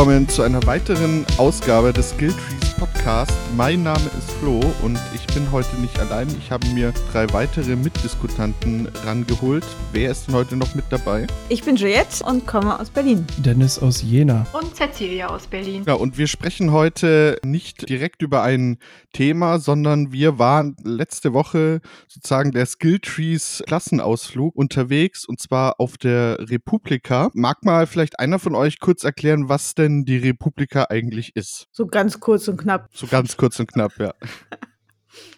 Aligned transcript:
willkommen 0.00 0.30
zu 0.30 0.40
einer 0.40 0.64
weiteren 0.64 1.26
Ausgabe 1.36 1.92
des 1.92 2.12
Skilltrees 2.12 2.59
Podcast. 3.00 3.32
Mein 3.56 3.82
Name 3.82 4.10
ist 4.18 4.30
Flo 4.32 4.60
und 4.82 4.98
ich 5.14 5.26
bin 5.34 5.50
heute 5.50 5.74
nicht 5.76 5.98
allein. 5.98 6.28
Ich 6.38 6.50
habe 6.50 6.66
mir 6.68 6.92
drei 7.10 7.32
weitere 7.32 7.74
Mitdiskutanten 7.74 8.88
rangeholt. 9.06 9.64
Wer 9.92 10.10
ist 10.10 10.26
denn 10.26 10.34
heute 10.34 10.54
noch 10.54 10.74
mit 10.74 10.84
dabei? 10.90 11.26
Ich 11.48 11.64
bin 11.64 11.76
Juliette 11.76 12.22
und 12.24 12.46
komme 12.46 12.78
aus 12.78 12.90
Berlin. 12.90 13.26
Dennis 13.38 13.78
aus 13.78 14.02
Jena. 14.02 14.46
Und 14.52 14.76
Cecilia 14.76 15.28
aus 15.28 15.46
Berlin. 15.46 15.84
Ja, 15.86 15.94
und 15.94 16.18
wir 16.18 16.26
sprechen 16.26 16.72
heute 16.72 17.38
nicht 17.42 17.88
direkt 17.88 18.20
über 18.20 18.42
ein 18.42 18.78
Thema, 19.14 19.58
sondern 19.58 20.12
wir 20.12 20.38
waren 20.38 20.76
letzte 20.84 21.32
Woche 21.32 21.80
sozusagen 22.06 22.52
der 22.52 22.66
Skilltrees 22.66 23.62
Klassenausflug 23.66 24.54
unterwegs 24.54 25.24
und 25.24 25.40
zwar 25.40 25.80
auf 25.80 25.96
der 25.96 26.38
Republika. 26.50 27.30
Mag 27.32 27.64
mal 27.64 27.86
vielleicht 27.86 28.20
einer 28.20 28.38
von 28.38 28.54
euch 28.54 28.78
kurz 28.78 29.04
erklären, 29.04 29.48
was 29.48 29.74
denn 29.74 30.04
die 30.04 30.18
Republika 30.18 30.88
eigentlich 30.90 31.34
ist? 31.34 31.66
So 31.72 31.86
ganz 31.86 32.20
kurz 32.20 32.46
und 32.46 32.58
knapp. 32.58 32.89
So 32.92 33.06
ganz 33.06 33.36
kurz 33.36 33.58
und 33.60 33.72
knapp, 33.72 33.92
ja. 33.98 34.14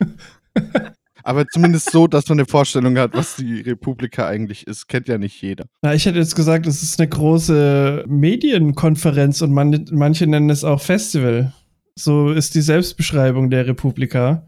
Aber 1.24 1.46
zumindest 1.46 1.90
so, 1.90 2.06
dass 2.06 2.28
man 2.28 2.40
eine 2.40 2.46
Vorstellung 2.46 2.98
hat, 2.98 3.14
was 3.14 3.36
die 3.36 3.60
Republika 3.60 4.26
eigentlich 4.26 4.66
ist. 4.66 4.88
Kennt 4.88 5.08
ja 5.08 5.18
nicht 5.18 5.40
jeder. 5.40 5.66
Na, 5.82 5.94
ich 5.94 6.04
hätte 6.04 6.18
jetzt 6.18 6.34
gesagt, 6.34 6.66
es 6.66 6.82
ist 6.82 6.98
eine 6.98 7.08
große 7.08 8.04
Medienkonferenz 8.08 9.40
und 9.42 9.52
man, 9.52 9.84
manche 9.92 10.26
nennen 10.26 10.50
es 10.50 10.64
auch 10.64 10.80
Festival. 10.80 11.52
So 11.94 12.30
ist 12.30 12.54
die 12.54 12.60
Selbstbeschreibung 12.60 13.50
der 13.50 13.66
Republika. 13.66 14.46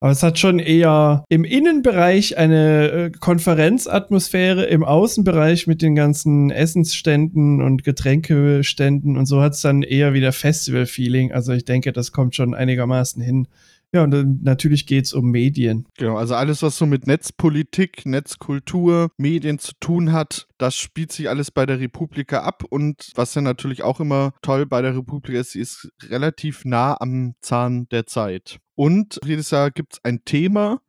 Aber 0.00 0.12
es 0.12 0.22
hat 0.22 0.38
schon 0.38 0.58
eher 0.58 1.24
im 1.28 1.44
Innenbereich 1.44 2.38
eine 2.38 2.90
äh, 2.90 3.10
Konferenzatmosphäre, 3.10 4.64
im 4.64 4.82
Außenbereich 4.82 5.66
mit 5.66 5.82
den 5.82 5.94
ganzen 5.94 6.50
Essensständen 6.50 7.60
und 7.60 7.84
Getränkeständen 7.84 9.18
und 9.18 9.26
so 9.26 9.42
hat 9.42 9.52
es 9.52 9.60
dann 9.60 9.82
eher 9.82 10.14
wieder 10.14 10.32
Festival-Feeling. 10.32 11.32
Also 11.32 11.52
ich 11.52 11.66
denke, 11.66 11.92
das 11.92 12.12
kommt 12.12 12.34
schon 12.34 12.54
einigermaßen 12.54 13.22
hin. 13.22 13.46
Ja, 13.92 14.04
und 14.04 14.44
natürlich 14.44 14.86
geht 14.86 15.06
es 15.06 15.12
um 15.12 15.30
Medien. 15.30 15.86
Genau, 15.98 16.16
also 16.16 16.36
alles, 16.36 16.62
was 16.62 16.78
so 16.78 16.86
mit 16.86 17.08
Netzpolitik, 17.08 18.06
Netzkultur, 18.06 19.10
Medien 19.16 19.58
zu 19.58 19.72
tun 19.80 20.12
hat, 20.12 20.46
das 20.58 20.76
spielt 20.76 21.10
sich 21.10 21.28
alles 21.28 21.50
bei 21.50 21.66
der 21.66 21.80
Republika 21.80 22.42
ab. 22.42 22.62
Und 22.68 23.10
was 23.16 23.34
ja 23.34 23.42
natürlich 23.42 23.82
auch 23.82 23.98
immer 23.98 24.32
toll 24.42 24.64
bei 24.64 24.80
der 24.80 24.96
Republika 24.96 25.40
ist, 25.40 25.52
sie 25.52 25.60
ist 25.60 25.90
relativ 26.04 26.64
nah 26.64 26.96
am 27.00 27.34
Zahn 27.40 27.88
der 27.90 28.06
Zeit. 28.06 28.60
Und 28.80 29.20
jedes 29.26 29.50
Jahr 29.50 29.70
gibt 29.70 29.92
es 29.92 30.04
ein 30.06 30.24
Thema, 30.24 30.80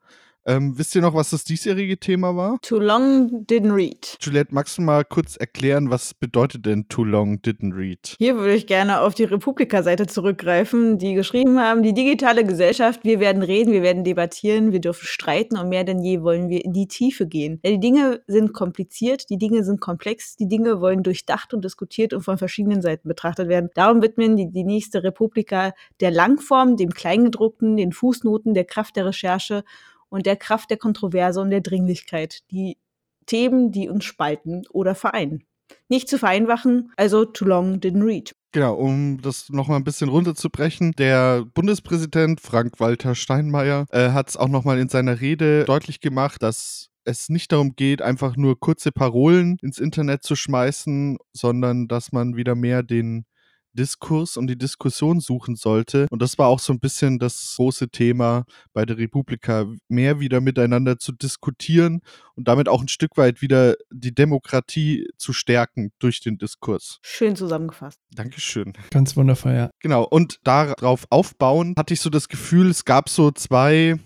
ähm, 0.45 0.77
wisst 0.77 0.95
ihr 0.95 1.01
noch, 1.01 1.13
was 1.13 1.29
das 1.29 1.43
diesjährige 1.43 1.97
Thema 1.99 2.35
war? 2.35 2.59
Too 2.61 2.79
long 2.79 3.45
didn't 3.45 3.75
read. 3.75 4.17
Juliette, 4.19 4.53
magst 4.53 4.77
du 4.77 4.81
mal 4.81 5.05
kurz 5.05 5.35
erklären, 5.35 5.91
was 5.91 6.13
bedeutet 6.13 6.65
denn 6.65 6.87
Too 6.87 7.03
long 7.03 7.35
didn't 7.35 7.75
read? 7.75 8.15
Hier 8.17 8.35
würde 8.35 8.55
ich 8.55 8.65
gerne 8.65 9.01
auf 9.01 9.13
die 9.13 9.25
Republika-Seite 9.25 10.07
zurückgreifen, 10.07 10.97
die 10.97 11.13
geschrieben 11.13 11.59
haben, 11.59 11.83
die 11.83 11.93
digitale 11.93 12.43
Gesellschaft, 12.43 13.03
wir 13.03 13.19
werden 13.19 13.43
reden, 13.43 13.71
wir 13.71 13.83
werden 13.83 14.03
debattieren, 14.03 14.71
wir 14.71 14.81
dürfen 14.81 15.05
streiten 15.05 15.57
und 15.57 15.69
mehr 15.69 15.83
denn 15.83 16.01
je 16.01 16.21
wollen 16.21 16.49
wir 16.49 16.65
in 16.65 16.73
die 16.73 16.87
Tiefe 16.87 17.27
gehen. 17.27 17.59
Ja, 17.63 17.71
die 17.71 17.79
Dinge 17.79 18.21
sind 18.27 18.53
kompliziert, 18.53 19.29
die 19.29 19.37
Dinge 19.37 19.63
sind 19.63 19.79
komplex, 19.79 20.35
die 20.37 20.47
Dinge 20.47 20.81
wollen 20.81 21.03
durchdacht 21.03 21.53
und 21.53 21.63
diskutiert 21.63 22.13
und 22.13 22.23
von 22.23 22.37
verschiedenen 22.37 22.81
Seiten 22.81 23.07
betrachtet 23.07 23.47
werden. 23.47 23.69
Darum 23.75 24.01
widmen 24.01 24.37
die, 24.37 24.51
die 24.51 24.63
nächste 24.63 25.03
Republika 25.03 25.73
der 25.99 26.11
Langform, 26.11 26.77
dem 26.77 26.89
Kleingedruckten, 26.89 27.77
den 27.77 27.91
Fußnoten, 27.91 28.53
der 28.53 28.65
Kraft 28.65 28.95
der 28.95 29.05
Recherche 29.05 29.63
und 30.11 30.27
der 30.27 30.35
Kraft 30.35 30.69
der 30.69 30.77
Kontroverse 30.77 31.41
und 31.41 31.49
der 31.49 31.61
Dringlichkeit. 31.61 32.39
Die 32.51 32.77
Themen, 33.25 33.71
die 33.71 33.89
uns 33.89 34.03
spalten 34.03 34.63
oder 34.69 34.93
vereinen. 34.93 35.43
Nicht 35.87 36.09
zu 36.09 36.19
vereinfachen, 36.19 36.91
also 36.97 37.25
too 37.25 37.45
long 37.45 37.75
didn't 37.75 38.05
read. 38.05 38.35
Genau, 38.51 38.75
um 38.75 39.21
das 39.21 39.49
nochmal 39.49 39.77
ein 39.77 39.85
bisschen 39.85 40.09
runterzubrechen, 40.09 40.91
der 40.91 41.45
Bundespräsident 41.53 42.41
Frank-Walter 42.41 43.15
Steinmeier 43.15 43.85
äh, 43.91 44.09
hat 44.09 44.29
es 44.29 44.37
auch 44.37 44.49
nochmal 44.49 44.79
in 44.79 44.89
seiner 44.89 45.21
Rede 45.21 45.63
deutlich 45.63 46.01
gemacht, 46.01 46.43
dass 46.43 46.89
es 47.05 47.29
nicht 47.29 47.53
darum 47.53 47.75
geht, 47.77 48.01
einfach 48.01 48.35
nur 48.35 48.59
kurze 48.59 48.91
Parolen 48.91 49.57
ins 49.61 49.79
Internet 49.79 50.23
zu 50.23 50.35
schmeißen, 50.35 51.17
sondern 51.31 51.87
dass 51.87 52.11
man 52.11 52.35
wieder 52.35 52.55
mehr 52.55 52.83
den 52.83 53.25
Diskurs 53.73 54.37
und 54.37 54.47
die 54.47 54.57
Diskussion 54.57 55.19
suchen 55.19 55.55
sollte. 55.55 56.07
Und 56.09 56.21
das 56.21 56.37
war 56.37 56.47
auch 56.47 56.59
so 56.59 56.73
ein 56.73 56.79
bisschen 56.79 57.19
das 57.19 57.53
große 57.55 57.89
Thema 57.89 58.45
bei 58.73 58.85
der 58.85 58.97
Republika, 58.97 59.65
mehr 59.87 60.19
wieder 60.19 60.41
miteinander 60.41 60.97
zu 60.97 61.11
diskutieren 61.11 62.01
und 62.35 62.47
damit 62.47 62.67
auch 62.67 62.81
ein 62.81 62.87
Stück 62.87 63.17
weit 63.17 63.41
wieder 63.41 63.75
die 63.91 64.13
Demokratie 64.13 65.07
zu 65.17 65.33
stärken 65.33 65.91
durch 65.99 66.19
den 66.19 66.37
Diskurs. 66.37 66.99
Schön 67.01 67.35
zusammengefasst. 67.35 67.99
Dankeschön. 68.13 68.73
Ganz 68.89 69.15
wundervoll, 69.15 69.53
ja. 69.53 69.69
Genau, 69.79 70.03
und 70.03 70.39
darauf 70.43 71.05
aufbauen 71.09 71.73
hatte 71.77 71.93
ich 71.93 72.01
so 72.01 72.09
das 72.09 72.27
Gefühl, 72.27 72.69
es 72.69 72.85
gab 72.85 73.09
so 73.09 73.31
zwei 73.31 73.97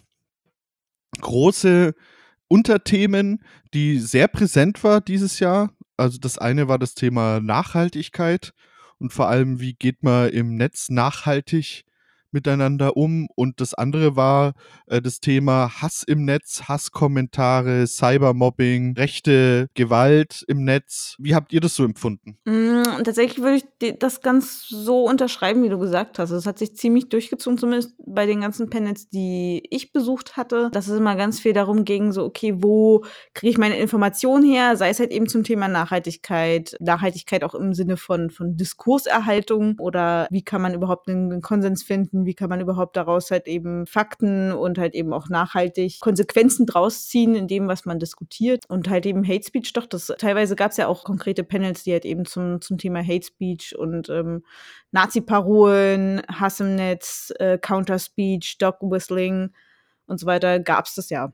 große 1.22 1.94
Unterthemen, 2.48 3.44
die 3.74 4.00
sehr 4.00 4.28
präsent 4.28 4.84
war 4.84 5.02
dieses 5.02 5.40
Jahr. 5.40 5.72
Also 5.98 6.18
das 6.20 6.38
eine 6.38 6.68
war 6.68 6.78
das 6.78 6.94
Thema 6.94 7.40
Nachhaltigkeit 7.40 8.54
und 9.00 9.12
vor 9.12 9.28
allem, 9.28 9.60
wie 9.60 9.74
geht 9.74 10.04
man 10.04 10.30
im 10.30 10.56
Netz 10.56 10.90
nachhaltig 10.90 11.84
miteinander 12.36 12.96
um. 12.96 13.28
Und 13.34 13.60
das 13.60 13.74
andere 13.74 14.16
war 14.16 14.54
äh, 14.86 15.02
das 15.02 15.20
Thema 15.20 15.82
Hass 15.82 16.04
im 16.04 16.26
Netz, 16.26 16.64
Hasskommentare, 16.68 17.88
Cybermobbing, 17.88 18.96
rechte 18.96 19.70
Gewalt 19.74 20.46
im 20.48 20.64
Netz. 20.64 21.16
Wie 21.18 21.34
habt 21.34 21.52
ihr 21.52 21.62
das 21.62 21.76
so 21.76 21.84
empfunden? 21.84 22.38
Mm, 22.46 22.84
tatsächlich 23.04 23.42
würde 23.42 23.56
ich 23.58 23.98
das 24.00 24.22
ganz 24.22 24.68
so 24.68 25.06
unterschreiben, 25.06 25.64
wie 25.64 25.70
du 25.70 25.80
gesagt 25.80 26.20
hast. 26.20 26.30
Es 26.30 26.46
hat 26.46 26.60
sich 26.60 26.76
ziemlich 26.76 27.10
durchgezogen, 27.10 27.58
zumindest 27.58 27.96
bei 28.06 28.26
den 28.26 28.42
ganzen 28.42 28.70
Panels, 28.70 29.10
die 29.10 29.64
ich 29.70 29.94
besucht 29.94 30.38
hatte, 30.38 30.70
dass 30.72 30.88
es 30.88 31.00
immer 31.00 31.16
ganz 31.16 31.40
viel 31.40 31.54
darum 31.54 31.86
ging, 31.86 32.12
so, 32.12 32.26
okay, 32.26 32.56
wo 32.58 33.06
kriege 33.34 33.52
ich 33.52 33.58
meine 33.58 33.78
Informationen 33.78 34.44
her? 34.44 34.76
Sei 34.76 34.90
es 34.90 35.00
halt 35.00 35.12
eben 35.12 35.28
zum 35.28 35.44
Thema 35.44 35.70
Nachhaltigkeit, 35.70 36.76
Nachhaltigkeit 36.82 37.44
auch 37.44 37.56
im 37.56 37.74
Sinne 37.74 37.96
von, 37.96 38.30
von 38.30 38.58
Diskurserhaltung 38.58 39.80
oder 39.80 40.28
wie 40.30 40.44
kann 40.44 40.62
man 40.62 40.74
überhaupt 40.74 41.08
einen 41.08 41.42
Konsens 41.42 41.84
finden? 41.84 42.25
Wie 42.26 42.34
kann 42.34 42.50
man 42.50 42.62
überhaupt 42.62 42.96
daraus 42.98 43.32
halt 43.32 43.48
eben 43.48 43.86
Fakten 43.86 44.52
und 44.52 44.78
halt 44.78 44.94
eben 44.96 45.14
auch 45.14 45.30
nachhaltig 45.30 46.00
Konsequenzen 46.00 46.66
draus 46.66 47.08
ziehen 47.08 47.36
in 47.36 47.48
dem, 47.48 47.68
was 47.68 47.86
man 47.86 48.00
diskutiert 48.00 48.66
und 48.68 48.90
halt 48.90 49.06
eben 49.06 49.28
Hate 49.28 49.44
Speech. 49.44 49.74
Doch, 49.74 49.86
das 49.86 50.12
teilweise 50.18 50.56
gab 50.56 50.72
es 50.72 50.78
ja 50.78 50.88
auch 50.88 51.04
konkrete 51.04 51.44
Panels, 51.44 51.84
die 51.84 51.92
halt 51.92 52.06
eben 52.06 52.26
zum, 52.26 52.62
zum 52.62 52.78
Thema 52.78 53.04
Hate 53.06 53.26
Speech 53.26 53.78
und 53.78 54.10
ähm, 54.10 54.44
Nazi-Parolen, 54.92 56.22
Hass 56.28 56.60
im 56.60 56.76
Netz, 56.76 57.34
äh, 57.40 57.58
Counter-Speech, 57.58 58.58
Dog-Whistling 58.60 59.52
und 60.08 60.20
so 60.20 60.26
weiter 60.26 60.60
gab 60.60 60.86
es 60.86 60.96
das 60.96 61.10
ja. 61.10 61.34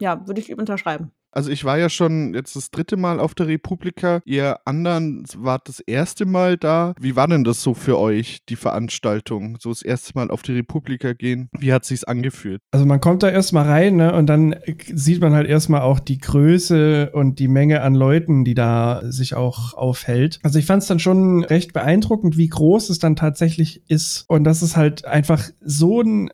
Ja, 0.00 0.26
würde 0.26 0.40
ich 0.40 0.56
unterschreiben. 0.56 1.12
Also 1.32 1.50
ich 1.50 1.64
war 1.64 1.78
ja 1.78 1.88
schon 1.88 2.34
jetzt 2.34 2.56
das 2.56 2.70
dritte 2.70 2.96
Mal 2.96 3.18
auf 3.18 3.34
der 3.34 3.48
Republika. 3.48 4.20
Ihr 4.24 4.58
anderen 4.66 5.24
wart 5.36 5.68
das 5.68 5.80
erste 5.80 6.26
Mal 6.26 6.56
da. 6.56 6.94
Wie 7.00 7.16
war 7.16 7.26
denn 7.26 7.42
das 7.44 7.62
so 7.62 7.74
für 7.74 7.98
euch, 7.98 8.44
die 8.48 8.56
Veranstaltung? 8.56 9.56
So 9.60 9.70
das 9.70 9.82
erste 9.82 10.12
Mal 10.14 10.30
auf 10.30 10.42
die 10.42 10.52
Republika 10.52 11.14
gehen. 11.14 11.48
Wie 11.58 11.72
hat 11.72 11.84
sich's 11.84 12.04
angefühlt? 12.04 12.60
Also 12.70 12.84
man 12.84 13.00
kommt 13.00 13.22
da 13.22 13.30
erstmal 13.30 13.66
rein, 13.66 13.96
ne, 13.96 14.14
und 14.14 14.26
dann 14.26 14.54
sieht 14.92 15.20
man 15.20 15.32
halt 15.32 15.48
erstmal 15.48 15.80
auch 15.80 16.00
die 16.00 16.18
Größe 16.18 17.10
und 17.12 17.38
die 17.38 17.48
Menge 17.48 17.82
an 17.82 17.94
Leuten, 17.94 18.44
die 18.44 18.54
da 18.54 19.00
sich 19.04 19.34
auch 19.34 19.74
aufhält. 19.74 20.38
Also 20.42 20.58
ich 20.58 20.66
fand 20.66 20.82
es 20.82 20.88
dann 20.88 20.98
schon 20.98 21.44
recht 21.44 21.72
beeindruckend, 21.72 22.36
wie 22.36 22.48
groß 22.48 22.90
es 22.90 22.98
dann 22.98 23.16
tatsächlich 23.16 23.82
ist. 23.88 24.24
Und 24.28 24.44
das 24.44 24.62
ist 24.62 24.76
halt 24.76 25.06
einfach 25.06 25.48
so 25.60 26.02
ein 26.02 26.30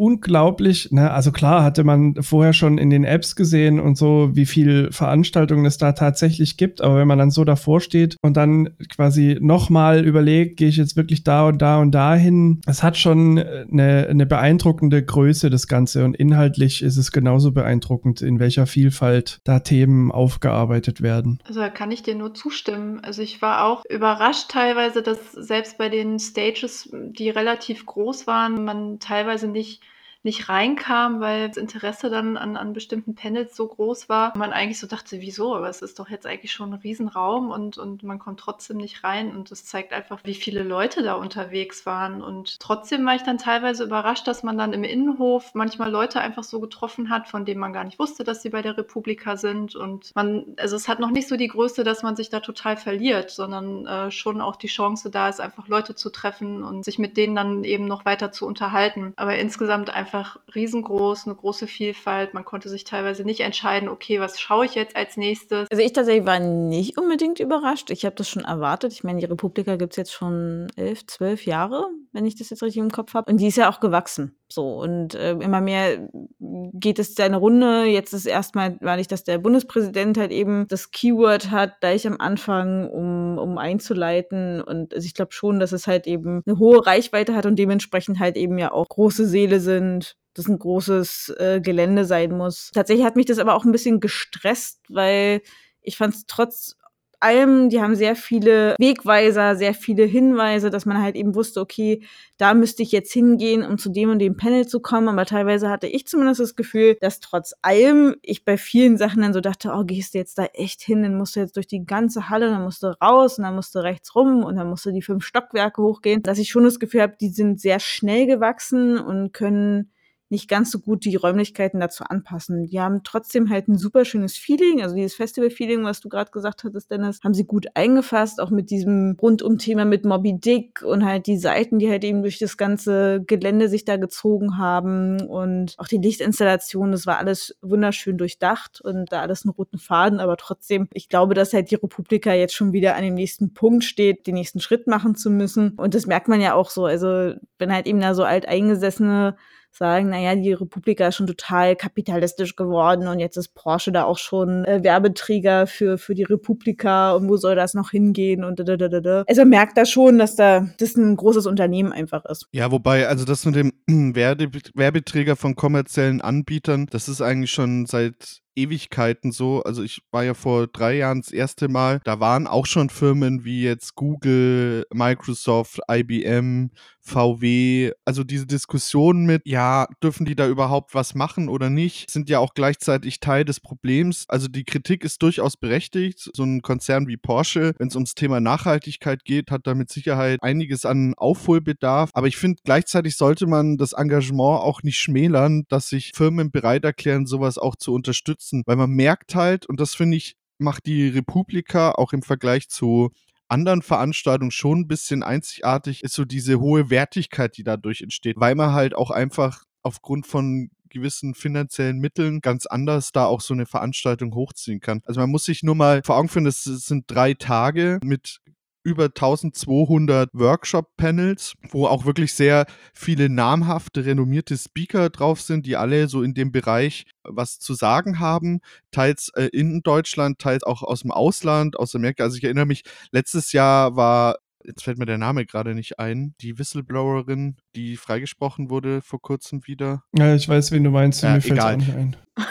unglaublich, 0.00 0.90
ne? 0.92 1.10
Also 1.10 1.30
klar 1.30 1.62
hatte 1.62 1.84
man 1.84 2.14
vorher 2.22 2.54
schon 2.54 2.78
in 2.78 2.88
den 2.88 3.04
Apps 3.04 3.36
gesehen 3.36 3.78
und 3.78 3.98
so, 3.98 4.30
wie 4.32 4.46
viel 4.46 4.90
Veranstaltungen 4.90 5.66
es 5.66 5.76
da 5.76 5.92
tatsächlich 5.92 6.56
gibt, 6.56 6.80
aber 6.80 6.96
wenn 6.96 7.06
man 7.06 7.18
dann 7.18 7.30
so 7.30 7.44
davor 7.44 7.82
steht 7.82 8.16
und 8.22 8.38
dann 8.38 8.70
quasi 8.88 9.36
nochmal 9.42 10.06
überlegt, 10.06 10.56
gehe 10.56 10.68
ich 10.68 10.78
jetzt 10.78 10.96
wirklich 10.96 11.22
da 11.22 11.46
und 11.48 11.60
da 11.60 11.78
und 11.78 11.90
dahin, 11.90 12.62
es 12.66 12.82
hat 12.82 12.96
schon 12.96 13.38
eine, 13.38 14.06
eine 14.08 14.24
beeindruckende 14.24 15.04
Größe, 15.04 15.50
das 15.50 15.68
Ganze. 15.68 16.06
Und 16.06 16.16
inhaltlich 16.16 16.80
ist 16.80 16.96
es 16.96 17.12
genauso 17.12 17.52
beeindruckend, 17.52 18.22
in 18.22 18.40
welcher 18.40 18.66
Vielfalt 18.66 19.40
da 19.44 19.58
Themen 19.58 20.10
aufgearbeitet 20.10 21.02
werden. 21.02 21.40
Also 21.44 21.60
da 21.60 21.68
kann 21.68 21.90
ich 21.90 22.02
dir 22.02 22.14
nur 22.14 22.32
zustimmen. 22.32 23.00
Also 23.00 23.20
ich 23.20 23.42
war 23.42 23.66
auch 23.66 23.84
überrascht 23.90 24.48
teilweise, 24.48 25.02
dass 25.02 25.32
selbst 25.32 25.76
bei 25.76 25.90
den 25.90 26.18
Stages, 26.18 26.88
die 26.92 27.28
relativ 27.28 27.84
groß 27.84 28.26
waren, 28.26 28.64
man 28.64 28.98
teilweise 28.98 29.46
nicht 29.46 29.82
nicht 30.22 30.50
reinkam, 30.50 31.20
weil 31.20 31.48
das 31.48 31.56
Interesse 31.56 32.10
dann 32.10 32.36
an, 32.36 32.58
an 32.58 32.74
bestimmten 32.74 33.14
Panels 33.14 33.56
so 33.56 33.66
groß 33.66 34.10
war. 34.10 34.36
Man 34.36 34.52
eigentlich 34.52 34.78
so 34.78 34.86
dachte, 34.86 35.22
wieso? 35.22 35.54
Aber 35.54 35.68
es 35.70 35.80
ist 35.80 35.98
doch 35.98 36.10
jetzt 36.10 36.26
eigentlich 36.26 36.52
schon 36.52 36.74
ein 36.74 36.80
Riesenraum 36.80 37.50
und, 37.50 37.78
und 37.78 38.02
man 38.02 38.18
kommt 38.18 38.38
trotzdem 38.38 38.76
nicht 38.76 39.02
rein. 39.02 39.34
Und 39.34 39.50
das 39.50 39.64
zeigt 39.64 39.94
einfach, 39.94 40.20
wie 40.24 40.34
viele 40.34 40.62
Leute 40.62 41.02
da 41.02 41.14
unterwegs 41.14 41.86
waren. 41.86 42.20
Und 42.22 42.60
trotzdem 42.60 43.06
war 43.06 43.14
ich 43.14 43.22
dann 43.22 43.38
teilweise 43.38 43.82
überrascht, 43.82 44.28
dass 44.28 44.42
man 44.42 44.58
dann 44.58 44.74
im 44.74 44.84
Innenhof 44.84 45.54
manchmal 45.54 45.90
Leute 45.90 46.20
einfach 46.20 46.44
so 46.44 46.60
getroffen 46.60 47.08
hat, 47.08 47.26
von 47.26 47.46
denen 47.46 47.60
man 47.60 47.72
gar 47.72 47.84
nicht 47.84 47.98
wusste, 47.98 48.22
dass 48.22 48.42
sie 48.42 48.50
bei 48.50 48.60
der 48.60 48.76
Republika 48.76 49.38
sind. 49.38 49.74
Und 49.74 50.14
man, 50.14 50.44
also 50.58 50.76
es 50.76 50.86
hat 50.86 51.00
noch 51.00 51.10
nicht 51.10 51.28
so 51.28 51.38
die 51.38 51.48
Größe, 51.48 51.82
dass 51.82 52.02
man 52.02 52.14
sich 52.14 52.28
da 52.28 52.40
total 52.40 52.76
verliert, 52.76 53.30
sondern 53.30 53.86
äh, 53.86 54.10
schon 54.10 54.42
auch 54.42 54.56
die 54.56 54.66
Chance 54.66 55.10
da 55.10 55.30
ist, 55.30 55.40
einfach 55.40 55.66
Leute 55.66 55.94
zu 55.94 56.10
treffen 56.10 56.62
und 56.62 56.84
sich 56.84 56.98
mit 56.98 57.16
denen 57.16 57.34
dann 57.34 57.64
eben 57.64 57.86
noch 57.86 58.04
weiter 58.04 58.32
zu 58.32 58.46
unterhalten. 58.46 59.14
Aber 59.16 59.38
insgesamt 59.38 59.88
einfach 59.88 60.09
einfach 60.10 60.40
riesengroß, 60.54 61.26
eine 61.26 61.36
große 61.36 61.66
Vielfalt. 61.66 62.34
Man 62.34 62.44
konnte 62.44 62.68
sich 62.68 62.84
teilweise 62.84 63.24
nicht 63.24 63.40
entscheiden, 63.40 63.88
okay, 63.88 64.20
was 64.20 64.40
schaue 64.40 64.64
ich 64.64 64.74
jetzt 64.74 64.96
als 64.96 65.16
nächstes. 65.16 65.68
Also 65.70 65.82
ich 65.82 65.92
tatsächlich 65.92 66.26
war 66.26 66.40
nicht 66.40 66.98
unbedingt 66.98 67.40
überrascht. 67.40 67.90
Ich 67.90 68.04
habe 68.04 68.16
das 68.16 68.28
schon 68.28 68.44
erwartet. 68.44 68.92
Ich 68.92 69.04
meine, 69.04 69.20
die 69.20 69.26
Republika 69.26 69.76
gibt 69.76 69.92
es 69.92 69.96
jetzt 69.96 70.12
schon 70.12 70.68
elf, 70.76 71.06
zwölf 71.06 71.46
Jahre, 71.46 71.86
wenn 72.12 72.26
ich 72.26 72.36
das 72.36 72.50
jetzt 72.50 72.62
richtig 72.62 72.82
im 72.82 72.90
Kopf 72.90 73.14
habe. 73.14 73.30
Und 73.30 73.38
die 73.38 73.46
ist 73.46 73.56
ja 73.56 73.70
auch 73.70 73.80
gewachsen. 73.80 74.36
So, 74.52 74.80
und 74.80 75.14
äh, 75.14 75.30
immer 75.32 75.60
mehr 75.60 76.08
geht 76.40 76.98
es 76.98 77.14
seine 77.14 77.36
Runde. 77.36 77.84
Jetzt 77.84 78.12
ist 78.12 78.26
erstmal, 78.26 78.76
weil 78.80 78.98
ich, 78.98 79.06
dass 79.06 79.22
der 79.22 79.38
Bundespräsident 79.38 80.18
halt 80.18 80.32
eben 80.32 80.66
das 80.66 80.90
Keyword 80.90 81.52
hat, 81.52 81.80
gleich 81.80 82.04
am 82.04 82.16
Anfang, 82.18 82.90
um, 82.90 83.38
um 83.38 83.58
einzuleiten. 83.58 84.60
Und 84.60 84.92
also 84.92 85.06
ich 85.06 85.14
glaube 85.14 85.32
schon, 85.32 85.60
dass 85.60 85.70
es 85.70 85.86
halt 85.86 86.08
eben 86.08 86.42
eine 86.44 86.58
hohe 86.58 86.84
Reichweite 86.84 87.36
hat 87.36 87.46
und 87.46 87.60
dementsprechend 87.60 88.18
halt 88.18 88.36
eben 88.36 88.58
ja 88.58 88.72
auch 88.72 88.88
große 88.88 89.26
Seele 89.26 89.60
sind, 89.60 89.99
das 90.40 90.48
ein 90.48 90.58
großes 90.58 91.34
äh, 91.38 91.60
Gelände 91.60 92.04
sein 92.04 92.36
muss. 92.36 92.70
Tatsächlich 92.72 93.06
hat 93.06 93.16
mich 93.16 93.26
das 93.26 93.38
aber 93.38 93.54
auch 93.54 93.64
ein 93.64 93.72
bisschen 93.72 94.00
gestresst, 94.00 94.80
weil 94.88 95.42
ich 95.82 95.96
fand 95.96 96.14
es 96.14 96.26
trotz 96.26 96.76
allem, 97.20 97.68
die 97.68 97.80
haben 97.80 97.94
sehr 97.94 98.16
viele 98.16 98.74
Wegweiser, 98.78 99.54
sehr 99.54 99.74
viele 99.74 100.04
Hinweise, 100.04 100.70
dass 100.70 100.86
man 100.86 101.00
halt 101.00 101.16
eben 101.16 101.34
wusste, 101.34 101.60
okay, 101.60 102.02
da 102.38 102.54
müsste 102.54 102.82
ich 102.82 102.92
jetzt 102.92 103.12
hingehen, 103.12 103.62
um 103.62 103.78
zu 103.78 103.90
dem 103.90 104.10
und 104.10 104.18
dem 104.18 104.36
Panel 104.36 104.66
zu 104.66 104.80
kommen. 104.80 105.08
Aber 105.08 105.26
teilweise 105.26 105.68
hatte 105.68 105.86
ich 105.86 106.06
zumindest 106.06 106.40
das 106.40 106.56
Gefühl, 106.56 106.96
dass 107.00 107.20
trotz 107.20 107.54
allem 107.62 108.16
ich 108.22 108.44
bei 108.44 108.56
vielen 108.56 108.96
Sachen 108.96 109.22
dann 109.22 109.34
so 109.34 109.40
dachte, 109.40 109.72
oh, 109.74 109.84
gehst 109.84 110.14
du 110.14 110.18
jetzt 110.18 110.38
da 110.38 110.46
echt 110.54 110.80
hin, 110.80 111.02
dann 111.02 111.16
musst 111.16 111.36
du 111.36 111.40
jetzt 111.40 111.56
durch 111.56 111.66
die 111.66 111.84
ganze 111.84 112.30
Halle, 112.30 112.50
dann 112.50 112.64
musst 112.64 112.82
du 112.82 112.98
raus 113.00 113.38
und 113.38 113.44
dann 113.44 113.54
musst 113.54 113.74
du 113.74 113.80
rechts 113.80 114.14
rum 114.14 114.42
und 114.42 114.56
dann 114.56 114.68
musst 114.68 114.86
du 114.86 114.90
die 114.90 115.02
fünf 115.02 115.24
Stockwerke 115.24 115.82
hochgehen. 115.82 116.22
Dass 116.22 116.38
ich 116.38 116.48
schon 116.48 116.64
das 116.64 116.80
Gefühl 116.80 117.02
habe, 117.02 117.16
die 117.20 117.28
sind 117.28 117.60
sehr 117.60 117.80
schnell 117.80 118.26
gewachsen 118.26 118.98
und 118.98 119.32
können 119.32 119.92
nicht 120.30 120.48
ganz 120.48 120.70
so 120.70 120.78
gut 120.78 121.04
die 121.04 121.16
Räumlichkeiten 121.16 121.80
dazu 121.80 122.04
anpassen. 122.04 122.66
Die 122.66 122.80
haben 122.80 123.02
trotzdem 123.02 123.50
halt 123.50 123.68
ein 123.68 123.76
super 123.76 124.04
schönes 124.04 124.36
Feeling, 124.36 124.80
also 124.80 124.94
dieses 124.94 125.14
Festival-Feeling, 125.14 125.84
was 125.84 126.00
du 126.00 126.08
gerade 126.08 126.30
gesagt 126.30 126.62
hattest, 126.62 126.90
Dennis, 126.90 127.20
haben 127.24 127.34
sie 127.34 127.44
gut 127.44 127.66
eingefasst, 127.74 128.40
auch 128.40 128.50
mit 128.50 128.70
diesem 128.70 129.16
Rundum-Thema 129.20 129.84
mit 129.84 130.04
Moby 130.04 130.38
Dick 130.38 130.82
und 130.82 131.04
halt 131.04 131.26
die 131.26 131.36
Seiten, 131.36 131.80
die 131.80 131.90
halt 131.90 132.04
eben 132.04 132.22
durch 132.22 132.38
das 132.38 132.56
ganze 132.56 133.22
Gelände 133.26 133.68
sich 133.68 133.84
da 133.84 133.96
gezogen 133.96 134.56
haben 134.56 135.20
und 135.22 135.74
auch 135.78 135.88
die 135.88 135.98
Lichtinstallation, 135.98 136.92
das 136.92 137.06
war 137.06 137.18
alles 137.18 137.56
wunderschön 137.60 138.16
durchdacht 138.16 138.80
und 138.80 139.10
da 139.10 139.22
alles 139.22 139.44
einen 139.44 139.52
roten 139.52 139.78
Faden, 139.78 140.20
aber 140.20 140.36
trotzdem, 140.36 140.88
ich 140.92 141.08
glaube, 141.08 141.34
dass 141.34 141.52
halt 141.52 141.72
die 141.72 141.76
Republika 141.76 142.32
jetzt 142.32 142.54
schon 142.54 142.72
wieder 142.72 142.94
an 142.94 143.02
dem 143.02 143.14
nächsten 143.14 143.52
Punkt 143.52 143.82
steht, 143.82 144.28
den 144.28 144.34
nächsten 144.34 144.60
Schritt 144.60 144.86
machen 144.86 145.16
zu 145.16 145.28
müssen 145.28 145.70
und 145.76 145.94
das 145.94 146.06
merkt 146.06 146.28
man 146.28 146.40
ja 146.40 146.54
auch 146.54 146.70
so, 146.70 146.84
also 146.84 147.34
wenn 147.58 147.72
halt 147.72 147.88
eben 147.88 148.00
da 148.00 148.14
so 148.14 148.22
alteingesessene 148.22 149.34
sagen, 149.72 150.10
naja, 150.10 150.34
die 150.34 150.52
Republika 150.52 151.08
ist 151.08 151.16
schon 151.16 151.26
total 151.26 151.76
kapitalistisch 151.76 152.56
geworden 152.56 153.08
und 153.08 153.20
jetzt 153.20 153.36
ist 153.36 153.54
Porsche 153.54 153.92
da 153.92 154.04
auch 154.04 154.18
schon 154.18 154.64
äh, 154.64 154.82
Werbeträger 154.82 155.66
für, 155.66 155.96
für 155.98 156.14
die 156.14 156.24
Republika 156.24 157.12
und 157.12 157.28
wo 157.28 157.36
soll 157.36 157.54
das 157.54 157.74
noch 157.74 157.90
hingehen 157.90 158.44
und 158.44 158.58
da, 158.58 158.64
da, 158.64 158.76
da, 158.76 159.00
da. 159.00 159.24
Also 159.26 159.44
merkt 159.44 159.76
da 159.76 159.86
schon, 159.86 160.18
dass 160.18 160.36
da 160.36 160.68
das 160.78 160.96
ein 160.96 161.16
großes 161.16 161.46
Unternehmen 161.46 161.92
einfach 161.92 162.24
ist. 162.24 162.46
Ja, 162.52 162.70
wobei, 162.70 163.08
also 163.08 163.24
das 163.24 163.44
mit 163.46 163.54
dem 163.54 163.72
Werbe 164.14 164.50
Werbeträger 164.74 165.36
von 165.36 165.54
kommerziellen 165.54 166.20
Anbietern, 166.20 166.86
das 166.90 167.08
ist 167.08 167.20
eigentlich 167.20 167.50
schon 167.50 167.86
seit 167.86 168.42
Ewigkeiten 168.56 169.32
so. 169.32 169.62
Also 169.62 169.82
ich 169.82 170.02
war 170.10 170.24
ja 170.24 170.34
vor 170.34 170.66
drei 170.66 170.96
Jahren 170.96 171.22
das 171.22 171.32
erste 171.32 171.68
Mal. 171.68 172.00
Da 172.04 172.20
waren 172.20 172.46
auch 172.46 172.66
schon 172.66 172.90
Firmen 172.90 173.44
wie 173.44 173.62
jetzt 173.62 173.94
Google, 173.94 174.86
Microsoft, 174.92 175.80
IBM, 175.90 176.70
VW. 177.02 177.92
Also 178.04 178.24
diese 178.24 178.46
Diskussionen 178.46 179.26
mit, 179.26 179.42
ja, 179.44 179.86
dürfen 180.02 180.24
die 180.26 180.34
da 180.34 180.46
überhaupt 180.48 180.94
was 180.94 181.14
machen 181.14 181.48
oder 181.48 181.70
nicht, 181.70 182.10
sind 182.10 182.28
ja 182.28 182.38
auch 182.38 182.54
gleichzeitig 182.54 183.20
Teil 183.20 183.44
des 183.44 183.60
Problems. 183.60 184.24
Also 184.28 184.48
die 184.48 184.64
Kritik 184.64 185.04
ist 185.04 185.22
durchaus 185.22 185.56
berechtigt. 185.56 186.30
So 186.34 186.44
ein 186.44 186.62
Konzern 186.62 187.08
wie 187.08 187.16
Porsche, 187.16 187.74
wenn 187.78 187.88
es 187.88 187.96
ums 187.96 188.14
Thema 188.14 188.40
Nachhaltigkeit 188.40 189.24
geht, 189.24 189.50
hat 189.50 189.66
da 189.66 189.74
mit 189.74 189.90
Sicherheit 189.90 190.38
einiges 190.42 190.84
an 190.84 191.14
Aufholbedarf. 191.16 192.10
Aber 192.12 192.26
ich 192.26 192.36
finde, 192.36 192.60
gleichzeitig 192.64 193.16
sollte 193.16 193.46
man 193.46 193.76
das 193.76 193.92
Engagement 193.92 194.60
auch 194.60 194.82
nicht 194.82 194.98
schmälern, 194.98 195.64
dass 195.68 195.88
sich 195.88 196.12
Firmen 196.14 196.50
bereit 196.50 196.84
erklären, 196.84 197.26
sowas 197.26 197.58
auch 197.58 197.76
zu 197.76 197.92
unterstützen 197.92 198.62
weil 198.66 198.76
man 198.76 198.90
merkt 198.90 199.34
halt, 199.34 199.66
und 199.66 199.80
das 199.80 199.94
finde 199.94 200.16
ich, 200.16 200.36
macht 200.58 200.86
die 200.86 201.08
Republika 201.08 201.90
auch 201.92 202.12
im 202.12 202.22
Vergleich 202.22 202.68
zu 202.68 203.10
anderen 203.50 203.82
Veranstaltungen 203.82 204.50
schon 204.50 204.80
ein 204.80 204.88
bisschen 204.88 205.22
einzigartig, 205.22 206.02
ist 206.02 206.14
so 206.14 206.24
diese 206.24 206.60
hohe 206.60 206.90
Wertigkeit, 206.90 207.56
die 207.56 207.64
dadurch 207.64 208.00
entsteht, 208.02 208.36
weil 208.38 208.54
man 208.54 208.72
halt 208.72 208.94
auch 208.94 209.10
einfach 209.10 209.64
aufgrund 209.82 210.26
von 210.26 210.70
gewissen 210.90 211.34
finanziellen 211.34 211.98
Mitteln 211.98 212.40
ganz 212.40 212.66
anders 212.66 213.12
da 213.12 213.24
auch 213.24 213.40
so 213.40 213.54
eine 213.54 213.66
Veranstaltung 213.66 214.34
hochziehen 214.34 214.80
kann. 214.80 215.02
Also 215.04 215.20
man 215.20 215.30
muss 215.30 215.44
sich 215.44 215.62
nur 215.62 215.74
mal 215.74 216.02
vor 216.04 216.16
Augen 216.16 216.28
führen, 216.28 216.44
das 216.44 216.64
sind 216.64 217.04
drei 217.06 217.34
Tage 217.34 218.00
mit 218.02 218.40
über 218.82 219.04
1200 219.04 220.30
Workshop-Panels, 220.32 221.54
wo 221.70 221.86
auch 221.86 222.04
wirklich 222.04 222.34
sehr 222.34 222.66
viele 222.94 223.28
namhafte, 223.28 224.04
renommierte 224.04 224.56
Speaker 224.56 225.10
drauf 225.10 225.40
sind, 225.40 225.66
die 225.66 225.76
alle 225.76 226.08
so 226.08 226.22
in 226.22 226.34
dem 226.34 226.52
Bereich 226.52 227.04
was 227.22 227.58
zu 227.58 227.74
sagen 227.74 228.18
haben, 228.18 228.60
teils 228.90 229.30
äh, 229.34 229.48
in 229.52 229.82
Deutschland, 229.82 230.38
teils 230.38 230.62
auch 230.62 230.82
aus 230.82 231.02
dem 231.02 231.10
Ausland, 231.10 231.78
aus 231.78 231.94
Amerika. 231.94 232.24
Also 232.24 232.36
ich 232.36 232.44
erinnere 232.44 232.66
mich, 232.66 232.82
letztes 233.12 233.52
Jahr 233.52 233.96
war 233.96 234.36
jetzt 234.64 234.84
fällt 234.84 234.98
mir 234.98 235.06
der 235.06 235.18
Name 235.18 235.46
gerade 235.46 235.74
nicht 235.74 235.98
ein, 235.98 236.34
die 236.40 236.58
Whistleblowerin, 236.58 237.56
die 237.74 237.96
freigesprochen 237.96 238.70
wurde 238.70 239.00
vor 239.02 239.20
kurzem 239.20 239.66
wieder. 239.66 240.04
Ja, 240.12 240.34
ich 240.34 240.48
weiß, 240.48 240.70
wen 240.72 240.84
du 240.84 240.90
meinst, 240.90 241.22
ja, 241.22 241.34
mir 241.34 241.40
fällt 241.40 241.60
auch 241.60 241.76
nicht 241.76 241.94
ein. 241.94 242.16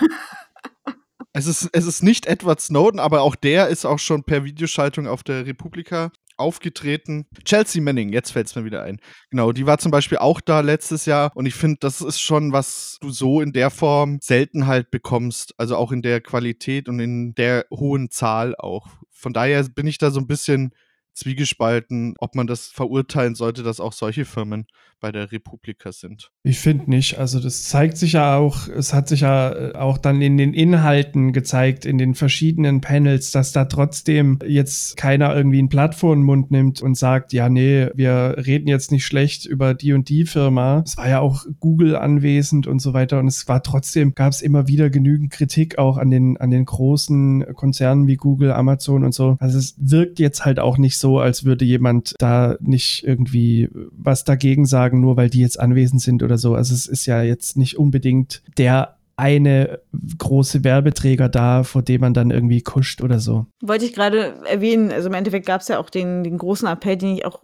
Es 1.39 1.47
ist, 1.47 1.69
es 1.71 1.85
ist 1.85 2.03
nicht 2.03 2.25
Edward 2.25 2.59
Snowden, 2.59 2.99
aber 2.99 3.21
auch 3.21 3.37
der 3.37 3.69
ist 3.69 3.85
auch 3.85 3.97
schon 3.97 4.25
per 4.25 4.43
Videoschaltung 4.43 5.07
auf 5.07 5.23
der 5.23 5.45
Republika 5.45 6.11
aufgetreten. 6.35 7.27
Chelsea 7.45 7.81
Manning, 7.81 8.09
jetzt 8.09 8.31
fällt 8.31 8.47
es 8.47 8.55
mir 8.57 8.65
wieder 8.65 8.83
ein. 8.83 8.99
Genau, 9.29 9.53
die 9.53 9.65
war 9.65 9.77
zum 9.77 9.89
Beispiel 9.89 10.17
auch 10.17 10.41
da 10.41 10.59
letztes 10.59 11.05
Jahr 11.05 11.31
und 11.35 11.45
ich 11.45 11.55
finde, 11.55 11.77
das 11.79 12.01
ist 12.01 12.19
schon, 12.19 12.51
was 12.51 12.97
du 12.99 13.09
so 13.09 13.39
in 13.39 13.53
der 13.53 13.69
Form 13.69 14.19
selten 14.21 14.67
halt 14.67 14.91
bekommst. 14.91 15.53
Also 15.57 15.77
auch 15.77 15.93
in 15.93 16.01
der 16.01 16.19
Qualität 16.19 16.89
und 16.89 16.99
in 16.99 17.35
der 17.35 17.65
hohen 17.71 18.09
Zahl 18.09 18.53
auch. 18.57 18.87
Von 19.09 19.31
daher 19.31 19.63
bin 19.63 19.87
ich 19.87 19.97
da 19.97 20.11
so 20.11 20.19
ein 20.19 20.27
bisschen 20.27 20.73
zwiegespalten, 21.19 22.15
ob 22.19 22.35
man 22.35 22.47
das 22.47 22.67
verurteilen 22.67 23.35
sollte, 23.35 23.63
dass 23.63 23.79
auch 23.79 23.93
solche 23.93 24.25
Firmen 24.25 24.65
bei 24.99 25.11
der 25.11 25.31
Republika 25.31 25.91
sind. 25.91 26.31
Ich 26.43 26.59
finde 26.59 26.89
nicht. 26.89 27.17
Also 27.17 27.39
das 27.39 27.63
zeigt 27.63 27.97
sich 27.97 28.13
ja 28.13 28.37
auch, 28.37 28.67
es 28.67 28.93
hat 28.93 29.07
sich 29.07 29.21
ja 29.21 29.51
äh, 29.51 29.75
auch 29.75 29.97
dann 29.97 30.21
in 30.21 30.37
den 30.37 30.53
Inhalten 30.53 31.33
gezeigt, 31.33 31.85
in 31.85 31.97
den 31.97 32.15
verschiedenen 32.15 32.81
Panels, 32.81 33.31
dass 33.31 33.51
da 33.51 33.65
trotzdem 33.65 34.39
jetzt 34.45 34.97
keiner 34.97 35.35
irgendwie 35.35 35.61
ein 35.61 35.69
Blatt 35.69 35.89
nimmt 36.01 36.81
und 36.81 36.95
sagt, 36.95 37.33
ja, 37.33 37.49
nee, 37.49 37.89
wir 37.95 38.35
reden 38.45 38.67
jetzt 38.67 38.91
nicht 38.91 39.05
schlecht 39.05 39.45
über 39.45 39.73
die 39.73 39.93
und 39.93 40.09
die 40.09 40.25
Firma. 40.25 40.83
Es 40.85 40.97
war 40.97 41.09
ja 41.09 41.19
auch 41.19 41.45
Google 41.59 41.95
anwesend 41.95 42.67
und 42.67 42.79
so 42.79 42.93
weiter 42.93 43.19
und 43.19 43.27
es 43.27 43.47
war 43.47 43.63
trotzdem, 43.63 44.13
gab 44.13 44.31
es 44.31 44.41
immer 44.41 44.67
wieder 44.67 44.89
genügend 44.89 45.31
Kritik 45.31 45.77
auch 45.77 45.97
an 45.97 46.11
den, 46.11 46.37
an 46.37 46.51
den 46.51 46.65
großen 46.65 47.53
Konzernen 47.55 48.07
wie 48.07 48.15
Google, 48.15 48.51
Amazon 48.51 49.03
und 49.03 49.13
so. 49.13 49.37
Also 49.39 49.57
es 49.57 49.75
wirkt 49.77 50.19
jetzt 50.19 50.45
halt 50.45 50.59
auch 50.59 50.77
nicht 50.77 50.97
so, 50.97 51.08
als 51.17 51.45
würde 51.45 51.65
jemand 51.65 52.13
da 52.19 52.57
nicht 52.59 53.03
irgendwie 53.03 53.69
was 53.91 54.23
dagegen 54.23 54.65
sagen, 54.67 55.01
nur 55.01 55.17
weil 55.17 55.31
die 55.31 55.41
jetzt 55.41 55.59
anwesend 55.59 56.01
sind 56.01 56.21
oder 56.21 56.37
so. 56.37 56.53
Also 56.53 56.75
es 56.75 56.85
ist 56.85 57.07
ja 57.07 57.23
jetzt 57.23 57.57
nicht 57.57 57.79
unbedingt 57.79 58.43
der 58.57 58.98
eine 59.19 59.79
große 60.17 60.63
Werbeträger 60.63 61.29
da, 61.29 61.63
vor 61.63 61.81
dem 61.81 62.01
man 62.01 62.13
dann 62.13 62.31
irgendwie 62.31 62.61
kuscht 62.61 63.01
oder 63.01 63.19
so. 63.19 63.45
Wollte 63.61 63.85
ich 63.85 63.93
gerade 63.93 64.35
erwähnen, 64.45 64.91
also 64.91 65.09
im 65.09 65.13
Endeffekt 65.13 65.45
gab 65.45 65.61
es 65.61 65.67
ja 65.67 65.79
auch 65.79 65.89
den, 65.89 66.23
den 66.23 66.37
großen 66.37 66.67
Appell, 66.67 66.97
den 66.97 67.15
ich 67.15 67.25
auch, 67.25 67.43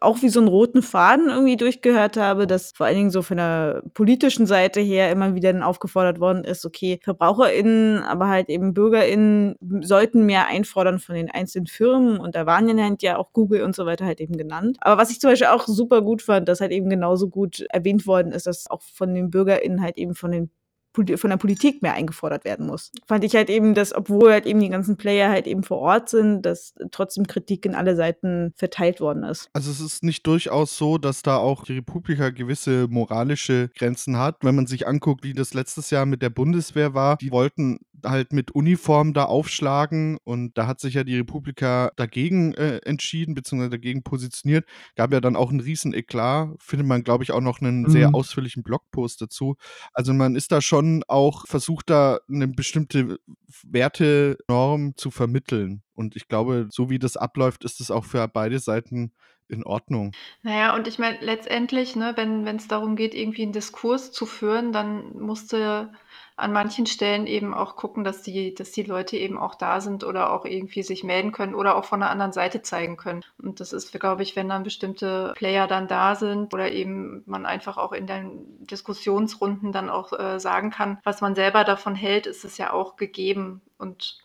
auch 0.00 0.22
wie 0.22 0.28
so 0.28 0.40
einen 0.40 0.48
roten 0.48 0.82
Faden 0.82 1.28
irgendwie 1.28 1.56
durchgehört 1.56 2.16
habe, 2.16 2.46
dass 2.46 2.72
vor 2.72 2.86
allen 2.86 2.96
Dingen 2.96 3.10
so 3.10 3.22
von 3.22 3.38
der 3.38 3.82
politischen 3.94 4.46
Seite 4.46 4.80
her 4.80 5.10
immer 5.10 5.34
wieder 5.34 5.52
dann 5.52 5.62
aufgefordert 5.62 6.20
worden 6.20 6.44
ist, 6.44 6.64
okay, 6.64 7.00
VerbraucherInnen, 7.02 8.02
aber 8.02 8.28
halt 8.28 8.48
eben 8.48 8.74
BürgerInnen 8.74 9.56
sollten 9.80 10.26
mehr 10.26 10.46
einfordern 10.46 10.98
von 10.98 11.14
den 11.14 11.30
einzelnen 11.30 11.66
Firmen 11.66 12.18
und 12.18 12.34
da 12.34 12.46
waren 12.46 12.68
ja 13.00 13.16
auch 13.16 13.32
Google 13.32 13.62
und 13.62 13.74
so 13.74 13.86
weiter 13.86 14.04
halt 14.04 14.20
eben 14.20 14.36
genannt. 14.36 14.76
Aber 14.80 15.00
was 15.00 15.10
ich 15.10 15.20
zum 15.20 15.30
Beispiel 15.30 15.48
auch 15.48 15.66
super 15.66 16.02
gut 16.02 16.22
fand, 16.22 16.48
dass 16.48 16.60
halt 16.60 16.72
eben 16.72 16.90
genauso 16.90 17.28
gut 17.28 17.64
erwähnt 17.70 18.06
worden 18.06 18.32
ist, 18.32 18.46
dass 18.46 18.70
auch 18.70 18.82
von 18.82 19.14
den 19.14 19.30
BürgerInnen 19.30 19.80
halt 19.80 19.96
eben 19.96 20.14
von 20.14 20.32
den 20.32 20.50
von 20.94 21.30
der 21.30 21.36
Politik 21.36 21.82
mehr 21.82 21.94
eingefordert 21.94 22.44
werden 22.44 22.66
muss. 22.66 22.92
Fand 23.06 23.24
ich 23.24 23.34
halt 23.34 23.50
eben, 23.50 23.74
dass, 23.74 23.94
obwohl 23.94 24.32
halt 24.32 24.46
eben 24.46 24.60
die 24.60 24.68
ganzen 24.68 24.96
Player 24.96 25.28
halt 25.28 25.46
eben 25.46 25.62
vor 25.64 25.78
Ort 25.78 26.08
sind, 26.08 26.42
dass 26.42 26.74
trotzdem 26.92 27.26
Kritik 27.26 27.66
in 27.66 27.74
alle 27.74 27.96
Seiten 27.96 28.52
verteilt 28.56 29.00
worden 29.00 29.24
ist. 29.24 29.48
Also 29.52 29.70
es 29.70 29.80
ist 29.80 30.04
nicht 30.04 30.26
durchaus 30.26 30.78
so, 30.78 30.98
dass 30.98 31.22
da 31.22 31.36
auch 31.36 31.64
die 31.64 31.74
Republika 31.74 32.30
gewisse 32.30 32.86
moralische 32.88 33.70
Grenzen 33.76 34.18
hat. 34.18 34.36
Wenn 34.42 34.54
man 34.54 34.66
sich 34.66 34.86
anguckt, 34.86 35.24
wie 35.24 35.34
das 35.34 35.54
letztes 35.54 35.90
Jahr 35.90 36.06
mit 36.06 36.22
der 36.22 36.30
Bundeswehr 36.30 36.94
war, 36.94 37.16
die 37.16 37.32
wollten 37.32 37.80
halt 38.04 38.32
mit 38.32 38.50
Uniform 38.52 39.14
da 39.14 39.24
aufschlagen 39.24 40.18
und 40.24 40.56
da 40.56 40.66
hat 40.66 40.80
sich 40.80 40.94
ja 40.94 41.04
die 41.04 41.16
Republika 41.16 41.92
dagegen 41.96 42.54
äh, 42.54 42.78
entschieden, 42.78 43.34
beziehungsweise 43.34 43.70
dagegen 43.70 44.02
positioniert. 44.02 44.66
Gab 44.96 45.12
ja 45.12 45.20
dann 45.20 45.36
auch 45.36 45.50
einen 45.50 45.60
riesen 45.60 45.94
Eklat, 45.94 46.50
findet 46.58 46.86
man, 46.86 47.02
glaube 47.02 47.24
ich, 47.24 47.32
auch 47.32 47.40
noch 47.40 47.60
einen 47.60 47.82
mhm. 47.82 47.90
sehr 47.90 48.14
ausführlichen 48.14 48.62
Blogpost 48.62 49.20
dazu. 49.20 49.56
Also 49.92 50.12
man 50.12 50.36
ist 50.36 50.52
da 50.52 50.60
schon 50.60 51.04
auch 51.08 51.46
versucht, 51.46 51.90
da 51.90 52.18
eine 52.28 52.48
bestimmte 52.48 53.18
Wertenorm 53.62 54.96
zu 54.96 55.10
vermitteln. 55.10 55.82
Und 55.94 56.16
ich 56.16 56.28
glaube, 56.28 56.68
so 56.70 56.90
wie 56.90 56.98
das 56.98 57.16
abläuft, 57.16 57.64
ist 57.64 57.80
es 57.80 57.90
auch 57.90 58.04
für 58.04 58.26
beide 58.28 58.58
Seiten 58.58 59.12
in 59.48 59.64
Ordnung. 59.64 60.12
Naja, 60.42 60.74
und 60.74 60.88
ich 60.88 60.98
meine, 60.98 61.18
letztendlich, 61.20 61.96
ne, 61.96 62.14
wenn 62.16 62.46
es 62.46 62.68
darum 62.68 62.96
geht, 62.96 63.14
irgendwie 63.14 63.42
einen 63.42 63.52
Diskurs 63.52 64.12
zu 64.12 64.26
führen, 64.26 64.72
dann 64.72 65.16
musste 65.18 65.92
an 66.36 66.52
manchen 66.52 66.86
Stellen 66.86 67.28
eben 67.28 67.54
auch 67.54 67.76
gucken, 67.76 68.02
dass 68.02 68.22
die, 68.22 68.54
dass 68.54 68.72
die 68.72 68.82
Leute 68.82 69.16
eben 69.16 69.38
auch 69.38 69.54
da 69.54 69.80
sind 69.80 70.02
oder 70.02 70.32
auch 70.32 70.44
irgendwie 70.44 70.82
sich 70.82 71.04
melden 71.04 71.30
können 71.30 71.54
oder 71.54 71.76
auch 71.76 71.84
von 71.84 72.00
der 72.00 72.10
anderen 72.10 72.32
Seite 72.32 72.60
zeigen 72.62 72.96
können. 72.96 73.24
Und 73.38 73.60
das 73.60 73.72
ist, 73.72 73.92
glaube 73.92 74.24
ich, 74.24 74.34
wenn 74.34 74.48
dann 74.48 74.64
bestimmte 74.64 75.32
Player 75.36 75.68
dann 75.68 75.86
da 75.86 76.16
sind 76.16 76.52
oder 76.52 76.72
eben 76.72 77.22
man 77.26 77.46
einfach 77.46 77.76
auch 77.78 77.92
in 77.92 78.08
den 78.08 78.66
Diskussionsrunden 78.66 79.70
dann 79.70 79.88
auch 79.88 80.12
äh, 80.12 80.40
sagen 80.40 80.70
kann, 80.70 80.98
was 81.04 81.20
man 81.20 81.36
selber 81.36 81.62
davon 81.62 81.94
hält, 81.94 82.26
ist 82.26 82.44
es 82.44 82.58
ja 82.58 82.72
auch 82.72 82.96
gegeben. 82.96 83.62
Und 83.78 84.18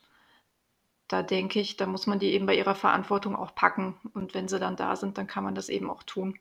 da 1.10 1.22
denke 1.22 1.60
ich, 1.60 1.78
da 1.78 1.86
muss 1.86 2.08
man 2.08 2.18
die 2.18 2.34
eben 2.34 2.48
bei 2.48 2.56
ihrer 2.56 2.76
Verantwortung 2.76 3.36
auch 3.36 3.54
packen. 3.54 3.96
Und 4.16 4.34
wenn 4.34 4.48
sie 4.48 4.60
dann 4.60 4.76
da 4.76 4.96
sind, 4.96 5.20
dann 5.20 5.28
kann 5.28 5.44
man 5.44 5.54
das 5.54 5.70
eben 5.70 5.92
auch 5.92 6.02
tun. 6.02 6.40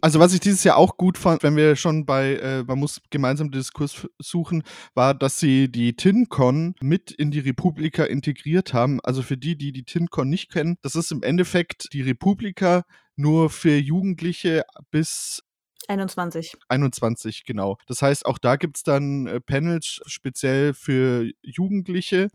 Also 0.00 0.18
was 0.18 0.32
ich 0.32 0.40
dieses 0.40 0.64
Jahr 0.64 0.76
auch 0.76 0.96
gut 0.96 1.18
fand, 1.18 1.42
wenn 1.42 1.56
wir 1.56 1.76
schon 1.76 2.06
bei, 2.06 2.36
äh, 2.36 2.62
man 2.64 2.78
muss 2.78 3.00
gemeinsam 3.10 3.50
den 3.50 3.60
Diskurs 3.60 4.06
suchen, 4.18 4.62
war, 4.94 5.14
dass 5.14 5.38
sie 5.38 5.70
die 5.70 5.94
TinCon 5.94 6.74
mit 6.80 7.10
in 7.10 7.30
die 7.30 7.40
Republika 7.40 8.04
integriert 8.04 8.72
haben. 8.72 9.00
Also 9.02 9.22
für 9.22 9.36
die, 9.36 9.56
die 9.56 9.72
die 9.72 9.84
TinCon 9.84 10.28
nicht 10.28 10.50
kennen, 10.50 10.76
das 10.82 10.94
ist 10.94 11.12
im 11.12 11.22
Endeffekt 11.22 11.92
die 11.92 12.02
Republika 12.02 12.84
nur 13.16 13.50
für 13.50 13.76
Jugendliche 13.76 14.64
bis 14.90 15.42
21. 15.88 16.54
21, 16.68 17.44
genau. 17.44 17.76
Das 17.86 18.00
heißt, 18.00 18.24
auch 18.24 18.38
da 18.38 18.56
gibt 18.56 18.76
es 18.76 18.82
dann 18.84 19.26
äh, 19.26 19.40
Panels 19.40 20.00
speziell 20.06 20.72
für 20.72 21.28
Jugendliche. 21.42 22.28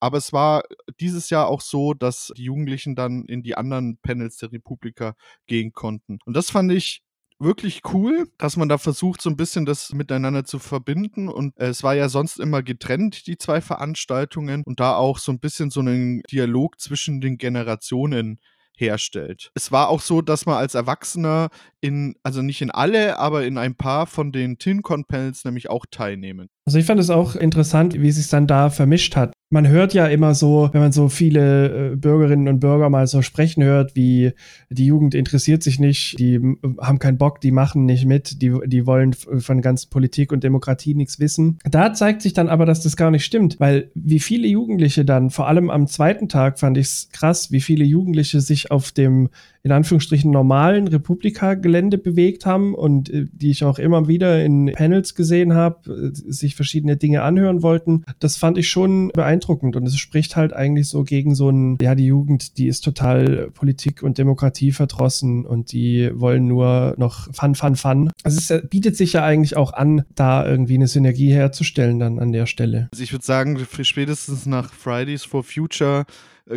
Aber 0.00 0.18
es 0.18 0.32
war 0.32 0.62
dieses 1.00 1.30
Jahr 1.30 1.48
auch 1.48 1.60
so, 1.60 1.94
dass 1.94 2.32
die 2.36 2.44
Jugendlichen 2.44 2.94
dann 2.94 3.24
in 3.24 3.42
die 3.42 3.56
anderen 3.56 3.98
Panels 3.98 4.36
der 4.36 4.52
Republika 4.52 5.14
gehen 5.46 5.72
konnten. 5.72 6.18
Und 6.24 6.36
das 6.36 6.50
fand 6.50 6.70
ich 6.70 7.02
wirklich 7.38 7.82
cool, 7.92 8.28
dass 8.38 8.56
man 8.56 8.68
da 8.68 8.78
versucht, 8.78 9.22
so 9.22 9.30
ein 9.30 9.36
bisschen 9.36 9.64
das 9.64 9.92
miteinander 9.92 10.44
zu 10.44 10.58
verbinden. 10.58 11.28
Und 11.28 11.56
äh, 11.58 11.66
es 11.66 11.82
war 11.82 11.94
ja 11.94 12.08
sonst 12.08 12.40
immer 12.40 12.62
getrennt, 12.62 13.26
die 13.26 13.38
zwei 13.38 13.60
Veranstaltungen, 13.60 14.62
und 14.64 14.80
da 14.80 14.96
auch 14.96 15.18
so 15.18 15.32
ein 15.32 15.40
bisschen 15.40 15.70
so 15.70 15.80
einen 15.80 16.22
Dialog 16.30 16.80
zwischen 16.80 17.20
den 17.20 17.38
Generationen 17.38 18.40
herstellt. 18.76 19.50
Es 19.54 19.72
war 19.72 19.88
auch 19.88 20.00
so, 20.00 20.22
dass 20.22 20.46
man 20.46 20.56
als 20.56 20.74
Erwachsener 20.74 21.48
in, 21.80 22.14
also 22.22 22.42
nicht 22.42 22.62
in 22.62 22.70
alle, 22.70 23.18
aber 23.18 23.44
in 23.44 23.58
ein 23.58 23.74
paar 23.74 24.06
von 24.06 24.32
den 24.32 24.58
TinCon-Panels 24.58 25.44
nämlich 25.44 25.68
auch 25.68 25.84
teilnehmen. 25.90 26.48
Also 26.68 26.76
ich 26.76 26.84
fand 26.84 27.00
es 27.00 27.08
auch 27.08 27.34
interessant, 27.34 27.98
wie 27.98 28.08
es 28.08 28.16
sich 28.16 28.28
dann 28.28 28.46
da 28.46 28.68
vermischt 28.68 29.16
hat. 29.16 29.32
Man 29.48 29.68
hört 29.68 29.94
ja 29.94 30.06
immer 30.06 30.34
so, 30.34 30.68
wenn 30.72 30.82
man 30.82 30.92
so 30.92 31.08
viele 31.08 31.92
äh, 31.92 31.96
Bürgerinnen 31.96 32.46
und 32.46 32.60
Bürger 32.60 32.90
mal 32.90 33.06
so 33.06 33.22
sprechen 33.22 33.64
hört, 33.64 33.96
wie 33.96 34.32
die 34.68 34.84
Jugend 34.84 35.14
interessiert 35.14 35.62
sich 35.62 35.80
nicht, 35.80 36.18
die 36.18 36.38
haben 36.78 36.98
keinen 36.98 37.16
Bock, 37.16 37.40
die 37.40 37.52
machen 37.52 37.86
nicht 37.86 38.04
mit, 38.04 38.42
die, 38.42 38.54
die 38.66 38.86
wollen 38.86 39.14
von 39.14 39.62
ganzen 39.62 39.88
Politik 39.88 40.30
und 40.30 40.44
Demokratie 40.44 40.94
nichts 40.94 41.18
wissen. 41.18 41.58
Da 41.64 41.94
zeigt 41.94 42.20
sich 42.20 42.34
dann 42.34 42.50
aber, 42.50 42.66
dass 42.66 42.82
das 42.82 42.98
gar 42.98 43.10
nicht 43.10 43.24
stimmt, 43.24 43.58
weil 43.58 43.90
wie 43.94 44.20
viele 44.20 44.46
Jugendliche 44.46 45.06
dann, 45.06 45.30
vor 45.30 45.48
allem 45.48 45.70
am 45.70 45.86
zweiten 45.86 46.28
Tag 46.28 46.58
fand 46.58 46.76
ich 46.76 46.86
es 46.88 47.08
krass, 47.12 47.50
wie 47.50 47.62
viele 47.62 47.86
Jugendliche 47.86 48.42
sich 48.42 48.70
auf 48.70 48.92
dem 48.92 49.30
in 49.62 49.72
Anführungsstrichen 49.72 50.30
normalen 50.30 50.88
Republika-Gelände 50.88 51.98
bewegt 51.98 52.46
haben 52.46 52.74
und 52.74 53.10
äh, 53.10 53.26
die 53.32 53.50
ich 53.50 53.64
auch 53.64 53.78
immer 53.78 54.08
wieder 54.08 54.44
in 54.44 54.72
Panels 54.74 55.14
gesehen 55.14 55.54
habe, 55.54 55.90
äh, 55.90 56.10
sich 56.12 56.54
verschiedene 56.58 56.96
Dinge 56.96 57.22
anhören 57.22 57.62
wollten. 57.62 58.04
Das 58.18 58.36
fand 58.36 58.58
ich 58.58 58.68
schon 58.68 59.08
beeindruckend 59.14 59.76
und 59.76 59.86
es 59.86 59.96
spricht 59.96 60.36
halt 60.36 60.52
eigentlich 60.52 60.88
so 60.88 61.04
gegen 61.04 61.34
so 61.34 61.48
ein, 61.48 61.78
ja, 61.80 61.94
die 61.94 62.06
Jugend, 62.06 62.58
die 62.58 62.66
ist 62.66 62.82
total 62.82 63.50
Politik 63.54 64.02
und 64.02 64.18
Demokratie 64.18 64.72
verdrossen 64.72 65.46
und 65.46 65.72
die 65.72 66.10
wollen 66.12 66.46
nur 66.46 66.94
noch 66.98 67.32
Fun, 67.32 67.54
Fun, 67.54 67.76
Fun. 67.76 68.10
Also 68.24 68.54
es 68.54 68.68
bietet 68.68 68.96
sich 68.96 69.14
ja 69.14 69.24
eigentlich 69.24 69.56
auch 69.56 69.72
an, 69.72 70.02
da 70.14 70.46
irgendwie 70.46 70.74
eine 70.74 70.88
Synergie 70.88 71.32
herzustellen 71.32 71.98
dann 71.98 72.18
an 72.18 72.32
der 72.32 72.46
Stelle. 72.46 72.88
Also 72.92 73.04
ich 73.04 73.12
würde 73.12 73.24
sagen, 73.24 73.58
spätestens 73.82 74.44
nach 74.44 74.72
Fridays 74.72 75.24
for 75.24 75.44
Future 75.44 76.04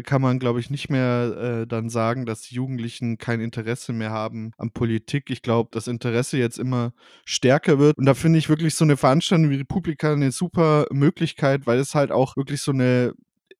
kann 0.04 0.22
man, 0.22 0.40
glaube 0.40 0.60
ich, 0.60 0.70
nicht 0.70 0.90
mehr 0.90 1.62
äh, 1.64 1.68
dann 1.68 1.90
sagen, 1.90 2.26
dass 2.26 2.42
die 2.42 2.56
Jugendlichen 2.56 3.18
kein 3.18 3.42
Interesse 3.42 3.94
mehr 3.94 4.12
haben 4.12 4.52
an 4.58 4.72
Politik. 4.72 5.30
Ich 5.30 5.42
glaube, 5.42 5.70
das 5.72 5.88
Interesse 5.88 6.38
jetzt 6.38 6.58
immer 6.58 6.94
stärker 7.26 7.80
wird. 7.80 7.98
Und 7.98 8.06
da 8.06 8.14
finde 8.14 8.40
ich 8.40 8.50
wirklich 8.50 8.76
so 8.76 8.86
eine 8.86 8.98
Veranstaltung 8.98 9.50
wie 9.50 9.58
Republika 9.58 10.14
eine 10.14 10.32
super 10.32 10.86
Möglichkeit, 10.92 11.68
weil 11.68 11.80
es 11.80 11.96
halt 11.96 12.12
auch 12.12 12.38
wirklich 12.38 12.62
so 12.62 12.72
eine 12.72 13.14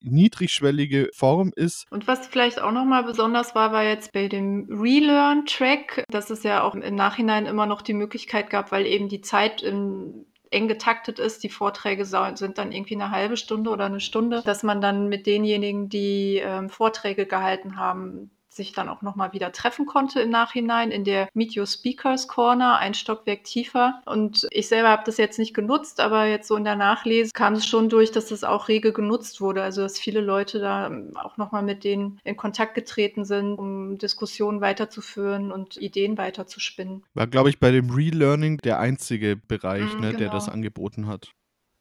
niedrigschwellige 0.04 1.10
Form 1.14 1.52
ist. 1.54 1.86
Und 1.90 2.08
was 2.08 2.26
vielleicht 2.26 2.60
auch 2.60 2.72
nochmal 2.72 3.04
besonders 3.04 3.54
war, 3.54 3.72
war 3.72 3.84
jetzt 3.84 4.12
bei 4.12 4.28
dem 4.28 4.66
Relearn-Track, 4.68 6.04
dass 6.08 6.30
es 6.30 6.42
ja 6.42 6.62
auch 6.62 6.74
im 6.74 6.94
Nachhinein 6.94 7.46
immer 7.46 7.66
noch 7.66 7.82
die 7.82 7.94
Möglichkeit 7.94 8.50
gab, 8.50 8.72
weil 8.72 8.86
eben 8.86 9.08
die 9.08 9.20
Zeit 9.20 9.62
im 9.62 10.26
eng 10.52 10.68
getaktet 10.68 11.18
ist. 11.18 11.42
Die 11.42 11.48
Vorträge 11.48 12.04
sind 12.04 12.58
dann 12.58 12.72
irgendwie 12.72 12.94
eine 12.94 13.10
halbe 13.10 13.36
Stunde 13.36 13.70
oder 13.70 13.86
eine 13.86 14.00
Stunde, 14.00 14.42
dass 14.44 14.62
man 14.62 14.80
dann 14.80 15.08
mit 15.08 15.26
denjenigen, 15.26 15.88
die 15.88 16.36
ähm, 16.36 16.68
Vorträge 16.68 17.26
gehalten 17.26 17.76
haben, 17.76 18.30
sich 18.54 18.72
dann 18.72 18.88
auch 18.88 19.02
nochmal 19.02 19.32
wieder 19.32 19.52
treffen 19.52 19.86
konnte 19.86 20.20
im 20.20 20.30
Nachhinein 20.30 20.90
in 20.90 21.04
der 21.04 21.28
Meet 21.34 21.56
Your 21.56 21.66
Speakers 21.66 22.28
Corner, 22.28 22.78
ein 22.78 22.94
Stockwerk 22.94 23.44
tiefer. 23.44 24.00
Und 24.06 24.46
ich 24.50 24.68
selber 24.68 24.90
habe 24.90 25.02
das 25.06 25.16
jetzt 25.16 25.38
nicht 25.38 25.54
genutzt, 25.54 26.00
aber 26.00 26.26
jetzt 26.26 26.48
so 26.48 26.56
in 26.56 26.64
der 26.64 26.76
Nachlese 26.76 27.32
kam 27.32 27.54
es 27.54 27.66
schon 27.66 27.88
durch, 27.88 28.12
dass 28.12 28.26
das 28.26 28.44
auch 28.44 28.68
rege 28.68 28.92
genutzt 28.92 29.40
wurde. 29.40 29.62
Also 29.62 29.82
dass 29.82 29.98
viele 29.98 30.20
Leute 30.20 30.58
da 30.58 30.90
auch 31.14 31.36
nochmal 31.36 31.62
mit 31.62 31.84
denen 31.84 32.20
in 32.24 32.36
Kontakt 32.36 32.74
getreten 32.74 33.24
sind, 33.24 33.54
um 33.54 33.98
Diskussionen 33.98 34.60
weiterzuführen 34.60 35.52
und 35.52 35.76
Ideen 35.76 36.18
weiterzuspinnen. 36.18 37.04
War, 37.14 37.26
glaube 37.26 37.50
ich, 37.50 37.58
bei 37.58 37.70
dem 37.70 37.90
Relearning 37.90 38.58
der 38.58 38.78
einzige 38.78 39.36
Bereich, 39.36 39.94
mhm, 39.94 40.00
ne, 40.00 40.06
genau. 40.08 40.18
der 40.18 40.30
das 40.30 40.48
angeboten 40.48 41.06
hat. 41.06 41.32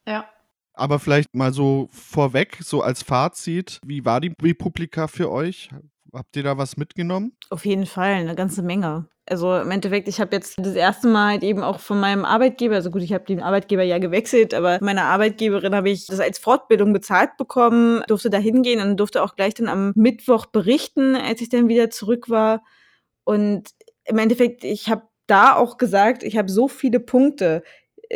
Ja. 0.08 0.26
Aber 0.74 1.00
vielleicht 1.00 1.36
mal 1.36 1.54
so 1.54 1.90
vorweg, 1.92 2.58
so 2.62 2.82
als 2.82 3.04
Fazit, 3.04 3.80
wie 3.86 4.06
war 4.06 4.22
die 4.22 4.34
Republika 4.42 5.08
für 5.08 5.30
euch? 5.30 5.70
Habt 6.14 6.36
ihr 6.36 6.44
da 6.44 6.58
was 6.58 6.78
mitgenommen? 6.78 7.34
Auf 7.50 7.66
jeden 7.66 7.86
Fall, 7.86 8.14
eine 8.14 8.36
ganze 8.36 8.62
Menge. 8.62 9.08
Also 9.26 9.56
im 9.58 9.72
Endeffekt, 9.72 10.10
ich 10.10 10.20
habe 10.20 10.36
jetzt 10.36 10.58
das 10.58 10.76
erste 10.76 11.08
Mal 11.08 11.32
halt 11.32 11.44
eben 11.44 11.64
auch 11.64 11.80
von 11.80 12.00
meinem 12.00 12.26
Arbeitgeber, 12.26 12.76
also 12.76 12.92
gut, 12.92 13.02
ich 13.02 13.14
habe 13.14 13.24
den 13.24 13.42
Arbeitgeber 13.42 13.84
ja 13.84 13.98
gewechselt, 13.98 14.54
aber 14.54 14.80
meiner 14.82 15.06
Arbeitgeberin 15.06 15.74
habe 15.74 15.90
ich 15.90 16.08
das 16.08 16.20
als 16.20 16.38
Fortbildung 16.38 16.92
bezahlt 16.92 17.38
bekommen, 17.38 18.04
durfte 18.08 18.30
da 18.30 18.40
hingehen 18.40 18.82
und 18.82 18.98
durfte 18.98 19.24
auch 19.24 19.36
gleich 19.36 19.54
dann 19.54 19.70
am 19.70 19.94
Mittwoch 19.96 20.48
berichten, 20.48 21.16
als 21.16 21.40
ich 21.40 21.50
dann 21.50 21.70
wieder 21.70 21.90
zurück 21.90 22.30
war. 22.30 22.62
Und 23.24 23.70
im 24.04 24.18
Endeffekt, 24.18 24.66
ich 24.66 24.90
habe 24.90 25.04
da 25.28 25.56
auch 25.56 25.78
gesagt, 25.78 26.24
ich 26.24 26.38
habe 26.38 26.52
so 26.52 26.68
viele 26.68 27.00
Punkte 27.00 27.64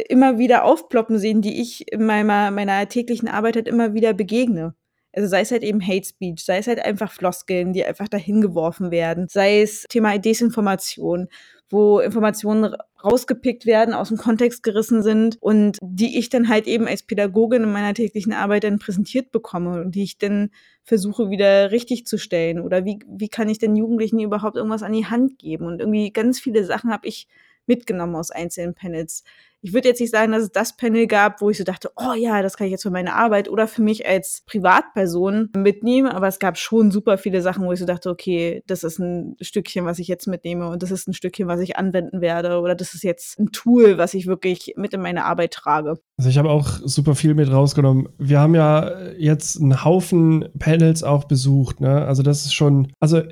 immer 0.09 0.37
wieder 0.37 0.65
aufploppen 0.65 1.17
sehen, 1.17 1.41
die 1.41 1.61
ich 1.61 1.89
in 1.91 2.05
meiner, 2.05 2.51
meiner 2.51 2.89
täglichen 2.89 3.29
Arbeit 3.29 3.55
halt 3.55 3.67
immer 3.69 3.93
wieder 3.93 4.13
begegne. 4.13 4.75
Also 5.15 5.29
sei 5.29 5.41
es 5.41 5.51
halt 5.51 5.63
eben 5.63 5.85
Hate 5.85 6.05
Speech, 6.05 6.43
sei 6.43 6.57
es 6.57 6.67
halt 6.67 6.79
einfach 6.79 7.11
Floskeln, 7.11 7.71
die 7.71 7.85
einfach 7.85 8.09
dahin 8.09 8.41
geworfen 8.41 8.91
werden, 8.91 9.27
sei 9.29 9.61
es 9.61 9.85
Thema 9.89 10.17
Desinformation. 10.17 11.29
wo 11.69 11.99
Informationen 11.99 12.75
rausgepickt 13.03 13.65
werden, 13.65 13.93
aus 13.93 14.09
dem 14.09 14.17
Kontext 14.17 14.63
gerissen 14.63 15.01
sind 15.01 15.37
und 15.41 15.77
die 15.81 16.17
ich 16.17 16.29
dann 16.29 16.47
halt 16.47 16.67
eben 16.67 16.87
als 16.87 17.03
Pädagogin 17.03 17.63
in 17.63 17.71
meiner 17.71 17.93
täglichen 17.93 18.33
Arbeit 18.33 18.63
dann 18.63 18.79
präsentiert 18.79 19.31
bekomme 19.31 19.81
und 19.81 19.95
die 19.95 20.03
ich 20.03 20.17
dann 20.17 20.51
versuche 20.83 21.29
wieder 21.29 21.71
richtig 21.71 22.05
zu 22.05 22.17
stellen 22.17 22.59
oder 22.59 22.85
wie, 22.85 22.99
wie 23.07 23.29
kann 23.29 23.49
ich 23.49 23.57
den 23.57 23.75
Jugendlichen 23.75 24.19
überhaupt 24.19 24.57
irgendwas 24.57 24.83
an 24.83 24.93
die 24.93 25.07
Hand 25.07 25.39
geben 25.39 25.65
und 25.65 25.79
irgendwie 25.79 26.11
ganz 26.11 26.39
viele 26.39 26.63
Sachen 26.63 26.91
habe 26.91 27.07
ich 27.07 27.27
mitgenommen 27.67 28.15
aus 28.15 28.31
einzelnen 28.31 28.75
Panels 28.75 29.23
ich 29.65 29.73
würde 29.73 29.87
jetzt 29.87 29.99
nicht 29.99 30.11
sagen, 30.11 30.31
dass 30.31 30.43
es 30.43 30.51
das 30.51 30.77
Panel 30.77 31.07
gab, 31.07 31.41
wo 31.41 31.49
ich 31.49 31.57
so 31.57 31.63
dachte, 31.63 31.89
oh 31.95 32.13
ja, 32.13 32.43
das 32.43 32.55
kann 32.55 32.67
ich 32.67 32.71
jetzt 32.71 32.83
für 32.83 32.91
meine 32.91 33.13
Arbeit 33.13 33.49
oder 33.49 33.67
für 33.67 33.81
mich 33.81 34.07
als 34.07 34.43
Privatperson 34.45 35.49
mitnehmen, 35.57 36.07
aber 36.07 36.27
es 36.27 36.37
gab 36.37 36.59
schon 36.59 36.91
super 36.91 37.17
viele 37.17 37.41
Sachen, 37.41 37.65
wo 37.65 37.71
ich 37.71 37.79
so 37.79 37.85
dachte, 37.87 38.11
okay, 38.11 38.61
das 38.67 38.83
ist 38.83 38.99
ein 38.99 39.35
Stückchen, 39.41 39.85
was 39.85 39.97
ich 39.97 40.07
jetzt 40.07 40.27
mitnehme 40.27 40.69
und 40.69 40.83
das 40.83 40.91
ist 40.91 41.07
ein 41.07 41.13
Stückchen, 41.13 41.47
was 41.47 41.59
ich 41.61 41.77
anwenden 41.77 42.21
werde 42.21 42.59
oder 42.59 42.75
das 42.75 42.93
ist 42.93 43.03
jetzt 43.03 43.39
ein 43.39 43.47
Tool, 43.51 43.97
was 43.97 44.13
ich 44.13 44.27
wirklich 44.27 44.75
mit 44.77 44.93
in 44.93 45.01
meine 45.01 45.25
Arbeit 45.25 45.51
trage. 45.51 45.95
Also 46.17 46.29
ich 46.29 46.37
habe 46.37 46.51
auch 46.51 46.69
super 46.83 47.15
viel 47.15 47.33
mit 47.33 47.51
rausgenommen. 47.51 48.09
Wir 48.19 48.39
haben 48.39 48.53
ja 48.53 49.09
jetzt 49.17 49.59
einen 49.59 49.83
Haufen 49.83 50.47
Panels 50.59 51.01
auch 51.01 51.23
besucht, 51.23 51.81
ne? 51.81 52.05
Also 52.05 52.21
das 52.21 52.45
ist 52.45 52.53
schon, 52.53 52.91
also 52.99 53.23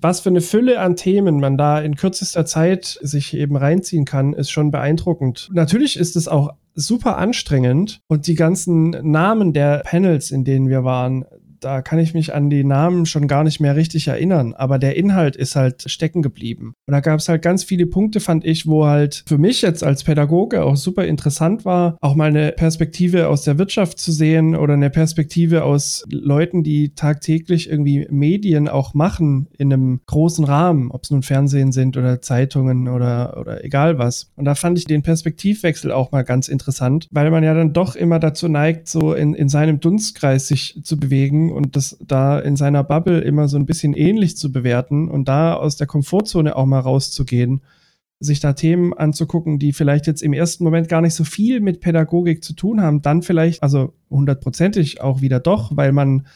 was 0.00 0.18
für 0.20 0.30
eine 0.30 0.40
Fülle 0.40 0.80
an 0.80 0.96
Themen 0.96 1.38
man 1.38 1.56
da 1.56 1.80
in 1.80 1.94
kürzester 1.94 2.44
Zeit 2.44 2.98
sich 3.00 3.34
eben 3.34 3.56
reinziehen 3.56 4.04
kann, 4.04 4.32
ist 4.32 4.50
schon 4.50 4.72
beeindruckend. 4.72 5.48
Natürlich 5.52 5.75
natürlich 5.76 5.98
ist 5.98 6.16
es 6.16 6.26
auch 6.26 6.54
super 6.74 7.18
anstrengend 7.18 8.00
und 8.08 8.26
die 8.26 8.34
ganzen 8.34 8.90
Namen 8.90 9.52
der 9.52 9.82
Panels, 9.84 10.30
in 10.30 10.42
denen 10.42 10.70
wir 10.70 10.84
waren, 10.84 11.26
da 11.60 11.82
kann 11.82 11.98
ich 11.98 12.14
mich 12.14 12.34
an 12.34 12.50
die 12.50 12.64
Namen 12.64 13.06
schon 13.06 13.28
gar 13.28 13.44
nicht 13.44 13.60
mehr 13.60 13.76
richtig 13.76 14.08
erinnern, 14.08 14.54
aber 14.54 14.78
der 14.78 14.96
Inhalt 14.96 15.36
ist 15.36 15.56
halt 15.56 15.90
stecken 15.90 16.22
geblieben. 16.22 16.74
Und 16.86 16.92
da 16.92 17.00
gab 17.00 17.20
es 17.20 17.28
halt 17.28 17.42
ganz 17.42 17.64
viele 17.64 17.86
Punkte, 17.86 18.20
fand 18.20 18.44
ich, 18.44 18.66
wo 18.66 18.86
halt 18.86 19.24
für 19.26 19.38
mich 19.38 19.62
jetzt 19.62 19.84
als 19.84 20.04
Pädagoge 20.04 20.64
auch 20.64 20.76
super 20.76 21.04
interessant 21.04 21.64
war, 21.64 21.96
auch 22.00 22.14
mal 22.14 22.28
eine 22.28 22.52
Perspektive 22.52 23.28
aus 23.28 23.42
der 23.42 23.58
Wirtschaft 23.58 23.98
zu 23.98 24.12
sehen 24.12 24.56
oder 24.56 24.74
eine 24.74 24.90
Perspektive 24.90 25.64
aus 25.64 26.04
Leuten, 26.10 26.62
die 26.62 26.94
tagtäglich 26.94 27.68
irgendwie 27.68 28.06
Medien 28.10 28.68
auch 28.68 28.94
machen 28.94 29.48
in 29.58 29.72
einem 29.72 30.00
großen 30.06 30.44
Rahmen, 30.44 30.90
ob 30.90 31.04
es 31.04 31.10
nun 31.10 31.22
Fernsehen 31.22 31.72
sind 31.72 31.96
oder 31.96 32.22
Zeitungen 32.22 32.88
oder, 32.88 33.36
oder 33.40 33.64
egal 33.64 33.98
was. 33.98 34.30
Und 34.36 34.44
da 34.44 34.54
fand 34.54 34.78
ich 34.78 34.84
den 34.84 35.02
Perspektivwechsel 35.02 35.92
auch 35.92 36.12
mal 36.12 36.24
ganz 36.24 36.48
interessant, 36.48 37.08
weil 37.10 37.30
man 37.30 37.44
ja 37.44 37.54
dann 37.54 37.72
doch 37.72 37.96
immer 37.96 38.18
dazu 38.18 38.48
neigt, 38.48 38.88
so 38.88 39.14
in, 39.14 39.34
in 39.34 39.48
seinem 39.48 39.80
Dunstkreis 39.80 40.48
sich 40.48 40.80
zu 40.82 40.98
bewegen 40.98 41.45
und 41.50 41.76
das 41.76 41.98
da 42.00 42.38
in 42.38 42.56
seiner 42.56 42.84
Bubble 42.84 43.20
immer 43.20 43.48
so 43.48 43.56
ein 43.56 43.66
bisschen 43.66 43.94
ähnlich 43.94 44.36
zu 44.36 44.52
bewerten 44.52 45.08
und 45.08 45.28
da 45.28 45.54
aus 45.54 45.76
der 45.76 45.86
Komfortzone 45.86 46.56
auch 46.56 46.66
mal 46.66 46.80
rauszugehen, 46.80 47.62
sich 48.18 48.40
da 48.40 48.54
Themen 48.54 48.94
anzugucken, 48.94 49.58
die 49.58 49.72
vielleicht 49.72 50.06
jetzt 50.06 50.22
im 50.22 50.32
ersten 50.32 50.64
Moment 50.64 50.88
gar 50.88 51.00
nicht 51.00 51.14
so 51.14 51.24
viel 51.24 51.60
mit 51.60 51.80
Pädagogik 51.80 52.42
zu 52.42 52.54
tun 52.54 52.80
haben, 52.80 53.02
dann 53.02 53.22
vielleicht, 53.22 53.62
also 53.62 53.92
hundertprozentig 54.10 55.00
auch 55.00 55.20
wieder 55.20 55.40
doch, 55.40 55.76
weil 55.76 55.92
man 55.92 56.26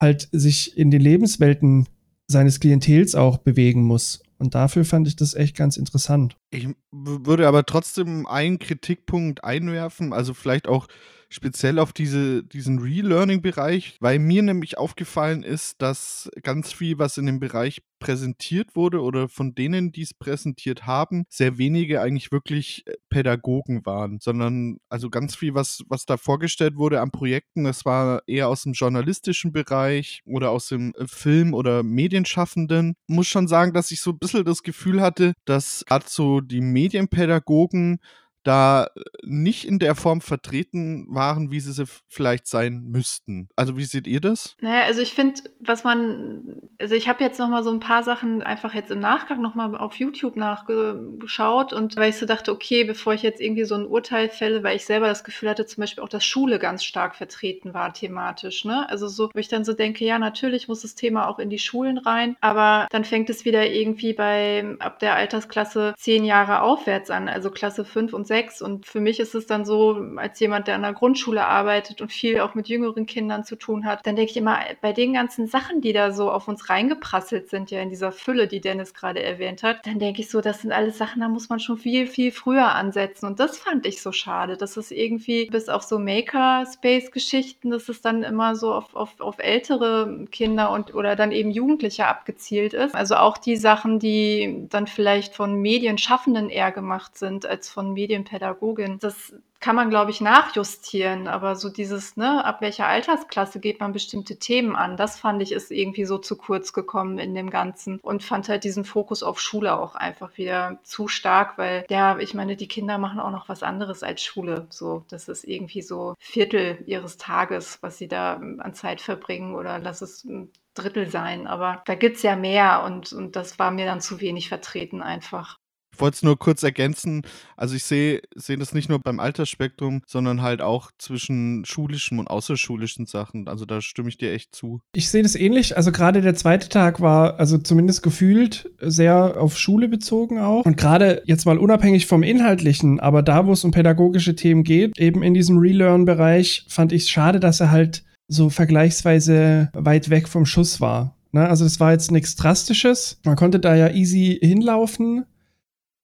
halt 0.00 0.28
sich 0.32 0.76
in 0.76 0.90
den 0.90 1.02
Lebenswelten 1.02 1.86
seines 2.28 2.60
Klientels 2.60 3.14
auch 3.14 3.38
bewegen 3.38 3.82
muss. 3.82 4.22
Und 4.38 4.54
dafür 4.54 4.84
fand 4.84 5.08
ich 5.08 5.16
das 5.16 5.34
echt 5.34 5.56
ganz 5.56 5.76
interessant. 5.76 6.36
Ich 6.50 6.68
würde 6.92 7.48
aber 7.48 7.66
trotzdem 7.66 8.26
einen 8.26 8.58
Kritikpunkt 8.58 9.42
einwerfen, 9.42 10.12
also 10.12 10.32
vielleicht 10.32 10.68
auch 10.68 10.86
speziell 11.28 11.78
auf 11.78 11.92
diese, 11.92 12.44
diesen 12.44 12.78
Relearning-Bereich, 12.78 13.96
weil 14.00 14.18
mir 14.18 14.42
nämlich 14.42 14.78
aufgefallen 14.78 15.42
ist, 15.42 15.80
dass 15.82 16.30
ganz 16.42 16.72
viel, 16.72 16.98
was 16.98 17.18
in 17.18 17.26
dem 17.26 17.40
Bereich 17.40 17.82
präsentiert 17.98 18.76
wurde 18.76 19.02
oder 19.02 19.28
von 19.28 19.54
denen, 19.54 19.92
die 19.92 20.02
es 20.02 20.14
präsentiert 20.14 20.86
haben, 20.86 21.24
sehr 21.28 21.58
wenige 21.58 22.00
eigentlich 22.00 22.30
wirklich 22.32 22.86
äh, 22.86 22.94
Pädagogen 23.08 23.84
waren, 23.84 24.18
sondern 24.20 24.78
also 24.88 25.10
ganz 25.10 25.34
viel, 25.34 25.54
was, 25.54 25.82
was 25.88 26.04
da 26.04 26.16
vorgestellt 26.16 26.76
wurde 26.76 27.00
an 27.00 27.10
Projekten, 27.10 27.64
das 27.64 27.84
war 27.84 28.22
eher 28.26 28.48
aus 28.48 28.62
dem 28.62 28.72
journalistischen 28.72 29.52
Bereich 29.52 30.22
oder 30.24 30.50
aus 30.50 30.68
dem 30.68 30.94
äh, 30.94 31.06
Film- 31.06 31.54
oder 31.54 31.82
Medienschaffenden. 31.82 32.94
Muss 33.06 33.26
schon 33.26 33.48
sagen, 33.48 33.72
dass 33.72 33.90
ich 33.90 34.00
so 34.00 34.12
ein 34.12 34.18
bisschen 34.18 34.44
das 34.44 34.62
Gefühl 34.62 35.00
hatte, 35.00 35.34
dass 35.44 35.84
gerade 35.86 36.06
so 36.08 36.40
die 36.40 36.60
Medienpädagogen 36.60 37.98
da 38.42 38.84
äh, 38.84 39.00
nicht 39.22 39.66
in 39.66 39.78
der 39.78 39.94
Form 39.94 40.20
vertreten 40.20 41.06
waren, 41.10 41.50
wie 41.50 41.60
sie 41.60 41.72
sie 41.72 41.84
vielleicht 42.08 42.46
sein 42.46 42.84
müssten. 42.90 43.48
Also 43.56 43.76
wie 43.76 43.84
seht 43.84 44.06
ihr 44.06 44.20
das? 44.20 44.56
Naja, 44.60 44.84
also 44.84 45.00
ich 45.00 45.12
finde, 45.12 45.40
was 45.60 45.84
man, 45.84 46.60
also 46.78 46.94
ich 46.94 47.08
habe 47.08 47.22
jetzt 47.22 47.38
noch 47.38 47.48
mal 47.48 47.62
so 47.62 47.70
ein 47.70 47.80
paar 47.80 48.02
Sachen 48.02 48.42
einfach 48.42 48.74
jetzt 48.74 48.90
im 48.90 49.00
Nachgang 49.00 49.42
noch 49.42 49.54
mal 49.54 49.76
auf 49.76 49.96
YouTube 49.96 50.36
nachgeschaut 50.36 51.72
und 51.72 51.96
weil 51.96 52.10
ich 52.10 52.16
so 52.16 52.26
dachte, 52.26 52.52
okay, 52.52 52.84
bevor 52.84 53.14
ich 53.14 53.22
jetzt 53.22 53.40
irgendwie 53.40 53.64
so 53.64 53.74
ein 53.74 53.86
Urteil 53.86 54.28
fälle, 54.28 54.62
weil 54.62 54.76
ich 54.76 54.86
selber 54.86 55.08
das 55.08 55.24
Gefühl 55.24 55.50
hatte, 55.50 55.66
zum 55.66 55.82
Beispiel 55.82 56.02
auch, 56.02 56.08
dass 56.08 56.24
Schule 56.24 56.58
ganz 56.58 56.84
stark 56.84 57.16
vertreten 57.16 57.74
war 57.74 57.92
thematisch, 57.92 58.64
ne? 58.64 58.88
Also 58.88 59.08
so, 59.08 59.30
wo 59.32 59.38
ich 59.38 59.48
dann 59.48 59.64
so 59.64 59.72
denke, 59.72 60.04
ja, 60.04 60.18
natürlich 60.18 60.68
muss 60.68 60.82
das 60.82 60.94
Thema 60.94 61.28
auch 61.28 61.38
in 61.38 61.50
die 61.50 61.58
Schulen 61.58 61.98
rein, 61.98 62.36
aber 62.40 62.86
dann 62.90 63.04
fängt 63.04 63.30
es 63.30 63.44
wieder 63.44 63.66
irgendwie 63.66 64.12
bei 64.12 64.76
ab 64.78 64.98
der 65.00 65.14
Altersklasse 65.14 65.94
zehn 65.96 66.24
Jahre 66.24 66.62
aufwärts 66.62 67.10
an, 67.10 67.28
also 67.28 67.50
Klasse 67.50 67.84
fünf 67.84 68.12
und 68.12 68.26
sechs. 68.26 68.37
Und 68.62 68.86
für 68.86 69.00
mich 69.00 69.20
ist 69.20 69.34
es 69.34 69.46
dann 69.46 69.64
so, 69.64 70.00
als 70.16 70.38
jemand, 70.40 70.68
der 70.68 70.76
an 70.76 70.82
der 70.82 70.92
Grundschule 70.92 71.44
arbeitet 71.44 72.00
und 72.00 72.12
viel 72.12 72.40
auch 72.40 72.54
mit 72.54 72.68
jüngeren 72.68 73.06
Kindern 73.06 73.44
zu 73.44 73.56
tun 73.56 73.84
hat, 73.84 74.06
dann 74.06 74.16
denke 74.16 74.30
ich 74.30 74.36
immer, 74.36 74.58
bei 74.80 74.92
den 74.92 75.12
ganzen 75.12 75.46
Sachen, 75.46 75.80
die 75.80 75.92
da 75.92 76.12
so 76.12 76.30
auf 76.30 76.48
uns 76.48 76.68
reingeprasselt 76.68 77.48
sind, 77.48 77.70
ja 77.70 77.80
in 77.80 77.90
dieser 77.90 78.12
Fülle, 78.12 78.48
die 78.48 78.60
Dennis 78.60 78.94
gerade 78.94 79.22
erwähnt 79.22 79.62
hat, 79.62 79.86
dann 79.86 79.98
denke 79.98 80.20
ich 80.20 80.30
so, 80.30 80.40
das 80.40 80.62
sind 80.62 80.72
alles 80.72 80.98
Sachen, 80.98 81.20
da 81.20 81.28
muss 81.28 81.48
man 81.48 81.60
schon 81.60 81.78
viel, 81.78 82.06
viel 82.06 82.32
früher 82.32 82.74
ansetzen. 82.74 83.26
Und 83.26 83.40
das 83.40 83.58
fand 83.58 83.86
ich 83.86 84.02
so 84.02 84.12
schade, 84.12 84.56
dass 84.56 84.76
es 84.76 84.90
irgendwie 84.90 85.46
bis 85.46 85.68
auf 85.68 85.82
so 85.82 85.98
Maker-Space-Geschichten, 85.98 87.70
dass 87.70 87.88
es 87.88 88.00
dann 88.00 88.22
immer 88.22 88.54
so 88.56 88.72
auf, 88.72 88.94
auf, 88.94 89.20
auf 89.20 89.38
ältere 89.38 90.26
Kinder 90.30 90.70
und 90.70 90.94
oder 90.94 91.16
dann 91.16 91.32
eben 91.32 91.50
Jugendliche 91.50 92.06
abgezielt 92.06 92.74
ist. 92.74 92.94
Also 92.94 93.16
auch 93.16 93.38
die 93.38 93.56
Sachen, 93.56 93.98
die 93.98 94.66
dann 94.68 94.86
vielleicht 94.86 95.34
von 95.34 95.60
Medienschaffenden 95.60 96.50
eher 96.50 96.72
gemacht 96.72 97.16
sind 97.16 97.46
als 97.46 97.68
von 97.70 97.92
Medien 97.92 98.17
Medienpädagogin. 98.18 98.98
Das 98.98 99.34
kann 99.60 99.74
man, 99.74 99.90
glaube 99.90 100.10
ich, 100.10 100.20
nachjustieren. 100.20 101.26
Aber 101.26 101.56
so 101.56 101.68
dieses, 101.68 102.16
ne, 102.16 102.44
ab 102.44 102.60
welcher 102.60 102.86
Altersklasse 102.86 103.60
geht 103.60 103.80
man 103.80 103.92
bestimmte 103.92 104.38
Themen 104.38 104.76
an, 104.76 104.96
das 104.96 105.18
fand 105.18 105.42
ich 105.42 105.52
ist 105.52 105.70
irgendwie 105.70 106.04
so 106.04 106.18
zu 106.18 106.36
kurz 106.36 106.72
gekommen 106.72 107.18
in 107.18 107.34
dem 107.34 107.50
Ganzen 107.50 107.98
und 107.98 108.22
fand 108.22 108.48
halt 108.48 108.64
diesen 108.64 108.84
Fokus 108.84 109.22
auf 109.22 109.40
Schule 109.40 109.78
auch 109.78 109.94
einfach 109.96 110.36
wieder 110.36 110.78
zu 110.84 111.08
stark, 111.08 111.58
weil 111.58 111.84
ja, 111.90 112.18
ich 112.18 112.34
meine, 112.34 112.56
die 112.56 112.68
Kinder 112.68 112.98
machen 112.98 113.20
auch 113.20 113.32
noch 113.32 113.48
was 113.48 113.62
anderes 113.62 114.02
als 114.02 114.22
Schule. 114.22 114.66
So, 114.70 115.04
das 115.10 115.28
ist 115.28 115.44
irgendwie 115.44 115.82
so 115.82 116.14
Viertel 116.18 116.78
ihres 116.86 117.16
Tages, 117.16 117.78
was 117.82 117.98
sie 117.98 118.08
da 118.08 118.34
an 118.34 118.74
Zeit 118.74 119.00
verbringen 119.00 119.54
oder 119.56 119.78
lass 119.78 120.02
es 120.02 120.24
ein 120.24 120.52
Drittel 120.74 121.10
sein. 121.10 121.48
Aber 121.48 121.82
da 121.86 121.96
gibt 121.96 122.16
es 122.16 122.22
ja 122.22 122.36
mehr 122.36 122.84
und, 122.84 123.12
und 123.12 123.34
das 123.34 123.58
war 123.58 123.72
mir 123.72 123.86
dann 123.86 124.00
zu 124.00 124.20
wenig 124.20 124.48
vertreten 124.48 125.02
einfach. 125.02 125.58
Wollte 126.00 126.16
es 126.16 126.22
nur 126.22 126.38
kurz 126.38 126.62
ergänzen. 126.62 127.22
Also 127.56 127.74
ich 127.74 127.84
sehe 127.84 128.22
seh 128.34 128.56
das 128.56 128.72
nicht 128.72 128.88
nur 128.88 128.98
beim 128.98 129.20
Altersspektrum, 129.20 130.02
sondern 130.06 130.42
halt 130.42 130.62
auch 130.62 130.90
zwischen 130.98 131.64
schulischen 131.64 132.18
und 132.18 132.28
außerschulischen 132.28 133.06
Sachen. 133.06 133.48
Also 133.48 133.64
da 133.64 133.80
stimme 133.80 134.08
ich 134.08 134.18
dir 134.18 134.32
echt 134.32 134.54
zu. 134.54 134.80
Ich 134.92 135.10
sehe 135.10 135.22
das 135.22 135.34
ähnlich. 135.34 135.76
Also 135.76 135.92
gerade 135.92 136.20
der 136.20 136.34
zweite 136.34 136.68
Tag 136.68 137.00
war, 137.00 137.38
also 137.38 137.58
zumindest 137.58 138.02
gefühlt, 138.02 138.70
sehr 138.80 139.40
auf 139.40 139.58
Schule 139.58 139.88
bezogen 139.88 140.38
auch. 140.38 140.64
Und 140.64 140.76
gerade 140.76 141.22
jetzt 141.26 141.46
mal 141.46 141.58
unabhängig 141.58 142.06
vom 142.06 142.22
Inhaltlichen, 142.22 143.00
aber 143.00 143.22
da, 143.22 143.46
wo 143.46 143.52
es 143.52 143.64
um 143.64 143.70
pädagogische 143.70 144.36
Themen 144.36 144.64
geht, 144.64 144.98
eben 144.98 145.22
in 145.22 145.34
diesem 145.34 145.58
Relearn-Bereich, 145.58 146.66
fand 146.68 146.92
ich 146.92 147.02
es 147.02 147.10
schade, 147.10 147.40
dass 147.40 147.60
er 147.60 147.70
halt 147.70 148.04
so 148.28 148.50
vergleichsweise 148.50 149.70
weit 149.72 150.10
weg 150.10 150.28
vom 150.28 150.46
Schuss 150.46 150.80
war. 150.80 151.16
Ne? 151.32 151.48
Also 151.48 151.64
das 151.64 151.80
war 151.80 151.92
jetzt 151.92 152.10
nichts 152.10 152.36
Drastisches. 152.36 153.18
Man 153.24 153.36
konnte 153.36 153.58
da 153.58 153.74
ja 153.74 153.90
easy 153.90 154.38
hinlaufen. 154.40 155.24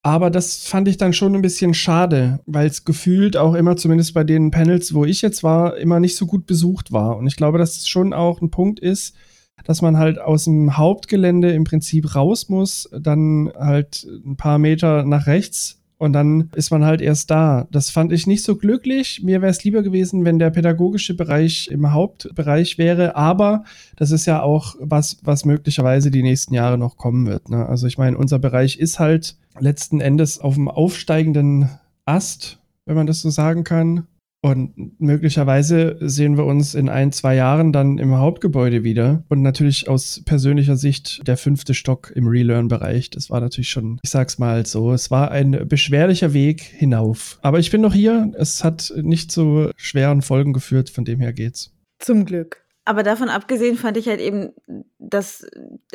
Aber 0.05 0.29
das 0.29 0.67
fand 0.67 0.87
ich 0.87 0.99
dann 0.99 1.15
schon 1.15 1.35
ein 1.35 1.41
bisschen 1.41 1.73
schade, 1.73 2.41
weil 2.45 2.67
es 2.67 2.85
gefühlt 2.85 3.39
auch 3.39 3.55
immer, 3.55 3.79
zumindest 3.79 4.13
bei 4.13 4.23
den 4.23 4.51
Panels, 4.51 4.93
wo 4.93 5.07
ich 5.07 5.23
jetzt 5.23 5.43
war, 5.43 5.79
immer 5.79 5.99
nicht 5.99 6.15
so 6.17 6.27
gut 6.27 6.45
besucht 6.45 6.93
war. 6.93 7.17
Und 7.17 7.27
ich 7.27 7.37
glaube, 7.37 7.57
dass 7.57 7.79
es 7.79 7.89
schon 7.89 8.13
auch 8.13 8.43
ein 8.43 8.51
Punkt 8.51 8.81
ist, 8.81 9.17
dass 9.65 9.81
man 9.81 9.97
halt 9.97 10.19
aus 10.19 10.45
dem 10.45 10.77
Hauptgelände 10.77 11.53
im 11.53 11.65
Prinzip 11.65 12.15
raus 12.15 12.51
muss, 12.51 12.87
dann 12.93 13.51
halt 13.59 14.07
ein 14.27 14.37
paar 14.37 14.59
Meter 14.59 15.05
nach 15.05 15.27
rechts 15.27 15.81
und 16.05 16.13
dann 16.13 16.51
ist 16.55 16.71
man 16.71 16.85
halt 16.85 17.01
erst 17.01 17.31
da. 17.31 17.67
Das 17.71 17.89
fand 17.89 18.13
ich 18.13 18.27
nicht 18.27 18.45
so 18.45 18.57
glücklich. 18.57 19.23
Mir 19.23 19.41
wäre 19.41 19.51
es 19.51 19.65
lieber 19.65 19.83
gewesen, 19.83 20.27
wenn 20.27 20.39
der 20.39 20.51
pädagogische 20.51 21.15
Bereich 21.15 21.69
im 21.69 21.93
Hauptbereich 21.93 22.77
wäre. 22.77 23.17
Aber 23.17 23.65
das 23.97 24.11
ist 24.11 24.27
ja 24.27 24.43
auch 24.43 24.75
was, 24.79 25.17
was 25.23 25.47
möglicherweise 25.47 26.11
die 26.11 26.23
nächsten 26.23 26.53
Jahre 26.53 26.77
noch 26.77 26.99
kommen 26.99 27.27
wird. 27.27 27.49
Ne? 27.49 27.65
Also 27.65 27.87
ich 27.87 27.97
meine, 27.97 28.19
unser 28.19 28.39
Bereich 28.39 28.79
ist 28.79 29.01
halt 29.01 29.39
letzten 29.59 30.03
Endes 30.03 30.39
auf 30.39 30.57
dem 30.57 30.69
aufsteigenden 30.69 31.71
Ast, 32.05 32.59
wenn 32.85 32.97
man 32.97 33.07
das 33.07 33.21
so 33.21 33.31
sagen 33.31 33.65
kann. 33.65 34.07
Und 34.45 35.01
möglicherweise 35.01 35.97
sehen 36.01 36.37
wir 36.37 36.45
uns 36.45 36.75
in 36.75 36.91
ein, 36.91 37.13
zwei 37.13 37.35
Jahren 37.35 37.73
dann 37.73 37.97
im 37.97 38.15
Hauptgebäude 38.15 38.85
wieder. 38.85 39.25
Und 39.31 39.41
natürlich 39.41 39.89
aus 39.89 40.21
persönlicher 40.27 40.77
Sicht 40.77 41.27
der 41.27 41.39
fünfte 41.39 41.73
Stock 41.73 42.13
im 42.15 42.27
Relearn-Bereich. 42.27 43.09
Das 43.09 43.31
war 43.31 43.41
natürlich 43.41 43.71
schon, 43.71 43.99
ich 44.03 44.11
sag's 44.11 44.39
mal 44.39 44.67
so, 44.67 44.93
es 44.93 45.11
war 45.11 45.31
ein 45.31 45.67
beschwerlicher 45.67 46.35
Weg 46.35 46.61
hinauf. 46.61 47.39
Aber 47.41 47.59
ich 47.59 47.71
bin 47.71 47.81
noch 47.81 47.95
hier. 47.95 48.33
Es 48.37 48.63
hat 48.63 48.93
nicht 48.95 49.33
zu 49.33 49.71
schweren 49.77 50.21
Folgen 50.21 50.53
geführt, 50.53 50.91
von 50.91 51.07
dem 51.07 51.21
her 51.21 51.33
geht's. 51.33 51.73
Zum 51.99 52.27
Glück. 52.27 52.64
Aber 52.87 53.03
davon 53.03 53.31
abgesehen 53.31 53.77
fand 53.77 53.97
ich 53.97 54.09
halt 54.09 54.21
eben, 54.21 54.53
dass 54.99 55.47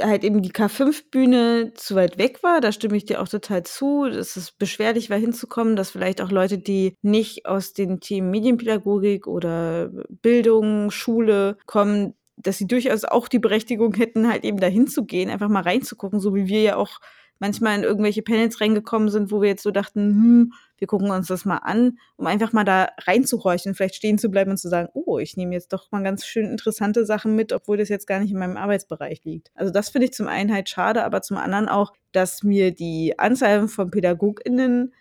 halt 0.02 0.24
eben 0.24 0.42
die 0.42 0.52
K5-Bühne 0.52 1.74
zu 1.76 1.96
weit 1.96 2.18
weg 2.18 2.42
war. 2.42 2.62
Da 2.62 2.72
stimme 2.72 2.98
ich 2.98 3.06
dir 3.06 3.22
auch 3.22 3.28
total 3.28 3.62
zu, 3.64 4.10
dass 4.10 4.36
es 4.36 4.52
beschwerlich 4.52 5.12
war 5.12 5.18
hinzukommen, 5.18 5.76
dass 5.76 5.92
vielleicht 5.92 6.20
auch 6.20 6.32
Leute, 6.32 6.58
die 6.58 6.96
nicht 7.04 7.46
aus 7.46 7.74
den 7.74 8.00
Themen 8.00 8.32
Medienpädagogik 8.32 9.28
oder 9.28 9.92
Bildung, 10.10 10.90
Schule 10.90 11.58
kommen, 11.68 12.16
dass 12.38 12.58
sie 12.58 12.68
durchaus 12.68 13.04
auch 13.04 13.28
die 13.28 13.40
Berechtigung 13.40 13.94
hätten, 13.94 14.28
halt 14.28 14.44
eben 14.44 14.60
dahin 14.60 14.88
zu 14.88 15.06
gehen, 15.06 15.30
einfach 15.30 15.50
mal 15.50 15.64
reinzugucken, 15.64 16.20
so 16.20 16.34
wie 16.34 16.48
wir 16.48 16.62
ja 16.62 16.76
auch 16.76 17.00
manchmal 17.40 17.78
in 17.78 17.84
irgendwelche 17.84 18.22
Panels 18.22 18.62
reingekommen 18.62 19.10
sind, 19.10 19.32
wo 19.32 19.42
wir 19.42 19.50
jetzt 19.50 19.64
so 19.64 19.72
dachten, 19.72 20.10
hm, 20.10 20.54
wir 20.78 20.88
gucken 20.88 21.10
uns 21.10 21.28
das 21.28 21.46
mal 21.46 21.58
an, 21.58 21.98
um 22.16 22.28
einfach 22.28 22.54
mal 22.54 22.64
da 22.64 22.90
reinzuhorchen, 23.00 23.76
vielleicht 23.76 23.96
stehen 23.96 24.18
zu 24.18 24.30
bleiben 24.30 24.52
und 24.52 24.58
zu 24.58 24.70
sagen, 24.70 24.90
oh, 24.94 25.20
ich 25.20 25.38
nehme 25.38 25.54
jetzt 25.54 25.74
doch 25.74 25.92
mal 25.92 26.04
ganz 26.04 26.26
schön 26.26 26.46
interessante 26.46 27.06
Sachen 27.06 27.36
mit, 27.36 27.52
obwohl 27.52 27.78
das 27.78 27.90
jetzt 27.90 28.08
gar 28.08 28.20
nicht 28.20 28.32
in 28.32 28.40
meinem 28.40 28.58
Arbeitsbereich 28.58 29.24
liegt. 29.24 29.52
Also 29.56 29.72
das 29.72 29.90
finde 29.90 30.06
ich 30.06 30.14
zum 30.14 30.28
einen 30.28 30.54
halt 30.54 30.70
schade, 30.70 31.04
aber 31.04 31.22
zum 31.22 31.38
anderen 31.38 31.68
auch, 31.68 31.94
dass 32.12 32.44
mir 32.44 32.72
die 32.72 33.18
Anzahl 33.18 33.68
von 33.68 33.92
PädagogInnen 33.92 34.94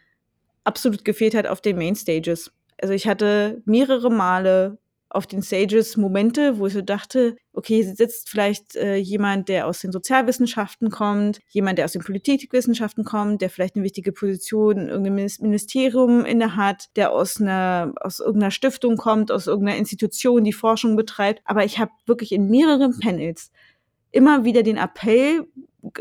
absolut 0.64 1.04
gefehlt 1.04 1.34
hat 1.34 1.46
auf 1.46 1.60
den 1.60 1.76
Mainstages. 1.76 2.52
Also 2.80 2.94
ich 2.94 3.06
hatte 3.06 3.62
mehrere 3.64 4.10
Male 4.10 4.78
auf 5.10 5.26
den 5.26 5.42
Stages 5.42 5.96
Momente, 5.96 6.58
wo 6.58 6.66
ich 6.66 6.74
so 6.74 6.82
dachte, 6.82 7.36
okay, 7.52 7.82
sitzt 7.82 8.28
vielleicht 8.28 8.76
äh, 8.76 8.96
jemand, 8.96 9.48
der 9.48 9.66
aus 9.66 9.80
den 9.80 9.90
Sozialwissenschaften 9.90 10.90
kommt, 10.90 11.40
jemand, 11.48 11.78
der 11.78 11.86
aus 11.86 11.92
den 11.92 12.02
Politikwissenschaften 12.02 13.04
kommt, 13.04 13.40
der 13.40 13.48
vielleicht 13.48 13.76
eine 13.76 13.84
wichtige 13.84 14.12
Position 14.12 14.76
in 14.76 14.88
irgendeinem 14.88 15.28
Ministerium 15.40 16.24
innehat, 16.24 16.88
der 16.96 17.12
aus 17.12 17.40
einer 17.40 17.94
aus 18.00 18.20
irgendeiner 18.20 18.50
Stiftung 18.50 18.96
kommt, 18.96 19.32
aus 19.32 19.46
irgendeiner 19.46 19.78
Institution, 19.78 20.44
die 20.44 20.52
Forschung 20.52 20.96
betreibt. 20.96 21.40
Aber 21.44 21.64
ich 21.64 21.78
habe 21.78 21.92
wirklich 22.06 22.32
in 22.32 22.48
mehreren 22.48 22.98
Panels 23.00 23.50
immer 24.10 24.44
wieder 24.44 24.62
den 24.62 24.76
Appell 24.76 25.46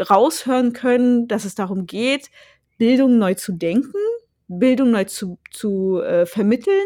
raushören 0.10 0.74
können, 0.74 1.28
dass 1.28 1.46
es 1.46 1.56
darum 1.56 1.86
geht, 1.86 2.30
Bildung 2.78 3.18
neu 3.18 3.34
zu 3.34 3.54
denken, 3.54 3.94
Bildung 4.48 4.92
neu 4.92 5.04
zu, 5.06 5.40
zu 5.52 6.02
äh, 6.02 6.26
vermitteln, 6.26 6.86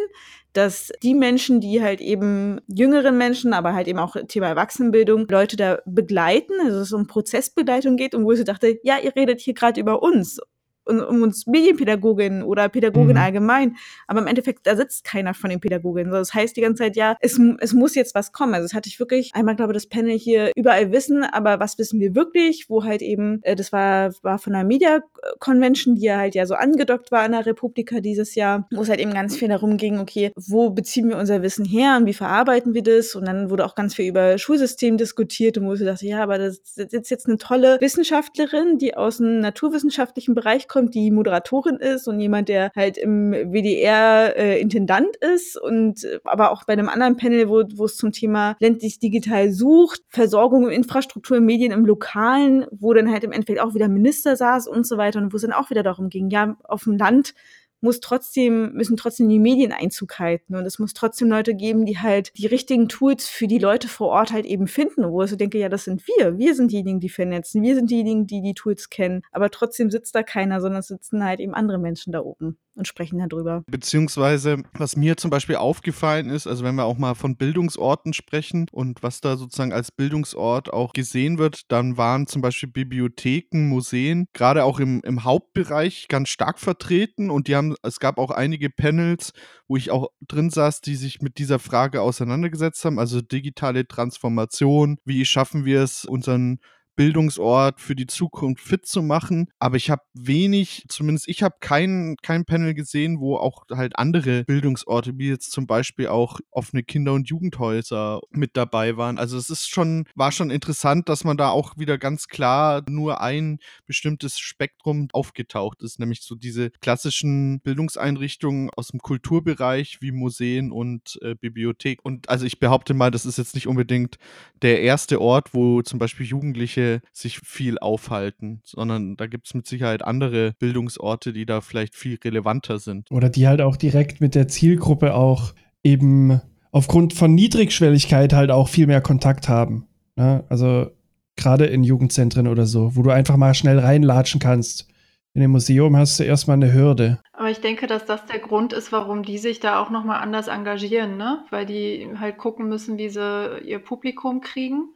dass 0.53 0.91
die 1.01 1.13
Menschen, 1.13 1.61
die 1.61 1.81
halt 1.81 2.01
eben 2.01 2.59
jüngeren 2.67 3.17
Menschen, 3.17 3.53
aber 3.53 3.73
halt 3.73 3.87
eben 3.87 3.99
auch 3.99 4.15
Thema 4.27 4.47
Erwachsenenbildung, 4.47 5.27
Leute 5.29 5.55
da 5.55 5.79
begleiten, 5.85 6.53
also 6.63 6.79
es 6.79 6.91
um 6.91 7.07
Prozessbegleitung 7.07 7.95
geht 7.95 8.15
und 8.15 8.25
wo 8.25 8.31
ich 8.33 8.39
so 8.39 8.43
dachte, 8.43 8.77
ja, 8.83 8.97
ihr 8.99 9.15
redet 9.15 9.39
hier 9.39 9.53
gerade 9.53 9.79
über 9.79 10.03
uns 10.03 10.39
um 10.85 11.21
uns 11.21 11.47
Medienpädagogin 11.47 12.43
oder 12.43 12.69
Pädagogin 12.69 13.15
mhm. 13.15 13.21
allgemein. 13.21 13.75
Aber 14.07 14.21
im 14.21 14.27
Endeffekt, 14.27 14.67
da 14.67 14.75
sitzt 14.75 15.03
keiner 15.03 15.33
von 15.33 15.49
den 15.49 15.59
Pädagoginnen. 15.59 16.11
Das 16.11 16.33
heißt 16.33 16.55
die 16.55 16.61
ganze 16.61 16.83
Zeit, 16.83 16.95
ja, 16.95 17.15
es, 17.19 17.39
es 17.59 17.73
muss 17.73 17.95
jetzt 17.95 18.15
was 18.15 18.31
kommen. 18.31 18.53
Also 18.53 18.65
das 18.65 18.73
hatte 18.73 18.89
ich 18.89 18.99
wirklich 18.99 19.31
einmal, 19.33 19.55
glaube 19.55 19.73
ich, 19.73 19.77
das 19.77 19.87
Panel 19.87 20.17
hier 20.17 20.51
überall 20.55 20.91
wissen, 20.91 21.23
aber 21.23 21.59
was 21.59 21.77
wissen 21.77 21.99
wir 21.99 22.15
wirklich? 22.15 22.69
Wo 22.69 22.83
halt 22.83 23.01
eben, 23.01 23.39
äh, 23.43 23.55
das 23.55 23.71
war, 23.71 24.13
war 24.21 24.39
von 24.39 24.53
der 24.53 24.63
Media 24.63 25.01
Convention, 25.39 25.95
die 25.95 26.05
ja 26.05 26.17
halt 26.17 26.35
ja 26.35 26.45
so 26.45 26.55
angedockt 26.55 27.11
war 27.11 27.25
in 27.25 27.31
der 27.33 27.45
Republika 27.45 27.99
dieses 27.99 28.35
Jahr, 28.35 28.67
wo 28.71 28.81
es 28.81 28.89
halt 28.89 28.99
eben 28.99 29.13
ganz 29.13 29.35
viel 29.35 29.47
darum 29.47 29.77
ging, 29.77 29.99
okay, 29.99 30.31
wo 30.35 30.69
beziehen 30.69 31.09
wir 31.09 31.17
unser 31.17 31.41
Wissen 31.41 31.65
her 31.65 31.97
und 31.97 32.05
wie 32.05 32.13
verarbeiten 32.13 32.73
wir 32.73 32.83
das? 32.83 33.15
Und 33.15 33.25
dann 33.25 33.49
wurde 33.49 33.65
auch 33.65 33.75
ganz 33.75 33.95
viel 33.95 34.07
über 34.07 34.37
Schulsystem 34.37 34.97
diskutiert 34.97 35.57
und 35.57 35.67
wo 35.67 35.73
ich 35.73 35.83
dachte, 35.83 36.05
ja, 36.05 36.23
aber 36.23 36.37
das 36.37 36.59
ist 36.75 37.09
jetzt 37.09 37.27
eine 37.27 37.37
tolle 37.37 37.77
Wissenschaftlerin, 37.79 38.77
die 38.77 38.95
aus 38.95 39.17
dem 39.17 39.39
naturwissenschaftlichen 39.39 40.35
Bereich 40.35 40.67
kommt, 40.71 40.95
die 40.95 41.11
Moderatorin 41.11 41.75
ist 41.75 42.07
und 42.07 42.19
jemand, 42.19 42.47
der 42.47 42.71
halt 42.75 42.97
im 42.97 43.31
WDR 43.31 44.37
äh, 44.37 44.61
Intendant 44.61 45.15
ist 45.17 45.61
und 45.61 46.05
äh, 46.05 46.19
aber 46.23 46.51
auch 46.51 46.63
bei 46.63 46.73
einem 46.73 46.87
anderen 46.87 47.17
Panel, 47.17 47.49
wo, 47.49 47.63
wo 47.75 47.85
es 47.85 47.97
zum 47.97 48.13
Thema 48.13 48.55
ländlich 48.59 48.99
digital 48.99 49.51
sucht, 49.51 50.01
Versorgung 50.07 50.63
und 50.63 50.71
Infrastruktur 50.71 51.37
in 51.37 51.45
Medien 51.45 51.73
im 51.73 51.85
Lokalen, 51.85 52.65
wo 52.71 52.93
dann 52.93 53.11
halt 53.11 53.25
im 53.25 53.33
Endeffekt 53.33 53.59
auch 53.59 53.73
wieder 53.73 53.89
Minister 53.89 54.37
saß 54.37 54.67
und 54.67 54.87
so 54.87 54.97
weiter 54.97 55.19
und 55.19 55.33
wo 55.33 55.35
es 55.35 55.41
dann 55.41 55.51
auch 55.51 55.69
wieder 55.69 55.83
darum 55.83 56.09
ging, 56.09 56.29
ja, 56.29 56.55
auf 56.63 56.85
dem 56.85 56.97
Land 56.97 57.33
muss 57.81 57.99
trotzdem, 57.99 58.73
müssen 58.73 58.95
trotzdem 58.95 59.27
die 59.27 59.39
Medien 59.39 59.71
Einzug 59.71 60.19
halten. 60.19 60.55
Und 60.55 60.65
es 60.65 60.79
muss 60.79 60.93
trotzdem 60.93 61.29
Leute 61.29 61.55
geben, 61.55 61.85
die 61.85 61.99
halt 61.99 62.31
die 62.37 62.47
richtigen 62.47 62.87
Tools 62.87 63.27
für 63.27 63.47
die 63.47 63.59
Leute 63.59 63.87
vor 63.87 64.09
Ort 64.09 64.31
halt 64.31 64.45
eben 64.45 64.67
finden. 64.67 65.11
Wo 65.11 65.23
ich 65.23 65.29
so 65.29 65.35
denke, 65.35 65.57
ja, 65.57 65.69
das 65.69 65.85
sind 65.85 66.07
wir. 66.07 66.37
Wir 66.37 66.55
sind 66.55 66.71
diejenigen, 66.71 66.99
die 66.99 67.09
vernetzen. 67.09 67.61
Wir 67.61 67.75
sind 67.75 67.91
diejenigen, 67.91 68.27
die 68.27 68.41
die 68.41 68.53
Tools 68.53 68.89
kennen. 68.89 69.23
Aber 69.31 69.49
trotzdem 69.49 69.91
sitzt 69.91 70.15
da 70.15 70.23
keiner, 70.23 70.61
sondern 70.61 70.79
es 70.79 70.87
sitzen 70.87 71.23
halt 71.23 71.39
eben 71.39 71.53
andere 71.53 71.79
Menschen 71.79 72.13
da 72.13 72.21
oben 72.21 72.57
und 72.75 72.87
sprechen 72.87 73.19
darüber. 73.19 73.63
Beziehungsweise, 73.67 74.63
was 74.73 74.95
mir 74.95 75.17
zum 75.17 75.29
Beispiel 75.29 75.57
aufgefallen 75.57 76.29
ist, 76.29 76.47
also 76.47 76.63
wenn 76.63 76.75
wir 76.75 76.85
auch 76.85 76.97
mal 76.97 77.15
von 77.15 77.35
Bildungsorten 77.35 78.13
sprechen 78.13 78.67
und 78.71 79.03
was 79.03 79.21
da 79.21 79.37
sozusagen 79.37 79.73
als 79.73 79.91
Bildungsort 79.91 80.71
auch 80.71 80.93
gesehen 80.93 81.37
wird, 81.37 81.71
dann 81.71 81.97
waren 81.97 82.27
zum 82.27 82.41
Beispiel 82.41 82.69
Bibliotheken, 82.69 83.67
Museen, 83.67 84.27
gerade 84.33 84.63
auch 84.63 84.79
im, 84.79 85.01
im 85.03 85.23
Hauptbereich 85.23 86.07
ganz 86.07 86.29
stark 86.29 86.59
vertreten 86.59 87.29
und 87.29 87.47
die 87.47 87.55
haben, 87.55 87.75
es 87.83 87.99
gab 87.99 88.17
auch 88.17 88.31
einige 88.31 88.69
Panels, 88.69 89.33
wo 89.67 89.75
ich 89.75 89.91
auch 89.91 90.09
drin 90.21 90.49
saß, 90.49 90.81
die 90.81 90.95
sich 90.95 91.21
mit 91.21 91.37
dieser 91.37 91.59
Frage 91.59 92.01
auseinandergesetzt 92.01 92.83
haben, 92.85 92.99
also 92.99 93.21
digitale 93.21 93.87
Transformation, 93.87 94.97
wie 95.05 95.25
schaffen 95.25 95.65
wir 95.65 95.81
es, 95.81 96.05
unseren 96.05 96.59
Bildungsort 97.01 97.81
für 97.81 97.95
die 97.95 98.05
Zukunft 98.05 98.63
fit 98.63 98.85
zu 98.85 99.01
machen. 99.01 99.47
Aber 99.57 99.75
ich 99.75 99.89
habe 99.89 100.03
wenig, 100.13 100.85
zumindest 100.87 101.27
ich 101.27 101.41
habe 101.41 101.55
kein, 101.59 102.15
kein 102.21 102.45
Panel 102.45 102.75
gesehen, 102.75 103.19
wo 103.19 103.37
auch 103.37 103.63
halt 103.71 103.97
andere 103.97 104.43
Bildungsorte, 104.43 105.17
wie 105.17 105.29
jetzt 105.29 105.51
zum 105.51 105.65
Beispiel 105.65 106.09
auch 106.09 106.39
offene 106.51 106.83
Kinder- 106.83 107.13
und 107.13 107.27
Jugendhäuser 107.27 108.19
mit 108.29 108.55
dabei 108.55 108.97
waren. 108.97 109.17
Also 109.17 109.35
es 109.39 109.49
ist 109.49 109.67
schon, 109.67 110.05
war 110.13 110.31
schon 110.31 110.51
interessant, 110.51 111.09
dass 111.09 111.23
man 111.23 111.37
da 111.37 111.49
auch 111.49 111.75
wieder 111.75 111.97
ganz 111.97 112.27
klar 112.27 112.83
nur 112.87 113.19
ein 113.19 113.57
bestimmtes 113.87 114.37
Spektrum 114.37 115.07
aufgetaucht 115.11 115.81
ist, 115.81 115.97
nämlich 115.97 116.21
so 116.21 116.35
diese 116.35 116.69
klassischen 116.81 117.61
Bildungseinrichtungen 117.61 118.69
aus 118.75 118.89
dem 118.89 118.99
Kulturbereich 118.99 119.97
wie 120.01 120.11
Museen 120.11 120.71
und 120.71 121.17
äh, 121.23 121.33
Bibliothek. 121.33 122.05
Und 122.05 122.29
also 122.29 122.45
ich 122.45 122.59
behaupte 122.59 122.93
mal, 122.93 123.09
das 123.09 123.25
ist 123.25 123.39
jetzt 123.39 123.55
nicht 123.55 123.65
unbedingt 123.65 124.19
der 124.61 124.81
erste 124.81 125.19
Ort, 125.19 125.55
wo 125.55 125.81
zum 125.81 125.97
Beispiel 125.97 126.27
Jugendliche 126.27 126.90
Sich 127.13 127.39
viel 127.39 127.79
aufhalten, 127.79 128.61
sondern 128.65 129.15
da 129.15 129.27
gibt 129.27 129.47
es 129.47 129.53
mit 129.53 129.65
Sicherheit 129.67 130.03
andere 130.03 130.53
Bildungsorte, 130.59 131.31
die 131.31 131.45
da 131.45 131.61
vielleicht 131.61 131.95
viel 131.95 132.17
relevanter 132.23 132.79
sind. 132.79 133.09
Oder 133.09 133.29
die 133.29 133.47
halt 133.47 133.61
auch 133.61 133.77
direkt 133.77 134.19
mit 134.19 134.35
der 134.35 134.47
Zielgruppe 134.49 135.13
auch 135.13 135.53
eben 135.83 136.41
aufgrund 136.71 137.13
von 137.13 137.33
Niedrigschwelligkeit 137.33 138.33
halt 138.33 138.51
auch 138.51 138.69
viel 138.69 138.87
mehr 138.87 139.01
Kontakt 139.01 139.47
haben. 139.47 139.87
Ne? 140.15 140.43
Also 140.49 140.91
gerade 141.35 141.65
in 141.65 141.83
Jugendzentren 141.83 142.47
oder 142.47 142.65
so, 142.65 142.95
wo 142.95 143.01
du 143.01 143.11
einfach 143.11 143.37
mal 143.37 143.53
schnell 143.53 143.79
reinlatschen 143.79 144.39
kannst. 144.39 144.87
In 145.33 145.41
dem 145.41 145.51
Museum 145.51 145.95
hast 145.95 146.19
du 146.19 146.23
erstmal 146.23 146.55
eine 146.55 146.73
Hürde. 146.73 147.19
Aber 147.31 147.49
ich 147.49 147.61
denke, 147.61 147.87
dass 147.87 148.05
das 148.05 148.25
der 148.25 148.39
Grund 148.39 148.73
ist, 148.73 148.91
warum 148.91 149.23
die 149.23 149.37
sich 149.37 149.61
da 149.61 149.81
auch 149.81 149.89
nochmal 149.89 150.21
anders 150.21 150.49
engagieren, 150.49 151.15
ne? 151.15 151.45
Weil 151.49 151.65
die 151.65 152.09
halt 152.19 152.37
gucken 152.37 152.67
müssen, 152.67 152.97
wie 152.97 153.09
sie 153.09 153.59
ihr 153.63 153.79
Publikum 153.79 154.41
kriegen. 154.41 154.89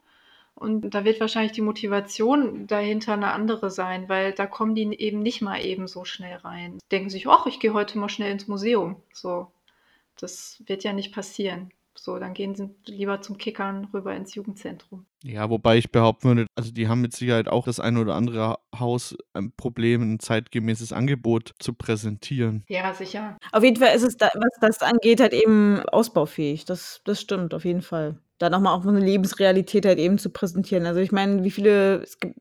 Und 0.55 0.89
da 0.91 1.03
wird 1.03 1.19
wahrscheinlich 1.19 1.51
die 1.51 1.61
Motivation 1.61 2.65
dahinter 2.65 3.13
eine 3.13 3.33
andere 3.33 3.69
sein, 3.69 4.07
weil 4.07 4.31
da 4.31 4.47
kommen 4.47 4.73
die 4.73 4.83
eben 4.99 5.21
nicht 5.21 5.41
mal 5.41 5.63
eben 5.63 5.87
so 5.87 6.05
schnell 6.05 6.37
rein. 6.37 6.79
Denken 6.91 7.09
sich, 7.09 7.27
ach, 7.27 7.45
ich 7.45 7.59
gehe 7.59 7.73
heute 7.73 7.97
mal 7.97 8.09
schnell 8.09 8.31
ins 8.31 8.47
Museum. 8.47 8.95
So, 9.11 9.51
das 10.17 10.63
wird 10.65 10.83
ja 10.85 10.93
nicht 10.93 11.13
passieren. 11.13 11.71
So, 11.97 12.19
dann 12.19 12.33
gehen 12.33 12.55
sie 12.55 12.69
lieber 12.85 13.21
zum 13.21 13.37
Kickern 13.37 13.89
rüber 13.93 14.15
ins 14.15 14.35
Jugendzentrum. 14.35 15.05
Ja, 15.23 15.49
wobei 15.49 15.77
ich 15.77 15.91
behaupten 15.91 16.27
würde, 16.27 16.45
also 16.55 16.71
die 16.71 16.87
haben 16.87 17.01
mit 17.01 17.13
Sicherheit 17.13 17.47
auch 17.47 17.65
das 17.65 17.79
ein 17.79 17.97
oder 17.97 18.15
andere 18.15 18.59
Haus 18.77 19.15
ein 19.33 19.53
Problem, 19.55 20.01
ein 20.01 20.19
zeitgemäßes 20.19 20.91
Angebot 20.91 21.53
zu 21.59 21.73
präsentieren. 21.73 22.63
Ja, 22.67 22.93
sicher. 22.93 23.37
Auf 23.51 23.63
jeden 23.63 23.77
Fall 23.77 23.95
ist 23.95 24.03
es, 24.03 24.17
da, 24.17 24.29
was 24.35 24.53
das 24.59 24.81
angeht, 24.81 25.21
halt 25.21 25.33
eben 25.33 25.79
ausbaufähig. 25.87 26.65
Das, 26.65 27.01
das 27.05 27.21
stimmt, 27.21 27.53
auf 27.53 27.63
jeden 27.63 27.81
Fall 27.81 28.19
da 28.37 28.49
nochmal 28.49 28.77
auch 28.77 28.85
eine 28.85 28.99
Lebensrealität 28.99 29.85
halt 29.85 29.97
eben 29.97 30.17
zu 30.17 30.29
präsentieren. 30.29 30.85
Also 30.85 30.99
ich 30.99 31.11
meine, 31.11 31.43
wie 31.43 31.51
viele, 31.51 32.05
gibt, 32.19 32.37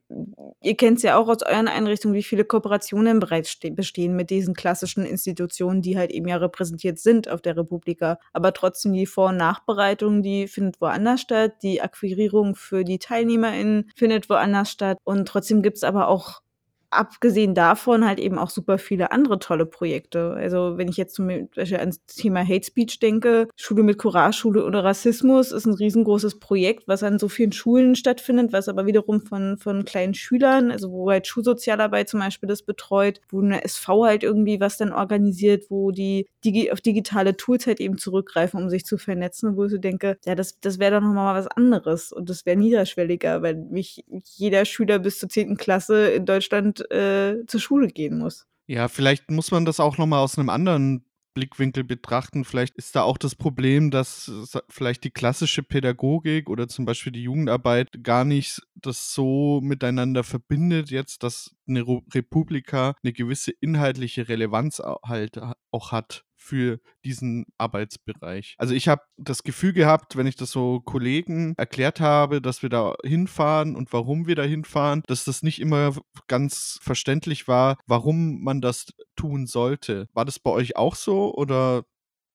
ihr 0.61 0.75
kennt 0.75 0.97
es 0.97 1.03
ja 1.03 1.17
auch 1.17 1.27
aus 1.27 1.43
euren 1.43 1.67
Einrichtungen, 1.67 2.15
wie 2.15 2.23
viele 2.23 2.43
Kooperationen 2.43 3.19
bereits 3.19 3.57
bestehen 3.71 4.15
mit 4.15 4.29
diesen 4.29 4.53
klassischen 4.53 5.05
Institutionen, 5.05 5.81
die 5.81 5.97
halt 5.97 6.11
eben 6.11 6.27
ja 6.27 6.37
repräsentiert 6.37 6.99
sind 6.99 7.29
auf 7.29 7.41
der 7.41 7.55
Republika. 7.55 8.19
Aber 8.33 8.53
trotzdem 8.53 8.93
die 8.93 9.05
Vor- 9.05 9.29
und 9.29 9.37
Nachbereitung, 9.37 10.21
die 10.21 10.47
findet 10.47 10.81
woanders 10.81 11.21
statt, 11.21 11.53
die 11.63 11.81
Akquirierung 11.81 12.55
für 12.55 12.83
die 12.83 12.99
TeilnehmerInnen 12.99 13.89
findet 13.95 14.29
woanders 14.29 14.71
statt. 14.71 14.97
Und 15.03 15.27
trotzdem 15.27 15.61
gibt 15.61 15.77
es 15.77 15.83
aber 15.83 16.07
auch 16.09 16.41
abgesehen 16.89 17.53
davon 17.55 18.05
halt 18.05 18.19
eben 18.19 18.37
auch 18.37 18.49
super 18.49 18.77
viele 18.77 19.11
andere 19.11 19.39
tolle 19.39 19.65
Projekte. 19.65 20.31
Also 20.31 20.77
wenn 20.77 20.87
ich 20.87 20.97
jetzt 20.97 21.15
zum 21.15 21.27
Beispiel 21.27 21.77
ans 21.77 22.05
Thema 22.05 22.45
Hate 22.45 22.65
Speech 22.65 22.99
denke, 22.99 23.47
Schule 23.55 23.83
mit 23.83 23.97
Courage, 23.97 24.37
Schule 24.37 24.65
ohne 24.65 24.83
Rassismus 24.83 25.51
ist 25.51 25.65
ein 25.65 25.73
riesengroßes 25.73 26.39
Projekt, 26.39 26.87
was 26.87 27.03
an 27.03 27.19
so 27.19 27.27
vielen 27.29 27.51
Schulen 27.51 27.95
stattfindet, 27.95 28.53
was 28.53 28.69
aber 28.69 28.85
wiederum 28.85 29.21
von, 29.21 29.57
von 29.57 29.85
kleinen 29.85 30.13
Schülern, 30.13 30.71
also 30.71 30.91
wo 30.91 31.09
halt 31.09 31.27
Schulsozialarbeit 31.27 32.09
zum 32.09 32.19
Beispiel 32.19 32.47
das 32.47 32.63
betreut, 32.63 33.21
wo 33.29 33.41
eine 33.41 33.63
SV 33.63 34.05
halt 34.05 34.23
irgendwie 34.23 34.59
was 34.59 34.77
dann 34.77 34.93
organisiert, 34.93 35.65
wo 35.69 35.91
die 35.91 36.27
digi 36.43 36.71
auf 36.71 36.81
digitale 36.81 37.37
Tools 37.37 37.67
halt 37.67 37.79
eben 37.79 37.97
zurückgreifen, 37.97 38.61
um 38.61 38.69
sich 38.69 38.85
zu 38.85 38.97
vernetzen, 38.97 39.57
wo 39.57 39.65
ich 39.65 39.71
so 39.71 39.77
denke, 39.77 40.17
ja, 40.25 40.35
das, 40.35 40.59
das 40.59 40.79
wäre 40.79 40.95
doch 40.95 41.07
nochmal 41.07 41.35
was 41.35 41.47
anderes 41.47 42.11
und 42.11 42.29
das 42.29 42.45
wäre 42.45 42.57
niederschwelliger, 42.57 43.41
weil 43.41 43.55
mich 43.55 44.05
jeder 44.23 44.65
Schüler 44.65 44.99
bis 44.99 45.19
zur 45.19 45.29
10. 45.29 45.57
Klasse 45.57 46.09
in 46.09 46.25
Deutschland 46.25 46.74
äh, 46.91 47.45
zur 47.47 47.59
Schule 47.59 47.87
gehen 47.87 48.17
muss. 48.17 48.47
Ja, 48.67 48.87
vielleicht 48.87 49.29
muss 49.29 49.51
man 49.51 49.65
das 49.65 49.79
auch 49.79 49.97
nochmal 49.97 50.23
aus 50.23 50.37
einem 50.37 50.49
anderen 50.49 51.05
Blickwinkel 51.35 51.83
betrachten. 51.83 52.45
Vielleicht 52.45 52.75
ist 52.77 52.95
da 52.95 53.03
auch 53.03 53.17
das 53.17 53.35
Problem, 53.35 53.91
dass 53.91 54.31
vielleicht 54.69 55.03
die 55.03 55.11
klassische 55.11 55.61
Pädagogik 55.61 56.49
oder 56.49 56.67
zum 56.67 56.85
Beispiel 56.85 57.11
die 57.11 57.23
Jugendarbeit 57.23 58.03
gar 58.03 58.25
nicht 58.25 58.61
das 58.73 59.13
so 59.13 59.59
miteinander 59.61 60.23
verbindet, 60.23 60.89
jetzt, 60.89 61.23
dass 61.23 61.53
eine 61.67 61.85
Republika 62.13 62.95
eine 63.03 63.13
gewisse 63.13 63.51
inhaltliche 63.51 64.29
Relevanz 64.29 64.81
halt 65.03 65.39
auch 65.71 65.91
hat 65.91 66.23
für 66.35 66.79
diesen 67.03 67.45
Arbeitsbereich. 67.57 68.55
Also 68.57 68.73
ich 68.73 68.87
habe 68.87 69.01
das 69.17 69.43
Gefühl 69.43 69.73
gehabt, 69.73 70.15
wenn 70.15 70.27
ich 70.27 70.35
das 70.35 70.51
so 70.51 70.79
Kollegen 70.81 71.53
erklärt 71.57 71.99
habe, 71.99 72.41
dass 72.41 72.61
wir 72.61 72.69
da 72.69 72.95
hinfahren 73.03 73.75
und 73.75 73.91
warum 73.93 74.27
wir 74.27 74.35
da 74.35 74.43
hinfahren, 74.43 75.03
dass 75.07 75.23
das 75.23 75.43
nicht 75.43 75.59
immer 75.59 75.95
ganz 76.27 76.79
verständlich 76.81 77.47
war, 77.47 77.77
warum 77.87 78.43
man 78.43 78.61
das 78.61 78.87
tun 79.15 79.47
sollte. 79.47 80.07
War 80.13 80.25
das 80.25 80.39
bei 80.39 80.51
euch 80.51 80.75
auch 80.75 80.95
so 80.95 81.33
oder 81.33 81.83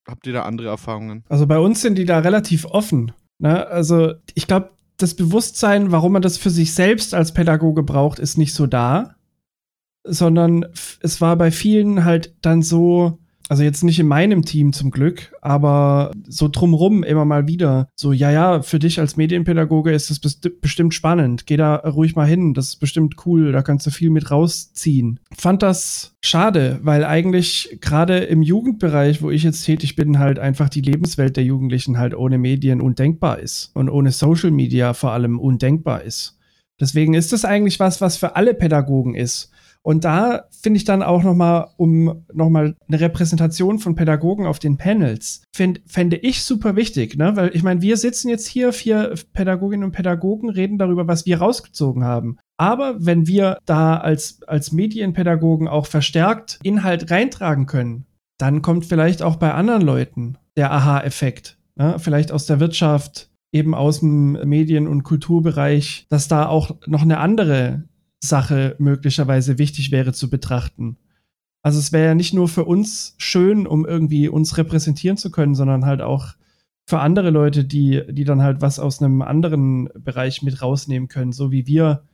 habt 0.07 0.27
ihr 0.27 0.33
da 0.33 0.43
andere 0.43 0.69
Erfahrungen? 0.69 1.25
Also 1.29 1.47
bei 1.47 1.59
uns 1.59 1.83
sind 1.83 1.97
die 1.97 2.05
da 2.05 2.19
relativ 2.19 2.65
offen. 2.65 3.13
Ne? 3.39 3.67
Also 3.67 4.15
ich 4.35 4.47
glaube, 4.47 4.71
das 4.97 5.15
Bewusstsein, 5.15 5.93
warum 5.93 6.13
man 6.13 6.23
das 6.23 6.37
für 6.37 6.51
sich 6.51 6.75
selbst 6.75 7.15
als 7.15 7.33
Pädagoge 7.33 7.83
braucht, 7.83 8.19
ist 8.19 8.37
nicht 8.37 8.55
so 8.55 8.67
da, 8.67 9.17
sondern 10.05 10.67
es 11.01 11.21
war 11.21 11.37
bei 11.37 11.51
vielen 11.51 12.05
halt 12.05 12.35
dann 12.43 12.63
so, 12.63 13.19
also 13.51 13.65
jetzt 13.65 13.83
nicht 13.83 13.99
in 13.99 14.07
meinem 14.07 14.45
Team 14.45 14.73
zum 14.73 14.93
Glück, 14.93 15.35
aber 15.43 16.13
so 16.29 16.47
drumrum 16.47 17.03
immer 17.03 17.25
mal 17.25 17.49
wieder. 17.49 17.89
So, 17.97 18.13
ja, 18.13 18.31
ja, 18.31 18.63
für 18.63 18.79
dich 18.79 19.01
als 19.01 19.17
Medienpädagoge 19.17 19.91
ist 19.91 20.09
das 20.09 20.21
best 20.21 20.61
bestimmt 20.61 20.95
spannend. 20.95 21.47
Geh 21.47 21.57
da 21.57 21.75
ruhig 21.75 22.15
mal 22.15 22.29
hin. 22.29 22.55
Das 22.55 22.69
ist 22.69 22.77
bestimmt 22.77 23.17
cool. 23.27 23.51
Da 23.51 23.63
kannst 23.63 23.89
du 23.89 23.91
viel 23.91 24.11
mit 24.11 24.31
rausziehen. 24.31 25.19
Fand 25.37 25.65
das 25.65 26.15
schade, 26.21 26.79
weil 26.85 27.05
eigentlich 27.05 27.79
gerade 27.81 28.19
im 28.19 28.43
Jugendbereich, 28.43 29.21
wo 29.21 29.33
ich 29.33 29.43
jetzt 29.43 29.65
tätig 29.65 29.97
bin, 29.97 30.21
halt 30.21 30.39
einfach 30.39 30.69
die 30.69 30.83
Lebenswelt 30.83 31.37
der 31.37 31.43
Jugendlichen 31.43 31.99
halt 31.99 32.15
ohne 32.15 32.39
Medien 32.39 32.81
undenkbar 32.81 33.41
ist 33.41 33.73
und 33.75 33.91
ohne 33.91 34.13
Social 34.13 34.53
Media 34.53 34.95
vor 34.95 35.11
allem 35.11 35.41
undenkbar 35.41 36.03
ist. 36.03 36.39
Deswegen 36.79 37.15
ist 37.15 37.33
das 37.33 37.45
eigentlich 37.45 37.81
was, 37.81 38.01
was 38.01 38.17
für 38.17 38.37
alle 38.37 38.55
Pädagogen 38.55 39.17
ist. 39.17 39.51
Und 39.83 40.05
da 40.05 40.45
finde 40.51 40.77
ich 40.77 40.85
dann 40.85 41.03
auch 41.03 41.23
nochmal, 41.23 41.69
um 41.77 42.25
nochmal 42.33 42.77
eine 42.87 43.01
Repräsentation 43.01 43.79
von 43.79 43.95
Pädagogen 43.95 44.47
auf 44.47 44.59
den 44.59 44.77
Panels, 44.77 45.43
find, 45.55 45.81
fände 45.87 46.17
ich 46.17 46.45
super 46.45 46.77
wichtig, 46.77 47.17
ne? 47.17 47.35
Weil 47.35 47.55
ich 47.55 47.63
meine, 47.63 47.81
wir 47.81 47.97
sitzen 47.97 48.29
jetzt 48.29 48.47
hier, 48.47 48.73
vier 48.73 49.15
Pädagoginnen 49.33 49.85
und 49.85 49.93
Pädagogen, 49.93 50.51
reden 50.51 50.77
darüber, 50.77 51.09
was 51.09 51.25
wir 51.25 51.39
rausgezogen 51.39 52.05
haben. 52.05 52.39
Aber 52.59 52.97
wenn 52.99 53.27
wir 53.27 53.57
da 53.65 53.97
als, 53.97 54.43
als 54.47 54.71
Medienpädagogen 54.71 55.67
auch 55.67 55.87
verstärkt 55.87 56.59
Inhalt 56.63 57.11
reintragen 57.11 57.65
können, 57.65 58.05
dann 58.37 58.61
kommt 58.61 58.85
vielleicht 58.85 59.23
auch 59.23 59.37
bei 59.37 59.55
anderen 59.55 59.83
Leuten 59.83 60.37
der 60.57 60.73
Aha-Effekt. 60.73 61.59
Ne? 61.77 61.97
Vielleicht 61.99 62.33
aus 62.33 62.45
der 62.45 62.61
Wirtschaft, 62.61 63.31
eben 63.53 63.75
aus 63.75 64.01
dem 64.01 64.33
Medien- 64.47 64.89
und 64.89 65.03
Kulturbereich, 65.03 66.07
dass 66.11 66.29
da 66.29 66.47
auch 66.47 66.77
noch 66.87 67.03
eine 67.03 67.19
andere 67.19 67.85
Sache 68.21 68.77
möglicherweise 68.79 69.59
wichtig 69.59 69.91
wäre 69.91 70.13
zu 70.13 70.31
betrachten. 70.31 70.99
Also 71.63 71.79
es 71.79 71.93
wäre 71.93 72.07
ja 72.07 72.15
nicht 72.15 72.33
nur 72.33 72.49
für 72.49 72.65
uns 72.65 73.15
schön, 73.19 73.67
um 73.67 73.87
irgendwie 73.87 74.29
uns 74.29 74.57
repräsentieren 74.57 75.17
zu 75.17 75.31
können, 75.31 75.55
sondern 75.55 75.85
halt 75.85 76.01
auch 76.01 76.35
für 76.87 77.01
andere 77.01 77.31
Leute, 77.31 77.65
die, 77.65 78.03
die 78.09 78.25
dann 78.25 78.43
halt 78.43 78.61
was 78.63 78.79
aus 78.79 79.03
einem 79.03 79.23
anderen 79.23 79.89
Bereich 79.95 80.43
mit 80.43 80.63
rausnehmen 80.63 81.09
können, 81.09 81.33
so 81.33 81.53
wie 81.53 81.67
wir 81.67 82.05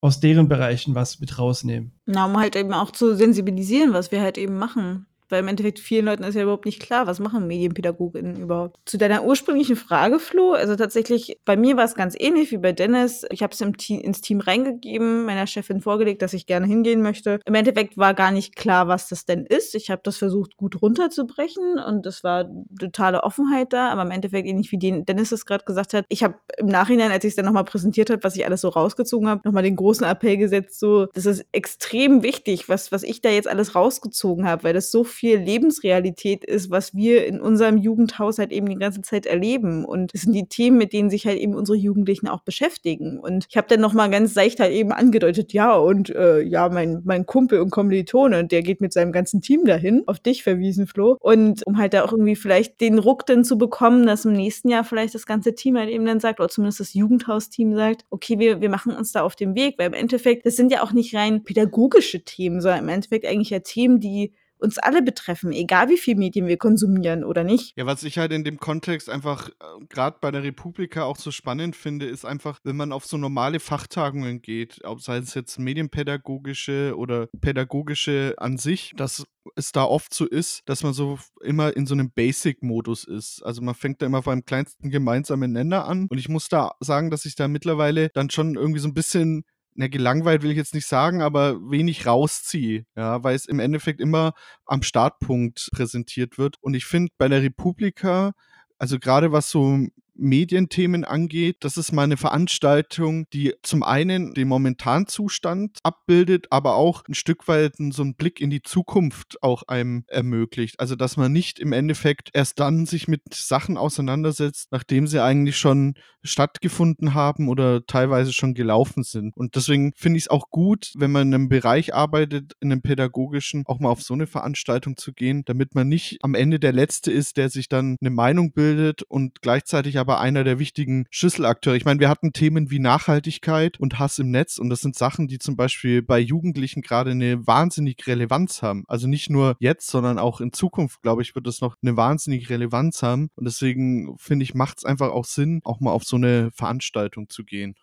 aus 0.00 0.20
deren 0.20 0.48
Bereichen 0.48 0.94
was 0.94 1.20
mit 1.20 1.38
rausnehmen. 1.38 1.92
Na, 2.06 2.26
um 2.26 2.36
halt 2.36 2.56
eben 2.56 2.72
auch 2.72 2.90
zu 2.90 3.14
sensibilisieren, 3.14 3.92
was 3.92 4.10
wir 4.10 4.20
halt 4.20 4.38
eben 4.38 4.56
machen 4.56 5.06
weil 5.32 5.40
im 5.40 5.48
Endeffekt 5.48 5.78
vielen 5.80 6.04
Leuten 6.04 6.22
ist 6.22 6.34
ja 6.34 6.42
überhaupt 6.42 6.66
nicht 6.66 6.80
klar, 6.80 7.06
was 7.06 7.18
machen 7.18 7.46
Medienpädagoginnen 7.46 8.36
überhaupt. 8.36 8.78
Zu 8.84 8.98
deiner 8.98 9.24
ursprünglichen 9.24 9.76
Frage, 9.76 10.18
Flo, 10.18 10.52
also 10.52 10.76
tatsächlich, 10.76 11.38
bei 11.44 11.56
mir 11.56 11.76
war 11.76 11.84
es 11.84 11.94
ganz 11.94 12.14
ähnlich 12.18 12.52
wie 12.52 12.58
bei 12.58 12.72
Dennis. 12.72 13.24
Ich 13.30 13.42
habe 13.42 13.52
es 13.52 13.60
ins 13.60 14.20
Team 14.20 14.40
reingegeben, 14.40 15.24
meiner 15.24 15.46
Chefin 15.46 15.80
vorgelegt, 15.80 16.22
dass 16.22 16.34
ich 16.34 16.46
gerne 16.46 16.66
hingehen 16.66 17.02
möchte. 17.02 17.40
Im 17.46 17.54
Endeffekt 17.54 17.96
war 17.96 18.14
gar 18.14 18.30
nicht 18.30 18.56
klar, 18.56 18.88
was 18.88 19.08
das 19.08 19.24
denn 19.24 19.46
ist. 19.46 19.74
Ich 19.74 19.90
habe 19.90 20.02
das 20.04 20.18
versucht, 20.18 20.56
gut 20.56 20.82
runterzubrechen 20.82 21.78
und 21.78 22.04
es 22.04 22.22
war 22.22 22.50
totale 22.78 23.22
Offenheit 23.24 23.72
da, 23.72 23.88
aber 23.88 24.02
im 24.02 24.10
Endeffekt 24.10 24.46
ähnlich 24.46 24.70
wie 24.70 24.78
Dennis 24.78 25.32
es 25.32 25.46
gerade 25.46 25.64
gesagt 25.64 25.94
hat. 25.94 26.04
Ich 26.10 26.22
habe 26.22 26.34
im 26.58 26.66
Nachhinein, 26.66 27.10
als 27.10 27.24
ich 27.24 27.30
es 27.30 27.36
dann 27.36 27.46
nochmal 27.46 27.64
präsentiert 27.64 28.10
habe, 28.10 28.22
was 28.22 28.36
ich 28.36 28.44
alles 28.44 28.60
so 28.60 28.68
rausgezogen 28.68 29.28
habe, 29.28 29.40
nochmal 29.44 29.62
den 29.62 29.76
großen 29.76 30.06
Appell 30.06 30.36
gesetzt, 30.36 30.78
so, 30.78 31.06
das 31.06 31.24
ist 31.24 31.46
extrem 31.52 32.22
wichtig, 32.22 32.68
was, 32.68 32.92
was 32.92 33.02
ich 33.02 33.22
da 33.22 33.30
jetzt 33.30 33.48
alles 33.48 33.74
rausgezogen 33.74 34.46
habe, 34.46 34.64
weil 34.64 34.74
das 34.74 34.90
so 34.90 35.04
viel 35.04 35.21
viel 35.22 35.38
Lebensrealität 35.38 36.44
ist, 36.44 36.72
was 36.72 36.96
wir 36.96 37.24
in 37.26 37.40
unserem 37.40 37.76
Jugendhaushalt 37.76 38.50
eben 38.50 38.68
die 38.68 38.74
ganze 38.74 39.02
Zeit 39.02 39.24
erleben. 39.24 39.84
Und 39.84 40.12
das 40.12 40.22
sind 40.22 40.32
die 40.32 40.48
Themen, 40.48 40.78
mit 40.78 40.92
denen 40.92 41.10
sich 41.10 41.28
halt 41.28 41.38
eben 41.38 41.54
unsere 41.54 41.78
Jugendlichen 41.78 42.26
auch 42.26 42.40
beschäftigen. 42.40 43.20
Und 43.20 43.46
ich 43.48 43.56
habe 43.56 43.68
dann 43.68 43.80
noch 43.80 43.92
mal 43.92 44.10
ganz 44.10 44.34
seicht 44.34 44.58
halt 44.58 44.72
eben 44.72 44.90
angedeutet, 44.90 45.52
ja, 45.52 45.76
und 45.76 46.10
äh, 46.10 46.40
ja, 46.40 46.68
mein, 46.70 47.02
mein 47.04 47.24
Kumpel 47.24 47.60
und 47.60 47.70
Kommilitone, 47.70 48.46
der 48.46 48.62
geht 48.62 48.80
mit 48.80 48.92
seinem 48.92 49.12
ganzen 49.12 49.40
Team 49.40 49.64
dahin, 49.64 50.02
auf 50.08 50.18
dich 50.18 50.42
verwiesen, 50.42 50.88
Flo. 50.88 51.16
Und 51.20 51.64
um 51.68 51.78
halt 51.78 51.94
da 51.94 52.02
auch 52.04 52.10
irgendwie 52.10 52.34
vielleicht 52.34 52.80
den 52.80 52.98
Ruck 52.98 53.24
dann 53.24 53.44
zu 53.44 53.56
bekommen, 53.56 54.04
dass 54.08 54.24
im 54.24 54.32
nächsten 54.32 54.70
Jahr 54.70 54.82
vielleicht 54.82 55.14
das 55.14 55.24
ganze 55.24 55.54
Team 55.54 55.78
halt 55.78 55.88
eben 55.88 56.04
dann 56.04 56.18
sagt, 56.18 56.40
oder 56.40 56.48
zumindest 56.48 56.80
das 56.80 56.94
Jugendhausteam 56.94 57.76
sagt, 57.76 58.04
okay, 58.10 58.40
wir, 58.40 58.60
wir 58.60 58.70
machen 58.70 58.92
uns 58.92 59.12
da 59.12 59.22
auf 59.22 59.36
den 59.36 59.54
Weg, 59.54 59.78
weil 59.78 59.86
im 59.86 59.94
Endeffekt, 59.94 60.46
das 60.46 60.56
sind 60.56 60.72
ja 60.72 60.82
auch 60.82 60.90
nicht 60.90 61.14
rein 61.14 61.44
pädagogische 61.44 62.24
Themen, 62.24 62.60
sondern 62.60 62.80
im 62.80 62.88
Endeffekt 62.88 63.24
eigentlich 63.24 63.50
ja 63.50 63.60
Themen, 63.60 64.00
die 64.00 64.32
uns 64.62 64.78
alle 64.78 65.02
betreffen, 65.02 65.52
egal 65.52 65.88
wie 65.88 65.98
viel 65.98 66.16
Medien 66.16 66.46
wir 66.46 66.56
konsumieren 66.56 67.24
oder 67.24 67.44
nicht. 67.44 67.76
Ja, 67.76 67.86
was 67.86 68.02
ich 68.04 68.18
halt 68.18 68.32
in 68.32 68.44
dem 68.44 68.58
Kontext 68.58 69.10
einfach 69.10 69.48
äh, 69.48 69.52
gerade 69.88 70.18
bei 70.20 70.30
der 70.30 70.42
Republika 70.42 71.04
auch 71.04 71.16
so 71.16 71.30
spannend 71.30 71.76
finde, 71.76 72.06
ist 72.06 72.24
einfach, 72.24 72.60
wenn 72.64 72.76
man 72.76 72.92
auf 72.92 73.04
so 73.04 73.16
normale 73.16 73.60
Fachtagungen 73.60 74.40
geht, 74.40 74.80
ob 74.84 75.00
sei 75.00 75.18
es 75.18 75.34
jetzt 75.34 75.58
medienpädagogische 75.58 76.94
oder 76.96 77.28
pädagogische 77.40 78.34
an 78.38 78.58
sich, 78.58 78.92
dass 78.96 79.24
es 79.56 79.72
da 79.72 79.84
oft 79.84 80.14
so 80.14 80.26
ist, 80.26 80.62
dass 80.66 80.82
man 80.82 80.92
so 80.92 81.18
immer 81.42 81.76
in 81.76 81.86
so 81.86 81.94
einem 81.94 82.10
Basic-Modus 82.10 83.04
ist. 83.04 83.42
Also 83.42 83.62
man 83.62 83.74
fängt 83.74 84.00
da 84.00 84.06
immer 84.06 84.22
beim 84.22 84.44
kleinsten 84.44 84.90
gemeinsamen 84.90 85.52
Nenner 85.52 85.86
an. 85.86 86.06
Und 86.08 86.18
ich 86.18 86.28
muss 86.28 86.48
da 86.48 86.72
sagen, 86.80 87.10
dass 87.10 87.24
ich 87.24 87.34
da 87.34 87.48
mittlerweile 87.48 88.10
dann 88.10 88.30
schon 88.30 88.54
irgendwie 88.54 88.80
so 88.80 88.88
ein 88.88 88.94
bisschen 88.94 89.44
na, 89.74 89.88
gelangweilt 89.88 90.42
will 90.42 90.50
ich 90.50 90.56
jetzt 90.56 90.74
nicht 90.74 90.86
sagen, 90.86 91.22
aber 91.22 91.58
wenig 91.70 92.06
rausziehe, 92.06 92.84
ja, 92.96 93.22
weil 93.24 93.34
es 93.34 93.46
im 93.46 93.58
Endeffekt 93.58 94.00
immer 94.00 94.32
am 94.66 94.82
Startpunkt 94.82 95.70
präsentiert 95.72 96.38
wird. 96.38 96.56
Und 96.60 96.74
ich 96.74 96.84
finde 96.84 97.12
bei 97.18 97.28
der 97.28 97.42
Republika, 97.42 98.32
also 98.78 98.98
gerade 98.98 99.32
was 99.32 99.50
so 99.50 99.86
Medienthemen 100.14 101.04
angeht. 101.04 101.58
Das 101.60 101.76
ist 101.76 101.92
mal 101.92 102.04
eine 102.04 102.16
Veranstaltung, 102.16 103.26
die 103.32 103.54
zum 103.62 103.82
einen 103.82 104.34
den 104.34 104.48
momentanen 104.48 105.06
Zustand 105.06 105.78
abbildet, 105.82 106.46
aber 106.50 106.74
auch 106.74 107.04
ein 107.08 107.14
Stück 107.14 107.48
weit 107.48 107.76
so 107.90 108.02
einen 108.02 108.14
Blick 108.14 108.40
in 108.40 108.50
die 108.50 108.62
Zukunft 108.62 109.42
auch 109.42 109.62
einem 109.64 110.04
ermöglicht. 110.08 110.78
Also, 110.80 110.96
dass 110.96 111.16
man 111.16 111.32
nicht 111.32 111.58
im 111.58 111.72
Endeffekt 111.72 112.30
erst 112.34 112.60
dann 112.60 112.86
sich 112.86 113.08
mit 113.08 113.22
Sachen 113.32 113.76
auseinandersetzt, 113.76 114.68
nachdem 114.70 115.06
sie 115.06 115.22
eigentlich 115.22 115.56
schon 115.56 115.94
stattgefunden 116.24 117.14
haben 117.14 117.48
oder 117.48 117.84
teilweise 117.86 118.32
schon 118.32 118.54
gelaufen 118.54 119.02
sind. 119.02 119.36
Und 119.36 119.56
deswegen 119.56 119.92
finde 119.96 120.18
ich 120.18 120.24
es 120.24 120.30
auch 120.30 120.50
gut, 120.50 120.92
wenn 120.96 121.10
man 121.10 121.28
in 121.28 121.34
einem 121.34 121.48
Bereich 121.48 121.94
arbeitet, 121.94 122.52
in 122.60 122.70
einem 122.70 122.82
pädagogischen, 122.82 123.64
auch 123.66 123.80
mal 123.80 123.90
auf 123.90 124.02
so 124.02 124.14
eine 124.14 124.26
Veranstaltung 124.26 124.96
zu 124.96 125.12
gehen, 125.12 125.44
damit 125.44 125.74
man 125.74 125.88
nicht 125.88 126.18
am 126.22 126.34
Ende 126.34 126.60
der 126.60 126.72
Letzte 126.72 127.10
ist, 127.10 127.36
der 127.36 127.48
sich 127.48 127.68
dann 127.68 127.96
eine 128.00 128.10
Meinung 128.10 128.52
bildet 128.52 129.02
und 129.02 129.42
gleichzeitig 129.42 129.98
aber 130.02 130.20
einer 130.20 130.42
der 130.42 130.58
wichtigen 130.58 131.06
Schlüsselakteure. 131.10 131.76
Ich 131.76 131.84
meine, 131.84 132.00
wir 132.00 132.08
hatten 132.08 132.32
Themen 132.32 132.72
wie 132.72 132.80
Nachhaltigkeit 132.80 133.78
und 133.78 134.00
Hass 134.00 134.18
im 134.18 134.32
Netz 134.32 134.58
und 134.58 134.68
das 134.68 134.80
sind 134.80 134.96
Sachen, 134.96 135.28
die 135.28 135.38
zum 135.38 135.56
Beispiel 135.56 136.02
bei 136.02 136.18
Jugendlichen 136.18 136.82
gerade 136.82 137.12
eine 137.12 137.46
wahnsinnige 137.46 138.08
Relevanz 138.08 138.62
haben. 138.62 138.84
Also 138.88 139.06
nicht 139.06 139.30
nur 139.30 139.54
jetzt, 139.60 139.86
sondern 139.86 140.18
auch 140.18 140.40
in 140.40 140.52
Zukunft, 140.52 141.02
glaube 141.02 141.22
ich, 141.22 141.36
wird 141.36 141.46
das 141.46 141.60
noch 141.60 141.76
eine 141.82 141.96
wahnsinnige 141.96 142.50
Relevanz 142.50 143.04
haben. 143.04 143.30
Und 143.36 143.44
deswegen 143.44 144.18
finde 144.18 144.42
ich, 144.42 144.54
macht 144.54 144.78
es 144.78 144.84
einfach 144.84 145.12
auch 145.12 145.24
Sinn, 145.24 145.60
auch 145.62 145.78
mal 145.78 145.92
auf 145.92 146.02
so 146.02 146.16
eine 146.16 146.50
Veranstaltung 146.52 147.28
zu 147.28 147.44
gehen. 147.44 147.76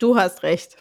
Du 0.00 0.16
hast 0.16 0.42
recht. 0.42 0.76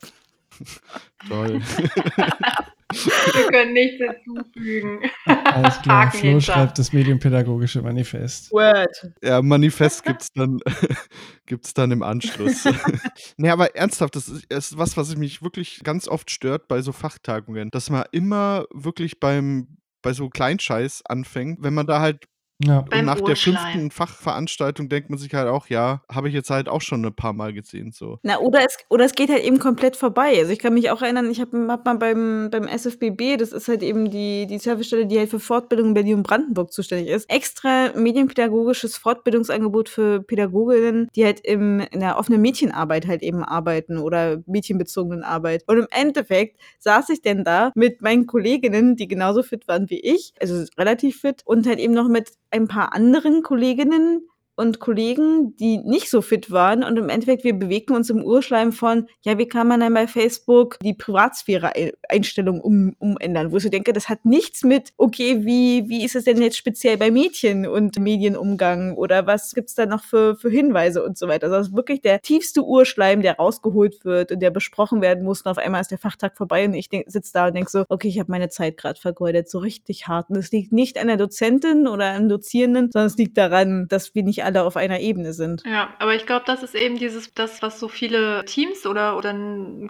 Toll. 1.27 1.61
Wir 2.91 3.47
können 3.51 3.73
nichts 3.73 3.97
hinzufügen. 3.99 4.99
Alles 5.25 5.79
klar, 5.81 6.07
Haken 6.07 6.17
Flo 6.17 6.29
hinter. 6.29 6.41
schreibt 6.41 6.79
das 6.79 6.91
medienpädagogische 6.91 7.81
Manifest. 7.81 8.51
Word. 8.51 9.11
Ja, 9.23 9.41
Manifest 9.41 10.03
gibt's 10.03 10.29
dann, 10.33 10.59
gibt's 11.45 11.73
dann 11.73 11.91
im 11.91 12.01
Anschluss. 12.01 12.67
nee, 13.37 13.49
aber 13.49 13.75
ernsthaft, 13.75 14.15
das 14.15 14.27
ist, 14.27 14.51
ist 14.51 14.77
was, 14.77 14.97
was 14.97 15.15
mich 15.15 15.43
wirklich 15.43 15.81
ganz 15.83 16.07
oft 16.07 16.31
stört 16.31 16.67
bei 16.67 16.81
so 16.81 16.91
Fachtagungen, 16.91 17.69
dass 17.71 17.89
man 17.89 18.05
immer 18.11 18.65
wirklich 18.73 19.19
beim 19.19 19.77
bei 20.01 20.13
so 20.13 20.29
Kleinscheiß 20.29 21.03
anfängt, 21.05 21.61
wenn 21.61 21.73
man 21.73 21.85
da 21.85 21.99
halt 21.99 22.25
Ja. 22.61 22.81
Beim 22.89 23.05
nach 23.05 23.21
der 23.21 23.37
fünften 23.37 23.89
Fachveranstaltung 23.89 24.89
denkt 24.89 25.09
man 25.09 25.17
sich 25.17 25.33
halt 25.33 25.47
auch, 25.47 25.67
ja, 25.67 26.01
habe 26.11 26.27
ich 26.27 26.33
jetzt 26.33 26.49
halt 26.49 26.67
auch 26.67 26.81
schon 26.81 27.05
ein 27.05 27.13
paar 27.13 27.31
Mal 27.31 27.53
gesehen 27.53 27.91
so. 27.93 28.19
Na, 28.21 28.39
oder 28.39 28.59
es, 28.65 28.77
oder 28.89 29.05
es 29.05 29.13
geht 29.13 29.29
halt 29.29 29.43
eben 29.43 29.59
komplett 29.59 29.95
vorbei. 29.95 30.37
Also 30.39 30.51
ich 30.51 30.59
kann 30.59 30.73
mich 30.73 30.91
auch 30.91 31.01
erinnern, 31.01 31.31
ich 31.31 31.39
habe 31.39 31.67
hab 31.69 31.85
mal 31.85 31.95
beim, 31.95 32.49
beim 32.51 32.67
SFBB, 32.67 33.37
das 33.37 33.53
ist 33.53 33.69
halt 33.69 33.81
eben 33.81 34.11
die, 34.11 34.45
die 34.45 34.57
Servicestelle, 34.57 35.05
die 35.05 35.17
halt 35.17 35.29
für 35.29 35.39
Fortbildung 35.39 35.89
in 35.89 35.93
Berlin 35.93 36.15
und 36.15 36.23
Brandenburg 36.23 36.73
zuständig 36.73 37.07
ist, 37.07 37.29
extra 37.29 37.93
medienpädagogisches 37.95 38.97
Fortbildungsangebot 38.97 39.87
für 39.87 40.21
Pädagoginnen, 40.21 41.07
die 41.15 41.23
halt 41.23 41.39
im, 41.39 41.79
in 41.79 42.01
der 42.01 42.17
offenen 42.17 42.41
Mädchenarbeit 42.41 43.07
halt 43.07 43.21
eben 43.21 43.41
arbeiten 43.41 43.97
oder 43.97 44.43
mädchenbezogenen 44.47 45.23
Arbeit. 45.23 45.63
Und 45.67 45.77
im 45.77 45.87
Endeffekt 45.91 46.59
saß 46.79 47.07
ich 47.09 47.21
denn 47.21 47.45
da 47.45 47.71
mit 47.73 48.01
meinen 48.01 48.27
Kolleginnen, 48.27 48.97
die 48.97 49.07
genauso 49.07 49.43
fit 49.43 49.65
waren 49.69 49.89
wie 49.89 49.99
ich, 49.99 50.33
also 50.41 50.65
relativ 50.77 51.21
fit, 51.21 51.41
und 51.45 51.65
halt 51.65 51.79
eben 51.79 51.93
noch 51.93 52.09
mit 52.09 52.31
ein 52.51 52.67
paar 52.67 52.93
anderen 52.93 53.43
Kolleginnen, 53.43 54.27
und 54.59 54.79
Kollegen, 54.79 55.55
die 55.55 55.77
nicht 55.77 56.09
so 56.09 56.21
fit 56.21 56.51
waren. 56.51 56.83
Und 56.83 56.97
im 56.99 57.07
Endeffekt, 57.07 57.45
wir 57.45 57.53
bewegten 57.53 57.95
uns 57.95 58.09
im 58.09 58.21
Urschleim 58.21 58.73
von, 58.73 59.07
ja, 59.21 59.37
wie 59.37 59.47
kann 59.47 59.69
man 59.69 59.79
dann 59.79 59.93
bei 59.93 60.05
Facebook 60.05 60.77
die 60.83 60.93
Privatsphäre-Einstellung 60.93 62.59
um, 62.59 62.93
umändern? 62.99 63.53
Wo 63.53 63.57
ich 63.57 63.63
so 63.63 63.69
denke, 63.69 63.93
das 63.93 64.09
hat 64.09 64.25
nichts 64.25 64.65
mit, 64.65 64.91
okay, 64.97 65.45
wie, 65.45 65.87
wie 65.87 66.03
ist 66.03 66.17
es 66.17 66.25
denn 66.25 66.41
jetzt 66.41 66.57
speziell 66.57 66.97
bei 66.97 67.09
Mädchen 67.09 67.65
und 67.65 67.97
Medienumgang? 67.99 68.97
Oder 68.97 69.25
was 69.25 69.53
gibt's 69.53 69.75
da 69.75 69.85
noch 69.85 70.03
für, 70.03 70.35
für 70.35 70.49
Hinweise 70.49 71.05
und 71.05 71.17
so 71.17 71.29
weiter? 71.29 71.45
Also 71.45 71.57
das 71.57 71.67
ist 71.69 71.75
wirklich 71.75 72.01
der 72.01 72.19
tiefste 72.19 72.61
Urschleim, 72.65 73.21
der 73.21 73.37
rausgeholt 73.37 74.03
wird 74.03 74.33
und 74.33 74.41
der 74.41 74.51
besprochen 74.51 75.01
werden 75.01 75.23
muss. 75.23 75.43
Und 75.43 75.51
auf 75.51 75.57
einmal 75.57 75.79
ist 75.79 75.91
der 75.91 75.99
Fachtag 75.99 76.35
vorbei 76.35 76.65
und 76.65 76.73
ich 76.73 76.89
sitze 77.07 77.31
da 77.31 77.47
und 77.47 77.55
denke 77.55 77.71
so, 77.71 77.85
okay, 77.87 78.09
ich 78.09 78.19
habe 78.19 78.29
meine 78.29 78.49
Zeit 78.49 78.75
gerade 78.75 78.99
vergeudet, 78.99 79.49
so 79.49 79.59
richtig 79.59 80.09
hart. 80.09 80.29
Und 80.29 80.35
es 80.35 80.51
liegt 80.51 80.73
nicht 80.73 80.99
an 80.99 81.07
der 81.07 81.15
Dozentin 81.15 81.87
oder 81.87 82.13
am 82.13 82.27
Dozierenden, 82.27 82.91
sondern 82.91 83.07
es 83.07 83.15
liegt 83.15 83.37
daran, 83.37 83.87
dass 83.87 84.13
wir 84.15 84.23
nicht 84.23 84.43
alle 84.43 84.48
auf 84.57 84.77
einer 84.77 84.99
Ebene 84.99 85.33
sind. 85.33 85.63
Ja, 85.65 85.93
aber 85.99 86.15
ich 86.15 86.25
glaube, 86.25 86.45
das 86.45 86.63
ist 86.63 86.75
eben 86.75 86.97
dieses, 86.97 87.33
das, 87.33 87.61
was 87.61 87.79
so 87.79 87.87
viele 87.87 88.43
Teams 88.45 88.85
oder, 88.85 89.17
oder 89.17 89.35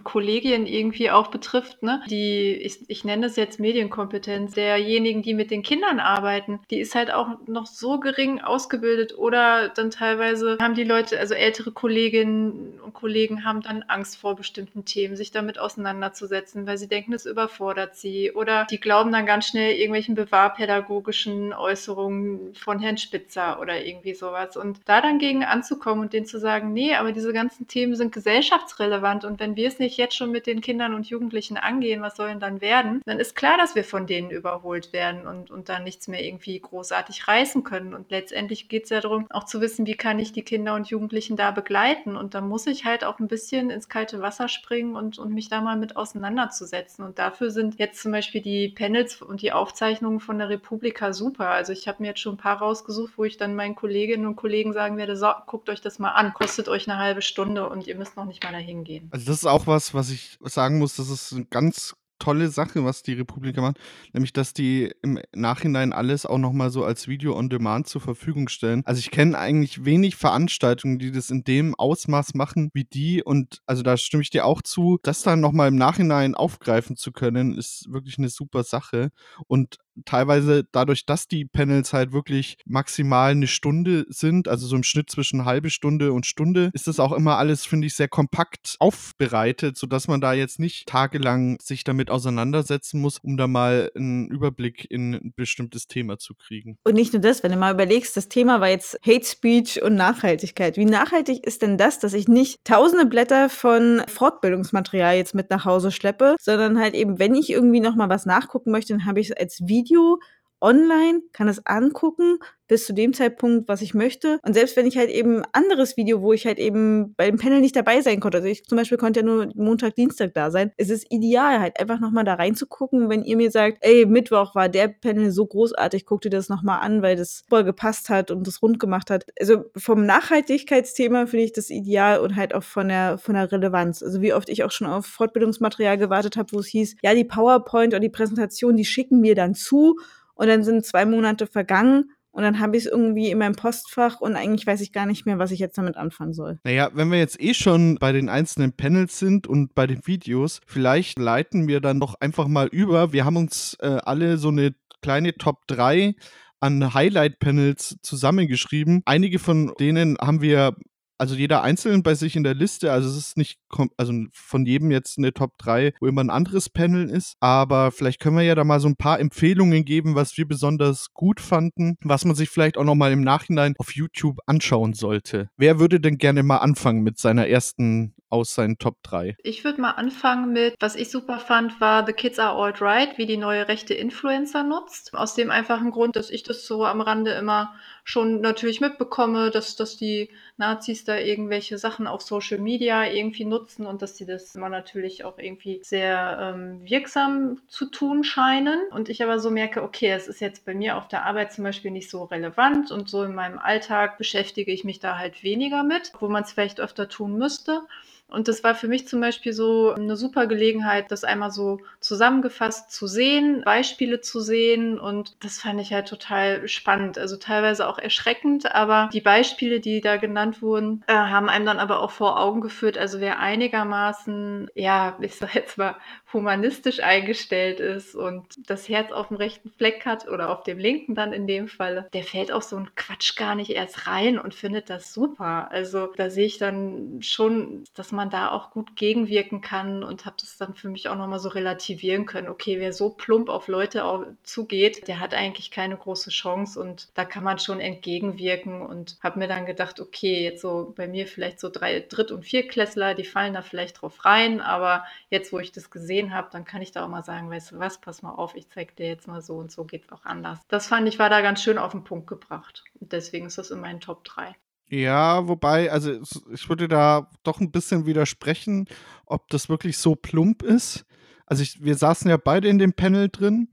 Kollegien 0.04 0.66
irgendwie 0.66 1.10
auch 1.10 1.28
betrifft, 1.28 1.82
ne? 1.82 2.02
Die, 2.08 2.52
ich, 2.52 2.88
ich 2.88 3.04
nenne 3.04 3.26
es 3.26 3.36
jetzt 3.36 3.60
Medienkompetenz 3.60 4.54
derjenigen, 4.54 5.22
die 5.22 5.34
mit 5.34 5.50
den 5.50 5.62
Kindern 5.62 6.00
arbeiten, 6.00 6.60
die 6.70 6.80
ist 6.80 6.94
halt 6.94 7.12
auch 7.12 7.28
noch 7.46 7.66
so 7.66 8.00
gering 8.00 8.40
ausgebildet 8.40 9.16
oder 9.16 9.68
dann 9.68 9.90
teilweise 9.90 10.58
haben 10.60 10.74
die 10.74 10.84
Leute, 10.84 11.18
also 11.18 11.34
ältere 11.34 11.72
Kolleginnen 11.72 12.80
und 12.84 12.94
Kollegen 12.94 13.44
haben 13.44 13.62
dann 13.62 13.84
Angst 13.88 14.16
vor 14.16 14.36
bestimmten 14.36 14.84
Themen, 14.84 15.16
sich 15.16 15.30
damit 15.30 15.58
auseinanderzusetzen, 15.58 16.66
weil 16.66 16.78
sie 16.78 16.88
denken, 16.88 17.12
es 17.12 17.26
überfordert 17.26 17.96
sie 17.96 18.32
oder 18.32 18.66
die 18.70 18.80
glauben 18.80 19.12
dann 19.12 19.26
ganz 19.26 19.46
schnell 19.46 19.74
irgendwelchen 19.74 20.14
bewahrpädagogischen 20.14 21.52
Äußerungen 21.52 22.54
von 22.54 22.78
Herrn 22.80 22.98
Spitzer 22.98 23.60
oder 23.60 23.84
irgendwie 23.84 24.14
sowas. 24.14 24.39
Und 24.56 24.80
da 24.86 25.00
dann 25.00 25.18
gegen 25.18 25.44
anzukommen 25.44 26.04
und 26.04 26.12
denen 26.12 26.26
zu 26.26 26.38
sagen, 26.38 26.72
nee, 26.72 26.94
aber 26.94 27.12
diese 27.12 27.32
ganzen 27.32 27.68
Themen 27.68 27.94
sind 27.94 28.12
gesellschaftsrelevant 28.12 29.24
und 29.24 29.40
wenn 29.40 29.56
wir 29.56 29.68
es 29.68 29.78
nicht 29.78 29.96
jetzt 29.96 30.14
schon 30.16 30.30
mit 30.30 30.46
den 30.46 30.60
Kindern 30.60 30.94
und 30.94 31.08
Jugendlichen 31.08 31.56
angehen, 31.56 32.02
was 32.02 32.16
soll 32.16 32.28
denn 32.28 32.40
dann 32.40 32.60
werden? 32.60 33.02
Dann 33.06 33.18
ist 33.18 33.34
klar, 33.34 33.56
dass 33.56 33.74
wir 33.74 33.84
von 33.84 34.06
denen 34.06 34.30
überholt 34.30 34.92
werden 34.92 35.26
und, 35.26 35.50
und 35.50 35.68
dann 35.68 35.84
nichts 35.84 36.08
mehr 36.08 36.24
irgendwie 36.24 36.58
großartig 36.58 37.28
reißen 37.28 37.64
können. 37.64 37.94
Und 37.94 38.10
letztendlich 38.10 38.68
geht 38.68 38.84
es 38.84 38.90
ja 38.90 39.00
darum, 39.00 39.26
auch 39.30 39.44
zu 39.44 39.60
wissen, 39.60 39.86
wie 39.86 39.96
kann 39.96 40.18
ich 40.18 40.32
die 40.32 40.42
Kinder 40.42 40.74
und 40.74 40.88
Jugendlichen 40.88 41.36
da 41.36 41.50
begleiten. 41.50 42.16
Und 42.16 42.34
da 42.34 42.40
muss 42.40 42.66
ich 42.66 42.84
halt 42.84 43.04
auch 43.04 43.18
ein 43.18 43.28
bisschen 43.28 43.70
ins 43.70 43.88
kalte 43.88 44.20
Wasser 44.20 44.48
springen 44.48 44.96
und, 44.96 45.18
und 45.18 45.32
mich 45.32 45.48
da 45.48 45.60
mal 45.60 45.76
mit 45.76 45.96
auseinanderzusetzen. 45.96 47.04
Und 47.04 47.18
dafür 47.18 47.50
sind 47.50 47.78
jetzt 47.78 48.02
zum 48.02 48.12
Beispiel 48.12 48.40
die 48.40 48.68
Panels 48.68 49.20
und 49.22 49.42
die 49.42 49.52
Aufzeichnungen 49.52 50.20
von 50.20 50.38
der 50.38 50.48
Republika 50.48 51.12
super. 51.12 51.48
Also 51.48 51.72
ich 51.72 51.88
habe 51.88 52.02
mir 52.02 52.08
jetzt 52.08 52.20
schon 52.20 52.34
ein 52.34 52.38
paar 52.38 52.58
rausgesucht, 52.58 53.14
wo 53.16 53.24
ich 53.24 53.36
dann 53.36 53.54
meinen 53.54 53.74
Kolleginnen 53.74 54.26
und 54.30 54.36
Kollegen 54.36 54.72
sagen 54.72 54.96
werde, 54.96 55.16
so, 55.16 55.28
guckt 55.46 55.68
euch 55.68 55.80
das 55.80 55.98
mal 55.98 56.10
an, 56.10 56.32
kostet 56.32 56.68
euch 56.68 56.88
eine 56.88 56.98
halbe 56.98 57.22
Stunde 57.22 57.68
und 57.68 57.86
ihr 57.86 57.96
müsst 57.96 58.16
noch 58.16 58.24
nicht 58.24 58.42
mal 58.42 58.52
dahin 58.52 58.84
gehen. 58.84 59.08
Also 59.12 59.26
das 59.26 59.36
ist 59.36 59.46
auch 59.46 59.66
was, 59.66 59.94
was 59.94 60.10
ich 60.10 60.38
sagen 60.42 60.78
muss, 60.78 60.96
das 60.96 61.10
ist 61.10 61.32
eine 61.32 61.44
ganz 61.46 61.94
tolle 62.20 62.48
Sache, 62.48 62.84
was 62.84 63.02
die 63.02 63.14
Republika 63.14 63.60
macht, 63.60 63.78
nämlich 64.12 64.32
dass 64.32 64.52
die 64.52 64.92
im 65.02 65.18
Nachhinein 65.34 65.92
alles 65.92 66.26
auch 66.26 66.38
noch 66.38 66.52
mal 66.52 66.70
so 66.70 66.84
als 66.84 67.08
Video 67.08 67.36
on 67.36 67.48
Demand 67.48 67.88
zur 67.88 68.00
Verfügung 68.00 68.48
stellen. 68.48 68.82
Also 68.84 69.00
ich 69.00 69.10
kenne 69.10 69.36
eigentlich 69.36 69.84
wenig 69.84 70.14
Veranstaltungen, 70.16 70.98
die 70.98 71.10
das 71.10 71.30
in 71.30 71.42
dem 71.42 71.74
Ausmaß 71.74 72.34
machen 72.34 72.70
wie 72.74 72.84
die 72.84 73.22
und 73.24 73.60
also 73.66 73.82
da 73.82 73.96
stimme 73.96 74.22
ich 74.22 74.30
dir 74.30 74.44
auch 74.44 74.62
zu, 74.62 74.98
das 75.02 75.22
dann 75.22 75.40
noch 75.40 75.52
mal 75.52 75.68
im 75.68 75.76
Nachhinein 75.76 76.34
aufgreifen 76.34 76.96
zu 76.96 77.10
können, 77.10 77.56
ist 77.56 77.90
wirklich 77.90 78.18
eine 78.18 78.28
super 78.28 78.62
Sache 78.62 79.10
und 79.48 79.78
teilweise 80.04 80.64
dadurch, 80.72 81.06
dass 81.06 81.28
die 81.28 81.44
Panels 81.44 81.92
halt 81.92 82.12
wirklich 82.12 82.58
maximal 82.66 83.32
eine 83.32 83.46
Stunde 83.46 84.06
sind, 84.08 84.48
also 84.48 84.66
so 84.66 84.76
im 84.76 84.82
Schnitt 84.82 85.10
zwischen 85.10 85.44
halbe 85.44 85.70
Stunde 85.70 86.12
und 86.12 86.26
Stunde, 86.26 86.70
ist 86.72 86.86
das 86.86 87.00
auch 87.00 87.12
immer 87.12 87.36
alles, 87.38 87.66
finde 87.66 87.86
ich, 87.86 87.94
sehr 87.94 88.08
kompakt 88.08 88.76
aufbereitet, 88.78 89.76
sodass 89.76 90.08
man 90.08 90.20
da 90.20 90.32
jetzt 90.32 90.58
nicht 90.58 90.86
tagelang 90.86 91.58
sich 91.60 91.84
damit 91.84 92.10
auseinandersetzen 92.10 93.00
muss, 93.00 93.18
um 93.18 93.36
da 93.36 93.46
mal 93.46 93.90
einen 93.94 94.28
Überblick 94.28 94.90
in 94.90 95.14
ein 95.14 95.32
bestimmtes 95.36 95.86
Thema 95.86 96.18
zu 96.18 96.34
kriegen. 96.34 96.78
Und 96.84 96.94
nicht 96.94 97.12
nur 97.12 97.22
das, 97.22 97.42
wenn 97.42 97.52
du 97.52 97.58
mal 97.58 97.72
überlegst, 97.72 98.16
das 98.16 98.28
Thema 98.28 98.60
war 98.60 98.68
jetzt 98.68 98.98
Hate 99.06 99.24
Speech 99.24 99.82
und 99.82 99.94
Nachhaltigkeit. 99.94 100.76
Wie 100.76 100.84
nachhaltig 100.84 101.46
ist 101.46 101.62
denn 101.62 101.78
das, 101.78 101.98
dass 101.98 102.14
ich 102.14 102.28
nicht 102.28 102.64
tausende 102.64 103.06
Blätter 103.06 103.48
von 103.48 104.02
Fortbildungsmaterial 104.06 105.16
jetzt 105.16 105.34
mit 105.34 105.50
nach 105.50 105.64
Hause 105.64 105.90
schleppe, 105.90 106.36
sondern 106.40 106.78
halt 106.78 106.94
eben, 106.94 107.18
wenn 107.18 107.34
ich 107.34 107.50
irgendwie 107.50 107.80
noch 107.80 107.96
mal 107.96 108.08
was 108.08 108.26
nachgucken 108.26 108.70
möchte, 108.70 108.92
dann 108.92 109.06
habe 109.06 109.20
ich 109.20 109.30
es 109.30 109.36
als 109.36 109.66
Video 109.66 109.89
究 109.90 110.18
online, 110.60 111.22
kann 111.32 111.48
es 111.48 111.64
angucken, 111.66 112.38
bis 112.70 112.86
zu 112.86 112.94
dem 112.94 113.12
Zeitpunkt, 113.12 113.68
was 113.68 113.82
ich 113.82 113.94
möchte. 113.94 114.38
Und 114.44 114.54
selbst 114.54 114.76
wenn 114.76 114.86
ich 114.86 114.96
halt 114.96 115.10
eben 115.10 115.42
anderes 115.52 115.96
Video, 115.96 116.22
wo 116.22 116.32
ich 116.32 116.46
halt 116.46 116.60
eben 116.60 117.14
bei 117.16 117.28
dem 117.28 117.36
Panel 117.36 117.60
nicht 117.60 117.74
dabei 117.74 118.00
sein 118.00 118.20
konnte, 118.20 118.38
also 118.38 118.48
ich 118.48 118.64
zum 118.64 118.78
Beispiel 118.78 118.96
konnte 118.96 119.20
ja 119.20 119.26
nur 119.26 119.48
Montag, 119.56 119.96
Dienstag 119.96 120.34
da 120.34 120.52
sein, 120.52 120.70
es 120.76 120.88
ist 120.88 121.04
ideal, 121.10 121.58
halt 121.58 121.80
einfach 121.80 121.98
nochmal 121.98 122.22
da 122.22 122.34
reinzugucken, 122.34 123.08
wenn 123.08 123.24
ihr 123.24 123.36
mir 123.36 123.50
sagt, 123.50 123.78
ey, 123.80 124.06
Mittwoch 124.06 124.54
war 124.54 124.68
der 124.68 124.86
Panel 124.86 125.32
so 125.32 125.46
großartig, 125.46 126.06
guck 126.06 126.20
dir 126.20 126.30
das 126.30 126.48
nochmal 126.48 126.80
an, 126.80 127.02
weil 127.02 127.16
das 127.16 127.42
voll 127.48 127.64
gepasst 127.64 128.08
hat 128.08 128.30
und 128.30 128.46
das 128.46 128.62
rund 128.62 128.78
gemacht 128.78 129.10
hat. 129.10 129.26
Also 129.40 129.64
vom 129.76 130.06
Nachhaltigkeitsthema 130.06 131.26
finde 131.26 131.46
ich 131.46 131.52
das 131.52 131.70
ideal 131.70 132.20
und 132.20 132.36
halt 132.36 132.54
auch 132.54 132.62
von 132.62 132.86
der, 132.86 133.18
von 133.18 133.34
der 133.34 133.50
Relevanz. 133.50 134.00
Also 134.00 134.22
wie 134.22 134.32
oft 134.32 134.48
ich 134.48 134.62
auch 134.62 134.70
schon 134.70 134.86
auf 134.86 135.06
Fortbildungsmaterial 135.06 135.98
gewartet 135.98 136.36
habe, 136.36 136.52
wo 136.52 136.60
es 136.60 136.68
hieß, 136.68 136.94
ja, 137.02 137.14
die 137.14 137.24
PowerPoint 137.24 137.94
oder 137.94 138.00
die 138.00 138.10
Präsentation, 138.10 138.76
die 138.76 138.84
schicken 138.84 139.20
mir 139.20 139.34
dann 139.34 139.56
zu 139.56 139.96
und 140.40 140.46
dann 140.46 140.64
sind 140.64 140.86
zwei 140.86 141.04
Monate 141.04 141.46
vergangen 141.46 142.12
und 142.30 142.42
dann 142.42 142.60
habe 142.60 142.74
ich 142.74 142.86
es 142.86 142.90
irgendwie 142.90 143.30
in 143.30 143.36
meinem 143.36 143.56
Postfach 143.56 144.22
und 144.22 144.36
eigentlich 144.36 144.66
weiß 144.66 144.80
ich 144.80 144.90
gar 144.90 145.04
nicht 145.04 145.26
mehr, 145.26 145.38
was 145.38 145.50
ich 145.50 145.58
jetzt 145.58 145.76
damit 145.76 145.98
anfangen 145.98 146.32
soll. 146.32 146.58
Naja, 146.64 146.90
wenn 146.94 147.10
wir 147.10 147.18
jetzt 147.18 147.38
eh 147.42 147.52
schon 147.52 147.96
bei 147.96 148.12
den 148.12 148.30
einzelnen 148.30 148.72
Panels 148.72 149.18
sind 149.18 149.46
und 149.46 149.74
bei 149.74 149.86
den 149.86 150.06
Videos, 150.06 150.62
vielleicht 150.66 151.18
leiten 151.18 151.68
wir 151.68 151.82
dann 151.82 152.00
doch 152.00 152.14
einfach 152.20 152.48
mal 152.48 152.68
über. 152.68 153.12
Wir 153.12 153.26
haben 153.26 153.36
uns 153.36 153.76
äh, 153.80 153.98
alle 154.02 154.38
so 154.38 154.48
eine 154.48 154.74
kleine 155.02 155.34
Top 155.34 155.66
3 155.66 156.14
an 156.60 156.94
Highlight-Panels 156.94 157.98
zusammengeschrieben. 158.00 159.02
Einige 159.04 159.38
von 159.38 159.74
denen 159.78 160.16
haben 160.18 160.40
wir 160.40 160.74
also 161.20 161.34
jeder 161.34 161.62
einzeln 161.62 162.02
bei 162.02 162.14
sich 162.14 162.34
in 162.34 162.44
der 162.44 162.54
Liste. 162.54 162.90
Also 162.90 163.10
es 163.10 163.16
ist 163.16 163.36
nicht, 163.36 163.58
also 163.98 164.12
von 164.32 164.64
jedem 164.64 164.90
jetzt 164.90 165.18
eine 165.18 165.34
Top 165.34 165.58
3, 165.58 165.92
wo 166.00 166.06
immer 166.06 166.24
ein 166.24 166.30
anderes 166.30 166.70
Panel 166.70 167.10
ist. 167.10 167.36
Aber 167.40 167.92
vielleicht 167.92 168.20
können 168.20 168.38
wir 168.38 168.42
ja 168.42 168.54
da 168.54 168.64
mal 168.64 168.80
so 168.80 168.88
ein 168.88 168.96
paar 168.96 169.20
Empfehlungen 169.20 169.84
geben, 169.84 170.14
was 170.14 170.38
wir 170.38 170.48
besonders 170.48 171.12
gut 171.12 171.40
fanden, 171.40 171.98
was 172.02 172.24
man 172.24 172.34
sich 172.34 172.48
vielleicht 172.48 172.78
auch 172.78 172.84
nochmal 172.84 173.12
im 173.12 173.20
Nachhinein 173.20 173.74
auf 173.78 173.94
YouTube 173.94 174.38
anschauen 174.46 174.94
sollte. 174.94 175.50
Wer 175.58 175.78
würde 175.78 176.00
denn 176.00 176.16
gerne 176.16 176.42
mal 176.42 176.58
anfangen 176.58 177.02
mit 177.02 177.18
seiner 177.18 177.46
ersten 177.46 178.14
aus 178.30 178.54
seinen 178.54 178.78
Top 178.78 178.96
3? 179.02 179.36
Ich 179.42 179.64
würde 179.64 179.80
mal 179.80 179.90
anfangen 179.90 180.52
mit, 180.52 180.74
was 180.80 180.96
ich 180.96 181.10
super 181.10 181.38
fand, 181.38 181.80
war 181.80 182.06
The 182.06 182.12
Kids 182.12 182.38
Are 182.38 182.56
Alt-Right, 182.56 183.18
wie 183.18 183.26
die 183.26 183.36
neue 183.36 183.68
rechte 183.68 183.92
Influencer 183.92 184.62
nutzt. 184.62 185.12
Aus 185.12 185.34
dem 185.34 185.50
einfachen 185.50 185.90
Grund, 185.90 186.16
dass 186.16 186.30
ich 186.30 186.44
das 186.44 186.64
so 186.64 186.86
am 186.86 187.00
Rande 187.00 187.32
immer 187.32 187.74
schon 188.04 188.40
natürlich 188.40 188.80
mitbekomme, 188.80 189.50
dass, 189.50 189.76
dass 189.76 189.96
die 189.96 190.30
Nazis 190.56 191.04
da 191.04 191.16
irgendwelche 191.16 191.78
Sachen 191.78 192.06
auf 192.06 192.22
Social 192.22 192.58
Media 192.58 193.04
irgendwie 193.04 193.44
nutzen 193.44 193.86
und 193.86 194.02
dass 194.02 194.16
sie 194.16 194.26
das 194.26 194.54
immer 194.54 194.68
natürlich 194.68 195.24
auch 195.24 195.38
irgendwie 195.38 195.80
sehr 195.82 196.54
ähm, 196.54 196.84
wirksam 196.84 197.60
zu 197.68 197.86
tun 197.86 198.24
scheinen. 198.24 198.80
Und 198.90 199.08
ich 199.08 199.22
aber 199.22 199.38
so 199.38 199.50
merke, 199.50 199.82
okay, 199.82 200.10
es 200.12 200.28
ist 200.28 200.40
jetzt 200.40 200.64
bei 200.64 200.74
mir 200.74 200.96
auf 200.96 201.08
der 201.08 201.24
Arbeit 201.24 201.52
zum 201.52 201.64
Beispiel 201.64 201.90
nicht 201.90 202.10
so 202.10 202.24
relevant 202.24 202.90
und 202.90 203.08
so 203.08 203.22
in 203.22 203.34
meinem 203.34 203.58
Alltag 203.58 204.18
beschäftige 204.18 204.72
ich 204.72 204.84
mich 204.84 205.00
da 205.00 205.18
halt 205.18 205.42
weniger 205.42 205.82
mit, 205.82 206.12
wo 206.18 206.28
man 206.28 206.42
es 206.42 206.52
vielleicht 206.52 206.80
öfter 206.80 207.08
tun 207.08 207.36
müsste. 207.38 207.82
Und 208.30 208.48
das 208.48 208.64
war 208.64 208.74
für 208.74 208.88
mich 208.88 209.08
zum 209.08 209.20
Beispiel 209.20 209.52
so 209.52 209.92
eine 209.92 210.16
super 210.16 210.46
Gelegenheit, 210.46 211.10
das 211.10 211.24
einmal 211.24 211.50
so 211.50 211.80
zusammengefasst 212.00 212.90
zu 212.90 213.06
sehen, 213.06 213.62
Beispiele 213.64 214.20
zu 214.20 214.40
sehen. 214.40 214.98
Und 214.98 215.36
das 215.44 215.60
fand 215.60 215.80
ich 215.80 215.92
halt 215.92 216.08
total 216.08 216.66
spannend. 216.68 217.18
Also 217.18 217.36
teilweise 217.36 217.88
auch 217.88 217.98
erschreckend, 217.98 218.74
aber 218.74 219.10
die 219.12 219.20
Beispiele, 219.20 219.80
die 219.80 220.00
da 220.00 220.16
genannt 220.16 220.62
wurden, 220.62 221.04
äh, 221.06 221.14
haben 221.14 221.48
einem 221.48 221.66
dann 221.66 221.78
aber 221.78 222.00
auch 222.00 222.10
vor 222.10 222.40
Augen 222.40 222.60
geführt. 222.60 222.98
Also 222.98 223.20
wer 223.20 223.40
einigermaßen, 223.40 224.70
ja, 224.74 225.16
ich 225.20 225.36
sag 225.36 225.54
jetzt 225.54 225.78
mal, 225.78 225.96
humanistisch 226.32 227.00
eingestellt 227.00 227.80
ist 227.80 228.14
und 228.14 228.44
das 228.68 228.88
Herz 228.88 229.10
auf 229.10 229.28
dem 229.28 229.36
rechten 229.36 229.70
Fleck 229.70 230.06
hat 230.06 230.28
oder 230.28 230.50
auf 230.50 230.62
dem 230.62 230.78
linken 230.78 231.14
dann 231.14 231.32
in 231.32 231.46
dem 231.46 231.68
Fall, 231.68 232.08
der 232.12 232.22
fällt 232.22 232.52
auf 232.52 232.62
so 232.62 232.76
einen 232.76 232.94
Quatsch 232.94 233.36
gar 233.36 233.54
nicht 233.54 233.70
erst 233.70 234.06
rein 234.06 234.38
und 234.38 234.54
findet 234.54 234.90
das 234.90 235.12
super. 235.12 235.68
Also 235.70 236.08
da 236.16 236.30
sehe 236.30 236.46
ich 236.46 236.58
dann 236.58 237.18
schon, 237.22 237.84
dass 237.94 238.12
man 238.12 238.19
da 238.28 238.50
auch 238.50 238.70
gut 238.70 238.96
gegenwirken 238.96 239.62
kann 239.62 240.04
und 240.04 240.26
habe 240.26 240.36
das 240.38 240.58
dann 240.58 240.74
für 240.74 240.90
mich 240.90 241.08
auch 241.08 241.16
nochmal 241.16 241.38
so 241.38 241.48
relativieren 241.48 242.26
können. 242.26 242.48
Okay, 242.48 242.78
wer 242.78 242.92
so 242.92 243.10
plump 243.10 243.48
auf 243.48 243.68
Leute 243.68 244.36
zugeht, 244.42 245.08
der 245.08 245.20
hat 245.20 245.32
eigentlich 245.32 245.70
keine 245.70 245.96
große 245.96 246.30
Chance 246.30 246.78
und 246.78 247.08
da 247.14 247.24
kann 247.24 247.44
man 247.44 247.58
schon 247.58 247.80
entgegenwirken 247.80 248.82
und 248.82 249.16
habe 249.22 249.38
mir 249.38 249.48
dann 249.48 249.64
gedacht, 249.64 250.00
okay, 250.00 250.42
jetzt 250.42 250.60
so 250.60 250.92
bei 250.94 251.08
mir 251.08 251.26
vielleicht 251.26 251.60
so 251.60 251.70
drei 251.70 252.00
Dritt- 252.00 252.32
und 252.32 252.44
Viertklässler, 252.44 253.14
die 253.14 253.24
fallen 253.24 253.54
da 253.54 253.62
vielleicht 253.62 254.02
drauf 254.02 254.24
rein, 254.24 254.60
aber 254.60 255.04
jetzt, 255.30 255.52
wo 255.52 255.58
ich 255.58 255.72
das 255.72 255.90
gesehen 255.90 256.34
habe, 256.34 256.48
dann 256.50 256.64
kann 256.64 256.82
ich 256.82 256.92
da 256.92 257.04
auch 257.04 257.08
mal 257.08 257.24
sagen, 257.24 257.48
weißt 257.48 257.72
du 257.72 257.78
was, 257.78 258.00
pass 258.00 258.22
mal 258.22 258.32
auf, 258.32 258.56
ich 258.56 258.68
zeig 258.68 258.96
dir 258.96 259.06
jetzt 259.06 259.28
mal 259.28 259.40
so 259.40 259.54
und 259.54 259.70
so 259.70 259.84
geht 259.84 260.04
es 260.04 260.12
auch 260.12 260.24
anders. 260.24 260.58
Das 260.68 260.88
fand 260.88 261.08
ich 261.08 261.18
war 261.18 261.30
da 261.30 261.40
ganz 261.40 261.62
schön 261.62 261.78
auf 261.78 261.92
den 261.92 262.04
Punkt 262.04 262.26
gebracht. 262.26 262.84
Und 263.00 263.12
deswegen 263.12 263.46
ist 263.46 263.58
das 263.58 263.70
in 263.70 263.80
meinen 263.80 264.00
Top 264.00 264.24
3. 264.24 264.56
Ja, 264.90 265.46
wobei, 265.46 265.92
also 265.92 266.20
ich 266.52 266.68
würde 266.68 266.88
da 266.88 267.30
doch 267.44 267.60
ein 267.60 267.70
bisschen 267.70 268.06
widersprechen, 268.06 268.86
ob 269.24 269.48
das 269.48 269.68
wirklich 269.68 269.98
so 269.98 270.16
plump 270.16 270.64
ist. 270.64 271.04
Also 271.46 271.62
ich, 271.62 271.82
wir 271.82 271.94
saßen 271.94 272.28
ja 272.28 272.36
beide 272.36 272.68
in 272.68 272.78
dem 272.78 272.92
Panel 272.92 273.28
drin 273.28 273.68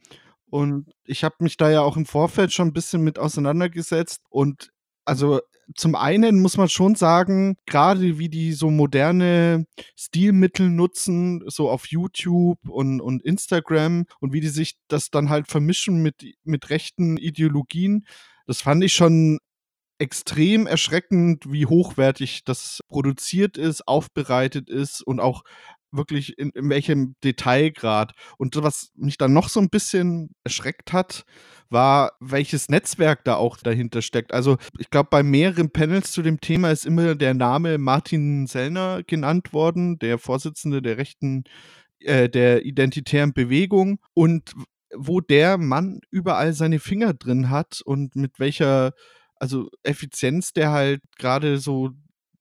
und 0.45 0.91
ich 1.05 1.23
habe 1.23 1.35
mich 1.39 1.57
da 1.57 1.71
ja 1.71 1.81
auch 1.81 1.97
im 1.97 2.05
Vorfeld 2.05 2.53
schon 2.53 2.67
ein 2.67 2.73
bisschen 2.73 3.03
mit 3.03 3.17
auseinandergesetzt 3.17 4.21
und 4.29 4.69
also 5.05 5.39
zum 5.75 5.95
einen 5.95 6.39
muss 6.39 6.55
man 6.55 6.69
schon 6.69 6.95
sagen, 6.95 7.57
gerade 7.65 8.19
wie 8.19 8.29
die 8.29 8.53
so 8.53 8.69
moderne 8.69 9.65
Stilmittel 9.95 10.69
nutzen, 10.69 11.43
so 11.47 11.69
auf 11.69 11.87
YouTube 11.87 12.59
und, 12.69 13.01
und 13.01 13.23
Instagram 13.23 14.05
und 14.19 14.33
wie 14.33 14.39
die 14.39 14.47
sich 14.47 14.77
das 14.87 15.09
dann 15.09 15.29
halt 15.29 15.47
vermischen 15.47 16.01
mit, 16.01 16.23
mit 16.43 16.69
rechten 16.69 17.17
Ideologien, 17.17 18.05
das 18.45 18.61
fand 18.61 18.83
ich 18.83 18.93
schon 18.93 19.39
extrem 19.99 20.67
erschreckend, 20.67 21.51
wie 21.51 21.65
hochwertig 21.65 22.43
das 22.45 22.81
produziert 22.87 23.57
ist, 23.57 23.87
aufbereitet 23.87 24.69
ist 24.69 25.01
und 25.01 25.19
auch 25.19 25.43
wirklich 25.91 26.37
in, 26.37 26.51
in 26.51 26.69
welchem 26.69 27.15
Detailgrad. 27.23 28.13
Und 28.37 28.55
was 28.61 28.91
mich 28.95 29.17
dann 29.17 29.33
noch 29.33 29.49
so 29.49 29.59
ein 29.59 29.69
bisschen 29.69 30.29
erschreckt 30.43 30.93
hat, 30.93 31.23
war, 31.69 32.13
welches 32.19 32.69
Netzwerk 32.69 33.23
da 33.23 33.35
auch 33.35 33.57
dahinter 33.57 34.01
steckt. 34.01 34.33
Also 34.33 34.57
ich 34.77 34.89
glaube, 34.89 35.09
bei 35.09 35.23
mehreren 35.23 35.71
Panels 35.71 36.11
zu 36.11 36.21
dem 36.21 36.39
Thema 36.39 36.71
ist 36.71 36.85
immer 36.85 37.15
der 37.15 37.33
Name 37.33 37.77
Martin 37.77 38.47
Sellner 38.47 39.03
genannt 39.03 39.53
worden, 39.53 39.99
der 39.99 40.17
Vorsitzende 40.17 40.81
der 40.81 40.97
rechten, 40.97 41.43
äh, 41.99 42.29
der 42.29 42.65
identitären 42.65 43.33
Bewegung. 43.33 43.99
Und 44.13 44.53
wo 44.95 45.19
der 45.19 45.57
Mann 45.57 45.99
überall 46.11 46.53
seine 46.53 46.79
Finger 46.79 47.13
drin 47.13 47.49
hat 47.49 47.81
und 47.83 48.15
mit 48.15 48.39
welcher 48.39 48.93
also 49.39 49.69
Effizienz 49.83 50.53
der 50.53 50.71
halt 50.71 51.01
gerade 51.17 51.57
so 51.59 51.91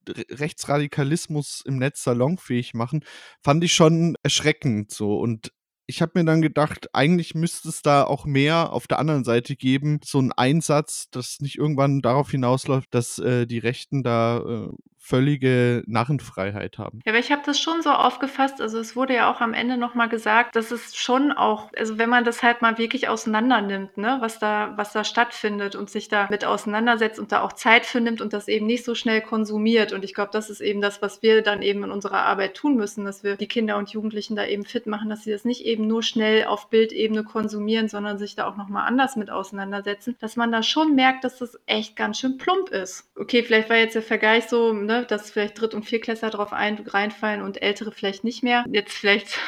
Rechtsradikalismus 0.09 1.61
im 1.65 1.77
Netz 1.77 2.03
salonfähig 2.03 2.73
machen, 2.73 3.03
fand 3.41 3.63
ich 3.63 3.73
schon 3.73 4.15
erschreckend 4.23 4.91
so. 4.91 5.19
Und 5.19 5.51
ich 5.87 6.01
habe 6.01 6.13
mir 6.15 6.25
dann 6.25 6.41
gedacht, 6.41 6.89
eigentlich 6.93 7.33
müsste 7.33 7.69
es 7.69 7.81
da 7.81 8.03
auch 8.03 8.25
mehr 8.25 8.73
auf 8.73 8.87
der 8.87 8.99
anderen 8.99 9.23
Seite 9.23 9.55
geben, 9.55 9.99
so 10.03 10.19
ein 10.19 10.33
Einsatz, 10.33 11.07
das 11.11 11.39
nicht 11.39 11.57
irgendwann 11.57 12.01
darauf 12.01 12.29
hinausläuft, 12.29 12.93
dass 12.93 13.19
äh, 13.19 13.47
die 13.47 13.59
Rechten 13.59 14.03
da 14.03 14.39
äh, 14.39 14.69
völlige 15.07 15.83
Narrenfreiheit 15.87 16.77
haben. 16.77 16.99
Ja, 17.05 17.13
aber 17.13 17.19
ich 17.19 17.31
habe 17.31 17.41
das 17.45 17.61
schon 17.61 17.81
so 17.81 17.91
aufgefasst, 17.91 18.59
also 18.59 18.77
es 18.77 18.97
wurde 18.97 19.15
ja 19.15 19.31
auch 19.31 19.39
am 19.39 19.53
Ende 19.53 19.77
nochmal 19.77 20.09
gesagt, 20.09 20.57
dass 20.57 20.71
es 20.71 20.97
schon 20.97 21.31
auch, 21.31 21.71
also 21.77 21.97
wenn 21.97 22.09
man 22.09 22.25
das 22.25 22.43
halt 22.43 22.61
mal 22.61 22.77
wirklich 22.77 23.07
auseinander 23.07 23.61
nimmt, 23.61 23.97
ne, 23.97 24.17
was 24.19 24.37
da, 24.37 24.73
was 24.75 24.91
da 24.91 25.05
stattfindet 25.05 25.75
und 25.77 25.89
sich 25.89 26.09
da 26.09 26.27
mit 26.29 26.43
auseinandersetzt 26.43 27.19
und 27.19 27.31
da 27.31 27.41
auch 27.41 27.53
Zeit 27.53 27.85
für 27.85 28.01
nimmt 28.01 28.19
und 28.19 28.33
das 28.33 28.49
eben 28.49 28.65
nicht 28.65 28.83
so 28.83 28.95
schnell 28.95 29.21
konsumiert. 29.21 29.93
Und 29.93 30.03
ich 30.03 30.13
glaube, 30.13 30.31
das 30.33 30.49
ist 30.49 30.59
eben 30.59 30.81
das, 30.81 31.01
was 31.01 31.21
wir 31.21 31.41
dann 31.41 31.61
eben 31.61 31.85
in 31.85 31.91
unserer 31.91 32.23
Arbeit 32.23 32.55
tun 32.55 32.75
müssen, 32.75 33.05
dass 33.05 33.23
wir 33.23 33.37
die 33.37 33.47
Kinder 33.47 33.77
und 33.77 33.89
Jugendlichen 33.91 34.35
da 34.35 34.45
eben 34.45 34.65
fit 34.65 34.87
machen, 34.87 35.09
dass 35.09 35.23
sie 35.23 35.31
das 35.31 35.45
nicht 35.45 35.65
eben 35.65 35.87
nur 35.87 36.03
schnell 36.03 36.47
auf 36.47 36.69
Bildebene 36.69 37.23
konsumieren, 37.23 37.87
sondern 37.87 38.17
sich 38.17 38.35
da 38.35 38.45
auch 38.45 38.57
nochmal 38.57 38.85
anders 38.85 39.15
mit 39.15 39.29
auseinandersetzen, 39.29 40.17
dass 40.19 40.35
man 40.35 40.51
da 40.51 40.63
schon 40.63 40.95
merkt, 40.95 41.23
dass 41.23 41.37
das 41.37 41.57
echt 41.65 41.95
ganz 41.95 42.19
schön 42.19 42.37
plump 42.37 42.69
ist. 42.71 43.09
Okay, 43.15 43.43
vielleicht 43.43 43.69
war 43.69 43.77
jetzt 43.77 43.95
der 43.95 44.01
Vergleich 44.01 44.47
so, 44.47 44.73
ne, 44.73 44.96
dass 45.05 45.31
vielleicht 45.31 45.59
Dritt- 45.59 45.73
und 45.73 45.83
Viertklässler 45.83 46.29
drauf 46.29 46.53
ein, 46.53 46.77
reinfallen 46.85 47.41
und 47.41 47.61
Ältere 47.61 47.91
vielleicht 47.91 48.23
nicht 48.23 48.43
mehr. 48.43 48.65
Jetzt 48.71 48.93
vielleicht 48.93 49.39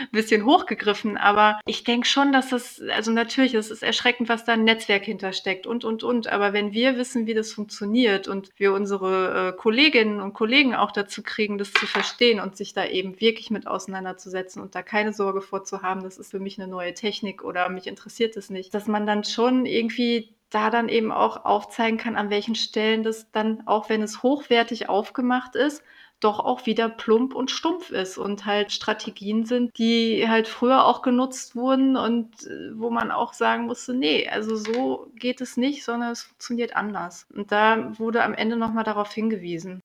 ein 0.00 0.08
bisschen 0.12 0.44
hochgegriffen, 0.44 1.16
aber 1.16 1.60
ich 1.66 1.84
denke 1.84 2.06
schon, 2.06 2.32
dass 2.32 2.50
das, 2.50 2.80
also 2.94 3.10
natürlich, 3.10 3.54
es 3.54 3.70
ist 3.70 3.82
erschreckend, 3.82 4.28
was 4.28 4.44
da 4.44 4.54
ein 4.54 4.64
Netzwerk 4.64 5.04
hintersteckt 5.04 5.66
und, 5.66 5.84
und, 5.84 6.02
und. 6.02 6.28
Aber 6.28 6.52
wenn 6.52 6.72
wir 6.72 6.96
wissen, 6.96 7.26
wie 7.26 7.34
das 7.34 7.52
funktioniert 7.52 8.28
und 8.28 8.50
wir 8.56 8.72
unsere 8.72 9.48
äh, 9.48 9.56
Kolleginnen 9.56 10.20
und 10.20 10.32
Kollegen 10.32 10.74
auch 10.74 10.92
dazu 10.92 11.22
kriegen, 11.22 11.58
das 11.58 11.72
zu 11.72 11.86
verstehen 11.86 12.40
und 12.40 12.56
sich 12.56 12.72
da 12.72 12.84
eben 12.86 13.20
wirklich 13.20 13.50
mit 13.50 13.66
auseinanderzusetzen 13.66 14.62
und 14.62 14.74
da 14.74 14.82
keine 14.82 15.12
Sorge 15.12 15.40
vorzuhaben, 15.40 16.02
das 16.02 16.18
ist 16.18 16.30
für 16.30 16.40
mich 16.40 16.58
eine 16.58 16.68
neue 16.68 16.94
Technik 16.94 17.44
oder 17.44 17.68
mich 17.68 17.86
interessiert 17.86 18.36
es 18.36 18.50
nicht, 18.50 18.74
dass 18.74 18.86
man 18.86 19.06
dann 19.06 19.24
schon 19.24 19.66
irgendwie 19.66 20.35
da 20.50 20.70
dann 20.70 20.88
eben 20.88 21.12
auch 21.12 21.44
aufzeigen 21.44 21.98
kann, 21.98 22.16
an 22.16 22.30
welchen 22.30 22.54
Stellen 22.54 23.02
das 23.02 23.30
dann, 23.32 23.62
auch 23.66 23.88
wenn 23.88 24.02
es 24.02 24.22
hochwertig 24.22 24.88
aufgemacht 24.88 25.56
ist, 25.56 25.82
doch 26.20 26.40
auch 26.40 26.64
wieder 26.64 26.88
plump 26.88 27.34
und 27.34 27.50
stumpf 27.50 27.90
ist 27.90 28.16
und 28.16 28.46
halt 28.46 28.72
Strategien 28.72 29.44
sind, 29.44 29.76
die 29.76 30.26
halt 30.28 30.48
früher 30.48 30.86
auch 30.86 31.02
genutzt 31.02 31.56
wurden 31.56 31.96
und 31.96 32.46
äh, 32.46 32.70
wo 32.74 32.90
man 32.90 33.10
auch 33.10 33.34
sagen 33.34 33.66
musste, 33.66 33.92
nee, 33.92 34.26
also 34.28 34.56
so 34.56 35.12
geht 35.16 35.40
es 35.40 35.56
nicht, 35.56 35.84
sondern 35.84 36.12
es 36.12 36.22
funktioniert 36.22 36.74
anders. 36.74 37.26
Und 37.34 37.52
da 37.52 37.92
wurde 37.98 38.22
am 38.22 38.32
Ende 38.32 38.56
nochmal 38.56 38.84
darauf 38.84 39.12
hingewiesen. 39.12 39.82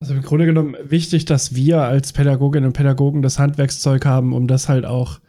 Also 0.00 0.14
im 0.14 0.22
Grunde 0.22 0.46
genommen 0.46 0.76
wichtig, 0.82 1.24
dass 1.24 1.54
wir 1.54 1.82
als 1.82 2.12
Pädagoginnen 2.12 2.66
und 2.66 2.72
Pädagogen 2.76 3.22
das 3.22 3.38
Handwerkszeug 3.38 4.04
haben, 4.04 4.34
um 4.34 4.48
das 4.48 4.68
halt 4.68 4.84
auch 4.84 5.20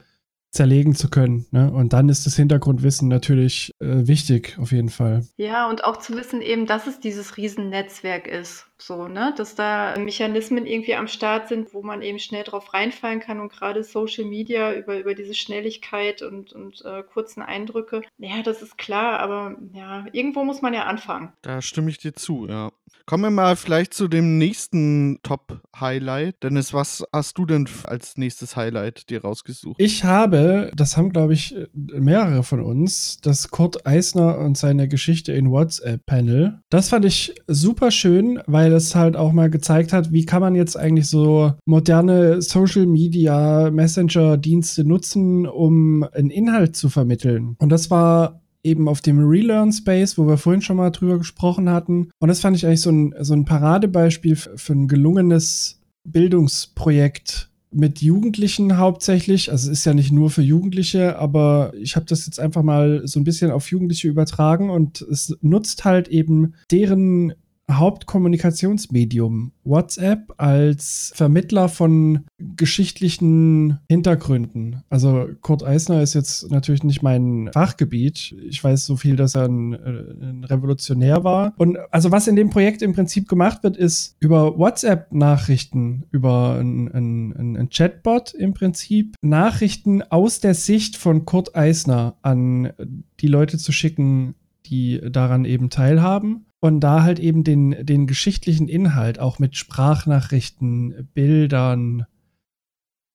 zerlegen 0.53 0.95
zu 0.95 1.09
können. 1.09 1.45
Ne? 1.51 1.71
Und 1.71 1.93
dann 1.93 2.09
ist 2.09 2.25
das 2.25 2.35
Hintergrundwissen 2.35 3.07
natürlich 3.07 3.71
äh, 3.79 4.07
wichtig, 4.07 4.57
auf 4.59 4.71
jeden 4.71 4.89
Fall. 4.89 5.25
Ja, 5.35 5.67
und 5.69 5.83
auch 5.83 5.97
zu 5.97 6.15
wissen 6.15 6.41
eben, 6.41 6.67
dass 6.67 6.87
es 6.87 6.99
dieses 6.99 7.37
Riesennetzwerk 7.37 8.27
ist. 8.27 8.67
So, 8.77 9.07
ne, 9.07 9.33
dass 9.37 9.55
da 9.55 9.97
Mechanismen 9.97 10.65
irgendwie 10.65 10.95
am 10.95 11.07
Start 11.07 11.47
sind, 11.47 11.73
wo 11.73 11.83
man 11.83 12.01
eben 12.01 12.19
schnell 12.19 12.43
drauf 12.43 12.73
reinfallen 12.73 13.21
kann 13.21 13.39
und 13.39 13.49
gerade 13.51 13.81
Social 13.81 14.25
Media 14.25 14.73
über, 14.73 14.99
über 14.99 15.15
diese 15.15 15.33
Schnelligkeit 15.33 16.21
und, 16.21 16.51
und 16.51 16.83
äh, 16.83 17.01
kurzen 17.01 17.41
Eindrücke. 17.41 18.01
Ja, 18.17 18.43
das 18.43 18.61
ist 18.61 18.77
klar, 18.77 19.19
aber 19.19 19.55
ja, 19.71 20.05
irgendwo 20.11 20.43
muss 20.43 20.61
man 20.61 20.73
ja 20.73 20.83
anfangen. 20.83 21.31
Da 21.43 21.61
stimme 21.61 21.89
ich 21.91 21.97
dir 21.97 22.13
zu, 22.13 22.45
ja. 22.47 22.71
Kommen 23.05 23.23
wir 23.23 23.31
mal 23.31 23.57
vielleicht 23.57 23.93
zu 23.93 24.07
dem 24.07 24.37
nächsten 24.37 25.19
Top-Highlight. 25.23 26.41
Dennis, 26.41 26.73
was 26.73 27.03
hast 27.11 27.37
du 27.37 27.45
denn 27.45 27.67
als 27.83 28.17
nächstes 28.17 28.55
Highlight 28.55 29.09
dir 29.09 29.23
rausgesucht? 29.23 29.75
Ich 29.77 30.05
habe, 30.05 30.71
das 30.73 30.95
haben 30.95 31.11
glaube 31.11 31.33
ich 31.33 31.53
mehrere 31.73 32.43
von 32.43 32.61
uns, 32.61 33.17
das 33.21 33.49
Kurt 33.49 33.85
Eisner 33.85 34.37
und 34.37 34.57
seine 34.57 34.87
Geschichte 34.87 35.33
in 35.33 35.51
WhatsApp-Panel. 35.51 36.61
Das 36.69 36.89
fand 36.89 37.03
ich 37.03 37.35
super 37.47 37.91
schön, 37.91 38.41
weil 38.47 38.71
es 38.71 38.95
halt 38.95 39.17
auch 39.17 39.33
mal 39.33 39.49
gezeigt 39.49 39.91
hat, 39.91 40.13
wie 40.13 40.25
kann 40.25 40.41
man 40.41 40.55
jetzt 40.55 40.77
eigentlich 40.77 41.07
so 41.07 41.51
moderne 41.65 42.41
Social 42.41 42.85
Media 42.85 43.69
Messenger 43.69 44.37
Dienste 44.37 44.85
nutzen, 44.85 45.45
um 45.45 46.03
einen 46.13 46.29
Inhalt 46.29 46.77
zu 46.77 46.87
vermitteln. 46.87 47.57
Und 47.59 47.69
das 47.69 47.91
war 47.91 48.42
eben 48.63 48.87
auf 48.87 49.01
dem 49.01 49.19
Relearn 49.19 49.71
Space, 49.71 50.17
wo 50.17 50.27
wir 50.27 50.37
vorhin 50.37 50.61
schon 50.61 50.77
mal 50.77 50.91
drüber 50.91 51.17
gesprochen 51.17 51.69
hatten. 51.69 52.09
Und 52.19 52.29
das 52.29 52.39
fand 52.39 52.55
ich 52.55 52.65
eigentlich 52.65 52.81
so 52.81 52.91
ein, 52.91 53.13
so 53.19 53.33
ein 53.33 53.45
Paradebeispiel 53.45 54.35
für 54.35 54.73
ein 54.73 54.87
gelungenes 54.87 55.81
Bildungsprojekt 56.05 57.49
mit 57.73 58.01
Jugendlichen 58.01 58.77
hauptsächlich. 58.77 59.51
Also 59.51 59.71
es 59.71 59.79
ist 59.79 59.85
ja 59.85 59.93
nicht 59.93 60.11
nur 60.11 60.29
für 60.29 60.41
Jugendliche, 60.41 61.17
aber 61.17 61.73
ich 61.75 61.95
habe 61.95 62.05
das 62.05 62.25
jetzt 62.25 62.39
einfach 62.39 62.63
mal 62.63 63.01
so 63.05 63.19
ein 63.19 63.23
bisschen 63.23 63.51
auf 63.51 63.69
Jugendliche 63.69 64.07
übertragen 64.07 64.69
und 64.69 65.01
es 65.01 65.35
nutzt 65.41 65.83
halt 65.83 66.07
eben 66.07 66.53
deren 66.71 67.33
Hauptkommunikationsmedium 67.71 69.53
WhatsApp 69.63 70.33
als 70.37 71.13
Vermittler 71.15 71.69
von 71.69 72.25
geschichtlichen 72.37 73.79
Hintergründen. 73.89 74.83
Also 74.89 75.29
Kurt 75.41 75.63
Eisner 75.63 76.01
ist 76.01 76.13
jetzt 76.13 76.51
natürlich 76.51 76.83
nicht 76.83 77.01
mein 77.01 77.49
Fachgebiet. 77.53 78.35
Ich 78.47 78.63
weiß 78.63 78.85
so 78.85 78.97
viel, 78.97 79.15
dass 79.15 79.35
er 79.35 79.45
ein, 79.45 79.73
äh, 79.73 79.77
ein 79.77 80.43
Revolutionär 80.43 81.23
war. 81.23 81.53
Und 81.57 81.77
also 81.91 82.11
was 82.11 82.27
in 82.27 82.35
dem 82.35 82.49
Projekt 82.49 82.81
im 82.81 82.93
Prinzip 82.93 83.29
gemacht 83.29 83.63
wird, 83.63 83.77
ist 83.77 84.17
über 84.19 84.57
WhatsApp-Nachrichten, 84.57 86.03
über 86.11 86.59
ein, 86.59 86.91
ein, 86.91 87.55
ein 87.55 87.69
Chatbot 87.69 88.33
im 88.33 88.53
Prinzip, 88.53 89.15
Nachrichten 89.21 90.01
aus 90.01 90.41
der 90.41 90.53
Sicht 90.53 90.97
von 90.97 91.25
Kurt 91.25 91.55
Eisner 91.55 92.17
an 92.21 92.73
die 93.21 93.27
Leute 93.27 93.57
zu 93.57 93.71
schicken, 93.71 94.35
die 94.65 95.01
daran 95.11 95.45
eben 95.45 95.69
teilhaben 95.69 96.45
und 96.63 96.79
da 96.79 97.03
halt 97.03 97.19
eben 97.19 97.43
den, 97.43 97.85
den 97.85 98.07
geschichtlichen 98.07 98.69
Inhalt 98.69 99.19
auch 99.19 99.37
mit 99.37 99.57
Sprachnachrichten, 99.57 101.09
Bildern, 101.13 102.05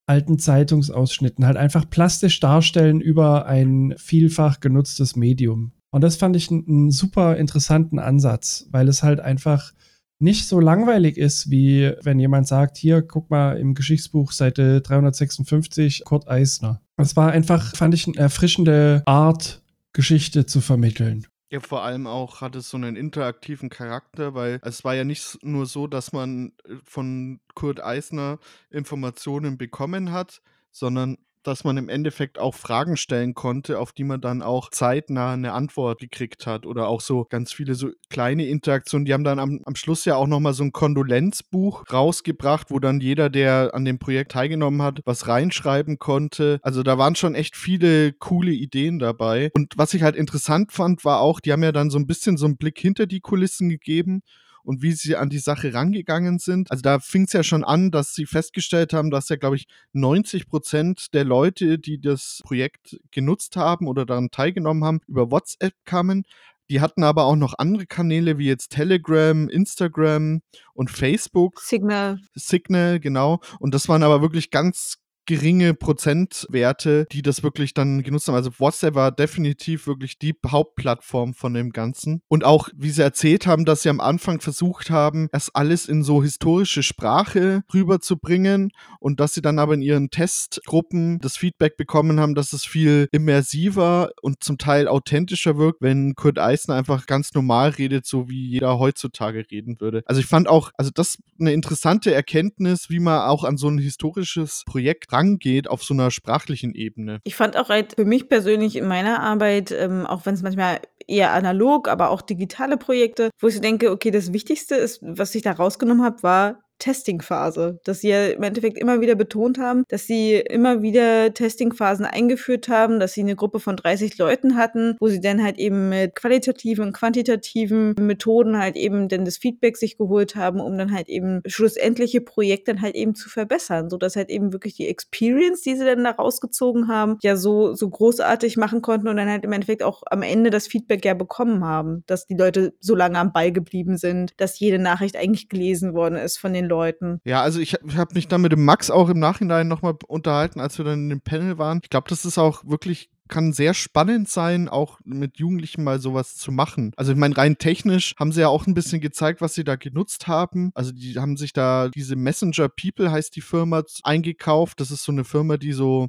alten 0.06 0.38
Zeitungsausschnitten 0.38 1.46
halt 1.46 1.56
einfach 1.56 1.88
plastisch 1.88 2.40
darstellen 2.40 3.00
über 3.00 3.46
ein 3.46 3.94
vielfach 3.96 4.60
genutztes 4.60 5.16
Medium. 5.16 5.72
Und 5.90 6.04
das 6.04 6.16
fand 6.16 6.36
ich 6.36 6.50
einen 6.50 6.90
super 6.90 7.38
interessanten 7.38 7.98
Ansatz, 7.98 8.66
weil 8.70 8.86
es 8.86 9.02
halt 9.02 9.20
einfach 9.20 9.72
nicht 10.18 10.46
so 10.46 10.60
langweilig 10.60 11.16
ist, 11.16 11.50
wie 11.50 11.94
wenn 12.02 12.18
jemand 12.18 12.46
sagt, 12.46 12.76
hier, 12.76 13.00
guck 13.00 13.30
mal 13.30 13.56
im 13.56 13.72
Geschichtsbuch 13.72 14.32
Seite 14.32 14.82
356 14.82 16.04
Kurt 16.04 16.28
Eisner. 16.28 16.82
Es 16.98 17.16
war 17.16 17.32
einfach, 17.32 17.74
fand 17.74 17.94
ich, 17.94 18.06
eine 18.06 18.16
erfrischende 18.18 19.02
Art, 19.06 19.62
Geschichte 19.94 20.44
zu 20.44 20.60
vermitteln. 20.60 21.26
Ja, 21.50 21.60
vor 21.60 21.82
allem 21.82 22.06
auch 22.06 22.42
hat 22.42 22.56
es 22.56 22.68
so 22.68 22.76
einen 22.76 22.94
interaktiven 22.94 23.70
Charakter, 23.70 24.34
weil 24.34 24.60
es 24.62 24.84
war 24.84 24.94
ja 24.94 25.04
nicht 25.04 25.38
nur 25.42 25.64
so, 25.64 25.86
dass 25.86 26.12
man 26.12 26.52
äh, 26.64 26.74
von 26.84 27.40
Kurt 27.54 27.82
Eisner 27.82 28.38
Informationen 28.70 29.56
bekommen 29.56 30.12
hat, 30.12 30.42
sondern 30.70 31.16
dass 31.48 31.64
man 31.64 31.76
im 31.76 31.88
Endeffekt 31.88 32.38
auch 32.38 32.54
Fragen 32.54 32.96
stellen 32.96 33.34
konnte, 33.34 33.78
auf 33.78 33.92
die 33.92 34.04
man 34.04 34.20
dann 34.20 34.42
auch 34.42 34.70
zeitnah 34.70 35.32
eine 35.32 35.52
Antwort 35.52 36.00
gekriegt 36.00 36.46
hat. 36.46 36.66
Oder 36.66 36.88
auch 36.88 37.00
so 37.00 37.24
ganz 37.28 37.52
viele 37.52 37.74
so 37.74 37.90
kleine 38.10 38.46
Interaktionen. 38.46 39.04
Die 39.04 39.14
haben 39.14 39.24
dann 39.24 39.38
am, 39.38 39.60
am 39.64 39.74
Schluss 39.74 40.04
ja 40.04 40.16
auch 40.16 40.26
nochmal 40.26 40.52
so 40.52 40.62
ein 40.62 40.72
Kondolenzbuch 40.72 41.84
rausgebracht, 41.92 42.70
wo 42.70 42.78
dann 42.78 43.00
jeder, 43.00 43.30
der 43.30 43.70
an 43.74 43.84
dem 43.84 43.98
Projekt 43.98 44.32
teilgenommen 44.32 44.82
hat, 44.82 45.00
was 45.04 45.26
reinschreiben 45.26 45.98
konnte. 45.98 46.60
Also 46.62 46.82
da 46.82 46.98
waren 46.98 47.16
schon 47.16 47.34
echt 47.34 47.56
viele 47.56 48.12
coole 48.12 48.52
Ideen 48.52 48.98
dabei. 48.98 49.50
Und 49.54 49.74
was 49.76 49.94
ich 49.94 50.02
halt 50.02 50.16
interessant 50.16 50.72
fand, 50.72 51.04
war 51.04 51.20
auch, 51.20 51.40
die 51.40 51.52
haben 51.52 51.62
ja 51.62 51.72
dann 51.72 51.90
so 51.90 51.98
ein 51.98 52.06
bisschen 52.06 52.36
so 52.36 52.46
einen 52.46 52.58
Blick 52.58 52.78
hinter 52.78 53.06
die 53.06 53.20
Kulissen 53.20 53.68
gegeben 53.68 54.22
und 54.68 54.82
wie 54.82 54.92
sie 54.92 55.16
an 55.16 55.30
die 55.30 55.38
Sache 55.38 55.72
rangegangen 55.72 56.38
sind. 56.38 56.70
Also 56.70 56.82
da 56.82 56.98
fing 56.98 57.24
es 57.24 57.32
ja 57.32 57.42
schon 57.42 57.64
an, 57.64 57.90
dass 57.90 58.14
sie 58.14 58.26
festgestellt 58.26 58.92
haben, 58.92 59.10
dass 59.10 59.30
ja, 59.30 59.36
glaube 59.36 59.56
ich, 59.56 59.66
90 59.94 60.46
Prozent 60.46 61.14
der 61.14 61.24
Leute, 61.24 61.78
die 61.78 61.98
das 61.98 62.42
Projekt 62.44 63.00
genutzt 63.10 63.56
haben 63.56 63.88
oder 63.88 64.04
daran 64.04 64.30
teilgenommen 64.30 64.84
haben, 64.84 65.00
über 65.06 65.30
WhatsApp 65.30 65.72
kamen. 65.86 66.24
Die 66.68 66.82
hatten 66.82 67.02
aber 67.02 67.24
auch 67.24 67.36
noch 67.36 67.54
andere 67.56 67.86
Kanäle 67.86 68.36
wie 68.36 68.46
jetzt 68.46 68.68
Telegram, 68.68 69.48
Instagram 69.48 70.42
und 70.74 70.90
Facebook. 70.90 71.60
Signal. 71.60 72.18
Signal, 72.34 73.00
genau. 73.00 73.40
Und 73.60 73.72
das 73.72 73.88
waren 73.88 74.02
aber 74.02 74.20
wirklich 74.20 74.50
ganz 74.50 74.98
geringe 75.28 75.74
Prozentwerte, 75.74 77.06
die 77.12 77.20
das 77.20 77.42
wirklich 77.42 77.74
dann 77.74 78.02
genutzt 78.02 78.28
haben. 78.28 78.34
Also 78.34 78.50
WhatsApp 78.58 78.94
war 78.94 79.12
definitiv 79.12 79.86
wirklich 79.86 80.18
die 80.18 80.34
Hauptplattform 80.44 81.34
von 81.34 81.52
dem 81.52 81.70
Ganzen. 81.70 82.22
Und 82.28 82.44
auch, 82.44 82.70
wie 82.74 82.88
sie 82.88 83.02
erzählt 83.02 83.46
haben, 83.46 83.66
dass 83.66 83.82
sie 83.82 83.90
am 83.90 84.00
Anfang 84.00 84.40
versucht 84.40 84.90
haben, 84.90 85.28
das 85.30 85.54
alles 85.54 85.86
in 85.86 86.02
so 86.02 86.22
historische 86.22 86.82
Sprache 86.82 87.62
rüberzubringen 87.72 88.70
und 89.00 89.20
dass 89.20 89.34
sie 89.34 89.42
dann 89.42 89.58
aber 89.58 89.74
in 89.74 89.82
ihren 89.82 90.08
Testgruppen 90.08 91.18
das 91.18 91.36
Feedback 91.36 91.76
bekommen 91.76 92.18
haben, 92.18 92.34
dass 92.34 92.54
es 92.54 92.64
viel 92.64 93.06
immersiver 93.12 94.10
und 94.22 94.42
zum 94.42 94.56
Teil 94.56 94.88
authentischer 94.88 95.58
wirkt, 95.58 95.82
wenn 95.82 96.14
Kurt 96.14 96.38
Eisner 96.38 96.76
einfach 96.76 97.04
ganz 97.06 97.34
normal 97.34 97.70
redet, 97.70 98.06
so 98.06 98.30
wie 98.30 98.48
jeder 98.48 98.78
heutzutage 98.78 99.44
reden 99.50 99.78
würde. 99.78 100.02
Also 100.06 100.22
ich 100.22 100.26
fand 100.26 100.48
auch, 100.48 100.70
also 100.78 100.90
das 100.90 101.18
eine 101.38 101.52
interessante 101.52 102.14
Erkenntnis, 102.14 102.88
wie 102.88 102.98
man 102.98 103.20
auch 103.28 103.44
an 103.44 103.58
so 103.58 103.68
ein 103.68 103.76
historisches 103.76 104.62
Projekt 104.64 105.17
rangeht 105.18 105.68
auf 105.68 105.82
so 105.82 105.94
einer 105.94 106.10
sprachlichen 106.10 106.74
Ebene. 106.74 107.20
Ich 107.24 107.34
fand 107.34 107.56
auch 107.56 107.68
halt 107.68 107.94
für 107.96 108.04
mich 108.04 108.28
persönlich 108.28 108.76
in 108.76 108.86
meiner 108.86 109.20
Arbeit, 109.20 109.72
ähm, 109.72 110.06
auch 110.06 110.26
wenn 110.26 110.34
es 110.34 110.42
manchmal 110.42 110.80
eher 111.06 111.32
analog, 111.32 111.88
aber 111.88 112.10
auch 112.10 112.22
digitale 112.22 112.76
Projekte, 112.76 113.30
wo 113.40 113.48
ich 113.48 113.60
denke, 113.60 113.90
okay, 113.90 114.10
das 114.10 114.32
Wichtigste 114.32 114.76
ist, 114.76 115.00
was 115.02 115.34
ich 115.34 115.42
da 115.42 115.52
rausgenommen 115.52 116.04
habe, 116.04 116.22
war 116.22 116.60
Testingphase, 116.78 117.80
dass 117.84 118.00
sie 118.00 118.08
ja 118.08 118.28
im 118.28 118.42
Endeffekt 118.42 118.78
immer 118.78 119.00
wieder 119.00 119.14
betont 119.14 119.58
haben, 119.58 119.84
dass 119.88 120.06
sie 120.06 120.36
immer 120.36 120.82
wieder 120.82 121.34
Testingphasen 121.34 122.04
eingeführt 122.04 122.68
haben, 122.68 123.00
dass 123.00 123.14
sie 123.14 123.22
eine 123.22 123.36
Gruppe 123.36 123.60
von 123.60 123.76
30 123.76 124.18
Leuten 124.18 124.56
hatten, 124.56 124.96
wo 125.00 125.08
sie 125.08 125.20
dann 125.20 125.42
halt 125.42 125.58
eben 125.58 125.88
mit 125.88 126.14
qualitativen 126.14 126.84
und 126.86 126.92
quantitativen 126.92 127.94
Methoden 127.98 128.58
halt 128.58 128.76
eben 128.76 129.08
dann 129.08 129.24
das 129.24 129.38
Feedback 129.38 129.76
sich 129.76 129.98
geholt 129.98 130.36
haben, 130.36 130.60
um 130.60 130.78
dann 130.78 130.92
halt 130.92 131.08
eben 131.08 131.40
schlussendliche 131.46 132.20
Projekte 132.20 132.68
dann 132.68 132.82
halt 132.82 132.94
eben 132.94 133.14
zu 133.14 133.28
verbessern, 133.28 133.90
so 133.90 133.96
dass 133.96 134.14
halt 134.14 134.30
eben 134.30 134.52
wirklich 134.52 134.74
die 134.74 134.88
Experience, 134.88 135.62
die 135.62 135.74
sie 135.74 135.84
dann 135.84 136.04
da 136.04 136.10
rausgezogen 136.10 136.88
haben, 136.88 137.16
ja 137.22 137.36
so 137.36 137.74
so 137.74 137.88
großartig 137.88 138.56
machen 138.56 138.82
konnten 138.82 139.08
und 139.08 139.16
dann 139.16 139.28
halt 139.28 139.44
im 139.44 139.52
Endeffekt 139.52 139.82
auch 139.82 140.02
am 140.10 140.22
Ende 140.22 140.50
das 140.50 140.66
Feedback 140.66 141.04
ja 141.04 141.14
bekommen 141.14 141.64
haben, 141.64 142.04
dass 142.06 142.26
die 142.26 142.36
Leute 142.36 142.74
so 142.80 142.94
lange 142.94 143.18
am 143.18 143.32
Ball 143.32 143.52
geblieben 143.52 143.96
sind, 143.96 144.34
dass 144.36 144.60
jede 144.60 144.78
Nachricht 144.78 145.16
eigentlich 145.16 145.48
gelesen 145.48 145.94
worden 145.94 146.16
ist 146.16 146.38
von 146.38 146.52
den 146.52 146.67
Leuten. 146.68 147.20
Ja, 147.24 147.42
also 147.42 147.60
ich, 147.60 147.74
ich 147.86 147.96
habe 147.96 148.14
mich 148.14 148.28
dann 148.28 148.40
mit 148.40 148.52
dem 148.52 148.64
Max 148.64 148.90
auch 148.90 149.08
im 149.08 149.18
Nachhinein 149.18 149.68
nochmal 149.68 149.94
unterhalten, 150.06 150.60
als 150.60 150.78
wir 150.78 150.84
dann 150.84 151.04
in 151.04 151.08
dem 151.08 151.20
Panel 151.20 151.58
waren. 151.58 151.80
Ich 151.82 151.90
glaube, 151.90 152.08
das 152.08 152.24
ist 152.24 152.38
auch 152.38 152.64
wirklich 152.64 153.10
kann 153.28 153.52
sehr 153.52 153.74
spannend 153.74 154.28
sein, 154.28 154.68
auch 154.68 154.98
mit 155.04 155.38
Jugendlichen 155.38 155.84
mal 155.84 156.00
sowas 156.00 156.36
zu 156.36 156.50
machen. 156.50 156.92
Also 156.96 157.12
ich 157.12 157.18
meine, 157.18 157.36
rein 157.36 157.58
technisch 157.58 158.14
haben 158.18 158.32
sie 158.32 158.40
ja 158.40 158.48
auch 158.48 158.66
ein 158.66 158.74
bisschen 158.74 159.00
gezeigt, 159.00 159.40
was 159.40 159.54
sie 159.54 159.64
da 159.64 159.76
genutzt 159.76 160.26
haben. 160.26 160.72
Also 160.74 160.92
die 160.92 161.18
haben 161.18 161.36
sich 161.36 161.52
da 161.52 161.88
diese 161.88 162.16
Messenger 162.16 162.68
People 162.68 163.10
heißt 163.10 163.36
die 163.36 163.42
Firma 163.42 163.84
eingekauft. 164.02 164.80
Das 164.80 164.90
ist 164.90 165.04
so 165.04 165.12
eine 165.12 165.24
Firma, 165.24 165.58
die 165.58 165.72
so 165.72 166.08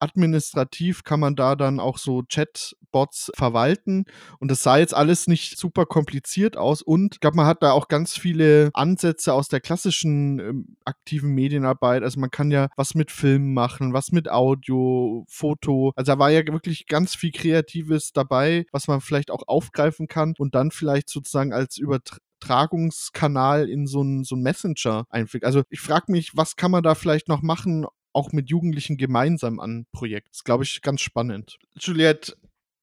administrativ 0.00 1.04
kann 1.04 1.20
man 1.20 1.36
da 1.36 1.56
dann 1.56 1.80
auch 1.80 1.98
so 1.98 2.22
Chatbots 2.28 3.30
verwalten. 3.34 4.04
Und 4.38 4.50
das 4.50 4.62
sah 4.62 4.78
jetzt 4.78 4.94
alles 4.94 5.26
nicht 5.26 5.58
super 5.58 5.86
kompliziert 5.86 6.56
aus. 6.56 6.82
Und 6.82 7.14
ich 7.14 7.20
glaube, 7.20 7.36
man 7.36 7.46
hat 7.46 7.62
da 7.62 7.72
auch 7.72 7.88
ganz 7.88 8.16
viele 8.16 8.70
Ansätze 8.74 9.32
aus 9.32 9.48
der 9.48 9.60
klassischen 9.60 10.38
ähm, 10.38 10.76
aktiven 10.84 11.34
Medienarbeit. 11.34 12.02
Also 12.02 12.20
man 12.20 12.30
kann 12.30 12.50
ja 12.50 12.68
was 12.76 12.94
mit 12.94 13.10
Filmen 13.10 13.54
machen, 13.54 13.92
was 13.92 14.12
mit 14.12 14.30
Audio, 14.30 15.24
Foto. 15.28 15.92
Also 15.96 16.12
da 16.12 16.18
war 16.18 16.30
ja 16.30 16.46
wirklich 16.46 16.86
ganz 16.86 17.14
viel 17.14 17.32
Kreatives 17.32 18.12
dabei, 18.12 18.66
was 18.72 18.88
man 18.88 19.00
vielleicht 19.00 19.30
auch 19.30 19.42
aufgreifen 19.46 20.08
kann 20.08 20.34
und 20.38 20.54
dann 20.54 20.70
vielleicht 20.70 21.08
sozusagen 21.08 21.52
als 21.52 21.78
Übertragungskanal 21.78 23.68
in 23.68 23.86
so 23.86 24.02
ein, 24.02 24.24
so 24.24 24.36
ein 24.36 24.42
Messenger 24.42 25.06
einfügt. 25.10 25.44
Also 25.44 25.62
ich 25.70 25.80
frage 25.80 26.12
mich, 26.12 26.36
was 26.36 26.56
kann 26.56 26.70
man 26.70 26.82
da 26.82 26.94
vielleicht 26.94 27.28
noch 27.28 27.42
machen, 27.42 27.86
auch 28.12 28.32
mit 28.32 28.50
Jugendlichen 28.50 28.96
gemeinsam 28.96 29.60
an 29.60 29.86
Projekt. 29.92 30.30
Das 30.32 30.44
glaube 30.44 30.64
ich, 30.64 30.82
ganz 30.82 31.00
spannend. 31.00 31.58
Juliette, 31.78 32.36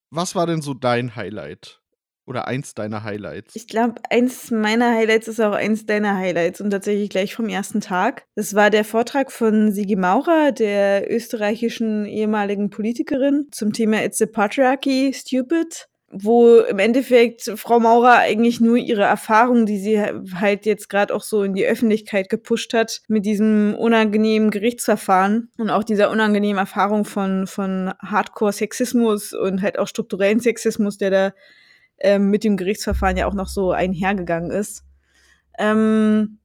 was 0.09 0.35
war 0.35 0.47
denn 0.47 0.61
so 0.61 0.73
dein 0.73 1.15
Highlight? 1.15 1.81
Oder 2.27 2.47
eins 2.47 2.73
deiner 2.73 3.03
Highlights? 3.03 3.55
Ich 3.55 3.67
glaube, 3.67 4.01
eins 4.09 4.49
meiner 4.49 4.95
Highlights 4.95 5.27
ist 5.27 5.39
auch 5.39 5.51
eins 5.51 5.85
deiner 5.85 6.15
Highlights 6.15 6.59
und 6.59 6.71
tatsächlich 6.71 7.09
gleich 7.11 7.35
vom 7.35 7.49
ersten 7.49 7.81
Tag. 7.81 8.25
Das 8.33 8.55
war 8.55 8.71
der 8.71 8.83
Vortrag 8.83 9.31
von 9.31 9.71
Sigi 9.71 9.95
Maurer, 9.95 10.51
der 10.51 11.11
österreichischen 11.11 12.05
ehemaligen 12.05 12.71
Politikerin, 12.71 13.47
zum 13.51 13.73
Thema 13.73 14.03
It's 14.03 14.17
the 14.17 14.25
Patriarchy 14.25 15.13
Stupid 15.13 15.87
wo 16.17 16.59
im 16.59 16.79
Endeffekt 16.79 17.51
Frau 17.55 17.79
Maurer 17.79 18.19
eigentlich 18.19 18.61
nur 18.61 18.77
ihre 18.77 19.03
Erfahrungen, 19.03 19.65
die 19.65 19.77
sie 19.77 20.01
halt 20.01 20.65
jetzt 20.65 20.89
gerade 20.89 21.13
auch 21.13 21.23
so 21.23 21.43
in 21.43 21.53
die 21.53 21.65
Öffentlichkeit 21.65 22.29
gepusht 22.29 22.73
hat, 22.73 23.01
mit 23.07 23.25
diesem 23.25 23.75
unangenehmen 23.77 24.49
Gerichtsverfahren 24.49 25.49
und 25.57 25.69
auch 25.69 25.83
dieser 25.83 26.09
unangenehmen 26.09 26.57
Erfahrung 26.57 27.03
von, 27.03 27.47
von 27.47 27.93
Hardcore-Sexismus 27.99 29.33
und 29.33 29.61
halt 29.61 29.77
auch 29.77 29.87
strukturellen 29.87 30.39
Sexismus, 30.39 30.97
der 30.97 31.09
da 31.09 31.33
ähm, 31.99 32.29
mit 32.29 32.43
dem 32.45 32.55
Gerichtsverfahren 32.55 33.17
ja 33.17 33.27
auch 33.27 33.33
noch 33.33 33.49
so 33.49 33.71
einhergegangen 33.71 34.51
ist. 34.51 34.85
Ähm, 35.59 36.39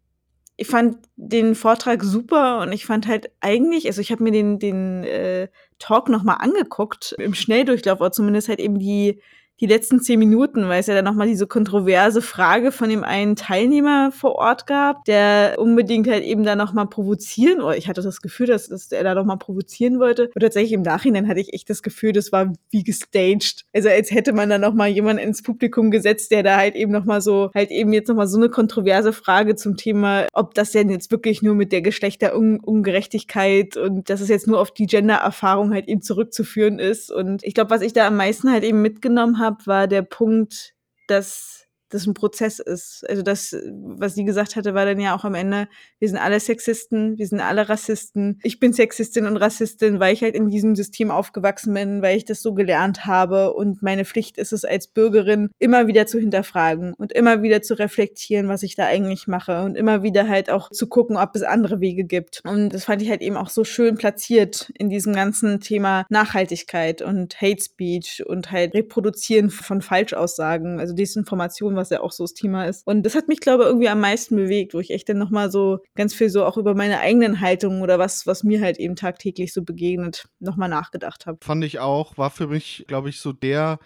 ich 0.56 0.66
fand 0.66 0.98
den 1.16 1.54
Vortrag 1.54 2.02
super 2.02 2.60
und 2.60 2.72
ich 2.72 2.84
fand 2.84 3.06
halt 3.06 3.30
eigentlich, 3.40 3.86
also 3.86 4.00
ich 4.00 4.10
habe 4.10 4.24
mir 4.24 4.32
den, 4.32 4.58
den 4.58 5.04
äh, 5.04 5.48
Talk 5.78 6.08
nochmal 6.08 6.38
angeguckt 6.40 7.14
im 7.18 7.34
Schnelldurchlauf, 7.34 8.00
oder 8.00 8.12
zumindest 8.12 8.48
halt 8.48 8.60
eben 8.60 8.78
die 8.78 9.20
die 9.61 9.66
letzten 9.66 10.00
zehn 10.00 10.18
Minuten, 10.18 10.68
weil 10.68 10.80
es 10.80 10.86
ja 10.86 10.94
dann 10.94 11.04
nochmal 11.04 11.26
diese 11.26 11.46
kontroverse 11.46 12.22
Frage 12.22 12.72
von 12.72 12.88
dem 12.88 13.04
einen 13.04 13.36
Teilnehmer 13.36 14.11
vor 14.11 14.36
Ort 14.36 14.66
gab, 14.66 15.04
der 15.04 15.56
unbedingt 15.58 16.08
halt 16.08 16.24
eben 16.24 16.44
da 16.44 16.56
nochmal 16.56 16.86
provozieren, 16.86 17.61
oder 17.61 17.76
ich 17.76 17.88
hatte 17.88 18.00
das 18.02 18.22
Gefühl, 18.22 18.46
dass, 18.46 18.68
dass 18.68 18.90
er 18.90 19.04
da 19.04 19.14
nochmal 19.14 19.36
provozieren 19.36 19.98
wollte. 20.00 20.30
Und 20.34 20.40
tatsächlich 20.40 20.72
im 20.72 20.82
Nachhinein 20.82 21.28
hatte 21.28 21.40
ich 21.40 21.52
echt 21.52 21.68
das 21.68 21.82
Gefühl, 21.82 22.12
das 22.12 22.32
war 22.32 22.52
wie 22.70 22.84
gestaged. 22.84 23.66
Also 23.74 23.90
als 23.90 24.11
hätte 24.11 24.32
man 24.32 24.48
da 24.48 24.58
nochmal 24.58 24.88
jemanden 24.88 25.22
ins 25.22 25.42
Publikum 25.42 25.90
gesetzt, 25.90 26.30
der 26.30 26.42
da 26.42 26.56
halt 26.56 26.74
eben 26.74 26.92
nochmal 26.92 27.20
so, 27.20 27.50
halt 27.54 27.70
eben 27.70 27.92
jetzt 27.92 28.08
nochmal 28.08 28.28
so 28.28 28.38
eine 28.38 28.48
kontroverse 28.48 29.12
Frage 29.12 29.56
zum 29.56 29.76
Thema, 29.76 30.26
ob 30.32 30.54
das 30.54 30.72
denn 30.72 30.88
jetzt 30.88 31.11
wirklich 31.11 31.42
nur 31.42 31.54
mit 31.54 31.72
der 31.72 31.82
Geschlechterungerechtigkeit 31.82 33.76
und 33.76 34.08
dass 34.08 34.22
es 34.22 34.28
jetzt 34.28 34.46
nur 34.46 34.58
auf 34.58 34.70
die 34.70 34.86
Gender-Erfahrung 34.86 35.74
halt 35.74 35.88
eben 35.88 36.00
zurückzuführen 36.00 36.78
ist. 36.78 37.11
Und 37.12 37.44
ich 37.44 37.52
glaube, 37.54 37.70
was 37.70 37.82
ich 37.82 37.92
da 37.92 38.06
am 38.06 38.16
meisten 38.16 38.50
halt 38.50 38.64
eben 38.64 38.80
mitgenommen 38.80 39.38
habe, 39.38 39.49
war 39.66 39.86
der 39.88 40.03
Punkt, 40.03 40.74
dass 41.09 41.66
das 41.91 42.07
ein 42.07 42.14
Prozess 42.14 42.59
ist. 42.59 43.05
Also 43.09 43.22
das, 43.22 43.55
was 43.72 44.14
sie 44.14 44.24
gesagt 44.24 44.57
hatte, 44.57 44.74
war 44.74 44.86
dann 44.86 45.01
ja 45.01 45.14
auch 45.14 45.24
am 45.24 45.34
Ende, 45.34 45.68
wir 45.99 46.09
sind 46.09 46.18
alle 46.18 46.41
Sexisten, 46.41 47.18
wir 47.18 47.26
sind 47.26 47.41
alle 47.41 47.68
Rassisten. 47.68 48.38
Ich 48.43 48.61
bin 48.61 48.72
Sexistin 48.72 49.26
und 49.26 49.36
Rassistin, 49.36 50.01
weil 50.01 50.14
ich 50.14 50.22
halt 50.22 50.34
in 50.34 50.49
diesem 50.49 50.74
System 50.76 51.11
aufgewachsen 51.11 51.74
bin, 51.74 52.03
weil 52.03 52.16
ich 52.16 52.24
das 52.24 52.43
so 52.43 52.55
gelernt 52.55 53.07
habe 53.07 53.53
und 53.53 53.82
meine 53.82 54.05
Pflicht 54.05 54.38
ist 54.38 54.53
es 54.53 54.64
als 54.64 54.86
Bürgerin, 54.86 55.51
immer 55.59 55.86
wieder 55.86 56.07
zu 56.07 56.18
hinterfragen 56.18 56.95
und 56.95 57.12
immer 57.12 57.43
wieder 57.43 57.62
zu 57.62 57.78
reflektieren, 57.78 58.49
was 58.49 58.62
ich 58.62 58.76
da 58.76 58.86
eigentlich 58.86 59.26
mache 59.26 59.62
und 59.62 59.76
immer 59.76 60.03
wieder 60.03 60.28
halt 60.28 60.51
auch 60.51 60.70
zu 60.70 60.86
gucken, 60.86 61.16
ob 61.16 61.34
es 61.34 61.43
andere 61.43 61.80
Wege 61.80 62.05
gibt. 62.05 62.43
Und 62.45 62.70
das 62.70 62.84
fand 62.84 63.03
ich 63.03 63.11
halt 63.11 63.20
eben 63.22 63.36
auch 63.36 63.49
so 63.49 63.64
schön 63.64 63.97
platziert 63.97 64.70
in 64.78 64.88
diesem 64.88 65.12
ganzen 65.12 65.61
Thema 65.61 66.05
Nachhaltigkeit 66.09 67.03
und 67.03 67.41
Hate 67.41 67.62
Speech 67.62 68.24
und 68.26 68.53
halt 68.53 68.74
Reproduzieren 68.74 69.51
von 69.51 69.82
Falschaussagen, 69.82 70.78
also 70.78 70.95
Desinformation, 70.95 71.76
was 71.81 71.91
ja 71.91 72.01
auch 72.01 72.12
so 72.12 72.24
das 72.24 72.35
Thema 72.35 72.66
ist. 72.66 72.87
Und 72.87 73.03
das 73.03 73.14
hat 73.14 73.28
mich, 73.28 73.41
glaube 73.41 73.64
ich, 73.64 73.68
irgendwie 73.68 73.89
am 73.89 74.01
meisten 74.01 74.37
bewegt, 74.37 74.74
wo 74.74 74.81
ich 74.81 74.91
echt 74.91 75.09
dann 75.09 75.18
nochmal 75.18 75.51
so 75.51 75.78
ganz 75.95 76.14
viel 76.14 76.31
so 76.31 76.45
auch 76.45 76.57
über 76.57 76.74
meine 76.74 77.01
eigenen 77.01 77.41
Haltungen 77.41 77.83
oder 77.83 77.99
was, 77.99 78.26
was 78.26 78.45
mir 78.45 78.61
halt 78.61 78.78
eben 78.78 78.97
tagtäglich 78.97 79.53
so 79.53 79.62
begegnet, 79.62 80.28
nochmal 80.39 80.68
nachgedacht 80.68 81.26
habe. 81.26 81.39
Fand 81.43 81.64
ich 81.64 81.78
auch, 81.78 82.16
war 82.18 82.31
für 82.31 82.47
mich, 82.47 82.85
glaube 82.87 83.09
ich, 83.09 83.20
so 83.20 83.33
der 83.33 83.78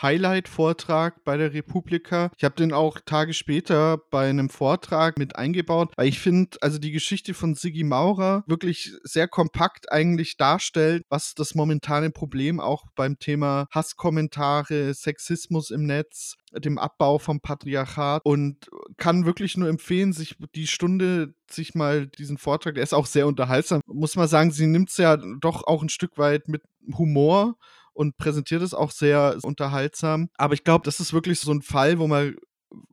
Highlight-Vortrag 0.00 1.24
bei 1.24 1.36
der 1.36 1.52
Republika. 1.52 2.30
Ich 2.36 2.44
habe 2.44 2.54
den 2.54 2.72
auch 2.72 2.98
Tage 3.04 3.34
später 3.34 3.98
bei 4.10 4.28
einem 4.28 4.48
Vortrag 4.48 5.18
mit 5.18 5.36
eingebaut, 5.36 5.92
weil 5.96 6.08
ich 6.08 6.18
finde, 6.18 6.56
also 6.60 6.78
die 6.78 6.92
Geschichte 6.92 7.34
von 7.34 7.54
Sigi 7.54 7.84
Maurer 7.84 8.44
wirklich 8.46 8.92
sehr 9.02 9.28
kompakt 9.28 9.90
eigentlich 9.92 10.36
darstellt, 10.36 11.04
was 11.08 11.34
das 11.34 11.54
momentane 11.54 12.10
Problem 12.10 12.60
auch 12.60 12.84
beim 12.94 13.18
Thema 13.18 13.66
Hasskommentare, 13.70 14.94
Sexismus 14.94 15.70
im 15.70 15.84
Netz, 15.84 16.36
dem 16.52 16.78
Abbau 16.78 17.18
vom 17.18 17.40
Patriarchat 17.40 18.22
und 18.24 18.68
kann 18.96 19.26
wirklich 19.26 19.56
nur 19.56 19.68
empfehlen, 19.68 20.12
sich 20.12 20.36
die 20.54 20.66
Stunde, 20.66 21.34
sich 21.48 21.74
mal 21.74 22.06
diesen 22.06 22.38
Vortrag, 22.38 22.74
der 22.74 22.82
ist 22.82 22.94
auch 22.94 23.06
sehr 23.06 23.26
unterhaltsam, 23.26 23.80
muss 23.86 24.16
man 24.16 24.28
sagen, 24.28 24.50
sie 24.50 24.66
nimmt 24.66 24.90
es 24.90 24.96
ja 24.96 25.16
doch 25.16 25.66
auch 25.66 25.82
ein 25.82 25.88
Stück 25.88 26.18
weit 26.18 26.48
mit 26.48 26.62
Humor 26.96 27.56
und 28.00 28.16
präsentiert 28.16 28.62
es 28.62 28.72
auch 28.72 28.92
sehr 28.92 29.36
unterhaltsam. 29.42 30.30
Aber 30.38 30.54
ich 30.54 30.64
glaube, 30.64 30.86
das 30.86 31.00
ist 31.00 31.12
wirklich 31.12 31.38
so 31.38 31.52
ein 31.52 31.60
Fall, 31.60 31.98
wo 31.98 32.06
man 32.06 32.34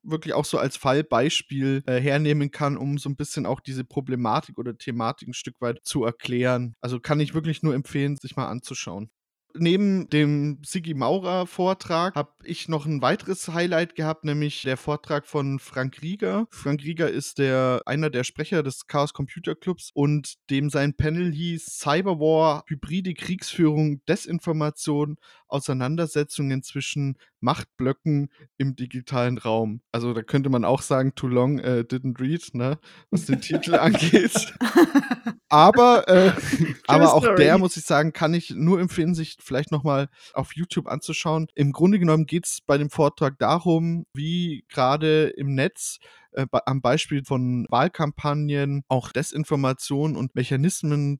wirklich 0.04 0.34
auch 0.34 0.44
so 0.44 0.58
als 0.58 0.76
Fallbeispiel 0.76 1.82
äh, 1.86 2.02
hernehmen 2.02 2.52
kann, 2.52 2.76
um 2.76 2.98
so 2.98 3.08
ein 3.08 3.16
bisschen 3.16 3.46
auch 3.46 3.62
diese 3.62 3.86
Problematik 3.86 4.58
oder 4.58 4.78
Thematik 4.78 5.30
ein 5.30 5.34
Stück 5.34 5.62
weit 5.62 5.80
zu 5.84 6.04
erklären. 6.04 6.76
Also 6.82 7.00
kann 7.00 7.22
ich 7.22 7.34
wirklich 7.34 7.64
nur 7.64 7.74
empfehlen, 7.74 8.18
sich 8.18 8.36
mal 8.36 8.48
anzuschauen 8.48 9.10
neben 9.60 10.10
dem 10.10 10.60
Sigi 10.64 10.94
Maurer 10.94 11.48
Vortrag 11.48 12.16
habe 12.16 12.32
ich 12.44 12.68
noch 12.70 12.86
ein 12.86 13.02
weiteres 13.02 13.48
Highlight 13.48 13.96
gehabt, 13.96 14.24
nämlich 14.24 14.62
der 14.64 14.78
Vortrag 14.78 15.28
von 15.28 15.60
Frank 15.60 16.02
Rieger. 16.02 16.48
Frank 16.50 16.84
Rieger 16.84 17.10
ist 17.10 17.38
der 17.38 17.82
einer 17.86 18.10
der 18.10 18.24
Sprecher 18.24 18.64
des 18.64 18.88
Chaos 18.88 19.14
Computer 19.14 19.56
Clubs 19.56 19.92
und 19.94 20.36
dem 20.50 20.70
sein 20.70 20.94
Panel 20.94 21.32
hieß 21.32 21.80
Cyberwar, 21.80 22.64
hybride 22.68 23.14
Kriegsführung, 23.14 24.02
Desinformation, 24.06 25.18
Auseinandersetzungen 25.48 26.64
zwischen 26.64 27.18
Machtblöcken 27.40 28.30
im 28.58 28.76
digitalen 28.76 29.38
Raum. 29.38 29.82
Also 29.92 30.14
da 30.14 30.24
könnte 30.24 30.50
man 30.50 30.66
auch 30.66 30.82
sagen, 30.82 31.14
too 31.16 31.28
long 31.28 31.60
uh, 31.60 31.82
didn't 31.82 32.20
read, 32.20 32.54
ne, 32.54 32.80
was 33.12 33.26
den 33.26 33.42
Titel 33.42 33.76
angeht. 33.80 34.54
aber 35.50 36.08
äh, 36.08 36.32
aber 36.88 37.14
auch 37.14 37.36
der, 37.36 37.58
muss 37.58 37.78
ich 37.78 37.86
sagen, 37.86 38.14
kann 38.14 38.34
ich 38.34 38.52
nur 38.52 38.80
empfehlen, 38.80 39.16
sich 39.16 39.38
vielleicht 39.40 39.72
nochmal 39.72 40.10
auf 40.34 40.56
YouTube 40.56 40.88
anzuschauen. 40.88 41.48
Im 41.56 41.72
Grunde 41.72 42.00
genommen 42.00 42.26
geht 42.26 42.46
es 42.46 42.60
bei 42.66 42.78
dem 42.78 42.90
Vortrag 42.90 43.38
darum, 43.40 44.06
wie 44.14 44.66
gerade 44.70 45.28
im 45.38 45.54
Netz 45.54 46.00
äh, 46.32 46.46
am 46.52 46.82
Beispiel 46.82 47.24
von 47.24 47.66
Wahlkampagnen 47.70 48.84
auch 48.88 49.12
Desinformation 49.12 50.16
und 50.16 50.36
Mechanismen 50.36 51.20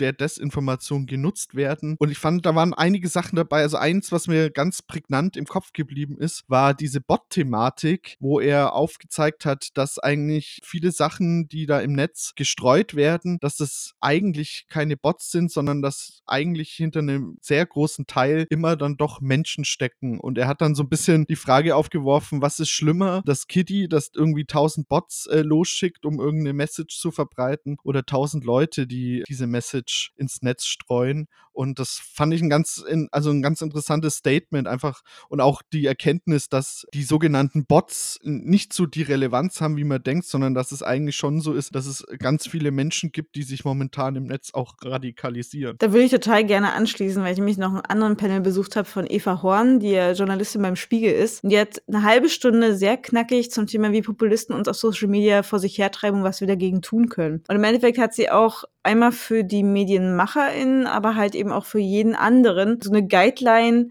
der 0.00 0.12
Desinformation 0.12 1.06
genutzt 1.06 1.54
werden. 1.54 1.96
Und 1.98 2.10
ich 2.10 2.18
fand, 2.18 2.46
da 2.46 2.54
waren 2.54 2.74
einige 2.74 3.08
Sachen 3.08 3.36
dabei. 3.36 3.62
Also 3.62 3.76
eins, 3.76 4.12
was 4.12 4.28
mir 4.28 4.50
ganz 4.50 4.82
prägnant 4.82 5.36
im 5.36 5.46
Kopf 5.46 5.72
geblieben 5.72 6.18
ist, 6.18 6.44
war 6.48 6.74
diese 6.74 7.00
Bot-Thematik, 7.00 8.16
wo 8.20 8.40
er 8.40 8.74
aufgezeigt 8.74 9.44
hat, 9.44 9.76
dass 9.76 9.98
eigentlich 9.98 10.60
viele 10.62 10.90
Sachen, 10.90 11.48
die 11.48 11.66
da 11.66 11.80
im 11.80 11.92
Netz 11.92 12.32
gestreut 12.36 12.94
werden, 12.94 13.38
dass 13.40 13.56
das 13.56 13.94
eigentlich 14.00 14.66
keine 14.68 14.96
Bots 14.96 15.30
sind, 15.30 15.50
sondern 15.50 15.82
dass 15.82 16.22
eigentlich 16.26 16.72
hinter 16.72 17.00
einem 17.00 17.38
sehr 17.40 17.64
großen 17.64 18.06
Teil 18.06 18.46
immer 18.50 18.76
dann 18.76 18.96
doch 18.96 19.20
Menschen 19.20 19.64
stecken. 19.64 20.20
Und 20.20 20.38
er 20.38 20.48
hat 20.48 20.60
dann 20.60 20.74
so 20.74 20.82
ein 20.82 20.88
bisschen 20.88 21.26
die 21.26 21.36
Frage 21.36 21.76
aufgeworfen, 21.76 22.42
was 22.42 22.60
ist 22.60 22.70
schlimmer, 22.70 23.22
das 23.24 23.46
Kitty, 23.46 23.88
das 23.88 24.10
irgendwie 24.14 24.44
tausend 24.44 24.88
Bots 24.88 25.26
äh, 25.26 25.40
losschickt, 25.40 26.04
um 26.04 26.20
irgendeine 26.20 26.52
Message 26.52 26.98
zu 26.98 27.10
verbreiten, 27.10 27.76
oder 27.82 28.04
tausend 28.04 28.44
Leute, 28.44 28.86
die 28.86 29.22
diese 29.28 29.46
Message 29.46 29.85
Message 29.86 30.12
ins 30.16 30.42
Netz 30.42 30.64
streuen. 30.66 31.28
Und 31.52 31.78
das 31.78 32.02
fand 32.12 32.34
ich 32.34 32.42
ein 32.42 32.50
ganz, 32.50 32.84
also 33.12 33.30
ein 33.30 33.40
ganz 33.40 33.62
interessantes 33.62 34.16
Statement 34.16 34.68
einfach 34.68 35.00
und 35.30 35.40
auch 35.40 35.62
die 35.72 35.86
Erkenntnis, 35.86 36.50
dass 36.50 36.86
die 36.92 37.02
sogenannten 37.02 37.64
Bots 37.64 38.18
nicht 38.22 38.74
so 38.74 38.84
die 38.84 39.02
Relevanz 39.02 39.62
haben, 39.62 39.78
wie 39.78 39.84
man 39.84 40.02
denkt, 40.02 40.26
sondern 40.26 40.52
dass 40.52 40.70
es 40.70 40.82
eigentlich 40.82 41.16
schon 41.16 41.40
so 41.40 41.54
ist, 41.54 41.74
dass 41.74 41.86
es 41.86 42.04
ganz 42.18 42.46
viele 42.46 42.72
Menschen 42.72 43.10
gibt, 43.10 43.36
die 43.36 43.42
sich 43.42 43.64
momentan 43.64 44.16
im 44.16 44.24
Netz 44.24 44.50
auch 44.52 44.74
radikalisieren. 44.82 45.76
Da 45.78 45.92
würde 45.92 46.04
ich 46.04 46.10
total 46.10 46.44
gerne 46.44 46.74
anschließen, 46.74 47.22
weil 47.22 47.32
ich 47.32 47.40
mich 47.40 47.56
noch 47.56 47.72
einen 47.72 47.86
anderen 47.86 48.18
Panel 48.18 48.42
besucht 48.42 48.76
habe 48.76 48.86
von 48.86 49.06
Eva 49.08 49.42
Horn, 49.42 49.80
die 49.80 49.92
ja 49.92 50.12
Journalistin 50.12 50.60
beim 50.60 50.76
Spiegel 50.76 51.12
ist. 51.12 51.42
Und 51.42 51.50
die 51.50 51.58
hat 51.58 51.82
eine 51.88 52.02
halbe 52.02 52.28
Stunde 52.28 52.76
sehr 52.76 52.98
knackig 52.98 53.50
zum 53.50 53.66
Thema, 53.66 53.92
wie 53.92 54.02
Populisten 54.02 54.54
uns 54.54 54.68
auf 54.68 54.76
Social 54.76 55.08
Media 55.08 55.42
vor 55.42 55.58
sich 55.58 55.78
hertreiben 55.78 56.18
und 56.18 56.24
was 56.24 56.42
wir 56.42 56.48
dagegen 56.48 56.82
tun 56.82 57.08
können. 57.08 57.42
Und 57.48 57.56
im 57.56 57.64
Endeffekt 57.64 57.96
hat 57.96 58.12
sie 58.12 58.28
auch 58.28 58.64
einmal 58.86 59.12
für 59.12 59.44
die 59.44 59.62
MedienmacherInnen, 59.62 60.86
aber 60.86 61.14
halt 61.14 61.34
eben 61.34 61.52
auch 61.52 61.66
für 61.66 61.78
jeden 61.78 62.14
anderen 62.14 62.80
so 62.80 62.90
eine 62.90 63.06
Guideline. 63.06 63.90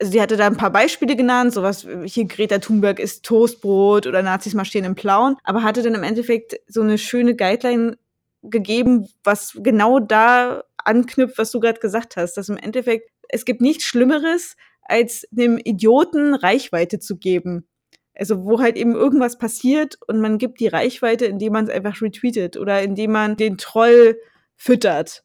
Also 0.00 0.12
sie 0.12 0.22
hatte 0.22 0.36
da 0.36 0.46
ein 0.46 0.56
paar 0.56 0.70
Beispiele 0.70 1.16
genannt, 1.16 1.52
sowas 1.52 1.86
hier 2.04 2.24
Greta 2.26 2.58
Thunberg 2.58 3.00
ist 3.00 3.24
Toastbrot 3.24 4.06
oder 4.06 4.22
Nazis 4.22 4.54
marschieren 4.54 4.86
im 4.86 4.94
Plauen, 4.94 5.36
aber 5.44 5.62
hatte 5.64 5.82
dann 5.82 5.94
im 5.94 6.04
Endeffekt 6.04 6.56
so 6.68 6.80
eine 6.80 6.98
schöne 6.98 7.34
Guideline 7.34 7.98
gegeben, 8.42 9.08
was 9.24 9.58
genau 9.62 9.98
da 9.98 10.62
anknüpft, 10.76 11.36
was 11.38 11.50
du 11.50 11.60
gerade 11.60 11.80
gesagt 11.80 12.16
hast, 12.16 12.34
dass 12.34 12.48
im 12.48 12.56
Endeffekt 12.56 13.10
es 13.28 13.44
gibt 13.44 13.60
nichts 13.60 13.84
Schlimmeres, 13.84 14.56
als 14.82 15.26
einem 15.36 15.58
Idioten 15.58 16.34
Reichweite 16.34 16.98
zu 16.98 17.18
geben. 17.18 17.68
Also 18.18 18.44
wo 18.44 18.60
halt 18.60 18.76
eben 18.76 18.94
irgendwas 18.94 19.38
passiert 19.38 19.98
und 20.08 20.20
man 20.20 20.38
gibt 20.38 20.60
die 20.60 20.66
Reichweite, 20.68 21.26
indem 21.26 21.52
man 21.52 21.64
es 21.64 21.70
einfach 21.70 22.02
retweetet 22.02 22.56
oder 22.56 22.82
indem 22.82 23.12
man 23.12 23.36
den 23.36 23.56
Troll 23.56 24.18
füttert. 24.56 25.24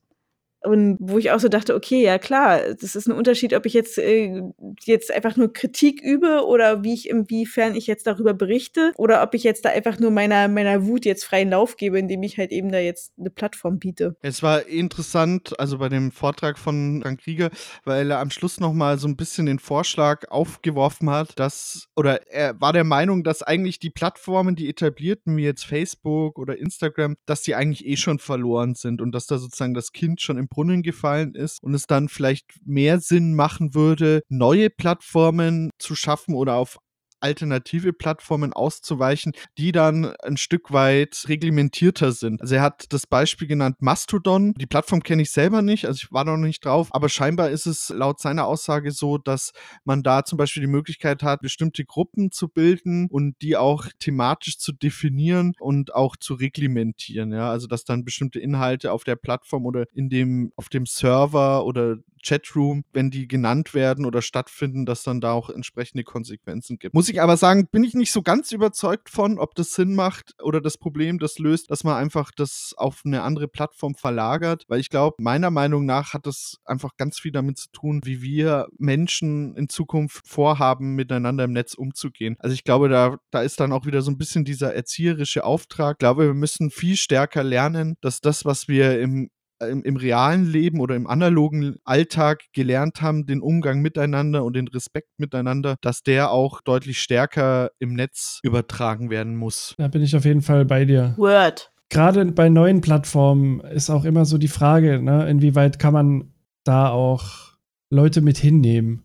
Und 0.66 0.98
wo 1.00 1.18
ich 1.18 1.32
auch 1.32 1.40
so 1.40 1.50
dachte, 1.50 1.76
okay, 1.76 2.02
ja 2.04 2.18
klar, 2.18 2.60
das 2.80 2.96
ist 2.96 3.08
ein 3.08 3.12
Unterschied, 3.12 3.54
ob 3.54 3.66
ich 3.66 3.74
jetzt, 3.74 3.98
äh, 3.98 4.42
jetzt 4.84 5.12
einfach 5.12 5.36
nur 5.36 5.52
Kritik 5.52 6.02
übe 6.02 6.46
oder 6.46 6.84
wie 6.84 6.94
ich, 6.94 7.10
inwiefern 7.10 7.76
ich 7.76 7.88
jetzt 7.88 8.08
darüber 8.08 8.34
berichte 8.34 8.94
oder 8.98 9.22
ob 9.24 9.34
ich 9.34 9.44
jetzt 9.44 9.66
da 9.66 9.70
einfach 9.70 10.00
nur 10.00 10.12
meiner, 10.12 10.48
meiner 10.48 10.86
Wut 10.86 11.06
jetzt 11.06 11.26
freien 11.26 11.50
Lauf 11.50 11.76
gebe, 11.76 12.00
indem 12.00 12.24
ich 12.24 12.38
halt 12.38 12.52
eben 12.52 12.72
da 12.72 12.80
jetzt 12.80 13.12
eine 13.20 13.30
Plattform 13.30 13.80
biete. 13.80 14.16
Es 14.22 14.42
war 14.42 14.66
interessant, 14.66 15.60
also 15.60 15.80
bei 15.80 15.90
dem 15.90 16.12
Vortrag 16.12 16.58
von 16.58 17.02
Frank 17.04 17.22
Krieger, 17.22 17.50
weil 17.84 18.10
er 18.10 18.20
am 18.20 18.30
Schluss 18.30 18.60
nochmal 18.60 18.98
so 18.98 19.08
ein 19.08 19.18
bisschen 19.18 19.46
den 19.46 19.60
Vorschlag 19.60 20.30
aufgeworfen 20.30 21.10
hat, 21.10 21.38
dass, 21.40 21.90
oder 21.96 22.32
er 22.32 22.60
war 22.62 22.72
der 22.72 22.86
Meinung, 22.86 23.24
dass 23.24 23.44
eigentlich 23.44 23.80
die 23.80 23.90
Plattformen, 23.90 24.56
die 24.56 24.70
etablierten, 24.70 25.36
wie 25.36 25.44
jetzt 25.44 25.66
Facebook 25.66 26.40
oder 26.40 26.58
Instagram, 26.58 27.16
dass 27.26 27.42
die 27.42 27.56
eigentlich 27.56 27.86
eh 27.86 27.98
schon 27.98 28.20
verloren 28.20 28.76
sind 28.76 29.02
und 29.02 29.12
dass 29.12 29.28
da 29.28 29.38
sozusagen 29.38 29.74
das 29.74 29.92
Kind 29.92 30.22
schon 30.22 30.38
im 30.38 30.48
Brunnen 30.54 30.84
gefallen 30.84 31.34
ist 31.34 31.62
und 31.64 31.74
es 31.74 31.88
dann 31.88 32.10
vielleicht 32.10 32.46
mehr 32.64 33.00
Sinn 33.00 33.34
machen 33.34 33.74
würde, 33.74 34.22
neue 34.30 34.70
Plattformen 34.70 35.72
zu 35.80 35.96
schaffen 35.96 36.36
oder 36.36 36.56
auf 36.56 36.78
alternative 37.24 37.94
Plattformen 37.94 38.54
auszuweichen, 38.54 39.34
die 39.58 39.72
dann 39.72 40.14
ein 40.24 40.38
Stück 40.38 40.72
weit 40.72 41.24
reglementierter 41.28 42.12
sind. 42.12 42.42
Also 42.42 42.56
er 42.56 42.62
hat 42.62 42.86
das 42.90 43.08
Beispiel 43.08 43.48
genannt 43.48 43.78
Mastodon. 43.80 44.54
Die 44.56 44.66
Plattform 44.66 45.02
kenne 45.02 45.22
ich 45.22 45.32
selber 45.32 45.62
nicht, 45.62 45.86
also 45.86 46.02
ich 46.04 46.12
war 46.12 46.26
noch 46.26 46.38
nicht 46.38 46.66
drauf, 46.66 46.90
aber 46.92 47.10
scheinbar 47.10 47.50
ist 47.50 47.66
es 47.66 47.90
laut 47.90 48.20
seiner 48.20 48.46
Aussage 48.46 48.92
so, 48.92 49.18
dass 49.18 49.54
man 49.86 50.04
da 50.04 50.26
zum 50.26 50.38
Beispiel 50.38 50.62
die 50.62 50.68
Möglichkeit 50.68 51.24
hat, 51.24 51.42
bestimmte 51.42 51.86
Gruppen 51.86 52.32
zu 52.32 52.50
bilden 52.50 53.08
und 53.10 53.42
die 53.42 53.56
auch 53.56 53.88
thematisch 54.00 54.58
zu 54.58 54.74
definieren 54.74 55.54
und 55.60 55.96
auch 55.96 56.16
zu 56.18 56.34
reglementieren. 56.34 57.32
Ja, 57.32 57.50
also 57.50 57.68
dass 57.68 57.86
dann 57.86 58.04
bestimmte 58.04 58.40
Inhalte 58.40 58.92
auf 58.92 59.04
der 59.04 59.16
Plattform 59.16 59.66
oder 59.66 59.86
in 59.94 60.10
dem 60.10 60.52
auf 60.56 60.70
dem 60.70 60.86
Server 60.86 61.66
oder 61.66 61.98
Chatroom, 62.24 62.84
wenn 62.94 63.12
die 63.12 63.28
genannt 63.28 63.74
werden 63.74 64.06
oder 64.06 64.22
stattfinden, 64.22 64.86
dass 64.86 65.04
dann 65.04 65.22
da 65.22 65.34
auch 65.34 65.50
entsprechende 65.50 66.04
Konsequenzen 66.04 66.78
gibt. 66.80 66.94
Muss 66.94 67.10
ich 67.10 67.22
aber 67.22 67.38
sagen, 67.38 67.68
bin 67.72 67.84
ich 67.84 67.94
nicht 67.94 68.12
so 68.12 68.22
ganz 68.22 68.52
überzeugt 68.52 69.10
von, 69.10 69.40
ob 69.40 69.56
das 69.56 69.74
Sinn 69.74 69.96
macht 69.96 70.34
oder 70.42 70.62
das 70.62 70.78
Problem 70.78 71.20
das 71.20 71.38
löst, 71.40 71.70
dass 71.70 71.84
man 71.84 71.96
einfach 71.96 72.32
das 72.36 72.74
auf 72.78 73.02
eine 73.06 73.22
andere 73.22 73.48
Plattform 73.48 73.96
verlagert, 73.96 74.66
weil 74.68 74.80
ich 74.80 74.90
glaube, 74.90 75.18
meiner 75.20 75.52
Meinung 75.52 75.86
nach 75.86 76.14
hat 76.14 76.26
das 76.26 76.58
einfach 76.66 76.92
ganz 76.98 77.20
viel 77.20 77.32
damit 77.32 77.58
zu 77.58 77.70
tun, 77.72 78.02
wie 78.04 78.22
wir 78.22 78.68
Menschen 78.78 79.56
in 79.56 79.70
Zukunft 79.70 80.28
vorhaben, 80.28 80.96
miteinander 80.96 81.44
im 81.44 81.54
Netz 81.54 81.74
umzugehen. 81.74 82.36
Also 82.40 82.54
ich 82.54 82.64
glaube, 82.64 82.90
da, 82.90 83.18
da 83.32 83.42
ist 83.42 83.60
dann 83.60 83.72
auch 83.72 83.86
wieder 83.86 84.02
so 84.02 84.12
ein 84.12 84.18
bisschen 84.18 84.46
dieser 84.46 84.74
erzieherische 84.74 85.44
Auftrag. 85.44 85.96
Ich 85.96 86.00
glaube, 86.00 86.28
wir 86.28 86.34
müssen 86.34 86.70
viel 86.70 86.96
stärker 86.96 87.44
lernen, 87.44 87.96
dass 88.02 88.22
das, 88.22 88.46
was 88.46 88.68
wir 88.68 89.00
im 89.00 89.30
im, 89.70 89.84
im, 89.84 89.96
realen 89.96 90.46
Leben 90.46 90.80
oder 90.80 90.96
im 90.96 91.08
analogen 91.08 91.76
Alltag 91.84 92.44
gelernt 92.54 93.02
haben, 93.02 93.26
den 93.26 93.42
Umgang 93.42 93.82
miteinander 93.82 94.44
und 94.44 94.56
den 94.56 94.68
Respekt 94.68 95.10
miteinander, 95.18 95.76
dass 95.82 96.04
der 96.04 96.32
auch 96.32 96.62
deutlich 96.62 97.00
stärker 97.00 97.72
im 97.80 97.94
Netz 97.94 98.40
übertragen 98.44 99.10
werden 99.10 99.36
muss. 99.36 99.76
Da 99.78 99.88
bin 99.88 100.02
ich 100.02 100.16
auf 100.16 100.26
jeden 100.26 100.42
Fall 100.42 100.66
bei 100.66 100.86
dir. 100.86 101.14
Word. 101.18 101.72
Gerade 101.90 102.26
bei 102.26 102.50
neuen 102.50 102.82
Plattformen 102.82 103.60
ist 103.62 103.90
auch 103.90 104.06
immer 104.06 104.26
so 104.26 104.38
die 104.38 104.48
Frage, 104.48 105.02
ne, 105.02 105.30
inwieweit 105.30 105.78
kann 105.78 105.94
man 105.94 106.34
da 106.64 106.90
auch 106.90 107.54
Leute 107.92 108.22
mit 108.22 108.38
hinnehmen? 108.38 109.04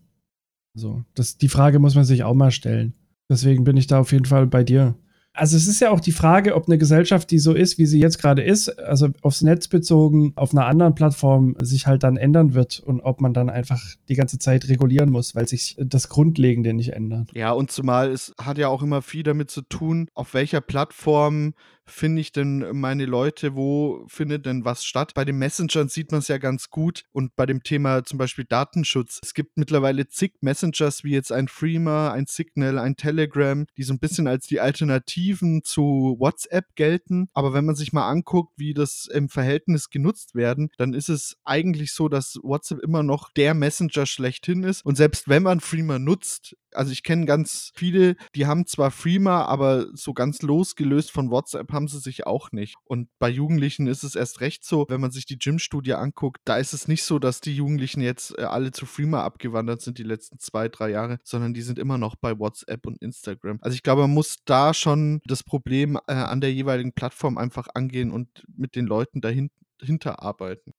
So, 0.75 1.03
das, 1.15 1.37
die 1.37 1.49
Frage 1.49 1.79
muss 1.79 1.95
man 1.95 2.05
sich 2.05 2.25
auch 2.25 2.35
mal 2.35 2.51
stellen. 2.51 2.95
Deswegen 3.31 3.65
bin 3.65 3.77
ich 3.77 3.87
da 3.87 3.99
auf 3.99 4.13
jeden 4.13 4.25
Fall 4.25 4.47
bei 4.47 4.65
dir 4.65 4.95
also 5.39 5.57
es 5.57 5.69
ist 5.69 5.81
ja 5.81 5.91
auch 5.91 6.01
die 6.01 6.13
Frage, 6.13 6.55
ob 6.55 6.67
eine 6.67 6.79
Gesellschaft, 6.79 7.31
die 7.31 7.39
so 7.39 7.55
ist, 7.55 7.79
wie 7.79 7.87
sie 7.87 8.01
jetzt 8.01 8.19
gerade 8.19 8.43
ist, 8.43 8.69
also 8.81 9.09
aufs 9.23 9.43
Netz 9.43 9.69
bezogen, 9.69 10.33
auf 10.37 10.53
einer 10.53 10.67
anderen 10.67 10.95
Plattform 10.95 11.55
sich 11.61 11.87
halt 11.87 12.03
dann 12.03 12.17
ändern 12.17 12.55
wird 12.55 12.81
und 12.81 13.01
ob 13.01 13.21
man 13.21 13.33
dann 13.33 13.49
einfach 13.49 13.81
die 14.09 14.15
ganze 14.15 14.39
Zeit 14.39 14.69
regulieren 14.69 15.11
muss, 15.11 15.35
weil 15.35 15.47
sich 15.47 15.77
das 15.79 16.09
Grundlegende 16.09 16.75
nicht 16.75 16.93
ändert. 16.93 17.31
Ja, 17.35 17.53
und 17.53 17.71
zumal 17.71 18.11
es 18.11 18.35
hat 18.41 18.59
ja 18.59 18.69
auch 18.69 18.83
immer 18.83 19.01
viel 19.01 19.23
damit 19.23 19.51
zu 19.51 19.63
tun, 19.63 20.09
auf 20.15 20.35
welcher 20.35 20.61
Plattform 20.61 21.55
finde 21.89 22.21
ich 22.21 22.33
denn 22.33 22.65
meine 22.73 23.07
Leute, 23.07 23.55
wo 23.55 24.05
findet 24.09 24.47
denn 24.47 24.65
was 24.65 24.85
statt? 24.85 25.13
Bei 25.15 25.25
den 25.25 25.39
Messengern 25.39 25.89
sieht 25.89 26.13
man 26.13 26.21
es 26.21 26.29
ja 26.29 26.39
ganz 26.39 26.71
gut 26.71 27.05
und 27.13 27.35
bei 27.37 27.47
dem 27.47 27.63
Thema 27.63 28.05
zum 28.05 28.19
Beispiel 28.19 28.45
Datenschutz. 28.45 29.21
Es 29.23 29.35
gibt 29.35 29.57
mittlerweile 29.57 30.09
zig 30.09 30.35
Messengers 30.41 31.05
wie 31.05 31.13
jetzt 31.13 31.33
ein 31.33 31.49
Freema, 31.49 32.13
ein 32.13 32.27
Signal, 32.27 32.79
ein 32.79 32.97
Telegram, 32.97 33.67
die 33.77 33.83
so 33.83 33.93
ein 33.93 33.99
bisschen 33.99 34.27
als 34.29 34.47
die 34.47 34.61
Alternativen 34.61 35.63
zu 35.65 36.17
WhatsApp 36.19 36.75
gelten. 36.75 37.29
Aber 37.35 37.53
wenn 37.53 37.65
man 37.65 37.75
sich 37.75 37.93
mal 37.93 38.09
anguckt, 38.09 38.53
wie 38.57 38.75
das 38.75 39.07
im 39.13 39.29
Verhältnis 39.29 39.91
genutzt 39.91 40.35
werden, 40.35 40.71
dann 40.77 40.95
ist 40.95 41.09
es 41.09 41.37
eigentlich 41.45 41.93
so, 41.93 42.09
dass 42.09 42.39
WhatsApp 42.43 42.81
immer 42.81 43.03
noch 43.03 43.31
der 43.33 43.55
Messenger 43.55 44.07
schlechthin 44.07 44.63
ist. 44.63 44.85
Und 44.85 44.97
selbst 44.97 45.29
wenn 45.29 45.43
man 45.43 45.61
Freema 45.61 45.99
nutzt, 45.99 46.57
also 46.75 46.93
ich 46.93 47.03
kenne 47.03 47.27
ganz 47.27 47.73
viele, 47.75 48.17
die 48.35 48.47
haben 48.47 48.67
zwar 48.67 48.91
Freema, 48.91 49.45
aber 49.45 49.87
so 49.95 50.13
ganz 50.13 50.43
losgelöst 50.43 51.11
von 51.11 51.31
WhatsApp 51.31 51.73
haben 51.73 51.89
sie 51.89 51.99
sich 51.99 52.27
auch 52.27 52.53
nicht. 52.53 52.77
Und 52.85 53.09
bei 53.19 53.29
Jugendlichen 53.29 53.87
ist 53.87 54.03
es 54.03 54.15
erst 54.15 54.41
recht 54.41 54.65
so, 54.65 54.87
wenn 54.89 55.01
man 55.01 55.11
sich 55.11 55.27
die 55.27 55.39
Gym-Studie 55.39 55.95
anguckt, 55.95 56.41
da 56.45 56.57
ist 56.57 56.73
es 56.73 56.89
nicht 56.89 57.05
so, 57.05 57.19
dass 57.19 57.41
die 57.41 57.55
Jugendlichen 57.55 58.01
jetzt 58.01 58.39
äh, 58.39 58.43
alle 58.43 58.71
zu 58.73 58.87
Freema 58.87 59.23
abgewandert 59.25 59.81
sind 59.81 59.99
die 59.99 60.05
letzten 60.05 60.39
zwei, 60.39 60.69
drei 60.69 60.91
Jahre, 60.91 61.19
sondern 61.25 61.55
die 61.55 61.63
sind 61.63 61.79
immer 61.79 61.99
noch 61.99 62.17
bei 62.17 62.39
WhatsApp 62.39 62.87
und 62.87 63.01
Instagram. 63.03 63.59
Also 63.61 63.75
ich 63.75 63.83
glaube, 63.83 64.03
man 64.03 64.15
muss 64.15 64.39
da 64.45 64.75
schon 64.75 65.21
das 65.27 65.43
Problem 65.43 65.99
äh, 66.07 66.13
an 66.13 66.41
der 66.41 66.53
jeweiligen 66.53 66.93
Plattform 66.93 67.39
einfach 67.39 67.69
angehen 67.75 68.11
und 68.11 68.45
mit 68.57 68.77
den 68.77 68.87
Leuten 68.87 69.21
dahinter 69.21 70.23
arbeiten. 70.23 70.75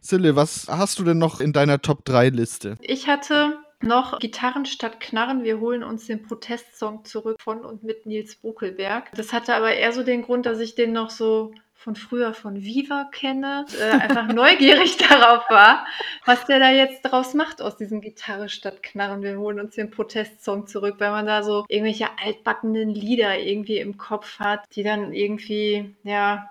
Sille, 0.00 0.36
was 0.36 0.66
hast 0.68 0.98
du 0.98 1.04
denn 1.04 1.16
noch 1.16 1.40
in 1.40 1.54
deiner 1.54 1.80
Top 1.80 2.04
3 2.04 2.28
Liste? 2.28 2.76
Ich 2.82 3.08
hatte 3.08 3.58
noch 3.84 4.18
Gitarren 4.18 4.66
statt 4.66 5.00
Knarren. 5.00 5.44
Wir 5.44 5.60
holen 5.60 5.84
uns 5.84 6.06
den 6.06 6.22
Protestsong 6.22 7.04
zurück 7.04 7.36
von 7.40 7.64
und 7.64 7.82
mit 7.82 8.06
Nils 8.06 8.36
Buckelberg. 8.36 9.10
Das 9.14 9.32
hatte 9.32 9.54
aber 9.54 9.74
eher 9.74 9.92
so 9.92 10.02
den 10.02 10.22
Grund, 10.22 10.46
dass 10.46 10.60
ich 10.60 10.74
den 10.74 10.92
noch 10.92 11.10
so 11.10 11.52
von 11.74 11.96
früher 11.96 12.32
von 12.32 12.62
Viva 12.62 13.10
kenne, 13.12 13.66
äh, 13.78 13.90
einfach 13.90 14.28
neugierig 14.34 14.96
darauf 14.96 15.42
war, 15.50 15.86
was 16.24 16.46
der 16.46 16.58
da 16.58 16.70
jetzt 16.70 17.02
draus 17.02 17.34
macht 17.34 17.60
aus 17.60 17.76
diesem 17.76 18.00
Gitarre 18.00 18.48
statt 18.48 18.82
Knarren. 18.82 19.22
Wir 19.22 19.38
holen 19.38 19.60
uns 19.60 19.74
den 19.74 19.90
Protestsong 19.90 20.66
zurück, 20.66 20.94
weil 20.98 21.10
man 21.10 21.26
da 21.26 21.42
so 21.42 21.66
irgendwelche 21.68 22.08
altbackenen 22.24 22.88
Lieder 22.88 23.38
irgendwie 23.38 23.78
im 23.78 23.98
Kopf 23.98 24.38
hat, 24.38 24.64
die 24.74 24.82
dann 24.82 25.12
irgendwie, 25.12 25.94
ja, 26.04 26.48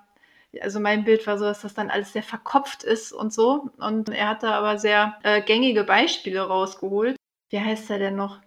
also 0.62 0.80
mein 0.80 1.04
Bild 1.04 1.26
war 1.26 1.40
so, 1.40 1.46
dass 1.46 1.62
das 1.62 1.74
dann 1.74 1.90
alles 1.90 2.14
sehr 2.14 2.22
verkopft 2.22 2.84
ist 2.84 3.12
und 3.12 3.34
so. 3.34 3.72
Und 3.80 4.10
er 4.10 4.30
hat 4.30 4.44
da 4.44 4.52
aber 4.52 4.78
sehr 4.78 5.18
äh, 5.24 5.42
gängige 5.42 5.84
Beispiele 5.84 6.42
rausgeholt 6.42 7.16
wie 7.54 7.62
heißt 7.62 7.90
er 7.92 8.00
denn 8.00 8.16
noch? 8.18 8.43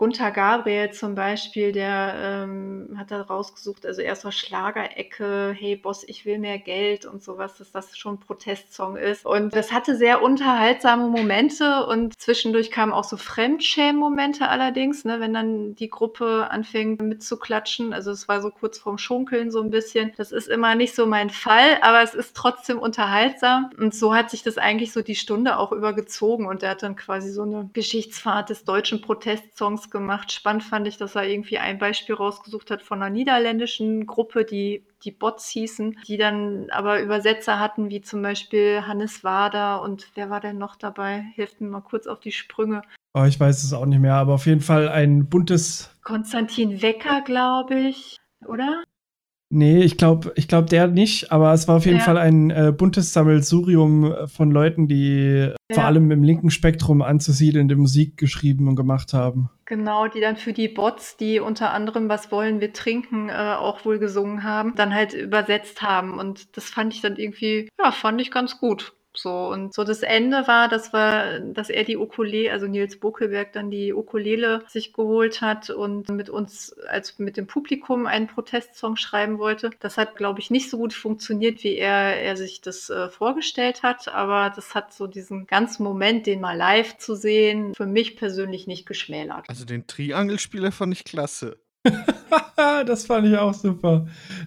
Gunther 0.00 0.30
Gabriel 0.30 0.92
zum 0.92 1.14
Beispiel, 1.14 1.72
der 1.72 2.14
ähm, 2.16 2.94
hat 2.96 3.10
da 3.10 3.20
rausgesucht, 3.20 3.84
also 3.84 4.00
erst 4.00 4.24
mal 4.24 4.32
Schlagerecke, 4.32 5.54
hey 5.54 5.76
Boss, 5.76 6.04
ich 6.08 6.24
will 6.24 6.38
mehr 6.38 6.58
Geld 6.58 7.04
und 7.04 7.22
sowas, 7.22 7.58
dass 7.58 7.70
das 7.70 7.98
schon 7.98 8.14
ein 8.14 8.18
Protestsong 8.18 8.96
ist. 8.96 9.26
Und 9.26 9.54
das 9.54 9.72
hatte 9.72 9.94
sehr 9.94 10.22
unterhaltsame 10.22 11.06
Momente 11.06 11.84
und 11.84 12.18
zwischendurch 12.18 12.70
kamen 12.70 12.94
auch 12.94 13.04
so 13.04 13.18
Fremdschämen-Momente 13.18 14.48
allerdings, 14.48 15.04
ne, 15.04 15.20
wenn 15.20 15.34
dann 15.34 15.74
die 15.74 15.90
Gruppe 15.90 16.48
anfängt 16.50 17.02
mitzuklatschen. 17.02 17.92
Also 17.92 18.10
es 18.10 18.26
war 18.26 18.40
so 18.40 18.48
kurz 18.48 18.78
vorm 18.78 18.96
Schunkeln 18.96 19.50
so 19.50 19.60
ein 19.60 19.68
bisschen. 19.68 20.14
Das 20.16 20.32
ist 20.32 20.48
immer 20.48 20.76
nicht 20.76 20.94
so 20.94 21.04
mein 21.04 21.28
Fall, 21.28 21.76
aber 21.82 22.02
es 22.02 22.14
ist 22.14 22.34
trotzdem 22.34 22.78
unterhaltsam. 22.78 23.68
Und 23.76 23.94
so 23.94 24.14
hat 24.14 24.30
sich 24.30 24.42
das 24.42 24.56
eigentlich 24.56 24.94
so 24.94 25.02
die 25.02 25.14
Stunde 25.14 25.58
auch 25.58 25.72
übergezogen 25.72 26.46
und 26.46 26.62
er 26.62 26.70
hat 26.70 26.82
dann 26.82 26.96
quasi 26.96 27.30
so 27.30 27.42
eine 27.42 27.68
Geschichtsfahrt 27.74 28.48
des 28.48 28.64
deutschen 28.64 29.02
Protestsongs 29.02 29.89
gemacht. 29.90 30.32
Spannend 30.32 30.62
fand 30.62 30.86
ich, 30.86 30.96
dass 30.96 31.14
er 31.14 31.28
irgendwie 31.28 31.58
ein 31.58 31.78
Beispiel 31.78 32.14
rausgesucht 32.14 32.70
hat 32.70 32.82
von 32.82 33.02
einer 33.02 33.10
niederländischen 33.10 34.06
Gruppe, 34.06 34.44
die 34.44 34.84
die 35.04 35.10
Bots 35.10 35.48
hießen, 35.48 35.98
die 36.06 36.16
dann 36.16 36.68
aber 36.70 37.00
Übersetzer 37.00 37.58
hatten, 37.58 37.90
wie 37.90 38.00
zum 38.00 38.22
Beispiel 38.22 38.82
Hannes 38.86 39.24
Wader 39.24 39.82
und 39.82 40.08
wer 40.14 40.30
war 40.30 40.40
denn 40.40 40.58
noch 40.58 40.76
dabei? 40.76 41.24
Hilft 41.34 41.60
mir 41.60 41.68
mal 41.68 41.80
kurz 41.80 42.06
auf 42.06 42.20
die 42.20 42.32
Sprünge. 42.32 42.82
Oh, 43.14 43.24
ich 43.24 43.40
weiß 43.40 43.64
es 43.64 43.72
auch 43.72 43.86
nicht 43.86 44.00
mehr, 44.00 44.14
aber 44.14 44.34
auf 44.34 44.46
jeden 44.46 44.60
Fall 44.60 44.88
ein 44.88 45.28
buntes. 45.28 45.90
Konstantin 46.02 46.80
Wecker, 46.82 47.22
glaube 47.22 47.74
ich, 47.74 48.16
oder? 48.46 48.84
Nee, 49.52 49.82
ich 49.82 49.96
glaube, 49.96 50.32
ich 50.36 50.46
glaub 50.46 50.68
der 50.68 50.86
nicht, 50.86 51.32
aber 51.32 51.52
es 51.52 51.66
war 51.66 51.76
auf 51.76 51.84
jeden 51.84 51.98
ja. 51.98 52.04
Fall 52.04 52.18
ein 52.18 52.50
äh, 52.50 52.72
buntes 52.76 53.12
Sammelsurium 53.12 54.14
von 54.28 54.52
Leuten, 54.52 54.86
die 54.86 55.48
ja. 55.48 55.54
vor 55.72 55.84
allem 55.84 56.12
im 56.12 56.22
linken 56.22 56.50
Spektrum 56.50 57.02
anzusiedelnde 57.02 57.74
Musik 57.74 58.16
geschrieben 58.16 58.68
und 58.68 58.76
gemacht 58.76 59.12
haben. 59.12 59.50
Genau, 59.70 60.08
die 60.08 60.20
dann 60.20 60.36
für 60.36 60.52
die 60.52 60.66
Bots, 60.66 61.16
die 61.16 61.38
unter 61.38 61.70
anderem 61.70 62.08
Was 62.08 62.32
wollen 62.32 62.60
wir 62.60 62.72
trinken, 62.72 63.28
äh, 63.28 63.54
auch 63.56 63.84
wohl 63.84 64.00
gesungen 64.00 64.42
haben, 64.42 64.74
dann 64.74 64.92
halt 64.92 65.12
übersetzt 65.12 65.80
haben. 65.80 66.18
Und 66.18 66.56
das 66.56 66.68
fand 66.68 66.92
ich 66.92 67.02
dann 67.02 67.14
irgendwie, 67.14 67.68
ja, 67.78 67.92
fand 67.92 68.20
ich 68.20 68.32
ganz 68.32 68.58
gut. 68.58 68.94
So, 69.22 69.48
und 69.48 69.74
so 69.74 69.84
das 69.84 70.02
Ende 70.02 70.46
war, 70.46 70.68
dass 70.68 70.94
wir, 70.94 71.40
dass 71.40 71.68
er 71.68 71.84
die 71.84 71.98
Ukulele, 71.98 72.52
also 72.52 72.66
Nils 72.66 72.98
Buckelberg 72.98 73.52
dann 73.52 73.70
die 73.70 73.92
Ukulele 73.92 74.64
sich 74.66 74.94
geholt 74.94 75.42
hat 75.42 75.68
und 75.68 76.08
mit 76.08 76.30
uns, 76.30 76.72
als 76.88 77.18
mit 77.18 77.36
dem 77.36 77.46
Publikum 77.46 78.06
einen 78.06 78.28
Protestsong 78.28 78.96
schreiben 78.96 79.38
wollte. 79.38 79.72
Das 79.80 79.98
hat, 79.98 80.16
glaube 80.16 80.40
ich, 80.40 80.50
nicht 80.50 80.70
so 80.70 80.78
gut 80.78 80.94
funktioniert, 80.94 81.62
wie 81.64 81.76
er, 81.76 82.16
er 82.18 82.34
sich 82.38 82.62
das 82.62 82.88
äh, 82.88 83.10
vorgestellt 83.10 83.82
hat, 83.82 84.08
aber 84.08 84.54
das 84.56 84.74
hat 84.74 84.94
so 84.94 85.06
diesen 85.06 85.46
ganzen 85.46 85.82
Moment, 85.82 86.26
den 86.26 86.40
mal 86.40 86.56
live 86.56 86.96
zu 86.96 87.14
sehen, 87.14 87.74
für 87.74 87.86
mich 87.86 88.16
persönlich 88.16 88.66
nicht 88.66 88.86
geschmälert. 88.86 89.44
Also 89.50 89.66
den 89.66 89.86
Triangelspieler 89.86 90.72
fand 90.72 90.94
ich 90.94 91.04
klasse. 91.04 91.60
das 92.56 93.04
fand 93.04 93.26
ich 93.26 93.36
auch 93.36 93.52
super. 93.52 94.06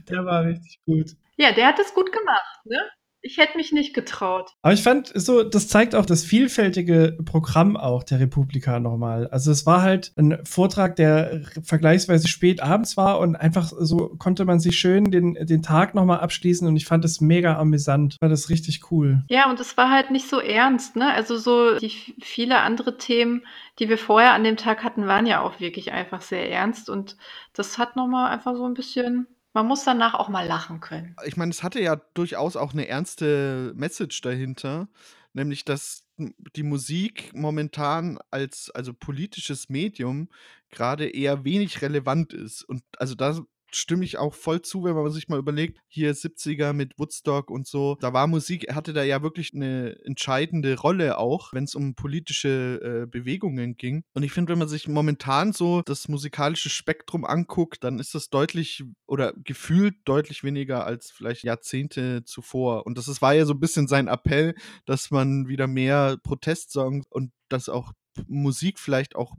Der 0.10 0.26
war 0.26 0.46
richtig 0.46 0.80
gut. 0.84 1.12
Ja, 1.38 1.52
der 1.52 1.68
hat 1.68 1.78
es 1.78 1.94
gut 1.94 2.12
gemacht, 2.12 2.66
ne? 2.66 2.80
Ich 3.26 3.38
hätte 3.38 3.56
mich 3.56 3.72
nicht 3.72 3.94
getraut. 3.94 4.52
Aber 4.62 4.74
ich 4.74 4.84
fand 4.84 5.12
so, 5.16 5.44
das 5.44 5.70
zeigt 5.70 5.96
auch 5.96 6.06
das 6.06 6.26
vielfältige 6.26 7.18
Programm 7.24 7.78
auch 7.78 8.04
der 8.04 8.20
Republika 8.20 8.82
nochmal. 8.82 9.28
Also 9.30 9.50
es 9.50 9.66
war 9.66 9.82
halt 9.82 10.12
ein 10.18 10.40
Vortrag, 10.44 10.98
der 10.98 11.42
vergleichsweise 11.64 12.28
spät 12.28 12.62
abends 12.62 12.98
war 12.98 13.20
und 13.20 13.38
einfach 13.38 13.72
so 13.80 14.10
konnte 14.20 14.44
man 14.44 14.60
sich 14.60 14.78
schön 14.78 15.10
den, 15.10 15.36
den 15.36 15.64
Tag 15.64 15.96
nochmal 15.96 16.20
abschließen 16.20 16.68
und 16.68 16.76
ich 16.76 16.86
fand 16.86 17.06
es 17.06 17.22
mega 17.22 17.58
amüsant. 17.58 18.18
War 18.20 18.28
das 18.28 18.50
richtig 18.50 18.92
cool. 18.92 19.24
Ja, 19.30 19.50
und 19.50 19.58
es 19.62 19.78
war 19.78 19.90
halt 19.90 20.12
nicht 20.12 20.28
so 20.28 20.42
ernst, 20.42 20.98
ne? 20.98 21.14
Also 21.14 21.38
so 21.38 21.80
die 21.80 21.92
viele 22.22 22.60
andere 22.60 22.98
Themen, 22.98 23.46
die 23.80 23.88
wir 23.88 23.98
vorher 23.98 24.34
an 24.34 24.44
dem 24.44 24.58
Tag 24.58 24.84
hatten, 24.84 25.08
waren 25.08 25.26
ja 25.26 25.42
auch 25.42 25.62
wirklich 25.62 25.94
einfach 25.94 26.22
sehr 26.22 26.52
ernst 26.52 26.90
und 26.90 27.16
das 27.54 27.78
hat 27.78 27.96
nochmal 27.96 28.32
einfach 28.32 28.56
so 28.58 28.66
ein 28.66 28.74
bisschen 28.74 29.28
man 29.54 29.68
muss 29.68 29.84
danach 29.84 30.16
auch 30.16 30.30
mal 30.30 30.48
lachen 30.48 30.80
können. 30.80 31.16
Ich 31.26 31.38
meine, 31.38 31.52
es 31.52 31.64
hatte 31.64 31.80
ja 31.82 31.96
durchaus 32.14 32.56
auch 32.56 32.74
eine 32.74 32.88
ernste 32.88 33.74
Message 33.76 34.22
dahinter, 34.22 34.88
nämlich 35.34 35.64
dass 35.66 36.04
die 36.18 36.64
Musik 36.64 37.32
momentan 37.34 38.20
als 38.32 38.70
also 38.72 38.94
politisches 38.94 39.70
Medium 39.70 40.30
gerade 40.70 41.08
eher 41.08 41.44
wenig 41.44 41.82
relevant 41.82 42.34
ist 42.34 42.64
und 42.64 42.84
also 42.98 43.16
da 43.16 43.40
stimme 43.76 44.06
ich 44.06 44.18
auch 44.18 44.34
voll 44.34 44.62
zu, 44.62 44.84
wenn 44.84 44.96
man 44.96 45.12
sich 45.12 45.28
mal 45.28 45.40
überlegt, 45.40 45.80
hier 45.88 46.14
70er 46.14 46.74
mit 46.74 46.98
Woodstock 46.98 47.50
und 47.50 47.68
so, 47.68 47.98
da 48.00 48.14
war 48.14 48.28
Musik, 48.28 48.74
hatte 48.74 48.94
da 48.94 49.04
ja 49.04 49.22
wirklich 49.22 49.54
eine 49.54 49.98
entscheidende 50.06 50.78
Rolle 50.80 51.18
auch, 51.18 51.54
wenn 51.54 51.66
es 51.66 51.76
um 51.76 51.96
politische 51.96 53.04
äh, 53.04 53.06
Bewegungen 53.06 53.76
ging. 53.76 54.04
Und 54.14 54.24
ich 54.24 54.32
finde, 54.32 54.52
wenn 54.52 54.60
man 54.60 54.68
sich 54.68 54.88
momentan 54.88 55.54
so 55.54 55.82
das 55.84 56.08
musikalische 56.08 56.70
Spektrum 56.70 57.26
anguckt, 57.26 57.84
dann 57.84 58.00
ist 58.00 58.16
das 58.16 58.30
deutlich 58.30 58.84
oder 59.06 59.34
gefühlt 59.44 59.96
deutlich 60.06 60.44
weniger 60.44 60.86
als 60.86 61.12
vielleicht 61.12 61.44
Jahrzehnte 61.44 62.24
zuvor. 62.24 62.86
Und 62.86 62.98
das 62.98 63.08
ist, 63.08 63.22
war 63.22 63.34
ja 63.34 63.46
so 63.46 63.54
ein 63.54 63.60
bisschen 63.60 63.88
sein 63.88 64.08
Appell, 64.08 64.56
dass 64.86 65.12
man 65.12 65.48
wieder 65.48 65.68
mehr 65.68 66.18
Protestsongs 66.24 67.06
und 67.10 67.32
das 67.50 67.70
auch 67.70 67.94
Musik 68.28 68.80
vielleicht 68.80 69.16
auch 69.16 69.36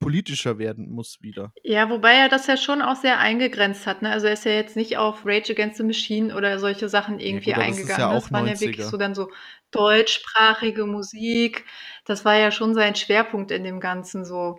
politischer 0.00 0.58
werden 0.58 0.90
muss 0.90 1.22
wieder. 1.22 1.52
Ja, 1.62 1.90
wobei 1.90 2.14
er 2.14 2.28
das 2.28 2.46
ja 2.46 2.56
schon 2.56 2.82
auch 2.82 2.96
sehr 2.96 3.18
eingegrenzt 3.18 3.86
hat. 3.86 4.02
Ne? 4.02 4.10
Also 4.10 4.26
er 4.26 4.34
ist 4.34 4.44
ja 4.44 4.52
jetzt 4.52 4.76
nicht 4.76 4.96
auf 4.96 5.24
Rage 5.24 5.52
Against 5.52 5.78
the 5.78 5.82
Machine 5.84 6.34
oder 6.34 6.58
solche 6.58 6.88
Sachen 6.88 7.18
irgendwie 7.18 7.50
ja, 7.50 7.56
gut, 7.56 7.64
eingegangen. 7.64 7.88
Das, 7.88 7.98
ja 7.98 8.12
das 8.12 8.32
waren 8.32 8.46
90er. 8.46 8.52
ja 8.52 8.60
wirklich 8.60 8.86
so 8.86 8.96
dann 8.96 9.14
so 9.14 9.30
deutschsprachige 9.70 10.86
Musik. 10.86 11.64
Das 12.04 12.24
war 12.24 12.36
ja 12.36 12.50
schon 12.50 12.74
sein 12.74 12.94
Schwerpunkt 12.94 13.50
in 13.50 13.64
dem 13.64 13.80
Ganzen 13.80 14.24
so. 14.24 14.58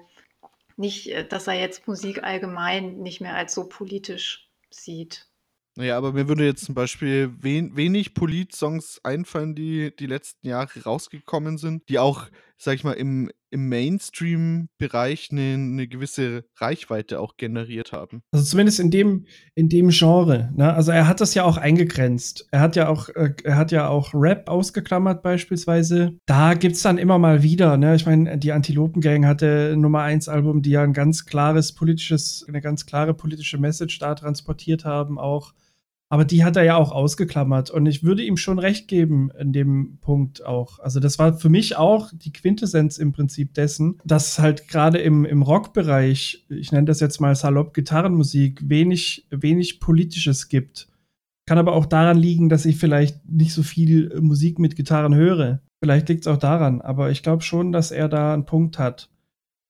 Nicht, 0.77 1.11
äh, 1.11 1.27
dass 1.27 1.47
er 1.47 1.55
jetzt 1.55 1.87
Musik 1.87 2.23
allgemein 2.23 2.99
nicht 2.99 3.19
mehr 3.19 3.35
als 3.35 3.53
so 3.53 3.67
politisch 3.67 4.49
sieht. 4.69 5.29
Naja, 5.75 5.97
aber 5.97 6.11
mir 6.11 6.27
würde 6.27 6.45
jetzt 6.45 6.65
zum 6.65 6.75
Beispiel 6.75 7.33
wen 7.39 7.75
wenig 7.77 8.13
Polit-Songs 8.13 8.99
einfallen, 9.03 9.55
die 9.55 9.95
die 9.95 10.07
letzten 10.07 10.47
Jahre 10.47 10.83
rausgekommen 10.83 11.57
sind, 11.57 11.87
die 11.87 11.99
auch, 11.99 12.27
sag 12.61 12.75
ich 12.75 12.83
mal, 12.83 12.93
im, 12.93 13.31
im 13.51 13.69
Mainstream-Bereich 13.69 15.29
eine, 15.31 15.53
eine 15.53 15.87
gewisse 15.87 16.43
Reichweite 16.57 17.19
auch 17.21 17.37
generiert 17.37 17.93
haben. 17.93 18.21
Also 18.31 18.45
zumindest 18.45 18.81
in 18.81 18.91
dem, 18.91 19.25
in 19.55 19.69
dem 19.69 19.89
Genre. 19.89 20.51
Ne? 20.55 20.73
Also 20.73 20.91
er 20.91 21.07
hat 21.07 21.21
das 21.21 21.33
ja 21.33 21.45
auch 21.45 21.57
eingegrenzt. 21.57 22.47
Er 22.51 22.59
hat 22.59 22.75
ja 22.75 22.89
auch, 22.89 23.07
äh, 23.09 23.33
er 23.45 23.55
hat 23.55 23.71
ja 23.71 23.87
auch 23.87 24.13
Rap 24.13 24.49
ausgeklammert 24.49 25.23
beispielsweise. 25.23 26.17
Da 26.25 26.53
gibt 26.53 26.75
es 26.75 26.81
dann 26.81 26.97
immer 26.97 27.17
mal 27.17 27.43
wieder, 27.43 27.77
ne? 27.77 27.95
Ich 27.95 28.05
meine, 28.05 28.37
die 28.37 28.51
Antilopen-Gang 28.51 29.25
hatte 29.25 29.75
Nummer 29.77 30.01
1 30.01 30.27
Album, 30.27 30.61
die 30.61 30.71
ja 30.71 30.83
ein 30.83 30.93
ganz 30.93 31.25
klares 31.25 31.73
politisches, 31.73 32.45
eine 32.47 32.59
ganz 32.61 32.85
klare 32.85 33.13
politische 33.13 33.57
Message 33.57 33.99
da 33.99 34.15
transportiert 34.15 34.83
haben, 34.83 35.17
auch 35.17 35.53
aber 36.09 36.25
die 36.25 36.43
hat 36.43 36.57
er 36.57 36.63
ja 36.63 36.75
auch 36.75 36.91
ausgeklammert. 36.91 37.69
Und 37.69 37.85
ich 37.85 38.03
würde 38.03 38.23
ihm 38.23 38.35
schon 38.35 38.57
recht 38.57 38.87
geben 38.87 39.29
in 39.39 39.53
dem 39.53 39.99
Punkt 40.01 40.43
auch. 40.43 40.79
Also 40.79 40.99
das 40.99 41.19
war 41.19 41.37
für 41.37 41.49
mich 41.49 41.77
auch 41.77 42.09
die 42.11 42.33
Quintessenz 42.33 42.97
im 42.97 43.11
Prinzip 43.11 43.53
dessen, 43.53 43.99
dass 44.03 44.39
halt 44.39 44.67
gerade 44.67 44.97
im, 44.97 45.23
im 45.23 45.43
Rockbereich, 45.43 46.45
ich 46.49 46.71
nenne 46.71 46.85
das 46.85 46.99
jetzt 46.99 47.21
mal 47.21 47.35
salopp 47.35 47.75
Gitarrenmusik, 47.75 48.67
wenig, 48.67 49.27
wenig 49.29 49.79
Politisches 49.79 50.49
gibt. 50.49 50.87
Kann 51.45 51.59
aber 51.59 51.73
auch 51.73 51.85
daran 51.85 52.17
liegen, 52.17 52.49
dass 52.49 52.65
ich 52.65 52.77
vielleicht 52.77 53.29
nicht 53.29 53.53
so 53.53 53.61
viel 53.61 54.19
Musik 54.19 54.57
mit 54.57 54.75
Gitarren 54.75 55.13
höre. 55.13 55.61
Vielleicht 55.83 56.09
liegt 56.09 56.21
es 56.21 56.27
auch 56.27 56.37
daran, 56.37 56.81
aber 56.81 57.11
ich 57.11 57.21
glaube 57.23 57.43
schon, 57.43 57.71
dass 57.71 57.91
er 57.91 58.09
da 58.09 58.33
einen 58.33 58.45
Punkt 58.45 58.79
hat. 58.79 59.09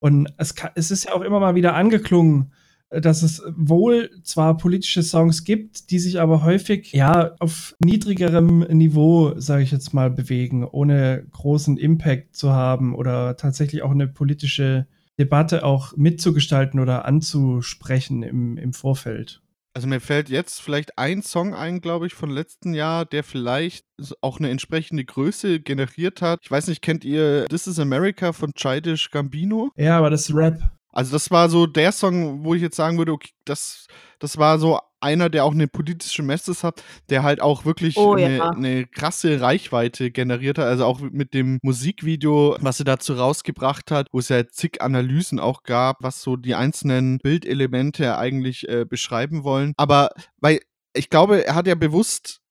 Und 0.01 0.33
es, 0.37 0.55
kann, 0.55 0.71
es 0.75 0.91
ist 0.91 1.05
ja 1.05 1.13
auch 1.13 1.21
immer 1.21 1.41
mal 1.41 1.55
wieder 1.55 1.75
angeklungen, 1.75 2.53
dass 2.89 3.21
es 3.21 3.43
wohl 3.55 4.09
zwar 4.23 4.57
politische 4.57 5.03
Songs 5.03 5.43
gibt, 5.43 5.91
die 5.91 5.99
sich 5.99 6.19
aber 6.19 6.43
häufig 6.43 6.91
ja 6.91 7.35
auf 7.39 7.75
niedrigerem 7.79 8.59
Niveau, 8.69 9.33
sage 9.39 9.63
ich 9.63 9.71
jetzt 9.71 9.93
mal, 9.93 10.09
bewegen, 10.09 10.63
ohne 10.65 11.25
großen 11.31 11.77
Impact 11.77 12.35
zu 12.35 12.51
haben 12.51 12.95
oder 12.95 13.37
tatsächlich 13.37 13.83
auch 13.83 13.91
eine 13.91 14.07
politische 14.07 14.87
Debatte 15.19 15.63
auch 15.65 15.95
mitzugestalten 15.97 16.79
oder 16.79 17.05
anzusprechen 17.05 18.23
im, 18.23 18.57
im 18.57 18.73
Vorfeld. 18.73 19.41
Also 19.75 19.87
mir 19.87 19.99
fällt 19.99 20.29
jetzt 20.29 20.61
vielleicht 20.61 20.97
ein 20.97 21.21
Song 21.21 21.53
ein, 21.53 21.79
glaube 21.79 22.07
ich, 22.07 22.13
von 22.13 22.31
letzten 22.31 22.73
Jahr, 22.73 23.05
der 23.05 23.23
vielleicht 23.23 23.85
auch 24.21 24.39
eine 24.39 24.49
entsprechende 24.49 25.05
Größe 25.05 25.59
generiert 25.59 26.21
hat. 26.21 26.39
Ich 26.43 26.49
weiß 26.49 26.67
nicht, 26.67 26.81
kennt 26.81 27.05
ihr 27.05 27.45
This 27.49 27.67
is 27.67 27.79
America 27.79 28.33
von 28.33 28.53
Childish 28.53 29.11
Gambino? 29.11 29.71
Ja, 29.75 29.97
aber 29.97 30.09
das 30.09 30.27
ist 30.27 30.35
Rap. 30.35 30.59
Also 30.91 31.11
das 31.11 31.29
war 31.31 31.49
so 31.49 31.67
der 31.67 31.91
Song, 31.91 32.43
wo 32.43 32.53
ich 32.55 32.61
jetzt 32.61 32.75
sagen 32.75 32.97
würde, 32.97 33.11
okay, 33.11 33.29
das, 33.45 33.87
das 34.19 34.37
war 34.37 34.59
so 34.59 34.79
einer, 35.01 35.29
der 35.29 35.45
auch 35.45 35.53
eine 35.53 35.67
politische 35.67 36.23
Message 36.23 36.63
hat, 36.63 36.83
der 37.09 37.23
halt 37.23 37.41
auch 37.41 37.65
wirklich 37.65 37.97
oh, 37.97 38.13
eine, 38.13 38.37
ja. 38.37 38.49
eine, 38.49 38.85
krasse 38.85 39.39
Reichweite 39.39 40.11
generiert 40.11 40.57
hat. 40.57 40.65
Also 40.65 40.85
auch 40.85 40.99
mit 40.99 41.33
dem 41.33 41.59
Musikvideo, 41.61 42.57
was 42.59 42.79
er 42.79 42.85
dazu 42.85 43.13
rausgebracht 43.13 43.91
hat, 43.91 44.07
wo 44.11 44.19
es 44.19 44.29
ja 44.29 44.47
zig 44.47 44.81
Analysen 44.81 45.39
auch 45.39 45.63
gab, 45.63 45.97
was 46.01 46.21
so 46.21 46.35
die 46.35 46.55
einzelnen 46.55 47.19
Bildelemente 47.19 48.17
eigentlich 48.17 48.67
äh, 48.67 48.85
beschreiben 48.85 49.43
wollen. 49.43 49.73
Aber 49.77 50.09
weil 50.37 50.59
ich 50.93 51.09
glaube, 51.09 51.45
er 51.45 51.55
hat 51.55 51.67
ja 51.67 51.75
bewusst 51.75 52.41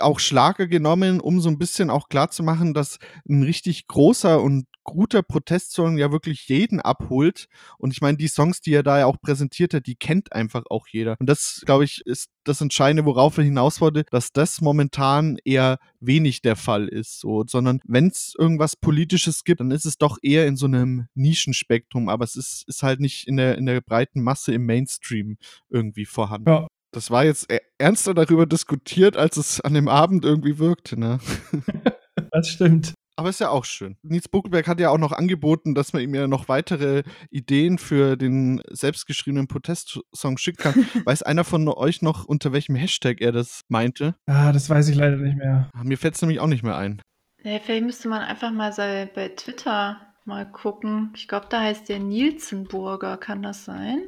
auch 0.00 0.20
Schlager 0.20 0.66
genommen, 0.66 1.20
um 1.20 1.40
so 1.40 1.48
ein 1.48 1.58
bisschen 1.58 1.90
auch 1.90 2.08
klarzumachen, 2.08 2.74
dass 2.74 2.98
ein 3.28 3.42
richtig 3.42 3.86
großer 3.86 4.42
und 4.42 4.66
guter 4.84 5.22
Protestsong 5.22 5.98
ja 5.98 6.10
wirklich 6.12 6.48
jeden 6.48 6.80
abholt. 6.80 7.48
Und 7.76 7.92
ich 7.92 8.00
meine, 8.00 8.16
die 8.16 8.28
Songs, 8.28 8.60
die 8.60 8.72
er 8.72 8.82
da 8.82 9.00
ja 9.00 9.06
auch 9.06 9.20
präsentiert 9.20 9.74
hat, 9.74 9.86
die 9.86 9.96
kennt 9.96 10.32
einfach 10.32 10.64
auch 10.70 10.86
jeder. 10.88 11.16
Und 11.18 11.28
das, 11.28 11.62
glaube 11.66 11.84
ich, 11.84 12.00
ist 12.06 12.30
das 12.44 12.60
Entscheidende, 12.62 13.04
worauf 13.04 13.36
er 13.36 13.44
hinaus 13.44 13.80
wollte, 13.80 14.04
dass 14.10 14.32
das 14.32 14.60
momentan 14.62 15.36
eher 15.44 15.78
wenig 16.00 16.40
der 16.40 16.56
Fall 16.56 16.88
ist. 16.88 17.20
So, 17.20 17.44
sondern 17.46 17.80
wenn 17.84 18.08
es 18.08 18.34
irgendwas 18.38 18.76
Politisches 18.76 19.44
gibt, 19.44 19.60
dann 19.60 19.70
ist 19.70 19.84
es 19.84 19.98
doch 19.98 20.16
eher 20.22 20.46
in 20.46 20.56
so 20.56 20.66
einem 20.66 21.08
Nischenspektrum, 21.14 22.08
aber 22.08 22.24
es 22.24 22.36
ist, 22.36 22.64
ist 22.66 22.82
halt 22.82 23.00
nicht 23.00 23.28
in 23.28 23.36
der, 23.36 23.58
in 23.58 23.66
der 23.66 23.82
breiten 23.82 24.22
Masse 24.22 24.54
im 24.54 24.64
Mainstream 24.64 25.36
irgendwie 25.68 26.06
vorhanden. 26.06 26.48
Ja. 26.48 26.68
Das 26.98 27.12
war 27.12 27.24
jetzt 27.24 27.52
e-, 27.52 27.60
ernster 27.78 28.12
darüber 28.12 28.44
diskutiert, 28.44 29.16
als 29.16 29.36
es 29.36 29.60
an 29.60 29.72
dem 29.72 29.86
Abend 29.86 30.24
irgendwie 30.24 30.58
wirkte, 30.58 30.98
ne? 30.98 31.20
das 32.32 32.48
stimmt. 32.48 32.92
Aber 33.14 33.28
ist 33.28 33.38
ja 33.38 33.50
auch 33.50 33.64
schön. 33.64 33.96
Nils 34.02 34.28
Buckelberg 34.28 34.66
hat 34.66 34.80
ja 34.80 34.90
auch 34.90 34.98
noch 34.98 35.12
angeboten, 35.12 35.76
dass 35.76 35.92
man 35.92 36.02
ihm 36.02 36.12
ja 36.12 36.26
noch 36.26 36.48
weitere 36.48 37.04
Ideen 37.30 37.78
für 37.78 38.16
den 38.16 38.60
selbstgeschriebenen 38.68 39.46
Protestsong 39.46 40.38
schicken 40.38 40.60
kann. 40.60 40.74
weiß 41.04 41.22
einer 41.22 41.44
von 41.44 41.68
euch 41.68 42.02
noch, 42.02 42.24
unter 42.24 42.52
welchem 42.52 42.74
Hashtag 42.74 43.20
er 43.20 43.30
das 43.30 43.60
meinte? 43.68 44.16
Ah, 44.26 44.50
das 44.50 44.68
weiß 44.68 44.88
ich 44.88 44.96
leider 44.96 45.18
nicht 45.18 45.36
mehr. 45.36 45.70
Ah, 45.74 45.84
mir 45.84 45.98
fällt 45.98 46.16
es 46.16 46.22
nämlich 46.22 46.40
auch 46.40 46.48
nicht 46.48 46.64
mehr 46.64 46.76
ein. 46.76 47.00
Ja, 47.44 47.60
vielleicht 47.60 47.84
müsste 47.84 48.08
man 48.08 48.22
einfach 48.22 48.50
mal 48.50 48.72
bei 49.14 49.28
Twitter 49.28 50.00
mal 50.24 50.50
gucken. 50.50 51.12
Ich 51.14 51.28
glaube, 51.28 51.46
da 51.48 51.60
heißt 51.60 51.88
der 51.88 52.00
Nielsenburger, 52.00 53.18
kann 53.18 53.44
das 53.44 53.64
sein? 53.64 54.00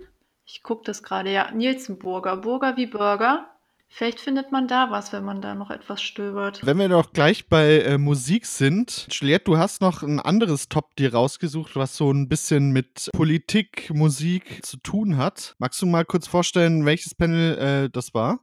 Ich 0.53 0.65
gucke 0.65 0.83
das 0.85 1.05
gerade, 1.05 1.31
ja, 1.31 1.53
Nielsenburger. 1.53 2.37
Burger 2.37 2.77
wie 2.77 2.87
Burger. 2.87 3.47
Vielleicht 3.89 4.19
findet 4.19 4.51
man 4.51 4.67
da 4.67 4.91
was, 4.91 5.13
wenn 5.13 5.25
man 5.25 5.41
da 5.41 5.55
noch 5.55 5.71
etwas 5.71 6.03
stöbert. 6.03 6.65
Wenn 6.67 6.79
wir 6.79 6.89
noch 6.89 7.13
gleich 7.13 7.49
bei 7.49 7.81
äh, 7.81 7.99
Musik 7.99 8.47
sind, 8.47 9.07
Juliette, 9.11 9.45
du 9.45 9.59
hast 9.59 9.81
noch 9.81 10.03
ein 10.03 10.19
anderes 10.19 10.69
Top 10.69 10.97
dir 10.97 11.15
rausgesucht, 11.15 11.77
was 11.77 11.97
so 11.97 12.11
ein 12.11 12.29
bisschen 12.29 12.73
mit 12.73 13.11
Politik, 13.13 13.91
Musik 13.95 14.67
zu 14.67 14.77
tun 14.79 15.17
hat. 15.17 15.55
Magst 15.59 15.81
du 15.83 15.87
mal 15.87 16.05
kurz 16.05 16.27
vorstellen, 16.27 16.85
welches 16.85 17.15
Panel 17.15 17.59
äh, 17.59 17.91
das 17.91 18.13
war? 18.13 18.41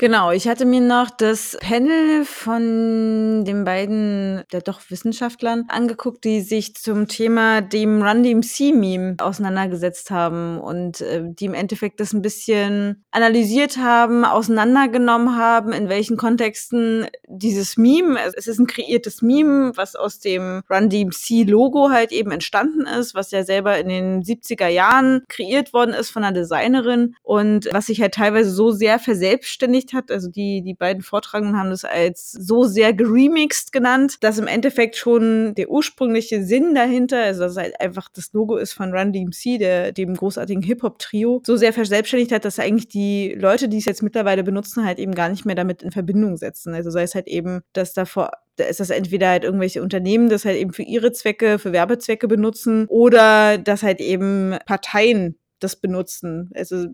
Genau, 0.00 0.30
ich 0.30 0.48
hatte 0.48 0.64
mir 0.64 0.80
noch 0.80 1.10
das 1.10 1.58
Panel 1.60 2.24
von 2.24 3.44
den 3.44 3.64
beiden, 3.66 4.42
der 4.50 4.62
doch 4.62 4.80
Wissenschaftlern, 4.88 5.66
angeguckt, 5.68 6.24
die 6.24 6.40
sich 6.40 6.74
zum 6.74 7.06
Thema 7.06 7.60
dem 7.60 8.02
Run 8.02 8.22
DMC 8.22 8.72
Meme 8.74 9.16
auseinandergesetzt 9.18 10.10
haben 10.10 10.58
und 10.58 11.02
äh, 11.02 11.20
die 11.26 11.44
im 11.44 11.52
Endeffekt 11.52 12.00
das 12.00 12.14
ein 12.14 12.22
bisschen 12.22 13.04
analysiert 13.10 13.76
haben, 13.76 14.24
auseinandergenommen 14.24 15.36
haben, 15.36 15.70
in 15.74 15.90
welchen 15.90 16.16
Kontexten 16.16 17.06
dieses 17.28 17.76
Meme, 17.76 18.18
es 18.34 18.46
ist 18.46 18.58
ein 18.58 18.66
kreiertes 18.66 19.20
Meme, 19.20 19.72
was 19.76 19.96
aus 19.96 20.18
dem 20.18 20.62
Run 20.70 20.88
DMC 20.88 21.46
Logo 21.46 21.90
halt 21.90 22.10
eben 22.10 22.30
entstanden 22.30 22.86
ist, 22.86 23.14
was 23.14 23.32
ja 23.32 23.44
selber 23.44 23.76
in 23.76 23.90
den 23.90 24.22
70er 24.22 24.68
Jahren 24.68 25.24
kreiert 25.28 25.74
worden 25.74 25.92
ist 25.92 26.08
von 26.08 26.24
einer 26.24 26.32
Designerin 26.32 27.16
und 27.22 27.68
was 27.70 27.88
sich 27.88 28.00
halt 28.00 28.14
teilweise 28.14 28.50
so 28.50 28.70
sehr 28.70 28.98
verselbstständigt 28.98 29.89
verselbstständigt 29.90 29.94
hat. 29.94 30.10
Also 30.10 30.28
die, 30.28 30.62
die 30.62 30.74
beiden 30.74 31.02
Vortragenden 31.02 31.58
haben 31.58 31.70
das 31.70 31.84
als 31.84 32.32
so 32.32 32.64
sehr 32.64 32.92
geremixed 32.92 33.72
genannt, 33.72 34.18
dass 34.20 34.38
im 34.38 34.46
Endeffekt 34.46 34.96
schon 34.96 35.54
der 35.54 35.70
ursprüngliche 35.70 36.42
Sinn 36.42 36.74
dahinter, 36.74 37.22
also 37.22 37.42
dass 37.42 37.56
halt 37.56 37.80
einfach 37.80 38.08
das 38.12 38.32
Logo 38.32 38.56
ist 38.56 38.72
von 38.72 38.92
Run 38.94 39.12
DMC, 39.12 39.58
der, 39.58 39.92
dem 39.92 40.14
großartigen 40.14 40.62
Hip-Hop-Trio, 40.62 41.42
so 41.44 41.56
sehr 41.56 41.72
verselbstständigt 41.72 42.32
hat, 42.32 42.44
dass 42.44 42.58
eigentlich 42.58 42.88
die 42.88 43.34
Leute, 43.38 43.68
die 43.68 43.78
es 43.78 43.84
jetzt 43.84 44.02
mittlerweile 44.02 44.42
benutzen, 44.42 44.84
halt 44.84 44.98
eben 44.98 45.14
gar 45.14 45.28
nicht 45.28 45.44
mehr 45.44 45.56
damit 45.56 45.82
in 45.82 45.92
Verbindung 45.92 46.36
setzen. 46.36 46.74
Also 46.74 46.90
sei 46.90 47.02
es 47.02 47.14
halt 47.14 47.28
eben, 47.28 47.60
dass 47.72 47.92
davor 47.92 48.30
da 48.56 48.66
ist 48.66 48.80
das 48.80 48.90
entweder 48.90 49.30
halt 49.30 49.44
irgendwelche 49.44 49.82
Unternehmen, 49.82 50.28
das 50.28 50.44
halt 50.44 50.58
eben 50.58 50.74
für 50.74 50.82
ihre 50.82 51.12
Zwecke, 51.12 51.58
für 51.58 51.72
Werbezwecke 51.72 52.28
benutzen 52.28 52.84
oder 52.88 53.56
dass 53.56 53.82
halt 53.82 54.00
eben 54.00 54.54
Parteien 54.66 55.36
das 55.60 55.76
benutzen. 55.76 56.50
Also 56.54 56.86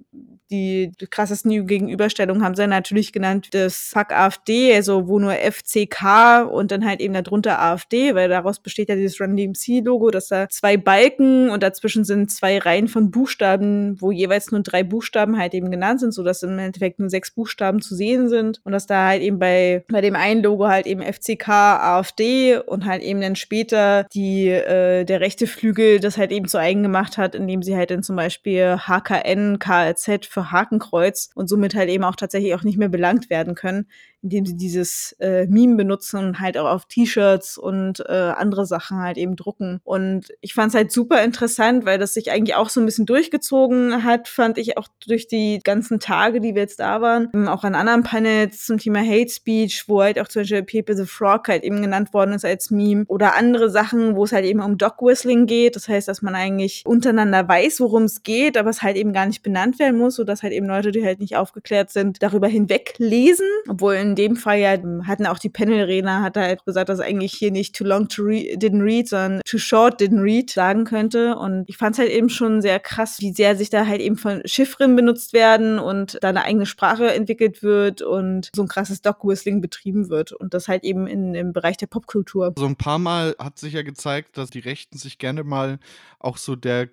die, 0.50 0.92
krassesten 1.10 1.66
Gegenüberstellungen 1.66 2.44
haben 2.44 2.54
sie 2.54 2.66
natürlich 2.66 3.12
genannt, 3.12 3.48
das 3.52 3.90
Fuck 3.92 4.12
AfD, 4.12 4.74
also 4.74 5.08
wo 5.08 5.18
nur 5.18 5.32
FCK 5.32 6.46
und 6.50 6.70
dann 6.70 6.84
halt 6.84 7.00
eben 7.00 7.14
darunter 7.14 7.60
AfD, 7.60 8.14
weil 8.14 8.28
daraus 8.28 8.60
besteht 8.60 8.88
ja 8.88 8.96
dieses 8.96 9.20
Run 9.20 9.36
DMC-Logo, 9.36 10.10
dass 10.10 10.28
da 10.28 10.48
zwei 10.48 10.76
Balken 10.76 11.50
und 11.50 11.62
dazwischen 11.62 12.04
sind 12.04 12.30
zwei 12.30 12.58
Reihen 12.58 12.88
von 12.88 13.10
Buchstaben, 13.10 14.00
wo 14.00 14.10
jeweils 14.10 14.50
nur 14.50 14.60
drei 14.62 14.82
Buchstaben 14.82 15.38
halt 15.38 15.54
eben 15.54 15.70
genannt 15.70 16.00
sind, 16.00 16.12
sodass 16.12 16.42
im 16.42 16.58
Endeffekt 16.58 16.98
nur 16.98 17.10
sechs 17.10 17.30
Buchstaben 17.30 17.80
zu 17.80 17.94
sehen 17.94 18.28
sind 18.28 18.60
und 18.64 18.72
dass 18.72 18.86
da 18.86 19.06
halt 19.06 19.22
eben 19.22 19.38
bei, 19.38 19.84
bei 19.90 20.00
dem 20.00 20.16
einen 20.16 20.42
Logo 20.42 20.68
halt 20.68 20.86
eben 20.86 21.02
FCK 21.02 21.48
AfD 21.48 22.58
und 22.58 22.84
halt 22.84 23.02
eben 23.02 23.20
dann 23.20 23.36
später 23.36 24.04
die, 24.12 24.48
äh, 24.48 25.04
der 25.04 25.20
rechte 25.20 25.46
Flügel 25.46 26.00
das 26.00 26.18
halt 26.18 26.32
eben 26.32 26.48
zu 26.48 26.58
eigen 26.58 26.82
gemacht 26.82 27.18
hat, 27.18 27.34
indem 27.34 27.62
sie 27.62 27.76
halt 27.76 27.90
dann 27.90 28.02
zum 28.02 28.16
Beispiel 28.16 28.55
HKN, 28.62 29.58
KLZ 29.58 30.26
für 30.26 30.50
Hakenkreuz 30.50 31.30
und 31.34 31.48
somit 31.48 31.74
halt 31.74 31.88
eben 31.88 32.04
auch 32.04 32.16
tatsächlich 32.16 32.54
auch 32.54 32.62
nicht 32.62 32.78
mehr 32.78 32.88
belangt 32.88 33.30
werden 33.30 33.54
können, 33.54 33.88
indem 34.22 34.46
sie 34.46 34.56
dieses 34.56 35.16
äh, 35.20 35.46
Meme 35.46 35.76
benutzen 35.76 36.18
und 36.18 36.40
halt 36.40 36.58
auch 36.58 36.66
auf 36.66 36.86
T-Shirts 36.86 37.58
und 37.58 38.00
äh, 38.00 38.12
andere 38.12 38.66
Sachen 38.66 38.98
halt 38.98 39.16
eben 39.18 39.36
drucken. 39.36 39.80
Und 39.84 40.32
ich 40.40 40.54
fand 40.54 40.70
es 40.70 40.74
halt 40.74 40.92
super 40.92 41.22
interessant, 41.22 41.86
weil 41.86 41.98
das 41.98 42.14
sich 42.14 42.30
eigentlich 42.30 42.56
auch 42.56 42.68
so 42.68 42.80
ein 42.80 42.86
bisschen 42.86 43.06
durchgezogen 43.06 44.04
hat, 44.04 44.28
fand 44.28 44.58
ich 44.58 44.78
auch 44.78 44.88
durch 45.06 45.28
die 45.28 45.60
ganzen 45.62 46.00
Tage, 46.00 46.40
die 46.40 46.54
wir 46.54 46.62
jetzt 46.62 46.80
da 46.80 47.00
waren. 47.00 47.28
Ähm, 47.34 47.48
auch 47.48 47.64
an 47.64 47.74
anderen 47.74 48.02
Panels 48.02 48.66
zum 48.66 48.78
Thema 48.78 49.00
Hate 49.00 49.30
Speech, 49.30 49.84
wo 49.86 50.02
halt 50.02 50.18
auch 50.18 50.28
zum 50.28 50.42
Beispiel 50.42 50.62
Pepe 50.62 50.96
the 50.96 51.06
Frog 51.06 51.48
halt 51.48 51.62
eben 51.62 51.80
genannt 51.80 52.12
worden 52.12 52.32
ist 52.32 52.44
als 52.44 52.70
Meme 52.70 53.04
oder 53.08 53.34
andere 53.34 53.70
Sachen, 53.70 54.16
wo 54.16 54.24
es 54.24 54.32
halt 54.32 54.44
eben 54.44 54.60
um 54.60 54.78
Dog 54.78 55.02
Whistling 55.02 55.46
geht. 55.46 55.76
Das 55.76 55.88
heißt, 55.88 56.08
dass 56.08 56.22
man 56.22 56.34
eigentlich 56.34 56.82
untereinander 56.84 57.46
weiß, 57.46 57.80
worum 57.80 58.04
es 58.04 58.22
geht, 58.22 58.56
aber 58.56 58.70
es 58.70 58.82
halt 58.82 58.96
eben 58.96 59.12
gar 59.12 59.26
nicht 59.26 59.42
benannt 59.42 59.78
werden 59.78 59.98
muss, 59.98 60.16
sodass 60.16 60.42
halt 60.42 60.52
eben 60.52 60.66
Leute, 60.66 60.90
die 60.90 61.04
halt 61.04 61.20
nicht 61.20 61.36
aufgeklärt 61.36 61.90
sind, 61.90 62.22
darüber 62.22 62.48
hinweg 62.48 62.94
lesen, 62.98 63.46
obwohl 63.68 63.94
in 63.94 64.15
dem 64.16 64.36
Fall 64.36 64.58
ja 64.58 64.70
hatten 65.06 65.26
auch 65.26 65.38
die 65.38 65.48
Panel-Redner, 65.48 66.22
hat 66.22 66.36
halt 66.36 66.64
gesagt, 66.64 66.88
dass 66.88 67.00
eigentlich 67.00 67.32
hier 67.32 67.50
nicht 67.50 67.76
too 67.76 67.84
long 67.84 68.08
to 68.08 68.22
read, 68.22 68.62
didn't 68.62 68.82
read, 68.82 69.08
sondern 69.08 69.40
too 69.44 69.58
short 69.58 70.00
didn't 70.00 70.22
read 70.22 70.50
sagen 70.50 70.84
könnte. 70.84 71.36
Und 71.36 71.68
ich 71.68 71.76
fand 71.76 71.94
es 71.94 72.00
halt 72.00 72.10
eben 72.10 72.28
schon 72.28 72.62
sehr 72.62 72.80
krass, 72.80 73.20
wie 73.20 73.32
sehr 73.32 73.56
sich 73.56 73.70
da 73.70 73.86
halt 73.86 74.00
eben 74.00 74.16
von 74.16 74.42
Chiffren 74.44 74.96
benutzt 74.96 75.32
werden 75.32 75.78
und 75.78 76.18
da 76.22 76.30
eine 76.30 76.44
eigene 76.44 76.66
Sprache 76.66 77.12
entwickelt 77.14 77.62
wird 77.62 78.02
und 78.02 78.50
so 78.54 78.62
ein 78.62 78.68
krasses 78.68 79.02
Dog-Whistling 79.02 79.60
betrieben 79.60 80.08
wird. 80.08 80.32
Und 80.32 80.54
das 80.54 80.68
halt 80.68 80.84
eben 80.84 81.06
in, 81.06 81.34
im 81.34 81.52
Bereich 81.52 81.76
der 81.76 81.86
Popkultur. 81.86 82.54
So 82.58 82.66
ein 82.66 82.76
paar 82.76 82.98
Mal 82.98 83.36
hat 83.38 83.58
sich 83.58 83.74
ja 83.74 83.82
gezeigt, 83.82 84.36
dass 84.38 84.50
die 84.50 84.60
Rechten 84.60 84.98
sich 84.98 85.18
gerne 85.18 85.44
mal 85.44 85.78
auch 86.18 86.38
so 86.38 86.56
der 86.56 86.88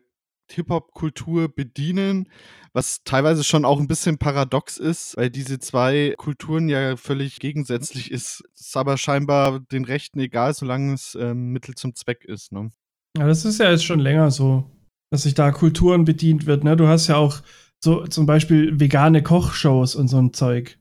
Hip-Hop-Kultur 0.52 1.54
bedienen, 1.54 2.30
was 2.74 3.04
teilweise 3.04 3.44
schon 3.44 3.66
auch 3.66 3.80
ein 3.80 3.88
bisschen 3.88 4.18
paradox 4.18 4.78
ist, 4.78 5.16
weil 5.18 5.30
diese 5.30 5.60
zwei 5.60 6.14
Kulturen 6.18 6.70
ja 6.70 6.96
völlig 6.98 7.40
gegensätzlich 7.40 8.12
ist. 8.12 8.44
Ist 8.56 8.76
aber 8.76 8.98
scheinbar 8.98 9.60
den 9.60 9.86
Rechten 9.86 10.20
egal, 10.20 10.54
solange 10.54 10.94
es 10.94 11.16
ähm, 11.20 11.52
Mittel 11.52 11.76
zum 11.76 11.96
Zweck 11.96 12.26
ist. 12.26 12.52
Ne? 12.52 12.72
Ja, 13.18 13.28
das 13.28 13.46
ist 13.46 13.60
ja 13.60 13.70
jetzt 13.70 13.86
schon 13.86 14.00
länger 14.00 14.32
so, 14.32 14.70
dass 15.12 15.24
sich 15.24 15.36
da 15.36 15.52
Kulturen 15.52 16.06
bedient 16.06 16.46
wird. 16.46 16.64
Ne? 16.64 16.76
Du 16.76 16.88
hast 16.88 17.08
ja 17.08 17.18
auch 17.18 17.42
so 17.84 18.08
zum 18.08 18.26
Beispiel 18.26 18.80
vegane 18.80 19.22
Kochshows 19.22 19.96
und 19.96 20.08
so 20.08 20.18
ein 20.18 20.34
Zeug. 20.34 20.80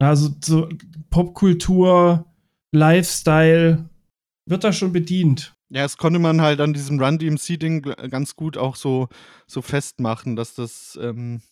Also 0.00 0.30
so 0.42 0.68
Popkultur, 1.10 2.26
Lifestyle 2.72 3.88
wird 4.46 4.64
da 4.64 4.72
schon 4.72 4.92
bedient. 4.92 5.54
Ja, 5.70 5.82
das 5.82 5.96
konnte 5.96 6.18
man 6.18 6.40
halt 6.42 6.60
an 6.60 6.72
diesem 6.72 7.00
Run 7.00 7.18
DMC-Ding 7.18 7.82
ganz 8.10 8.34
gut 8.34 8.58
auch 8.58 8.74
so, 8.74 9.08
so 9.46 9.62
festmachen, 9.62 10.34
dass 10.34 10.54
das 10.54 10.98
ähm, 11.00 11.42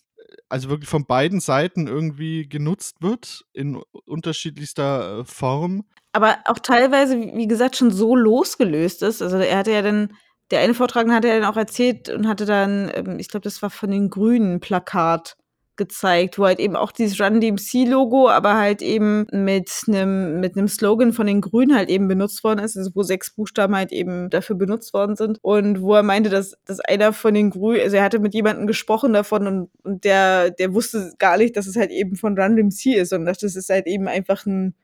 also 0.49 0.69
wirklich 0.69 0.89
von 0.89 1.05
beiden 1.05 1.39
Seiten 1.39 1.87
irgendwie 1.87 2.47
genutzt 2.47 2.97
wird 3.01 3.45
in 3.53 3.81
unterschiedlichster 4.05 5.19
äh, 5.19 5.25
Form. 5.25 5.85
Aber 6.11 6.37
auch 6.45 6.59
teilweise, 6.59 7.19
wie 7.19 7.47
gesagt, 7.47 7.77
schon 7.77 7.91
so 7.91 8.15
losgelöst 8.15 9.03
ist. 9.03 9.21
Also 9.21 9.37
er 9.37 9.57
hatte 9.57 9.71
ja 9.71 9.81
dann, 9.81 10.13
der 10.51 10.59
eine 10.61 10.73
Vortragende 10.73 11.15
hat 11.15 11.25
ja 11.25 11.39
dann 11.39 11.49
auch 11.49 11.57
erzählt 11.57 12.09
und 12.09 12.27
hatte 12.27 12.45
dann, 12.45 12.91
ähm, 12.93 13.19
ich 13.19 13.29
glaube, 13.29 13.43
das 13.43 13.61
war 13.61 13.69
von 13.69 13.91
den 13.91 14.09
Grünen 14.09 14.59
Plakat 14.59 15.35
gezeigt, 15.79 16.37
wo 16.37 16.45
halt 16.45 16.59
eben 16.59 16.75
auch 16.75 16.91
dieses 16.91 17.19
Run 17.19 17.41
DMC-Logo, 17.41 18.29
aber 18.29 18.55
halt 18.55 18.83
eben 18.83 19.25
mit 19.31 19.71
einem 19.87 20.39
mit 20.39 20.55
einem 20.55 20.67
Slogan 20.67 21.13
von 21.13 21.25
den 21.25 21.41
Grünen 21.41 21.75
halt 21.75 21.89
eben 21.89 22.07
benutzt 22.07 22.43
worden 22.43 22.59
ist, 22.59 22.77
also 22.77 22.91
wo 22.93 23.01
sechs 23.01 23.31
Buchstaben 23.33 23.75
halt 23.75 23.91
eben 23.91 24.29
dafür 24.29 24.55
benutzt 24.55 24.93
worden 24.93 25.15
sind. 25.15 25.39
Und 25.41 25.81
wo 25.81 25.95
er 25.95 26.03
meinte, 26.03 26.29
dass, 26.29 26.55
dass 26.65 26.79
einer 26.81 27.13
von 27.13 27.33
den 27.33 27.49
Grünen, 27.49 27.81
also 27.81 27.95
er 27.95 28.03
hatte 28.03 28.19
mit 28.19 28.35
jemandem 28.35 28.67
gesprochen 28.67 29.13
davon 29.13 29.47
und, 29.47 29.69
und 29.83 30.03
der, 30.03 30.51
der 30.51 30.75
wusste 30.75 31.13
gar 31.17 31.37
nicht, 31.37 31.57
dass 31.57 31.65
es 31.65 31.75
halt 31.75 31.89
eben 31.89 32.15
von 32.15 32.37
Run 32.37 32.55
DMC 32.55 32.97
ist, 32.97 33.09
sondern 33.09 33.27
dass 33.27 33.39
das 33.39 33.55
ist 33.55 33.69
halt 33.69 33.87
eben 33.87 34.07
einfach 34.07 34.45
ein 34.45 34.75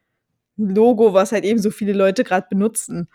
Logo, 0.57 1.13
was 1.13 1.31
halt 1.31 1.43
eben 1.43 1.59
so 1.59 1.69
viele 1.69 1.93
Leute 1.93 2.23
gerade 2.23 2.47
benutzen. 2.49 3.09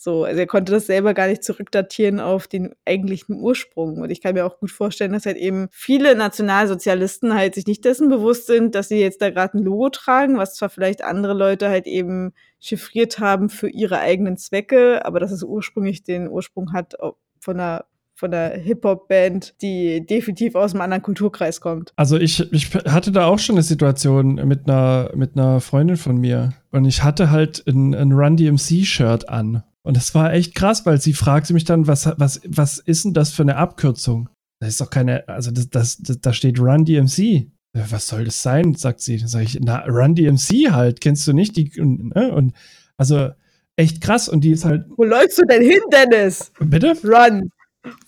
So, 0.00 0.22
also 0.22 0.38
er 0.38 0.46
konnte 0.46 0.70
das 0.70 0.86
selber 0.86 1.12
gar 1.12 1.26
nicht 1.26 1.42
zurückdatieren 1.42 2.20
auf 2.20 2.46
den 2.46 2.72
eigentlichen 2.84 3.34
Ursprung. 3.34 3.96
Und 4.00 4.10
ich 4.10 4.20
kann 4.20 4.34
mir 4.34 4.46
auch 4.46 4.60
gut 4.60 4.70
vorstellen, 4.70 5.12
dass 5.12 5.26
halt 5.26 5.36
eben 5.36 5.66
viele 5.72 6.14
Nationalsozialisten 6.14 7.34
halt 7.34 7.56
sich 7.56 7.66
nicht 7.66 7.84
dessen 7.84 8.08
bewusst 8.08 8.46
sind, 8.46 8.76
dass 8.76 8.86
sie 8.88 9.00
jetzt 9.00 9.20
da 9.20 9.30
gerade 9.30 9.58
ein 9.58 9.64
Logo 9.64 9.88
tragen, 9.88 10.38
was 10.38 10.54
zwar 10.54 10.68
vielleicht 10.68 11.02
andere 11.02 11.34
Leute 11.34 11.68
halt 11.68 11.88
eben 11.88 12.32
chiffriert 12.60 13.18
haben 13.18 13.48
für 13.48 13.68
ihre 13.68 13.98
eigenen 13.98 14.36
Zwecke, 14.36 15.04
aber 15.04 15.18
dass 15.18 15.32
es 15.32 15.42
ursprünglich 15.42 16.04
den 16.04 16.28
Ursprung 16.28 16.72
hat 16.72 16.94
von 17.40 17.58
einer 17.58 17.84
von 18.14 18.32
der 18.32 18.58
Hip-Hop-Band, 18.58 19.54
die 19.62 20.04
definitiv 20.04 20.56
aus 20.56 20.72
einem 20.72 20.80
anderen 20.80 21.02
Kulturkreis 21.02 21.60
kommt. 21.60 21.92
Also 21.94 22.16
ich, 22.16 22.52
ich 22.52 22.74
hatte 22.74 23.12
da 23.12 23.26
auch 23.26 23.38
schon 23.38 23.54
eine 23.54 23.62
Situation 23.62 24.34
mit 24.34 24.68
einer, 24.68 25.12
mit 25.14 25.36
einer 25.36 25.60
Freundin 25.60 25.96
von 25.96 26.16
mir. 26.16 26.52
Und 26.72 26.84
ich 26.84 27.04
hatte 27.04 27.30
halt 27.30 27.62
ein, 27.68 27.94
ein 27.94 28.10
Run 28.10 28.36
DMC-Shirt 28.36 29.28
an. 29.28 29.62
Und 29.88 29.96
das 29.96 30.14
war 30.14 30.34
echt 30.34 30.54
krass, 30.54 30.84
weil 30.84 31.00
sie 31.00 31.14
fragte 31.14 31.54
mich 31.54 31.64
dann, 31.64 31.86
was, 31.86 32.12
was, 32.18 32.42
was 32.46 32.78
ist 32.78 33.06
denn 33.06 33.14
das 33.14 33.32
für 33.32 33.40
eine 33.40 33.56
Abkürzung? 33.56 34.28
Das 34.60 34.68
ist 34.68 34.82
doch 34.82 34.90
keine, 34.90 35.26
also 35.30 35.50
das, 35.50 35.70
das, 35.70 35.96
das 35.96 36.20
da 36.20 36.34
steht 36.34 36.60
Run 36.60 36.84
DMC. 36.84 37.50
Was 37.72 38.06
soll 38.06 38.26
das 38.26 38.42
sein? 38.42 38.74
sagt 38.74 39.00
sie. 39.00 39.16
Dann 39.16 39.28
sage 39.28 39.46
ich, 39.46 39.58
na, 39.62 39.86
Run 39.86 40.14
DMC 40.14 40.72
halt, 40.72 41.00
kennst 41.00 41.26
du 41.26 41.32
nicht? 41.32 41.56
Die, 41.56 41.80
und, 41.80 42.14
ne? 42.14 42.30
und 42.34 42.54
also 42.98 43.30
echt 43.76 44.02
krass. 44.02 44.28
Und 44.28 44.42
die 44.42 44.50
ist 44.50 44.66
halt. 44.66 44.84
Wo 44.94 45.04
läufst 45.04 45.38
du 45.38 45.46
denn 45.46 45.62
hin, 45.62 45.80
Dennis? 45.90 46.52
Bitte? 46.60 46.92
Run. 47.02 47.50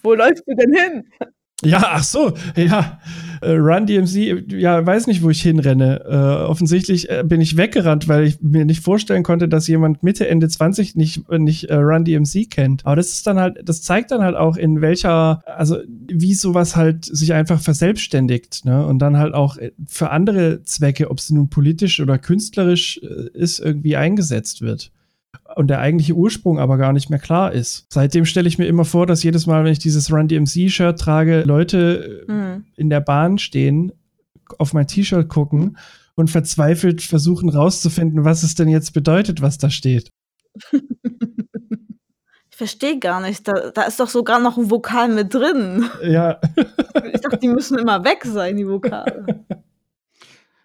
Wo 0.03 0.13
läufst 0.13 0.45
du 0.47 0.55
denn 0.55 0.75
hin? 0.75 1.05
Ja, 1.65 1.83
ach 1.93 2.05
so, 2.05 2.33
ja. 2.57 2.99
Äh, 3.43 3.53
Run 3.53 3.87
DMC, 3.87 4.53
ja, 4.53 4.85
weiß 4.85 5.07
nicht, 5.07 5.23
wo 5.23 5.31
ich 5.31 5.43
hinrenne. 5.43 6.03
Äh, 6.05 6.45
offensichtlich 6.45 7.09
äh, 7.11 7.23
bin 7.25 7.41
ich 7.41 7.57
weggerannt, 7.57 8.09
weil 8.09 8.25
ich 8.25 8.41
mir 8.41 8.65
nicht 8.65 8.83
vorstellen 8.83 9.23
konnte, 9.23 9.49
dass 9.49 9.67
jemand 9.67 10.03
Mitte, 10.03 10.29
Ende 10.29 10.49
20 10.49 10.97
nicht, 10.97 11.31
nicht 11.31 11.65
äh, 11.65 11.75
Run 11.75 12.05
DMC 12.05 12.51
kennt. 12.51 12.85
Aber 12.87 12.97
das 12.97 13.13
ist 13.13 13.27
dann 13.27 13.39
halt, 13.39 13.59
das 13.65 13.83
zeigt 13.83 14.11
dann 14.11 14.23
halt 14.23 14.37
auch, 14.37 14.57
in 14.57 14.81
welcher, 14.81 15.43
also 15.47 15.79
wie 15.87 16.35
sowas 16.35 16.77
halt 16.77 17.05
sich 17.05 17.33
einfach 17.33 17.61
verselbstständigt, 17.61 18.65
ne? 18.65 18.87
Und 18.87 18.99
dann 18.99 19.17
halt 19.17 19.35
auch 19.35 19.57
äh, 19.57 19.73
für 19.87 20.11
andere 20.11 20.63
Zwecke, 20.65 21.11
ob 21.11 21.19
es 21.19 21.31
nun 21.31 21.51
politisch 21.51 22.01
oder 22.01 22.19
künstlerisch 22.19 23.01
äh, 23.03 23.39
ist, 23.39 23.59
irgendwie 23.59 23.97
eingesetzt 23.97 24.63
wird 24.63 24.93
und 25.57 25.69
der 25.69 25.81
eigentliche 25.81 26.15
Ursprung 26.15 26.59
aber 26.59 26.77
gar 26.77 26.93
nicht 26.93 27.11
mehr 27.11 27.19
klar 27.19 27.53
ist. 27.53 27.87
Seitdem 27.91 28.25
stelle 28.25 28.49
ich 28.49 28.59
mir 28.59 28.67
immer 28.67 28.85
vor, 28.85 29.07
dass 29.07 29.23
jedes 29.23 29.47
Mal, 29.47 29.65
wenn 29.65 29.73
ich 29.73 29.79
dieses 29.79 30.13
Run 30.13 30.29
DMC-Shirt 30.29 30.99
trage, 30.99 31.43
Leute 31.43 32.25
mhm. 32.29 32.65
in 32.77 32.91
der 32.91 33.01
Bahn 33.01 33.39
stehen, 33.39 33.93
auf 34.59 34.73
mein 34.73 34.87
T-Shirt 34.87 35.29
gucken 35.29 35.77
und 36.15 36.31
verzweifelt 36.31 37.03
versuchen 37.03 37.49
rauszufinden, 37.49 38.25
was 38.25 38.43
es 38.43 38.55
denn 38.55 38.69
jetzt 38.69 38.93
bedeutet, 38.93 39.43
was 39.43 39.59
da 39.59 39.71
steht. 39.71 40.11
Ich 42.53 42.67
verstehe 42.69 42.99
gar 42.99 43.23
nicht. 43.23 43.49
Da, 43.49 43.71
da 43.71 43.85
ist 43.85 44.01
doch 44.01 44.11
sogar 44.11 44.39
noch 44.39 44.59
ein 44.59 44.71
Vokal 44.71 45.09
mit 45.09 45.33
drin. 45.33 45.89
Ja. 46.03 46.39
Ich 47.15 47.23
dachte, 47.23 47.39
die 47.39 47.49
müssen 47.49 47.79
immer 47.79 48.05
weg 48.05 48.23
sein, 48.27 48.59
die 48.59 48.69
Vokale. 48.69 49.47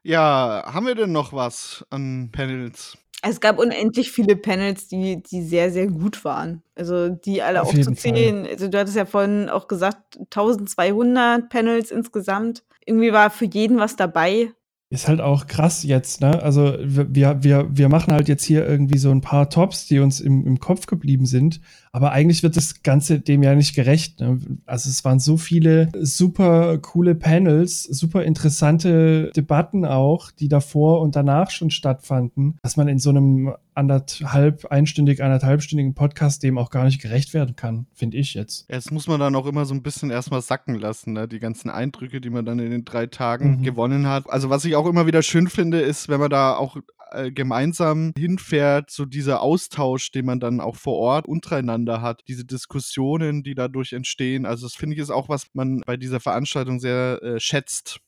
Ja, 0.04 0.64
haben 0.66 0.88
wir 0.88 0.96
denn 0.96 1.14
noch 1.14 1.32
was 1.32 1.86
an 1.90 2.30
Panels? 2.34 2.98
Es 3.28 3.40
gab 3.40 3.58
unendlich 3.58 4.12
viele 4.12 4.36
Panels, 4.36 4.88
die, 4.88 5.22
die 5.24 5.42
sehr, 5.42 5.72
sehr 5.72 5.88
gut 5.88 6.24
waren. 6.24 6.62
Also 6.76 7.10
die 7.10 7.42
alle 7.42 7.62
Auf 7.62 7.70
aufzuzählen. 7.70 8.46
Also 8.46 8.68
du 8.68 8.78
hattest 8.78 8.96
ja 8.96 9.06
vorhin 9.06 9.50
auch 9.50 9.68
gesagt, 9.68 10.18
1200 10.20 11.50
Panels 11.50 11.92
insgesamt. 11.92 12.64
Irgendwie 12.86 13.12
war 13.12 13.32
für 13.32 13.46
jeden 13.46 13.78
was 13.78 13.96
dabei. 13.96 14.52
Ist 14.92 15.08
halt 15.08 15.20
auch 15.20 15.48
krass 15.48 15.82
jetzt, 15.84 16.22
ne? 16.22 16.44
Also 16.44 16.78
wir, 16.80 17.44
wir, 17.44 17.68
wir 17.72 17.90
machen 17.90 18.14
halt 18.14 18.28
jetzt 18.28 18.44
hier 18.44 18.68
irgendwie 18.68 19.00
so 19.00 19.10
ein 19.10 19.22
paar 19.22 19.50
Tops, 19.50 19.88
die 19.88 20.00
uns 20.00 20.20
im, 20.22 20.46
im 20.46 20.60
Kopf 20.60 20.86
geblieben 20.86 21.26
sind. 21.26 21.60
Aber 21.96 22.12
eigentlich 22.12 22.44
wird 22.44 22.58
das 22.58 22.84
Ganze 22.84 23.22
dem 23.22 23.42
ja 23.42 23.56
nicht 23.56 23.74
gerecht. 23.74 24.20
Ne? 24.20 24.38
Also 24.66 24.90
es 24.90 25.06
waren 25.06 25.20
so 25.20 25.38
viele 25.38 25.90
super 26.02 26.78
coole 26.80 27.16
Panels, 27.16 27.84
super 27.84 28.26
interessante 28.26 29.32
Debatten 29.34 29.86
auch, 29.86 30.30
die 30.32 30.50
davor 30.50 31.00
und 31.00 31.16
danach 31.16 31.52
schon 31.52 31.72
stattfanden, 31.72 32.58
dass 32.64 32.76
man 32.76 32.90
in 32.90 33.00
so 33.00 33.12
einem 33.12 33.54
anderthalb, 33.76 34.66
einstündig, 34.66 35.24
anderthalbstündigen 35.24 35.94
Podcast 35.94 36.44
dem 36.44 36.58
auch 36.58 36.70
gar 36.70 36.84
nicht 36.84 37.02
gerecht 37.02 37.34
werden 37.34 37.56
kann, 37.56 37.86
finde 37.94 38.18
ich 38.18 38.34
jetzt. 38.34 38.66
Das 38.70 38.92
muss 38.92 39.08
man 39.08 39.20
dann 39.20 39.36
auch 39.36 39.46
immer 39.46 39.66
so 39.66 39.74
ein 39.74 39.82
bisschen 39.82 40.12
erstmal 40.12 40.42
sacken 40.42 40.76
lassen, 40.76 41.14
ne? 41.14 41.28
die 41.30 41.40
ganzen 41.40 41.70
Eindrücke, 41.70 42.20
die 42.20 42.30
man 42.30 42.46
dann 42.46 42.60
in 42.60 42.72
den 42.72 42.84
drei 42.86 43.08
Tagen 43.08 43.60
mhm. 43.60 43.64
gewonnen 43.64 44.08
hat. 44.08 44.30
Also 44.30 44.50
was 44.50 44.66
ich 44.66 44.76
auch 44.76 44.88
immer 44.88 45.08
wieder 45.08 45.22
schön 45.22 45.48
finde, 45.48 45.80
ist, 45.80 46.10
wenn 46.10 46.20
man 46.20 46.30
da 46.30 46.56
auch 46.56 46.78
äh, 47.12 47.32
gemeinsam 47.32 48.14
hinfährt, 48.18 48.90
so 48.90 49.06
dieser 49.06 49.42
Austausch, 49.42 50.12
den 50.12 50.26
man 50.26 50.40
dann 50.40 50.60
auch 50.60 50.76
vor 50.76 50.98
Ort 50.98 51.28
untereinander 51.28 52.02
hat, 52.02 52.22
diese 52.28 52.46
Diskussionen, 52.46 53.44
die 53.44 53.56
dadurch 53.56 53.94
entstehen. 53.94 54.46
Also 54.46 54.66
das 54.66 54.76
finde 54.76 54.96
ich 54.96 55.02
ist 55.02 55.10
auch, 55.10 55.30
was 55.30 55.48
man 55.54 55.82
bei 55.86 55.98
dieser 55.98 56.20
Veranstaltung 56.20 56.80
sehr 56.80 57.22
äh, 57.22 57.40
schätzt. 57.40 58.00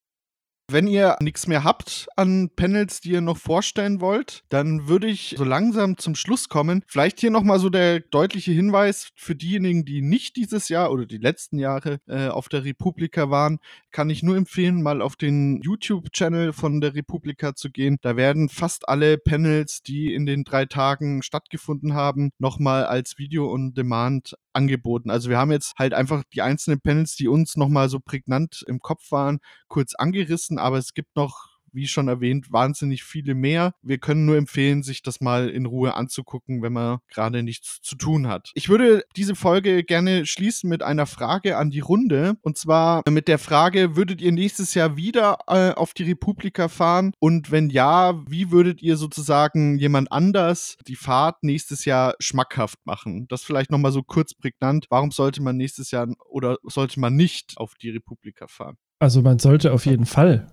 Wenn 0.69 0.87
ihr 0.87 1.15
nichts 1.21 1.47
mehr 1.47 1.63
habt 1.63 2.09
an 2.17 2.49
Panels, 2.53 2.99
die 2.99 3.11
ihr 3.11 3.21
noch 3.21 3.37
vorstellen 3.37 4.01
wollt, 4.01 4.43
dann 4.49 4.89
würde 4.89 5.07
ich 5.07 5.35
so 5.37 5.45
langsam 5.45 5.97
zum 5.97 6.13
Schluss 6.13 6.49
kommen. 6.49 6.83
Vielleicht 6.87 7.21
hier 7.21 7.31
nochmal 7.31 7.59
so 7.59 7.69
der 7.69 8.01
deutliche 8.01 8.51
Hinweis 8.51 9.11
für 9.15 9.33
diejenigen, 9.33 9.85
die 9.85 10.01
nicht 10.01 10.35
dieses 10.35 10.67
Jahr 10.67 10.91
oder 10.91 11.05
die 11.05 11.19
letzten 11.19 11.57
Jahre 11.57 12.01
äh, 12.05 12.27
auf 12.27 12.49
der 12.49 12.65
Republika 12.65 13.29
waren, 13.29 13.59
kann 13.91 14.09
ich 14.09 14.23
nur 14.23 14.35
empfehlen, 14.35 14.83
mal 14.83 15.01
auf 15.01 15.15
den 15.15 15.61
YouTube-Channel 15.61 16.51
von 16.51 16.81
der 16.81 16.95
Republika 16.95 17.55
zu 17.55 17.69
gehen. 17.69 17.95
Da 18.01 18.17
werden 18.17 18.49
fast 18.49 18.89
alle 18.89 19.17
Panels, 19.17 19.83
die 19.83 20.13
in 20.13 20.25
den 20.25 20.43
drei 20.43 20.65
Tagen 20.65 21.21
stattgefunden 21.21 21.93
haben, 21.93 22.31
nochmal 22.39 22.83
als 22.83 23.17
Video 23.17 23.49
on 23.53 23.73
Demand 23.73 24.35
angeboten. 24.57 25.09
Also 25.11 25.29
wir 25.29 25.37
haben 25.37 25.51
jetzt 25.51 25.75
halt 25.77 25.93
einfach 25.93 26.23
die 26.33 26.41
einzelnen 26.41 26.81
Panels, 26.81 27.15
die 27.15 27.29
uns 27.29 27.55
nochmal 27.55 27.89
so 27.89 27.99
prägnant 27.99 28.65
im 28.67 28.79
Kopf 28.79 29.11
waren, 29.11 29.39
kurz 29.67 29.93
angerissen, 29.95 30.56
aber 30.57 30.77
es 30.77 30.93
gibt 30.93 31.15
noch 31.15 31.57
wie 31.77 31.87
schon 31.87 32.07
erwähnt, 32.07 32.51
wahnsinnig 32.51 33.03
viele 33.03 33.35
mehr. 33.35 33.73
Wir 33.81 33.97
können 33.99 34.25
nur 34.25 34.37
empfehlen, 34.37 34.83
sich 34.83 35.01
das 35.03 35.21
mal 35.21 35.49
in 35.49 35.65
Ruhe 35.65 35.93
anzugucken, 35.93 36.61
wenn 36.61 36.73
man 36.73 36.97
gerade 37.07 37.43
nichts 37.43 37.79
zu 37.81 37.95
tun 37.95 38.27
hat. 38.27 38.51
Ich 38.55 38.67
würde 38.67 39.03
diese 39.15 39.35
Folge 39.35 39.83
gerne 39.83 40.25
schließen 40.25 40.69
mit 40.69 40.83
einer 40.83 41.05
Frage 41.05 41.57
an 41.57 41.69
die 41.69 41.79
Runde. 41.79 42.35
Und 42.41 42.57
zwar 42.57 43.03
mit 43.09 43.27
der 43.27 43.39
Frage, 43.39 43.95
würdet 43.95 44.21
ihr 44.21 44.31
nächstes 44.31 44.73
Jahr 44.73 44.97
wieder 44.97 45.37
äh, 45.47 45.71
auf 45.71 45.93
die 45.93 46.03
Republika 46.03 46.67
fahren? 46.67 47.13
Und 47.19 47.51
wenn 47.51 47.69
ja, 47.69 48.23
wie 48.27 48.51
würdet 48.51 48.81
ihr 48.81 48.97
sozusagen 48.97 49.77
jemand 49.77 50.11
anders 50.11 50.77
die 50.87 50.95
Fahrt 50.95 51.43
nächstes 51.43 51.85
Jahr 51.85 52.15
schmackhaft 52.19 52.79
machen? 52.85 53.27
Das 53.27 53.43
vielleicht 53.43 53.71
nochmal 53.71 53.91
so 53.91 54.01
kurz 54.01 54.33
prägnant. 54.33 54.87
Warum 54.89 55.11
sollte 55.11 55.41
man 55.43 55.57
nächstes 55.57 55.91
Jahr 55.91 56.07
oder 56.27 56.57
sollte 56.63 56.99
man 56.99 57.15
nicht 57.15 57.53
auf 57.57 57.75
die 57.75 57.91
Republika 57.91 58.47
fahren? 58.47 58.77
Also 58.99 59.21
man 59.21 59.39
sollte 59.39 59.73
auf 59.73 59.85
jeden 59.85 60.05
Fall 60.05 60.47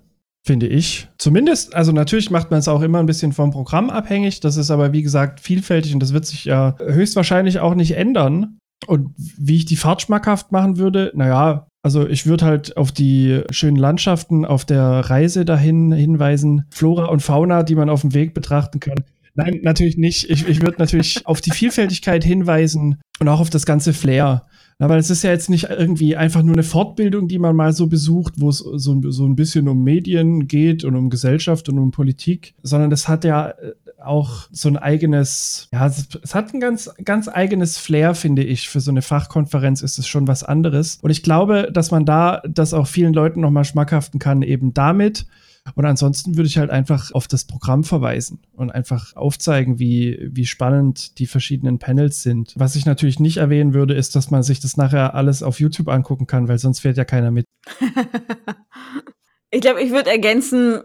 finde 0.45 0.67
ich. 0.67 1.09
Zumindest, 1.19 1.75
also 1.75 1.91
natürlich 1.91 2.31
macht 2.31 2.51
man 2.51 2.61
es 2.61 2.69
auch 2.69 2.83
immer 2.83 2.99
ein 2.99 3.07
bisschen 3.07 3.33
vom 3.33 3.51
Programm 3.51 3.89
abhängig. 3.91 4.41
Das 4.41 4.57
ist 4.57 4.71
aber, 4.71 4.93
wie 4.93 5.03
gesagt, 5.03 5.41
vielfältig 5.41 5.95
und 5.95 6.01
das 6.01 6.13
wird 6.13 6.27
sich 6.27 6.45
ja 6.45 6.77
höchstwahrscheinlich 6.79 7.61
auch 7.61 7.75
nicht 7.75 7.93
ändern. 7.93 8.59
Und 8.87 9.15
wie 9.17 9.57
ich 9.57 9.65
die 9.65 9.77
Fahrt 9.77 10.03
schmackhaft 10.03 10.53
machen 10.53 10.77
würde, 10.77 11.11
naja, 11.15 11.67
also 11.83 12.07
ich 12.07 12.27
würde 12.27 12.45
halt 12.45 12.77
auf 12.77 12.93
die 12.93 13.41
schönen 13.51 13.79
Landschaften 13.79 14.45
auf 14.45 14.67
der 14.67 14.83
Reise 14.83 15.47
dahin 15.47 15.93
hinweisen, 15.93 16.67
Flora 16.71 17.07
und 17.07 17.21
Fauna, 17.21 17.63
die 17.63 17.75
man 17.75 17.89
auf 17.89 18.03
dem 18.03 18.13
Weg 18.13 18.35
betrachten 18.35 18.81
kann. 18.81 19.05
Nein, 19.35 19.61
natürlich 19.63 19.97
nicht. 19.97 20.29
Ich, 20.29 20.47
ich 20.47 20.61
würde 20.61 20.77
natürlich 20.79 21.27
auf 21.27 21.41
die 21.41 21.51
Vielfältigkeit 21.51 22.23
hinweisen 22.23 23.01
und 23.19 23.29
auch 23.29 23.41
auf 23.41 23.51
das 23.51 23.67
ganze 23.67 23.93
Flair. 23.93 24.47
Weil 24.79 24.99
es 24.99 25.11
ist 25.11 25.23
ja 25.23 25.31
jetzt 25.31 25.51
nicht 25.51 25.69
irgendwie 25.71 26.17
einfach 26.17 26.43
nur 26.43 26.55
eine 26.55 26.63
Fortbildung, 26.63 27.29
die 27.29 27.39
man 27.39 27.57
mal 27.57 27.73
so 27.73 27.87
besucht, 27.87 28.35
wo 28.39 28.49
es 28.49 28.59
so, 28.59 29.01
so 29.11 29.25
ein 29.25 29.37
bisschen 29.37 29.69
um 29.69 29.85
Medien 29.85 30.49
geht 30.49 30.85
und 30.85 30.97
um 30.97 31.11
Gesellschaft 31.11 31.69
und 31.69 31.79
um 31.79 31.91
Politik, 31.91 32.55
sondern 32.63 32.91
das 32.91 33.09
hat 33.09 33.25
ja 33.25 33.51
äh, 33.51 33.73
auch 34.05 34.49
so 34.51 34.69
ein 34.69 34.77
eigenes, 34.77 35.69
ja, 35.73 35.87
es 35.87 36.35
hat 36.35 36.53
ein 36.53 36.61
ganz, 36.61 36.91
ganz 37.05 37.29
eigenes 37.29 37.79
Flair, 37.79 38.15
finde 38.15 38.45
ich. 38.45 38.69
Für 38.69 38.81
so 38.81 38.91
eine 38.91 39.03
Fachkonferenz 39.03 39.83
ist 39.83 39.99
es 39.99 40.07
schon 40.07 40.29
was 40.29 40.43
anderes. 40.43 40.99
Und 41.01 41.11
ich 41.11 41.23
glaube, 41.23 41.71
dass 41.73 41.91
man 41.91 42.05
da 42.05 42.43
das 42.47 42.75
auch 42.75 42.87
vielen 42.87 43.15
Leuten 43.15 43.41
nochmal 43.41 43.65
schmackhaften 43.65 44.21
kann, 44.21 44.43
eben 44.43 44.75
damit. 44.75 45.27
Und 45.75 45.87
ansonsten 45.87 46.37
würde 46.37 46.47
ich 46.47 46.59
halt 46.59 46.71
einfach 46.71 47.13
auf 47.13 47.27
das 47.27 47.45
Programm 47.47 47.85
verweisen 47.85 48.41
und 48.53 48.71
einfach 48.71 49.17
aufzeigen, 49.17 49.79
wie, 49.79 50.29
wie 50.31 50.45
spannend 50.45 51.19
die 51.19 51.27
verschiedenen 51.27 51.79
Panels 51.79 52.23
sind. 52.23 52.53
Was 52.57 52.77
ich 52.77 52.85
natürlich 52.85 53.19
nicht 53.19 53.39
erwähnen 53.39 53.73
würde, 53.73 53.95
ist, 53.95 54.15
dass 54.15 54.31
man 54.31 54.43
sich 54.43 54.61
das 54.61 54.77
nachher 54.77 55.15
alles 55.15 55.43
auf 55.43 55.61
YouTube 55.61 55.89
angucken 55.89 56.27
kann, 56.27 56.49
weil 56.49 56.59
sonst 56.59 56.81
fährt 56.81 56.99
ja 56.99 57.05
keiner 57.05 57.31
mit. 57.31 57.47
ich 59.51 59.63
glaube, 59.63 59.83
ich 59.83 59.91
würde 59.91 60.11
ergänzen, 60.11 60.83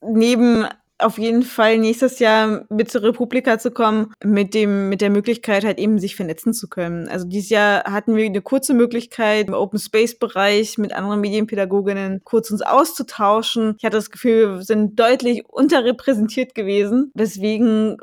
neben 0.00 0.64
auf 0.98 1.18
jeden 1.18 1.42
Fall 1.42 1.78
nächstes 1.78 2.18
Jahr 2.18 2.64
mit 2.70 2.90
zur 2.90 3.02
Republika 3.02 3.58
zu 3.58 3.70
kommen, 3.70 4.12
mit 4.24 4.54
dem, 4.54 4.88
mit 4.88 5.00
der 5.00 5.10
Möglichkeit 5.10 5.64
halt 5.64 5.78
eben 5.78 5.98
sich 5.98 6.16
vernetzen 6.16 6.54
zu 6.54 6.68
können. 6.68 7.08
Also 7.08 7.26
dieses 7.26 7.50
Jahr 7.50 7.84
hatten 7.84 8.16
wir 8.16 8.24
eine 8.24 8.42
kurze 8.42 8.74
Möglichkeit 8.74 9.48
im 9.48 9.54
Open 9.54 9.78
Space 9.78 10.18
Bereich 10.18 10.78
mit 10.78 10.92
anderen 10.92 11.20
Medienpädagoginnen 11.20 12.22
kurz 12.24 12.50
uns 12.50 12.62
auszutauschen. 12.62 13.74
Ich 13.78 13.84
hatte 13.84 13.96
das 13.96 14.10
Gefühl, 14.10 14.56
wir 14.56 14.62
sind 14.62 14.98
deutlich 14.98 15.44
unterrepräsentiert 15.48 16.54
gewesen. 16.54 17.10
Deswegen 17.14 17.98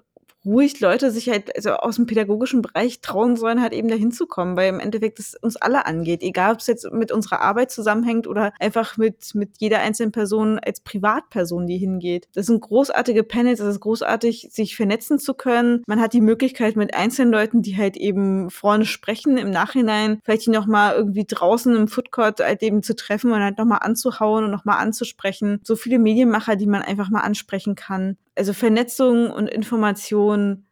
ruhig 0.46 0.80
Leute 0.80 1.12
sich 1.12 1.30
halt 1.30 1.56
also 1.56 1.72
aus 1.72 1.96
dem 1.96 2.06
pädagogischen 2.06 2.62
Bereich 2.62 3.02
trauen 3.02 3.36
sollen, 3.36 3.62
halt 3.62 3.74
eben 3.74 3.88
dahin 3.88 4.12
zu 4.12 4.28
kommen, 4.28 4.56
weil 4.56 4.70
im 4.70 4.80
Endeffekt 4.80 5.20
es 5.20 5.36
uns 5.36 5.56
alle 5.56 5.86
angeht, 5.86 6.22
egal 6.22 6.54
ob 6.54 6.60
es 6.60 6.68
jetzt 6.68 6.92
mit 6.92 7.12
unserer 7.12 7.42
Arbeit 7.42 7.72
zusammenhängt 7.72 8.28
oder 8.28 8.54
einfach 8.60 8.98
mit, 8.98 9.36
mit 9.36 9.52
jeder 9.60 9.80
einzelnen 9.80 10.12
Person 10.12 10.60
als 10.60 10.82
Privatperson, 10.82 11.68
die 11.68 11.78
hingeht. 11.78 12.28
Das 12.34 12.48
sind 12.48 12.62
großartige 12.62 13.24
Panels, 13.24 13.60
es 13.60 13.76
ist 13.76 13.80
großartig, 13.82 14.50
sich 14.52 14.76
vernetzen 14.76 15.20
zu 15.20 15.34
können. 15.34 15.84
Man 15.88 16.02
hat 16.02 16.14
die 16.14 16.22
Möglichkeit 16.22 16.76
mit 16.76 16.94
einzelnen 16.94 17.32
Leuten, 17.32 17.62
die 17.62 17.78
halt 17.78 17.98
eben 17.98 18.50
vorne 18.50 18.86
sprechen, 18.86 19.38
im 19.38 19.50
Nachhinein 19.50 20.20
vielleicht 20.24 20.46
die 20.46 20.52
nochmal 20.52 20.96
irgendwie 20.96 21.26
draußen 21.26 21.76
im 21.76 21.88
Foodcourt 21.88 22.40
halt 22.40 22.62
eben 22.64 22.84
zu 22.84 22.96
treffen 22.96 23.32
und 23.32 23.42
halt 23.42 23.58
nochmal 23.58 23.80
anzuhauen 23.82 24.46
und 24.46 24.52
nochmal 24.52 24.80
anzusprechen. 24.80 25.60
So 25.64 25.76
viele 25.76 26.00
Medienmacher, 26.00 26.56
die 26.56 26.68
man 26.68 26.82
einfach 26.82 27.10
mal 27.10 27.22
ansprechen 27.22 27.76
kann 27.76 28.18
also 28.36 28.54
Vernetzung 28.54 29.30
und 29.30 29.48
Information, 29.48 30.66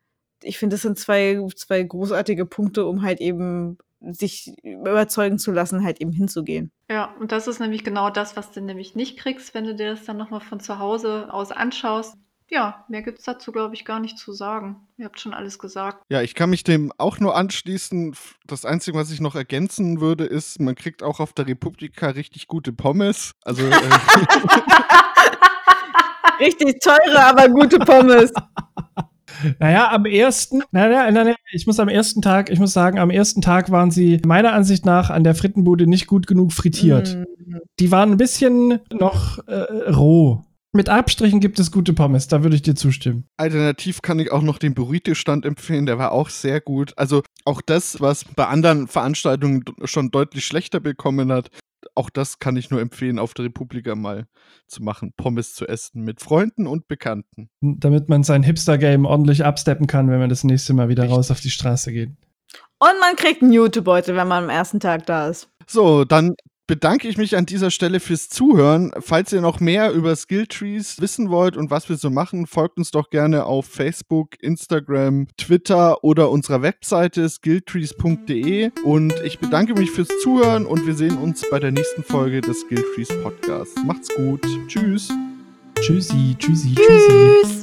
ich 0.44 0.58
finde, 0.58 0.76
das 0.76 0.82
sind 0.82 0.98
zwei, 0.98 1.40
zwei 1.56 1.84
großartige 1.84 2.46
Punkte, 2.46 2.86
um 2.86 3.02
halt 3.02 3.22
eben 3.22 3.78
sich 4.02 4.56
überzeugen 4.64 5.38
zu 5.38 5.52
lassen, 5.52 5.84
halt 5.84 6.02
eben 6.02 6.12
hinzugehen. 6.12 6.72
Ja, 6.90 7.14
und 7.20 7.32
das 7.32 7.48
ist 7.48 7.60
nämlich 7.60 7.84
genau 7.84 8.10
das, 8.10 8.36
was 8.36 8.52
du 8.52 8.62
nämlich 8.62 8.96
nicht 8.96 9.18
kriegst, 9.18 9.54
wenn 9.54 9.66
du 9.66 9.76
dir 9.76 9.92
das 9.92 10.06
dann 10.06 10.18
nochmal 10.18 10.42
von 10.42 10.60
zu 10.60 10.80
Hause 10.80 11.32
aus 11.32 11.52
anschaust. 11.52 12.16
Ja, 12.50 12.84
mehr 12.90 13.02
gibt 13.02 13.20
es 13.20 13.26
dazu, 13.26 13.54
glaube 13.54 13.76
ich, 13.76 13.86
gar 13.86 14.02
nicht 14.02 14.18
zu 14.18 14.34
sagen. 14.34 14.76
Ihr 14.98 15.06
habt 15.06 15.22
schon 15.22 15.34
alles 15.34 15.58
gesagt. 15.58 16.04
Ja, 16.10 16.22
ich 16.22 16.36
kann 16.36 16.50
mich 16.50 16.66
dem 16.66 16.92
auch 16.98 17.18
nur 17.20 17.36
anschließen. 17.38 18.14
Das 18.46 18.66
Einzige, 18.66 18.98
was 18.98 19.10
ich 19.10 19.22
noch 19.22 19.36
ergänzen 19.36 20.02
würde, 20.02 20.26
ist, 20.26 20.60
man 20.60 20.76
kriegt 20.76 21.02
auch 21.02 21.22
auf 21.22 21.32
der 21.32 21.48
Republika 21.48 22.10
richtig 22.10 22.48
gute 22.48 22.74
Pommes. 22.74 23.32
Also. 23.46 23.66
Äh 23.66 23.72
Richtig 26.42 26.80
teure, 26.82 27.24
aber 27.24 27.50
gute 27.50 27.80
Pommes. 27.80 28.32
Naja, 29.60 29.90
am 29.92 30.06
ersten, 30.06 30.62
naja, 30.72 31.10
naja, 31.10 31.36
ich 31.52 31.66
muss 31.66 31.80
am 31.80 31.88
ersten 31.88 32.22
Tag, 32.22 32.52
ich 32.52 32.60
muss 32.60 32.74
sagen, 32.74 33.00
am 33.00 33.10
ersten 33.10 33.42
Tag 33.42 33.72
waren 33.72 33.90
sie 33.90 34.20
meiner 34.26 34.54
Ansicht 34.54 34.86
nach 34.86 35.10
an 35.10 35.24
der 35.24 35.36
Frittenbude 35.36 35.88
nicht 35.88 36.06
gut 36.06 36.28
genug 36.28 36.54
frittiert. 36.54 37.18
Mm. 37.18 37.58
Die 37.80 37.92
waren 37.92 38.12
ein 38.12 38.18
bisschen 38.18 38.80
noch 38.92 39.40
äh, 39.48 39.90
roh. 39.90 40.44
Mit 40.74 40.88
Abstrichen 40.88 41.42
gibt 41.42 41.60
es 41.60 41.72
gute 41.72 41.92
Pommes, 41.92 42.30
da 42.30 42.44
würde 42.44 42.56
ich 42.56 42.62
dir 42.62 42.76
zustimmen. 42.76 43.26
Alternativ 43.36 44.02
kann 44.02 44.20
ich 44.20 44.32
auch 44.32 44.42
noch 44.42 44.58
den 44.58 44.74
Burrito-Stand 44.74 45.46
empfehlen, 45.46 45.86
der 45.86 45.98
war 45.98 46.14
auch 46.14 46.30
sehr 46.30 46.62
gut. 46.62 46.94
Also 46.98 47.24
auch 47.44 47.62
das, 47.62 48.00
was 48.00 48.24
bei 48.24 48.46
anderen 48.46 48.88
Veranstaltungen 48.88 49.66
schon 49.84 50.12
deutlich 50.12 50.46
schlechter 50.46 50.80
bekommen 50.80 51.32
hat, 51.32 51.50
auch 51.96 52.10
das 52.10 52.40
kann 52.40 52.58
ich 52.58 52.70
nur 52.70 52.82
empfehlen, 52.82 53.20
auf 53.20 53.34
der 53.34 53.46
Republika 53.46 53.96
mal 53.96 54.28
zu 54.68 54.84
machen, 54.84 55.14
Pommes 55.16 55.54
zu 55.54 55.68
essen 55.68 56.04
mit 56.04 56.22
Freunden 56.22 56.68
und 56.68 56.88
Bekannten. 56.88 57.50
Damit 57.62 58.10
man 58.10 58.24
sein 58.24 58.44
Hipster-Game 58.44 59.06
ordentlich 59.06 59.44
absteppen 59.46 59.88
kann, 59.88 60.10
wenn 60.10 60.20
man 60.20 60.30
das 60.30 60.44
nächste 60.44 60.74
Mal 60.74 60.90
wieder 60.90 61.04
Richtig. 61.04 61.18
raus 61.18 61.32
auf 61.32 61.42
die 61.42 61.50
Straße 61.50 61.92
geht. 61.92 62.12
Und 62.80 63.00
man 63.00 63.16
kriegt 63.16 63.42
einen 63.42 63.54
Jutebeutel, 63.54 64.16
wenn 64.16 64.28
man 64.28 64.46
am 64.46 64.50
ersten 64.50 64.80
Tag 64.80 65.06
da 65.06 65.28
ist. 65.28 65.50
So, 65.68 66.04
dann 66.04 66.36
bedanke 66.72 67.10
ich 67.10 67.18
mich 67.18 67.36
an 67.36 67.46
dieser 67.46 67.70
Stelle 67.70 68.00
fürs 68.00 68.30
Zuhören. 68.30 68.94
Falls 68.98 69.34
ihr 69.34 69.42
noch 69.42 69.60
mehr 69.60 69.92
über 69.92 70.16
Skilltrees 70.16 71.02
wissen 71.02 71.30
wollt 71.30 71.58
und 71.58 71.70
was 71.70 71.90
wir 71.90 71.98
so 71.98 72.10
machen, 72.10 72.48
folgt 72.48 72.78
uns 72.78 72.92
doch 72.92 73.10
gerne 73.10 73.44
auf 73.44 73.66
Facebook, 73.66 74.42
Instagram, 74.42 75.28
Twitter 75.36 76.02
oder 76.02 76.32
unserer 76.32 76.62
Webseite 76.62 77.28
skilltrees.de. 77.28 78.72
Und 78.86 79.14
ich 79.26 79.40
bedanke 79.40 79.74
mich 79.74 79.92
fürs 79.92 80.08
Zuhören 80.24 80.66
und 80.66 80.88
wir 80.88 80.94
sehen 80.94 81.18
uns 81.18 81.44
bei 81.52 81.60
der 81.60 81.74
nächsten 81.74 82.04
Folge 82.04 82.40
des 82.40 82.62
Skilltrees 82.62 83.10
Podcasts. 83.22 83.76
Macht's 83.86 84.08
gut. 84.16 84.48
Tschüss. 84.68 85.10
Tschüssi, 85.82 86.38
tschüssi, 86.40 86.74
tschüssi. 86.74 87.42
Tschüss. 87.44 87.61